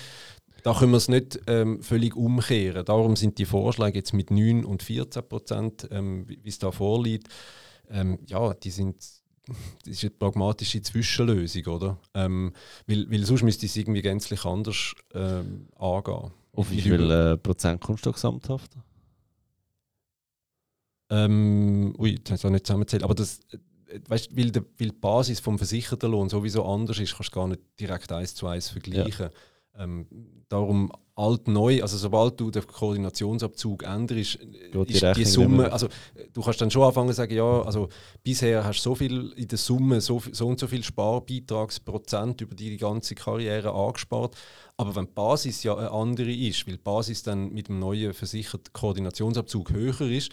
Da 0.63 0.75
können 0.75 0.93
wir 0.93 0.99
es 0.99 1.09
nicht 1.09 1.41
ähm, 1.47 1.83
völlig 1.83 2.17
umkehren. 2.17 2.85
Darum 2.85 3.17
sind 3.17 3.39
die 3.39 3.47
Vorschläge 3.47 3.99
jetzt 3.99 4.13
mit 4.13 4.31
9 4.31 4.65
und 4.65 4.83
14 4.83 5.27
Prozent, 5.27 5.89
ähm, 5.91 6.27
wie 6.29 6.49
es 6.49 6.59
da 6.59 6.71
vorliegt, 6.71 7.29
ähm, 7.91 8.19
ja, 8.27 8.53
die 8.55 8.71
sind 8.71 8.97
das 9.47 9.95
ist 9.95 10.05
eine 10.05 10.11
pragmatische 10.11 10.83
Zwischenlösung, 10.83 11.65
oder? 11.69 11.99
Ähm, 12.13 12.53
weil, 12.87 13.11
weil 13.11 13.25
sonst 13.25 13.43
müsste 13.43 13.65
es 13.65 13.77
irgendwie 13.77 14.03
gänzlich 14.03 14.45
anders 14.45 14.95
ähm, 15.15 15.69
angehen. 15.79 16.33
Auf 16.53 16.71
wie 16.71 16.83
viel 16.83 17.11
äh, 17.11 17.39
Prozent 17.39 17.81
kommst 17.81 18.05
du 18.05 18.13
gesamthaft? 18.13 18.73
Ähm, 21.11 21.95
ui, 21.99 22.19
das 22.23 22.45
habe 22.45 22.49
ich 22.49 22.53
nicht 22.55 22.67
zusammenzählt. 22.67 23.03
Aber 23.03 23.15
das, 23.15 23.41
äh, 23.51 24.01
weißt, 24.09 24.37
weil, 24.37 24.51
der, 24.51 24.63
weil 24.79 24.89
die 24.89 24.97
Basis 24.97 25.41
vom 25.41 25.59
versicherten 25.59 26.11
Lohn 26.11 26.29
sowieso 26.29 26.65
anders 26.65 26.99
ist, 26.99 27.17
kannst 27.17 27.35
du 27.35 27.41
gar 27.41 27.49
nicht 27.49 27.61
direkt 27.81 28.13
eins 28.13 28.35
zu 28.35 28.47
eins 28.47 28.69
vergleichen. 28.69 29.31
Ja. 29.77 29.85
Ähm, 29.85 30.07
darum 30.49 30.91
alt-neu, 31.15 31.83
also 31.83 31.97
sobald 31.97 32.39
du 32.39 32.51
den 32.51 32.67
Koordinationsabzug 32.67 33.83
änderst, 33.83 34.37
ist 34.37 34.39
die, 34.73 35.13
die 35.17 35.25
Summe, 35.25 35.71
also 35.73 35.89
du 36.33 36.43
kannst 36.43 36.61
dann 36.61 36.71
schon 36.71 36.83
anfangen 36.83 37.09
zu 37.09 37.15
sagen, 37.15 37.35
ja, 37.35 37.63
also 37.63 37.89
bisher 38.23 38.65
hast 38.65 38.79
du 38.79 38.91
so 38.91 38.95
viel 38.95 39.33
in 39.37 39.49
der 39.49 39.59
Summe, 39.59 40.01
so, 40.01 40.23
so 40.31 40.47
und 40.47 40.61
so 40.61 40.69
viel 40.69 40.83
Sparbeitragsprozent 40.83 42.41
über 42.41 42.55
die 42.55 42.77
ganze 42.77 43.17
Karriere 43.17 43.73
angespart, 43.73 44.37
aber 44.77 44.95
wenn 44.95 45.07
die 45.07 45.13
Basis 45.13 45.65
ja 45.65 45.77
eine 45.77 45.91
andere 45.91 46.33
ist, 46.33 46.67
weil 46.67 46.77
die 46.77 46.83
Basis 46.83 47.25
dann 47.25 47.53
mit 47.53 47.69
dem 47.69 47.81
neuen 47.81 48.15
versicherten 48.15 48.73
Koordinationsabzug 48.73 49.73
höher 49.73 50.01
ist, 50.03 50.31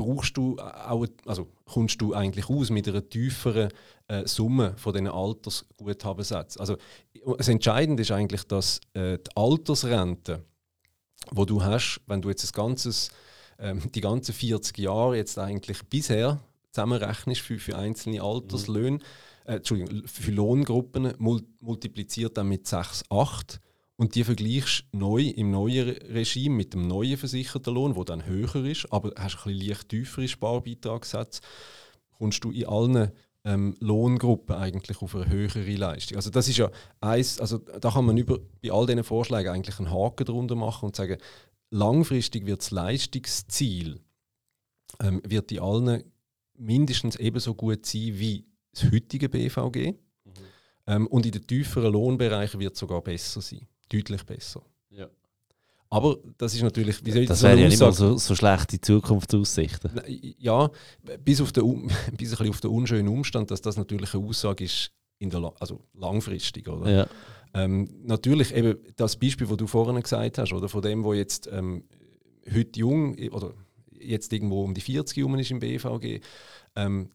brauchst 0.00 0.36
du 0.36 0.58
auch, 0.58 1.06
also 1.26 1.48
kommst 1.66 2.00
du 2.00 2.14
eigentlich 2.14 2.48
aus 2.48 2.70
mit 2.70 2.88
einer 2.88 3.06
tieferen 3.06 3.68
äh, 4.08 4.26
Summe 4.26 4.74
von 4.76 4.94
diesen 4.94 5.08
Altersguthabensätzen. 5.08 6.58
Also 6.60 6.76
das 7.36 7.48
Entscheidende 7.48 8.02
ist 8.02 8.10
eigentlich, 8.10 8.44
dass 8.44 8.80
äh, 8.94 9.18
die 9.18 9.36
Altersrente, 9.36 10.42
wo 11.32 11.44
du 11.44 11.62
hast, 11.62 12.00
wenn 12.06 12.22
du 12.22 12.30
jetzt 12.30 12.44
das 12.44 12.54
ganzes, 12.54 13.10
ähm, 13.58 13.92
die 13.92 14.00
ganzen 14.00 14.32
40 14.32 14.78
Jahre 14.78 15.16
jetzt 15.16 15.38
eigentlich 15.38 15.82
bisher 15.84 16.40
zusammenrechnest 16.72 17.42
für, 17.42 17.58
für 17.58 17.76
einzelne 17.76 18.22
Alterslöhne, 18.22 19.00
äh, 19.44 19.56
Entschuldigung, 19.56 20.06
für 20.06 20.30
Lohngruppen, 20.30 21.12
mul 21.18 21.42
multipliziert 21.60 22.38
dann 22.38 22.48
mit 22.48 22.66
6, 22.66 23.04
8 23.10 23.60
und 24.00 24.14
die 24.14 24.24
vergleichst 24.24 24.86
neu 24.92 25.24
im 25.24 25.50
neuen 25.50 25.90
Regime 25.90 26.56
mit 26.56 26.72
dem 26.72 26.88
neuen 26.88 27.18
versicherten 27.18 27.74
Lohn, 27.74 27.92
der 27.92 28.04
dann 28.04 28.24
höher 28.24 28.64
ist, 28.64 28.90
aber 28.90 29.12
hast 29.14 29.36
ein 29.36 29.52
bisschen 29.52 29.68
leicht 29.68 29.88
tiefere 29.90 30.26
Sparbeitragssätze, 30.26 31.42
kommst 32.16 32.42
du 32.42 32.50
in 32.50 32.64
allen 32.64 33.12
ähm, 33.44 33.76
Lohngruppen 33.78 34.56
eigentlich 34.56 35.02
auf 35.02 35.14
eine 35.14 35.28
höhere 35.28 35.74
Leistung. 35.74 36.16
Also 36.16 36.30
das 36.30 36.48
ist 36.48 36.56
ja 36.56 36.70
eins, 37.02 37.38
also 37.40 37.58
da 37.58 37.90
kann 37.90 38.06
man 38.06 38.16
über, 38.16 38.38
bei 38.62 38.70
all 38.70 38.86
diesen 38.86 39.04
Vorschlägen 39.04 39.52
eigentlich 39.52 39.78
einen 39.78 39.90
Haken 39.90 40.24
drunter 40.24 40.54
machen 40.54 40.86
und 40.86 40.96
sagen, 40.96 41.18
langfristig 41.68 42.46
wird 42.46 42.60
das 42.62 42.70
Leistungsziel 42.70 44.00
ähm, 45.02 45.20
wird 45.26 45.52
in 45.52 45.60
allen 45.60 46.04
mindestens 46.56 47.16
ebenso 47.16 47.52
gut 47.52 47.84
sein 47.84 48.18
wie 48.18 48.46
das 48.72 48.90
heutige 48.90 49.28
BVG. 49.28 49.92
Mhm. 49.92 50.32
Ähm, 50.86 51.06
und 51.08 51.26
in 51.26 51.32
den 51.32 51.46
tieferen 51.46 51.92
Lohnbereichen 51.92 52.60
wird 52.60 52.72
es 52.72 52.80
sogar 52.80 53.02
besser 53.02 53.42
sein 53.42 53.66
deutlich 53.92 54.24
besser. 54.24 54.62
Ja. 54.90 55.08
Aber 55.90 56.18
das 56.38 56.54
ist 56.54 56.62
natürlich. 56.62 57.04
Wie 57.04 57.10
soll 57.10 57.26
das 57.26 57.42
wäre 57.42 57.60
ja 57.60 57.68
nicht 57.68 57.80
mal 57.80 57.92
so, 57.92 58.16
so 58.16 58.34
schlechte 58.34 58.80
Zukunftsaussichten. 58.80 60.00
Ja, 60.38 60.70
bis 61.22 61.40
auf, 61.40 61.52
den, 61.52 61.90
bis 62.16 62.40
ein 62.40 62.48
auf 62.48 62.60
den 62.60 62.70
unschönen 62.70 63.08
Umstand, 63.08 63.50
dass 63.50 63.60
das 63.60 63.76
natürlich 63.76 64.14
eine 64.14 64.24
Aussage 64.24 64.64
ist, 64.64 64.92
in 65.18 65.30
der, 65.30 65.52
also 65.58 65.80
langfristig. 65.94 66.68
Oder? 66.68 66.90
Ja. 66.90 67.06
Ähm, 67.52 67.88
natürlich 68.04 68.54
eben 68.54 68.78
das 68.96 69.16
Beispiel, 69.16 69.46
das 69.46 69.56
du 69.56 69.66
vorhin 69.66 70.00
gesagt 70.00 70.38
hast, 70.38 70.52
oder 70.52 70.68
von 70.68 70.82
dem, 70.82 71.02
wo 71.02 71.12
jetzt 71.12 71.48
ähm, 71.52 71.84
heute 72.52 72.78
jung 72.78 73.18
oder 73.30 73.52
jetzt 73.98 74.32
irgendwo 74.32 74.62
um 74.62 74.74
die 74.74 74.80
40 74.80 75.16
herum 75.16 75.36
ist 75.36 75.50
im 75.50 75.58
BVG, 75.58 76.20
ähm, 76.76 77.10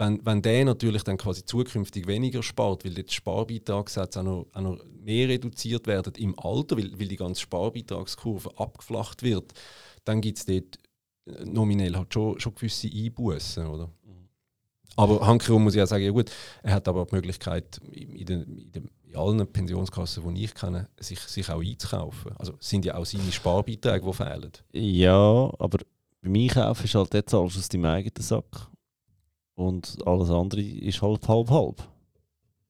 wenn, 0.00 0.24
wenn 0.24 0.40
der 0.40 0.64
natürlich 0.64 1.04
dann 1.04 1.18
quasi 1.18 1.44
zukünftig 1.44 2.06
weniger 2.06 2.42
spart, 2.42 2.84
weil 2.84 2.94
die 2.94 3.04
Sparbeitragssätze 3.06 4.20
auch 4.20 4.24
noch, 4.24 4.46
auch 4.54 4.60
noch 4.60 4.78
mehr 4.98 5.28
reduziert 5.28 5.86
werden 5.86 6.14
im 6.16 6.38
Alter, 6.38 6.78
weil, 6.78 6.98
weil 6.98 7.08
die 7.08 7.16
ganze 7.16 7.42
Sparbeitragskurve 7.42 8.58
abgeflacht 8.58 9.22
wird, 9.22 9.52
dann 10.04 10.22
gibt 10.22 10.38
es 10.38 10.46
dort 10.46 10.78
äh, 11.26 11.44
nominell 11.44 11.94
halt 11.96 12.14
schon, 12.14 12.40
schon 12.40 12.54
gewisse 12.54 12.88
Einbußen, 12.88 13.66
oder? 13.66 13.90
Aber 14.96 15.24
handkehrum 15.24 15.64
muss 15.64 15.74
ich 15.74 15.82
auch 15.82 15.86
sagen, 15.86 16.04
ja 16.04 16.10
gut, 16.10 16.30
er 16.62 16.74
hat 16.74 16.88
aber 16.88 17.04
die 17.04 17.14
Möglichkeit, 17.14 17.78
in, 17.92 18.24
den, 18.24 18.42
in, 18.42 18.72
den, 18.72 18.90
in 19.04 19.16
allen 19.16 19.46
Pensionskassen, 19.46 20.34
die 20.34 20.44
ich 20.44 20.54
kenne, 20.54 20.88
sich, 20.98 21.20
sich 21.20 21.48
auch 21.48 21.60
einzukaufen. 21.60 22.32
Also 22.38 22.54
sind 22.58 22.84
ja 22.84 22.96
auch 22.96 23.06
seine 23.06 23.30
Sparbeiträge, 23.30 24.04
die 24.04 24.12
fehlen. 24.12 24.52
Ja, 24.72 25.52
aber 25.58 25.78
beim 26.22 26.34
Einkaufen 26.34 26.84
ist 26.84 26.94
halt 26.94 27.14
jetzt 27.14 27.34
alles 27.34 27.56
aus 27.56 27.68
deinem 27.68 27.84
eigenen 27.84 28.22
Sack. 28.22 28.69
Und 29.54 29.98
alles 30.06 30.30
andere 30.30 30.62
ist 30.62 31.02
halt 31.02 31.26
halb-halb. 31.28 31.82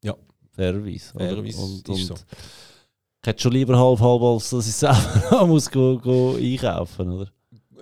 Ja. 0.02 0.16
Fairerweise. 0.50 1.12
Fairerweise 1.12 1.62
und, 1.62 1.88
und 1.88 1.96
so. 1.96 2.14
Ich 2.14 3.26
hätte 3.26 3.42
schon 3.42 3.52
lieber 3.52 3.78
halb-halb, 3.78 4.22
als 4.22 4.50
dass 4.50 4.66
ich 4.66 4.74
selber 4.74 5.46
muss 5.46 5.70
go, 5.70 5.98
go 5.98 6.36
einkaufen 6.36 7.10
oder? 7.10 7.30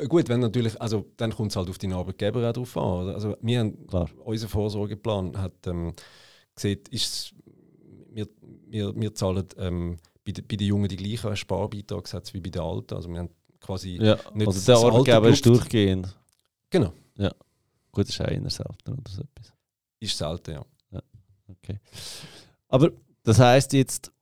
Gut, 0.06 0.28
wenn 0.28 0.40
natürlich, 0.40 0.80
also 0.80 1.06
dann 1.16 1.32
kommt 1.32 1.50
es 1.50 1.56
halt 1.56 1.68
auf 1.68 1.78
den 1.78 1.92
Arbeitgeber 1.92 2.48
auch 2.48 2.52
drauf 2.52 2.76
an. 2.76 3.08
Also 3.08 3.36
wir 3.40 3.58
haben, 3.58 3.86
Klar. 3.86 4.08
unser 4.24 4.48
Vorsorgeplan 4.48 5.36
hat 5.36 5.66
ähm, 5.66 5.92
gesehen, 6.54 6.80
ist, 6.90 7.34
wir, 8.10 8.28
wir, 8.68 8.94
wir 8.94 9.14
zahlen 9.14 9.44
ähm, 9.58 9.96
bei, 10.24 10.32
de, 10.32 10.44
bei 10.46 10.56
den 10.56 10.68
Jungen 10.68 10.88
die 10.88 10.96
gleichen 10.96 11.34
Sparbeitragssätze 11.34 12.34
wie 12.34 12.40
bei 12.40 12.50
den 12.50 12.62
Alten. 12.62 12.94
Also 12.94 13.08
wir 13.08 13.18
haben 13.18 13.30
quasi 13.60 13.96
ja, 14.00 14.18
nicht 14.34 14.46
also 14.46 14.72
der 14.72 14.76
Arbeitgeber 14.76 15.28
ist 15.30 15.44
durchgehend. 15.44 16.16
Genau. 16.70 16.92
Ja. 17.16 17.32
Gut, 17.92 18.08
das 18.08 18.14
ist 18.14 18.20
auch 18.20 18.28
eher 18.28 18.50
selten 18.50 18.92
oder 18.92 19.10
so 19.10 19.22
etwas. 19.22 19.52
Ist 20.00 20.16
selten, 20.16 20.50
ja. 20.52 20.64
ja. 20.90 21.02
Okay. 21.48 21.80
Aber 22.68 22.90
das 23.22 23.38
heisst 23.38 23.72
jetzt, 23.72 24.12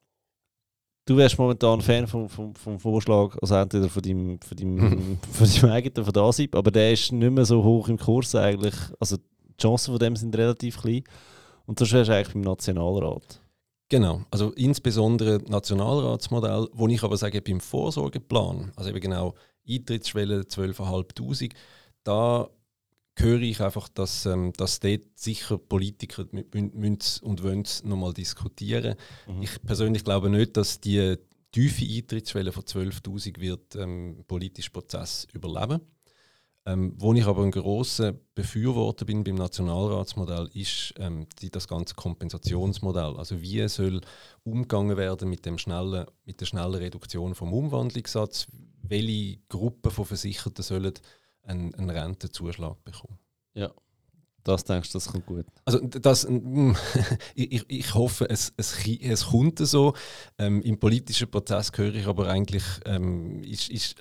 du 1.04 1.16
wärst 1.16 1.38
momentan 1.38 1.80
Fan 1.80 2.06
vom, 2.06 2.28
vom, 2.28 2.54
vom 2.54 2.78
Vorschlag, 2.78 3.36
also 3.40 3.54
entweder 3.56 3.88
von 3.88 4.02
deinem, 4.02 4.40
von 4.40 4.56
deinem, 4.56 5.18
von 5.30 5.48
deinem 5.48 5.70
eigenen, 5.70 6.04
von 6.04 6.12
der 6.14 6.22
ASIP, 6.22 6.54
aber 6.54 6.70
der 6.70 6.92
ist 6.92 7.12
nicht 7.12 7.32
mehr 7.32 7.44
so 7.44 7.62
hoch 7.62 7.88
im 7.88 7.98
Kurs 7.98 8.34
eigentlich. 8.34 8.74
Also 9.00 9.16
die 9.16 9.56
Chancen 9.60 9.92
von 9.92 9.98
dem 9.98 10.16
sind 10.16 10.36
relativ 10.36 10.80
klein. 10.80 11.04
Und 11.66 11.80
das 11.80 11.92
wärst 11.92 12.08
du 12.08 12.14
eigentlich 12.14 12.32
beim 12.32 12.42
Nationalrat. 12.42 13.40
Genau, 13.88 14.22
also 14.30 14.50
insbesondere 14.52 15.40
Nationalratsmodell, 15.46 16.68
wo 16.72 16.88
ich 16.88 17.02
aber 17.04 17.16
sage, 17.16 17.40
beim 17.40 17.60
Vorsorgeplan, 17.60 18.72
also 18.74 18.90
eben 18.90 19.00
genau 19.00 19.34
Eintrittsschwelle 19.68 20.40
12.500, 20.40 21.52
da 22.02 22.48
höre 23.16 23.40
ich 23.40 23.60
einfach, 23.60 23.88
dass, 23.88 24.26
ähm, 24.26 24.52
dass 24.56 24.80
dort 24.80 25.02
sicher 25.14 25.58
Politiker 25.58 26.26
müssen 26.32 27.22
und 27.22 27.42
wollen 27.42 27.64
nochmal 27.84 28.12
diskutieren. 28.12 28.96
Mhm. 29.26 29.42
Ich 29.42 29.62
persönlich 29.62 30.04
glaube 30.04 30.30
nicht, 30.30 30.56
dass 30.56 30.80
die 30.80 31.16
tiefe 31.50 31.84
Eintrittsschwelle 31.84 32.52
von 32.52 32.64
12.000 32.64 33.40
wird 33.40 33.76
ähm, 33.76 34.24
politischer 34.26 34.70
Prozess 34.70 35.26
überleben. 35.32 35.80
Ähm, 36.68 36.94
wo 36.96 37.14
ich 37.14 37.24
aber 37.24 37.44
ein 37.44 37.52
großer 37.52 38.12
Befürworter 38.34 39.04
bin 39.04 39.22
beim 39.22 39.36
Nationalratsmodell, 39.36 40.50
ist 40.52 40.92
ähm, 40.98 41.28
die, 41.40 41.48
das 41.48 41.68
ganze 41.68 41.94
Kompensationsmodell. 41.94 43.16
Also 43.16 43.40
wie 43.40 43.66
soll 43.68 44.00
umgegangen 44.42 44.96
werden 44.96 45.30
mit, 45.30 45.46
dem 45.46 45.58
schnellen, 45.58 46.06
mit 46.24 46.40
der 46.40 46.46
schnellen 46.46 46.74
Reduktion 46.74 47.36
vom 47.36 47.52
Umwandlungssatz? 47.52 48.48
Welche 48.82 49.38
Gruppen 49.48 49.92
von 49.92 50.06
Versicherten 50.06 50.64
sollen 50.64 50.92
einen, 51.47 51.74
einen 51.74 51.90
Rentenzuschlag 51.90 52.82
bekommen? 52.84 53.18
Ja. 53.55 53.72
Das 54.47 54.62
denkst 54.62 54.92
du, 54.92 54.99
das 54.99 55.09
kommt 55.09 55.26
gut? 55.26 55.44
Also 55.64 55.80
das, 55.80 56.24
ich, 57.34 57.64
ich 57.66 57.94
hoffe, 57.94 58.30
es, 58.30 58.53
es, 58.57 58.78
es 58.86 59.26
kommt 59.26 59.59
so. 59.59 59.94
Ähm, 60.38 60.62
Im 60.62 60.78
politischen 60.78 61.28
Prozess 61.28 61.72
höre 61.74 61.94
ich 61.94 62.07
aber 62.07 62.28
eigentlich, 62.28 62.62
ähm, 62.84 63.42
ist, 63.42 63.68
ist 63.70 63.97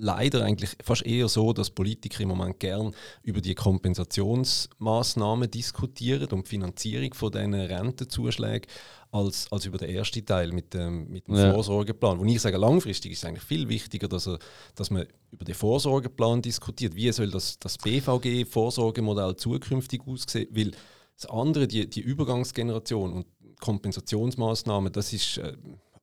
leider 0.00 0.44
eigentlich 0.44 0.76
fast 0.82 1.04
eher 1.04 1.28
so, 1.28 1.52
dass 1.52 1.70
Politiker 1.70 2.22
im 2.22 2.30
Moment 2.30 2.58
gern 2.58 2.94
über 3.22 3.40
die 3.40 3.54
Kompensationsmaßnahmen 3.54 5.50
diskutieren 5.50 6.28
und 6.30 6.46
die 6.46 6.48
Finanzierung 6.48 7.14
von 7.14 7.30
diesen 7.30 7.54
Rentenzuschlägen 7.54 8.68
als, 9.12 9.50
als 9.50 9.66
über 9.66 9.78
den 9.78 9.90
ersten 9.90 10.24
Teil 10.24 10.52
mit 10.52 10.72
dem, 10.72 11.08
mit 11.08 11.26
dem 11.28 11.34
ja. 11.34 11.52
Vorsorgeplan. 11.52 12.18
Wo 12.18 12.24
ich 12.24 12.40
sage, 12.40 12.56
langfristig 12.56 13.12
ist 13.12 13.18
es 13.18 13.24
eigentlich 13.24 13.44
viel 13.44 13.68
wichtiger, 13.68 14.08
dass, 14.08 14.26
er, 14.26 14.38
dass 14.74 14.90
man 14.90 15.06
über 15.30 15.44
den 15.44 15.54
Vorsorgeplan 15.54 16.42
diskutiert. 16.42 16.94
Wie 16.94 17.10
soll 17.12 17.30
das, 17.30 17.58
das 17.58 17.76
BVG-Vorsorgemodell 17.78 19.36
zukünftig 19.36 20.02
aussehen? 20.06 20.48
Weil 20.50 20.72
das 21.16 21.26
andere, 21.26 21.66
die, 21.66 21.88
die 21.88 22.00
Übergangsgeneration 22.00 23.12
und 23.12 23.26
Kompensationsmaßnahmen, 23.60 24.92
das 24.92 25.12
ist... 25.12 25.38
Äh, 25.38 25.56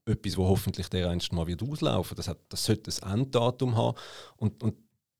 etwas, 0.07 0.37
wo 0.37 0.47
hoffentlich 0.47 0.89
der 0.89 1.09
einst 1.09 1.31
mal 1.33 1.47
wird 1.47 1.61
auslaufen. 1.63 2.15
Das, 2.15 2.27
hat, 2.27 2.37
das 2.49 2.63
sollte 2.65 2.91
ein 3.03 3.19
Enddatum 3.19 3.75
haben. 3.75 3.97
Und, 4.37 4.63
und 4.63 4.75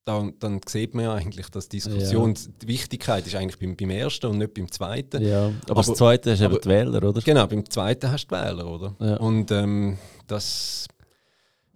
dann, 0.08 0.34
dann 0.40 0.62
sieht 0.66 0.94
man 0.96 1.06
ja 1.06 1.14
eigentlich, 1.14 1.50
dass 1.50 1.68
die 1.68 1.78
Diskussion, 1.78 2.34
ja. 2.34 2.42
die 2.62 2.68
Wichtigkeit 2.68 3.28
ist 3.28 3.36
eigentlich 3.36 3.60
beim, 3.60 3.76
beim 3.76 3.90
ersten 3.90 4.28
und 4.28 4.38
nicht 4.38 4.54
beim 4.54 4.72
zweiten. 4.72 5.22
Ja, 5.22 5.48
aber, 5.48 5.54
aber 5.72 5.84
das 5.84 5.94
zweite 5.94 6.32
hast 6.32 6.40
du 6.40 6.46
eben 6.46 6.62
die 6.62 6.70
Wähler, 6.70 7.04
oder? 7.04 7.22
Genau, 7.22 7.46
beim 7.46 7.70
zweiten 7.70 8.10
hast 8.12 8.28
du 8.28 8.36
die 8.36 8.42
Wähler, 8.42 8.68
oder? 8.68 8.96
Ja. 9.00 9.18
Und 9.18 9.52
ähm, 9.52 9.98
das. 10.28 10.88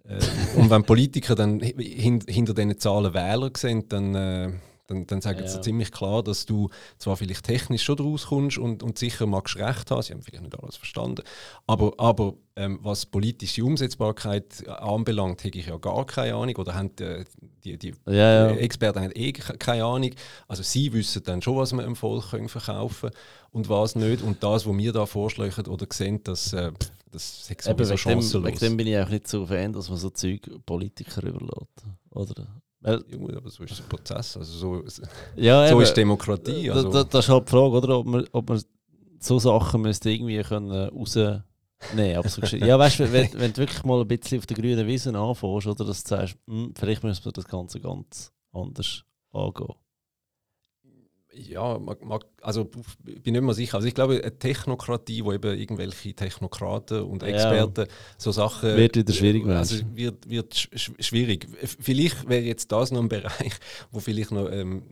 Äh, 0.04 0.18
und 0.58 0.70
wenn 0.70 0.82
Politiker 0.84 1.34
dann 1.34 1.60
hin, 1.60 2.22
hinter 2.26 2.54
diesen 2.54 2.78
Zahlen 2.78 3.12
Wähler 3.12 3.50
sehen, 3.56 3.88
dann. 3.88 4.14
Äh, 4.14 4.52
dann, 4.92 5.06
dann 5.06 5.20
sagen 5.20 5.40
ja. 5.40 5.48
sie 5.48 5.60
ziemlich 5.60 5.90
klar, 5.90 6.22
dass 6.22 6.46
du 6.46 6.68
zwar 6.98 7.16
vielleicht 7.16 7.44
technisch 7.44 7.82
schon 7.82 7.98
rauskommst 7.98 8.58
und, 8.58 8.82
und 8.82 8.98
sicher 8.98 9.26
magst 9.26 9.56
recht 9.56 9.90
haben, 9.90 10.02
sie 10.02 10.12
haben 10.12 10.22
vielleicht 10.22 10.44
nicht 10.44 10.62
alles 10.62 10.76
verstanden, 10.76 11.22
aber, 11.66 11.92
aber 11.98 12.34
ähm, 12.54 12.78
was 12.82 13.06
politische 13.06 13.64
Umsetzbarkeit 13.64 14.68
anbelangt, 14.68 15.42
habe 15.44 15.58
ich 15.58 15.66
ja 15.66 15.76
gar 15.78 16.04
keine 16.04 16.34
Ahnung 16.34 16.56
oder 16.56 16.74
haben 16.74 16.90
die, 16.96 17.24
die, 17.64 17.78
die 17.78 17.94
ja. 18.06 18.50
Experten 18.50 19.00
haben 19.00 19.12
eh 19.14 19.32
keine 19.32 19.84
Ahnung. 19.84 20.10
Also 20.48 20.62
sie 20.62 20.92
wissen 20.92 21.22
dann 21.24 21.40
schon, 21.40 21.56
was 21.56 21.72
wir 21.72 21.84
im 21.84 21.96
Volk 21.96 22.30
können 22.30 22.48
verkaufen 22.48 23.10
und 23.52 23.68
was 23.68 23.94
nicht. 23.94 24.22
Und 24.22 24.42
das, 24.42 24.66
was 24.66 24.76
wir 24.76 24.92
da 24.92 25.06
vorschlagen 25.06 25.66
oder 25.66 25.86
sehen, 25.90 26.20
das, 26.24 26.52
äh, 26.52 26.72
das 27.10 27.50
ist 27.50 27.62
sowieso 27.62 27.96
chancenlos. 27.96 28.46
Wegen 28.46 28.58
dem 28.58 28.76
bin 28.76 28.86
ich 28.86 28.98
auch 28.98 29.08
nicht 29.08 29.28
so 29.28 29.46
Fan, 29.46 29.72
dass 29.72 29.88
man 29.88 29.98
so 29.98 30.10
Zeug 30.10 30.50
Politiker 30.66 31.22
überlässt. 31.22 31.84
Oder? 32.10 32.61
Gut, 32.82 33.36
aber 33.36 33.48
so 33.48 33.62
ist 33.62 33.78
der 33.78 33.84
Prozess. 33.84 34.36
Also 34.36 34.52
so 34.52 34.84
ja, 35.36 35.68
so 35.68 35.80
ist 35.80 35.96
Demokratie. 35.96 36.70
Also. 36.70 36.90
Da, 36.90 37.02
da, 37.02 37.04
das 37.04 37.24
ist 37.26 37.30
halt 37.30 37.46
die 37.46 37.50
Frage, 37.50 37.76
oder? 37.76 37.98
Ob, 37.98 38.06
man, 38.06 38.26
ob 38.32 38.48
man 38.48 38.62
so 39.20 39.38
Sachen 39.38 39.82
müsste 39.82 40.10
irgendwie 40.10 40.42
können 40.42 40.88
rausnehmen 40.88 41.44
aber 42.16 42.28
so 42.28 42.42
Ja, 42.56 42.78
weißt 42.78 43.00
du, 43.00 43.12
wenn, 43.12 43.28
wenn, 43.34 43.52
du 43.52 43.58
wirklich 43.58 43.84
mal 43.84 44.00
ein 44.00 44.08
bisschen 44.08 44.38
auf 44.38 44.46
der 44.46 44.56
grünen 44.56 44.86
Wiese 44.86 45.16
anfängst, 45.16 45.66
oder 45.66 45.84
dass 45.84 46.02
du 46.04 46.08
sagst, 46.08 46.36
hm, 46.46 46.74
vielleicht 46.76 47.04
müssen 47.04 47.24
wir 47.24 47.32
das 47.32 47.46
Ganze 47.46 47.80
ganz 47.80 48.32
anders 48.52 49.04
angehen. 49.32 49.74
Ja, 51.34 51.80
also 52.42 52.68
ich 53.06 53.22
bin 53.22 53.32
nicht 53.32 53.42
mehr 53.42 53.54
sicher. 53.54 53.76
Also 53.76 53.88
ich 53.88 53.94
glaube, 53.94 54.20
eine 54.20 54.38
Technokratie, 54.38 55.24
wo 55.24 55.32
eben 55.32 55.58
irgendwelche 55.58 56.14
Technokraten 56.14 57.02
und 57.02 57.22
Experten 57.22 57.82
ja, 57.82 57.86
so 58.18 58.32
Sachen... 58.32 58.76
Wird 58.76 58.96
wieder 58.96 59.12
schwierig 59.12 59.46
werden. 59.46 59.58
Also 59.58 59.76
wird, 59.94 60.28
wird 60.28 60.54
schwierig. 60.54 61.48
Vielleicht 61.80 62.28
wäre 62.28 62.42
jetzt 62.42 62.70
das 62.70 62.90
noch 62.90 63.00
ein 63.00 63.08
Bereich, 63.08 63.52
wo 63.90 64.00
vielleicht 64.00 64.30
noch 64.30 64.50
ähm, 64.50 64.82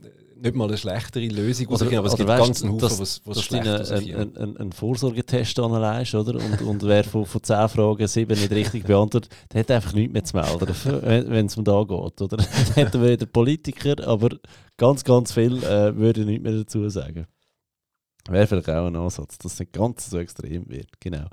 nicht 0.41 0.55
mal 0.55 0.67
eine 0.67 0.77
schlechtere 0.77 1.27
Lösung 1.27 1.67
oder, 1.67 1.97
aber 1.97 2.07
es 2.07 2.15
gibt 2.15 2.27
weißt, 2.27 2.43
ganz 2.43 2.63
Haufen, 2.63 2.81
was, 2.81 3.21
was 3.25 3.37
dass 3.37 3.47
du 3.47 3.57
einen 3.57 4.15
ein, 4.15 4.37
ein, 4.37 4.57
ein 4.57 4.71
Vorsorgetest 4.71 5.59
anlegst, 5.59 6.15
oder? 6.15 6.35
Und, 6.35 6.61
und 6.61 6.83
wer 6.83 7.03
von, 7.03 7.25
von 7.25 7.43
10 7.43 7.69
Fragen 7.69 8.07
sieben 8.07 8.39
nicht 8.39 8.51
richtig 8.51 8.83
beantwortet, 8.85 9.31
der 9.53 9.59
hat 9.61 9.71
einfach 9.71 9.93
nichts 9.93 10.13
mehr 10.13 10.23
zu 10.23 10.35
melden, 10.35 11.29
wenn 11.29 11.45
es 11.45 11.57
um 11.57 11.63
da 11.63 11.83
geht, 11.83 12.21
oder? 12.21 12.37
Dann 12.37 12.73
hätten 12.73 13.01
wir 13.01 13.11
wieder 13.11 13.25
Politiker, 13.27 14.07
aber 14.07 14.29
ganz, 14.77 15.03
ganz 15.03 15.31
viel 15.31 15.63
äh, 15.63 15.95
würde 15.95 16.21
ich 16.21 16.27
nicht 16.27 16.41
mehr 16.41 16.53
dazu 16.53 16.87
sagen. 16.89 17.27
Wäre 18.29 18.47
vielleicht 18.47 18.69
auch 18.69 18.87
ein 18.87 18.95
Ansatz, 18.95 19.37
dass 19.37 19.53
es 19.53 19.59
nicht 19.59 19.73
ganz 19.73 20.09
so 20.09 20.17
extrem 20.17 20.69
wird. 20.69 20.99
Genau. 20.99 21.27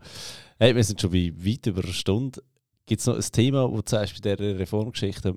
Hey, 0.59 0.75
wir 0.75 0.85
sind 0.85 1.01
schon 1.01 1.11
bei 1.11 1.33
weit 1.37 1.67
über 1.67 1.83
einer 1.83 1.93
Stunde. 1.93 2.43
Gibt 2.87 3.01
es 3.01 3.07
noch 3.07 3.17
ein 3.17 3.33
Thema, 3.33 3.71
wo 3.71 3.77
du 3.77 3.83
sagst, 3.87 4.23
bei 4.23 4.35
dieser 4.35 4.59
Reformgeschichte 4.59 5.35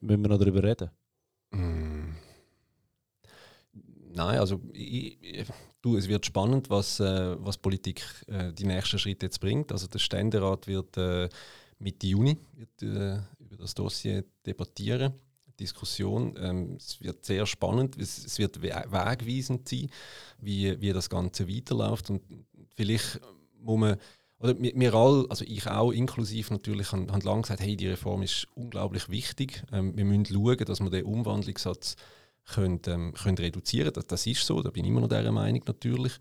müssen 0.00 0.22
wir 0.22 0.28
noch 0.28 0.38
darüber 0.38 0.62
reden? 0.62 0.90
Mm. 1.50 1.89
Nein, 4.12 4.38
also 4.38 4.60
ich, 4.72 5.18
du, 5.82 5.96
es 5.96 6.08
wird 6.08 6.26
spannend, 6.26 6.68
was, 6.70 7.00
äh, 7.00 7.36
was 7.38 7.58
Politik 7.58 8.02
äh, 8.26 8.52
die 8.52 8.66
nächsten 8.66 8.98
Schritte 8.98 9.26
jetzt 9.26 9.40
bringt. 9.40 9.72
Also 9.72 9.86
der 9.86 9.98
Ständerat 9.98 10.66
wird 10.66 10.96
äh, 10.96 11.28
Mitte 11.78 12.06
Juni 12.06 12.36
wird, 12.54 12.82
äh, 12.82 13.18
über 13.38 13.56
das 13.58 13.74
Dossier 13.74 14.24
debattieren. 14.44 15.14
Diskussion. 15.60 16.34
Ähm, 16.40 16.76
es 16.78 17.00
wird 17.00 17.24
sehr 17.24 17.46
spannend, 17.46 17.96
es, 17.98 18.24
es 18.24 18.38
wird 18.38 18.62
wegweisend 18.62 19.68
sein, 19.68 19.90
wie, 20.40 20.80
wie 20.80 20.92
das 20.92 21.10
Ganze 21.10 21.48
weiterläuft. 21.48 22.10
Und 22.10 22.22
vielleicht 22.74 23.20
muss 23.60 23.78
man, 23.78 23.96
oder 24.38 24.58
wir, 24.58 24.94
alle, 24.94 25.26
also 25.28 25.44
ich 25.46 25.66
auch 25.66 25.92
inklusiv 25.92 26.50
natürlich, 26.50 26.90
haben, 26.92 27.12
haben 27.12 27.20
lange 27.20 27.42
gesagt, 27.42 27.60
hey, 27.60 27.76
die 27.76 27.88
Reform 27.88 28.22
ist 28.22 28.48
unglaublich 28.54 29.10
wichtig. 29.10 29.62
Ähm, 29.70 29.96
wir 29.96 30.04
müssen 30.04 30.24
schauen, 30.24 30.56
dass 30.64 30.80
wir 30.80 30.90
den 30.90 31.04
Umwandlungssatz 31.04 31.96
können, 32.54 32.80
ähm, 32.86 33.14
können 33.14 33.38
reduzieren 33.38 33.92
das, 33.92 34.06
das 34.06 34.26
ist 34.26 34.44
so, 34.44 34.62
da 34.62 34.70
bin 34.70 34.84
ich 34.84 34.90
immer 34.90 35.00
noch 35.00 35.08
dieser 35.08 35.32
Meinung 35.32 35.62
natürlich. 35.66 36.12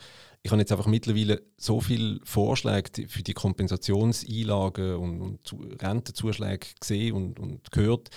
Ich 0.42 0.52
habe 0.52 0.62
jetzt 0.62 0.72
einfach 0.72 0.88
mittlerweile 0.88 1.42
so 1.58 1.82
viele 1.82 2.20
Vorschläge 2.24 3.08
für 3.08 3.24
die 3.24 3.34
Kompensationseinlagen 3.34 4.96
und, 4.96 5.22
und 5.22 5.82
Rentenzuschläge 5.84 6.68
gesehen 6.80 7.16
und, 7.16 7.40
und 7.40 7.72
gehört, 7.72 8.10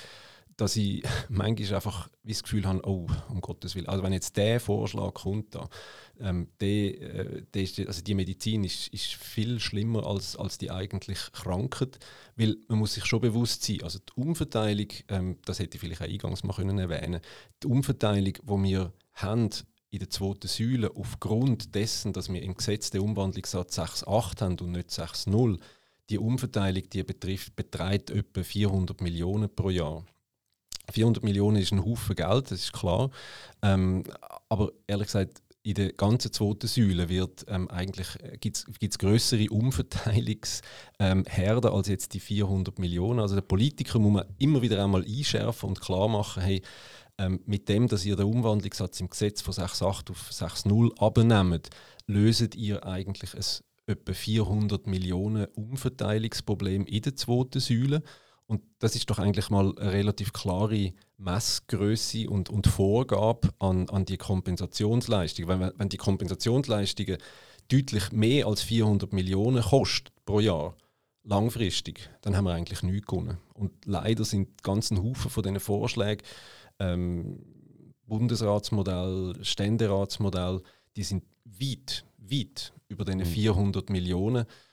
dass 0.56 0.76
ich 0.76 1.02
manchmal 1.28 1.74
einfach 1.74 2.08
das 2.24 2.42
Gefühl 2.42 2.66
habe, 2.66 2.80
oh, 2.86 3.06
um 3.28 3.40
Gottes 3.40 3.74
Willen. 3.74 3.88
Also 3.88 4.02
wenn 4.02 4.12
jetzt 4.12 4.36
der 4.36 4.60
Vorschlag 4.60 5.14
kommt, 5.14 5.56
ähm, 6.20 6.48
der, 6.60 7.00
äh, 7.00 7.42
der 7.52 7.62
ist, 7.62 7.78
also 7.80 8.02
die 8.02 8.14
Medizin 8.14 8.64
ist, 8.64 8.88
ist 8.88 9.14
viel 9.14 9.60
schlimmer 9.60 10.06
als, 10.06 10.36
als 10.36 10.58
die 10.58 10.70
eigentlich 10.70 11.18
Krankheit, 11.32 11.98
weil 12.36 12.56
man 12.68 12.78
muss 12.78 12.94
sich 12.94 13.04
schon 13.04 13.20
bewusst 13.20 13.64
sein, 13.64 13.82
also 13.82 13.98
die 13.98 14.20
Umverteilung, 14.20 14.88
ähm, 15.08 15.38
das 15.44 15.58
hätte 15.58 15.76
ich 15.76 15.80
vielleicht 15.80 16.02
auch 16.02 16.06
eingangs 16.06 16.44
mal 16.44 16.54
können 16.54 16.78
erwähnen 16.78 17.20
die 17.62 17.66
Umverteilung, 17.66 18.34
die 18.34 18.62
wir 18.70 18.92
haben 19.14 19.50
in 19.90 19.98
der 19.98 20.10
zweiten 20.10 20.48
Säule, 20.48 20.90
aufgrund 20.96 21.74
dessen, 21.74 22.12
dass 22.12 22.32
wir 22.32 22.42
im 22.42 22.54
Gesetz 22.54 22.90
den 22.90 23.02
Umwandlungssatz 23.02 23.78
6,8 23.78 24.40
haben 24.40 24.58
und 24.60 24.72
nicht 24.72 24.88
6,0, 24.88 25.58
die 26.08 26.18
Umverteilung 26.18 26.88
die 26.90 27.02
betrifft, 27.02 27.56
beträgt 27.56 28.10
etwa 28.10 28.42
400 28.42 29.00
Millionen 29.02 29.54
pro 29.54 29.70
Jahr. 29.70 30.04
400 30.90 31.22
Millionen 31.24 31.56
ist 31.58 31.72
ein 31.72 31.84
Haufen 31.84 32.16
Geld, 32.16 32.50
das 32.50 32.60
ist 32.60 32.72
klar. 32.72 33.10
Ähm, 33.62 34.04
aber 34.48 34.72
ehrlich 34.86 35.06
gesagt, 35.06 35.42
in 35.64 35.74
der 35.74 35.92
ganzen 35.92 36.32
zweiten 36.32 36.66
Säule 36.66 37.08
wird 37.08 37.44
ähm, 37.48 37.70
eigentlich 37.70 38.08
äh, 38.20 38.36
gibt's, 38.38 38.66
gibt's 38.80 38.98
größere 38.98 39.48
Umverteilungsherde 39.50 40.62
ähm, 40.98 41.74
als 41.74 41.88
jetzt 41.88 42.14
die 42.14 42.20
400 42.20 42.78
Millionen. 42.80 43.20
Also 43.20 43.36
der 43.36 43.42
Politiker 43.42 43.98
muss 44.00 44.12
man 44.12 44.24
immer 44.38 44.60
wieder 44.62 44.82
einmal 44.82 45.04
einschärfen 45.04 45.68
und 45.68 45.80
klar 45.80 46.08
machen, 46.08 46.42
hey, 46.42 46.62
ähm, 47.18 47.40
mit 47.46 47.68
dem, 47.68 47.86
dass 47.86 48.04
ihr 48.04 48.16
den 48.16 48.26
Umwandlungssatz 48.26 49.00
im 49.00 49.08
Gesetz 49.08 49.40
von 49.40 49.54
6,8 49.54 50.10
auf 50.10 50.30
6,0 50.30 50.98
abnehmt, 50.98 51.70
löset 52.06 52.56
ihr 52.56 52.84
eigentlich 52.84 53.34
ein 53.34 53.44
etwa 53.86 54.12
400 54.12 54.86
Millionen 54.86 55.46
Umverteilungsproblem 55.54 56.86
in 56.86 57.02
der 57.02 57.16
zweiten 57.16 57.60
Säule. 57.60 58.02
Und 58.52 58.60
das 58.80 58.94
ist 58.94 59.08
doch 59.08 59.18
eigentlich 59.18 59.48
mal 59.48 59.74
eine 59.78 59.92
relativ 59.92 60.34
klare 60.34 60.92
Messgröße 61.16 62.28
und, 62.28 62.50
und 62.50 62.66
Vorgabe 62.66 63.48
an, 63.58 63.88
an 63.88 64.04
die 64.04 64.18
Kompensationsleistung. 64.18 65.48
Wenn, 65.48 65.72
wenn 65.74 65.88
die 65.88 65.96
Kompensationsleistungen 65.96 67.16
deutlich 67.68 68.12
mehr 68.12 68.46
als 68.46 68.60
400 68.60 69.14
Millionen 69.14 69.62
kosten 69.62 70.10
pro 70.26 70.40
Jahr, 70.40 70.76
langfristig, 71.22 72.10
dann 72.20 72.36
haben 72.36 72.44
wir 72.44 72.52
eigentlich 72.52 72.82
nichts 72.82 73.06
gewonnen. 73.06 73.38
Und 73.54 73.72
leider 73.86 74.22
sind 74.26 74.62
ganzen 74.62 75.02
Haufen 75.02 75.30
von 75.30 75.42
diesen 75.42 75.58
Vorschlägen, 75.58 76.22
ähm, 76.78 77.38
Bundesratsmodell, 78.04 79.34
Ständeratsmodell, 79.40 80.60
die 80.94 81.04
sind 81.04 81.24
weit, 81.46 82.04
weit 82.18 82.74
über 82.88 83.06
diese 83.06 83.24
400 83.24 83.88
Millionen 83.88 84.44
Ähm, 84.44 84.71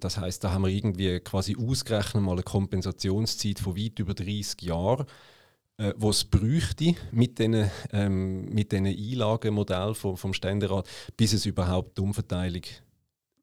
das 0.00 0.18
heißt, 0.18 0.42
da 0.42 0.52
haben 0.52 0.62
wir 0.62 0.70
irgendwie 0.70 1.20
quasi 1.20 1.56
ausgerechnet 1.56 2.22
mal 2.22 2.32
eine 2.32 2.42
Kompensationszeit 2.42 3.60
von 3.60 3.76
weit 3.76 3.98
über 3.98 4.14
30 4.14 4.62
Jahren, 4.62 5.06
äh, 5.76 5.92
wo 5.96 6.10
es 6.10 6.24
bräuchte 6.24 6.94
mit 7.12 7.38
diesen 7.38 7.70
ähm, 7.92 8.46
mit 8.46 8.72
den 8.72 8.86
vom, 9.94 10.16
vom 10.16 10.34
Ständerat, 10.34 10.88
bis 11.16 11.32
es 11.32 11.46
überhaupt 11.46 11.98
die 11.98 12.02
Umverteilung 12.02 12.62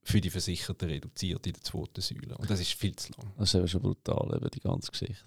für 0.03 0.21
die 0.21 0.29
Versicherten 0.29 0.89
reduziert 0.89 1.45
in 1.47 1.53
der 1.53 1.61
zweiten 1.61 2.01
Säule. 2.01 2.37
Und 2.37 2.49
das 2.49 2.59
ist 2.59 2.73
viel 2.73 2.95
zu 2.95 3.11
lang. 3.17 3.33
Das 3.37 3.49
ist 3.49 3.55
eben 3.55 3.67
schon 3.67 3.81
brutal, 3.81 4.35
eben 4.35 4.49
die 4.53 4.59
ganze 4.59 4.91
Geschichte. 4.91 5.23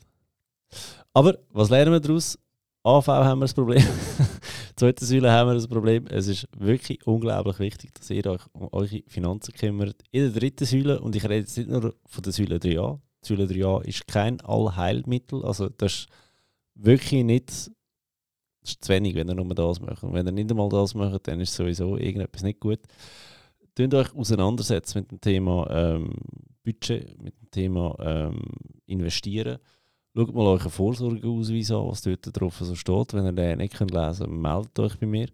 Aber 1.13 1.39
was 1.51 1.71
lernen 1.71 1.93
wir 1.93 2.01
daraus? 2.01 2.39
AV 2.83 3.07
haben 3.09 3.41
wir 3.41 3.45
das 3.45 3.55
Problem. 3.55 3.83
Zweite 4.81 5.05
Säule 5.05 5.31
haben 5.31 5.51
wir 5.51 5.55
das 5.57 5.69
Problem. 5.69 6.07
Es 6.07 6.27
ist 6.27 6.49
wirklich 6.57 7.07
unglaublich 7.07 7.59
wichtig, 7.59 7.93
dass 7.93 8.09
ihr 8.09 8.25
euch 8.25 8.41
um 8.55 8.67
eure 8.73 9.03
Finanzen 9.09 9.53
kümmert. 9.53 10.03
In 10.11 10.23
der 10.23 10.41
dritten 10.41 10.65
Säule, 10.65 11.03
und 11.03 11.15
ich 11.15 11.23
rede 11.25 11.41
jetzt 11.41 11.59
nicht 11.59 11.69
nur 11.69 11.95
von 12.07 12.23
der 12.23 12.33
Säule 12.33 12.57
3a. 12.57 12.99
Die 13.23 13.29
Säule 13.29 13.45
3a 13.45 13.85
ist 13.85 14.09
kein 14.09 14.41
Allheilmittel. 14.41 15.45
Also 15.45 15.69
das 15.69 15.93
ist 15.93 16.09
wirklich 16.77 17.23
nicht 17.25 17.51
das 17.51 17.71
ist 18.63 18.83
zu 18.83 18.91
wenig, 18.91 19.15
wenn 19.17 19.29
ihr 19.29 19.35
nur 19.35 19.55
das 19.55 19.83
macht. 19.83 20.03
Und 20.03 20.15
wenn 20.15 20.25
ihr 20.25 20.33
nicht 20.33 20.51
einmal 20.51 20.71
das 20.71 20.95
macht, 20.95 21.29
dann 21.29 21.43
ist 21.43 21.55
sowieso 21.55 21.99
irgendetwas 21.99 22.43
nicht 22.43 22.61
gut. 22.61 22.81
Tut 23.75 23.93
euch 23.93 24.17
auseinandersetzen 24.17 25.01
mit 25.01 25.11
dem 25.11 25.21
Thema 25.21 25.69
ähm, 25.71 26.15
Budget, 26.65 27.23
mit 27.23 27.39
dem 27.39 27.51
Thema 27.51 27.97
ähm, 28.01 28.41
Investieren 28.87 29.59
Schaut 30.15 30.35
mal 30.35 30.47
euren 30.47 30.71
Vorsorgeausweis 30.71 31.71
an, 31.71 31.87
was 31.87 32.03
dort 32.03 32.41
drauf 32.41 32.59
so 32.59 32.75
steht. 32.75 33.15
Wenn 33.15 33.27
ihr 33.27 33.33
den 33.33 33.59
nicht 33.59 33.75
könnt 33.75 33.93
lesen 33.93 34.27
könnt, 34.27 34.43
meldet 34.43 34.79
euch 34.81 34.99
bei 34.99 35.07
mir. 35.07 35.29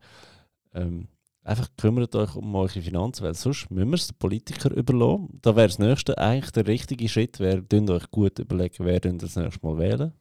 Ähm, 0.75 1.09
einfach 1.43 1.69
kümmert 1.79 2.15
euch 2.15 2.37
um 2.37 2.55
eure 2.55 2.69
Finanzen, 2.69 3.25
weil 3.25 3.35
sonst 3.35 3.71
müssen 3.71 3.89
wir 3.89 3.95
es 3.95 4.09
den 4.09 4.19
Politikern 4.19 4.75
überlassen. 4.75 5.39
Da 5.41 5.57
wäre 5.57 5.69
das 5.69 5.79
nächste 5.79 6.19
eigentlich 6.19 6.51
der 6.51 6.67
richtige 6.67 7.09
Schritt, 7.09 7.41
wäre, 7.41 7.65
euch 7.91 8.11
gut 8.11 8.39
überlegen, 8.39 8.85
wer 8.85 9.01
das 9.01 9.37
nächste 9.37 9.67
Mal 9.67 9.79
wählen. 9.79 10.13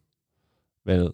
Weil, 0.85 1.13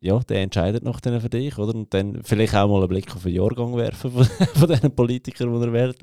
ja, 0.00 0.18
der 0.20 0.40
entscheidet 0.40 0.82
noch 0.82 1.00
für 1.02 1.28
dich, 1.28 1.58
oder? 1.58 1.74
Und 1.74 1.92
dann 1.92 2.22
vielleicht 2.22 2.54
auch 2.54 2.68
mal 2.68 2.78
einen 2.78 2.88
Blick 2.88 3.14
auf 3.14 3.24
den 3.24 3.34
Jahrgang 3.34 3.76
werfen 3.76 4.12
von, 4.12 4.24
von 4.54 4.68
diesen 4.68 4.94
Politikern, 4.94 5.52
die 5.52 5.66
er 5.66 5.72
wählt. 5.74 6.02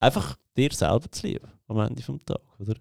Einfach 0.00 0.36
dir 0.56 0.72
selber 0.72 1.08
zu 1.12 1.26
lieben 1.26 1.48
am 1.68 1.78
Ende 1.78 2.02
des 2.02 2.06
Tages, 2.06 2.42
oder? 2.58 2.74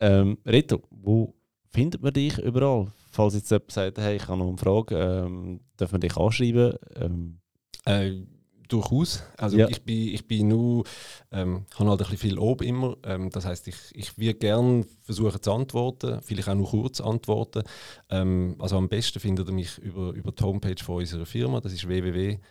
Ähm, 0.00 0.38
Rito, 0.46 0.82
wo 0.90 1.35
findet 1.76 2.02
man 2.02 2.12
dich 2.14 2.38
überall? 2.38 2.90
Falls 3.10 3.34
jetzt 3.34 3.50
jemand 3.50 3.70
sagt, 3.70 3.98
hey, 3.98 4.16
ich 4.16 4.26
habe 4.28 4.38
noch 4.38 4.48
eine 4.48 4.56
Frage, 4.56 4.96
ähm, 4.98 5.60
darf 5.76 5.92
man 5.92 6.00
dich 6.00 6.16
anschreiben? 6.16 6.74
Ähm. 6.96 7.38
Äh, 7.84 8.22
durchaus. 8.66 9.22
Also 9.36 9.58
ja. 9.58 9.68
ich 9.68 9.82
bin, 9.82 10.08
ich 10.08 10.26
bin 10.26 10.48
nur, 10.48 10.84
ähm, 11.30 11.66
habe 11.74 11.90
halt 11.90 12.00
ein 12.00 12.04
bisschen 12.04 12.18
viel 12.18 12.34
Lob 12.34 12.62
immer. 12.62 12.96
Ähm, 13.04 13.28
das 13.30 13.44
heißt, 13.44 13.68
ich, 13.68 13.76
ich 13.92 14.16
würde 14.18 14.34
gerne 14.38 14.86
versuchen 15.02 15.42
zu 15.42 15.52
antworten, 15.52 16.20
vielleicht 16.22 16.48
auch 16.48 16.54
nur 16.54 16.70
kurz 16.70 17.00
antworten. 17.00 17.62
Ähm, 18.10 18.56
also 18.58 18.78
am 18.78 18.88
besten 18.88 19.20
findet 19.20 19.46
ihr 19.48 19.54
mich 19.54 19.76
über, 19.78 20.12
über 20.12 20.32
die 20.32 20.42
Homepage 20.42 20.82
von 20.82 20.96
unserer 20.96 21.26
Firma, 21.26 21.60
das 21.60 21.74
ist 21.74 21.86
www.c-alm.ch. 21.86 22.46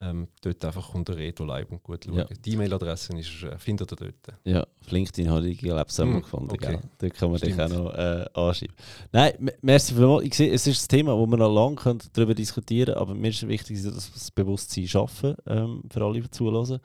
Ähm, 0.00 0.28
dort 0.42 0.64
einfach 0.64 0.94
unter 0.94 1.16
Reto 1.16 1.44
Live 1.44 1.70
und 1.70 1.82
gut 1.82 2.04
schauen. 2.04 2.18
Ja. 2.18 2.26
Die 2.44 2.52
E-Mail-Adresse 2.52 3.16
äh, 3.16 3.58
findet 3.58 3.92
ihr 3.92 3.96
dort. 3.96 4.38
Ja, 4.44 4.62
auf 4.62 4.90
LinkedIn 4.92 5.28
habe 5.28 5.48
ich 5.48 5.58
glaube 5.58 5.84
ich 5.88 5.98
mm, 5.98 6.20
gefunden. 6.20 6.52
Okay. 6.52 6.66
Gell? 6.66 6.80
Dort 6.98 7.14
kann 7.14 7.30
man 7.30 7.38
Stimmt. 7.38 7.54
dich 7.54 7.60
auch 7.60 7.68
noch 7.68 7.94
äh, 7.94 8.24
anschreiben. 8.32 8.76
Nein, 9.10 9.50
merci 9.60 9.94
vielmals. 9.94 10.24
Ich 10.24 10.34
sehe, 10.34 10.52
es 10.52 10.68
ist 10.68 10.84
ein 10.84 10.88
Thema, 10.88 11.16
wo 11.16 11.26
wir 11.26 11.36
noch 11.36 11.52
lange 11.52 11.98
darüber 12.12 12.34
diskutieren 12.34 12.94
können, 12.94 12.98
aber 12.98 13.14
mir 13.16 13.30
ist 13.30 13.48
wichtig, 13.48 13.82
dass 13.82 14.08
wir 14.08 14.12
das 14.14 14.30
Bewusstsein 14.30 14.86
schaffen 14.86 15.34
ähm, 15.46 15.82
für 15.90 16.04
alle, 16.04 16.20
die 16.20 16.30
zuhören. 16.30 16.78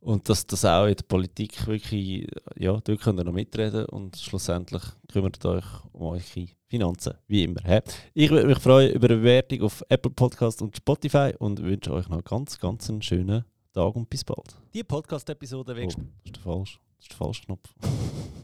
Und 0.00 0.28
dass 0.28 0.46
das 0.46 0.64
auch 0.64 0.86
in 0.86 0.94
der 0.94 1.04
Politik 1.04 1.66
wirklich, 1.66 2.28
ja, 2.56 2.80
dort 2.80 3.00
könnt 3.00 3.18
ihr 3.18 3.24
noch 3.24 3.32
mitreden 3.32 3.84
und 3.86 4.16
schlussendlich 4.16 4.82
kümmert 5.08 5.44
euch 5.44 5.64
um 5.92 6.02
eure 6.02 6.22
Finanzen, 6.68 7.14
wie 7.26 7.44
immer. 7.44 7.82
Ich 8.14 8.30
würde 8.30 8.46
mich 8.46 8.58
freuen 8.58 8.92
über 8.92 9.08
eine 9.08 9.16
Bewertung 9.16 9.62
auf 9.62 9.82
Apple 9.88 10.12
Podcast 10.12 10.62
und 10.62 10.76
Spotify 10.76 11.32
und 11.38 11.62
wünsche 11.62 11.92
euch 11.92 12.08
noch 12.08 12.22
ganz, 12.22 12.58
ganz 12.58 12.88
einen 12.88 13.02
schönen 13.02 13.44
Tag 13.72 13.96
und 13.96 14.08
bis 14.08 14.22
bald. 14.22 14.54
Die 14.72 14.84
Podcast-Episode 14.84 15.72
oh, 15.72 15.84
Das 15.84 15.94
ist 16.24 16.36
der 16.36 16.42
falsche, 16.42 16.78
das 16.96 17.04
ist 17.04 17.10
der 17.10 17.16
falsche 17.16 17.44
Knopf. 17.44 17.74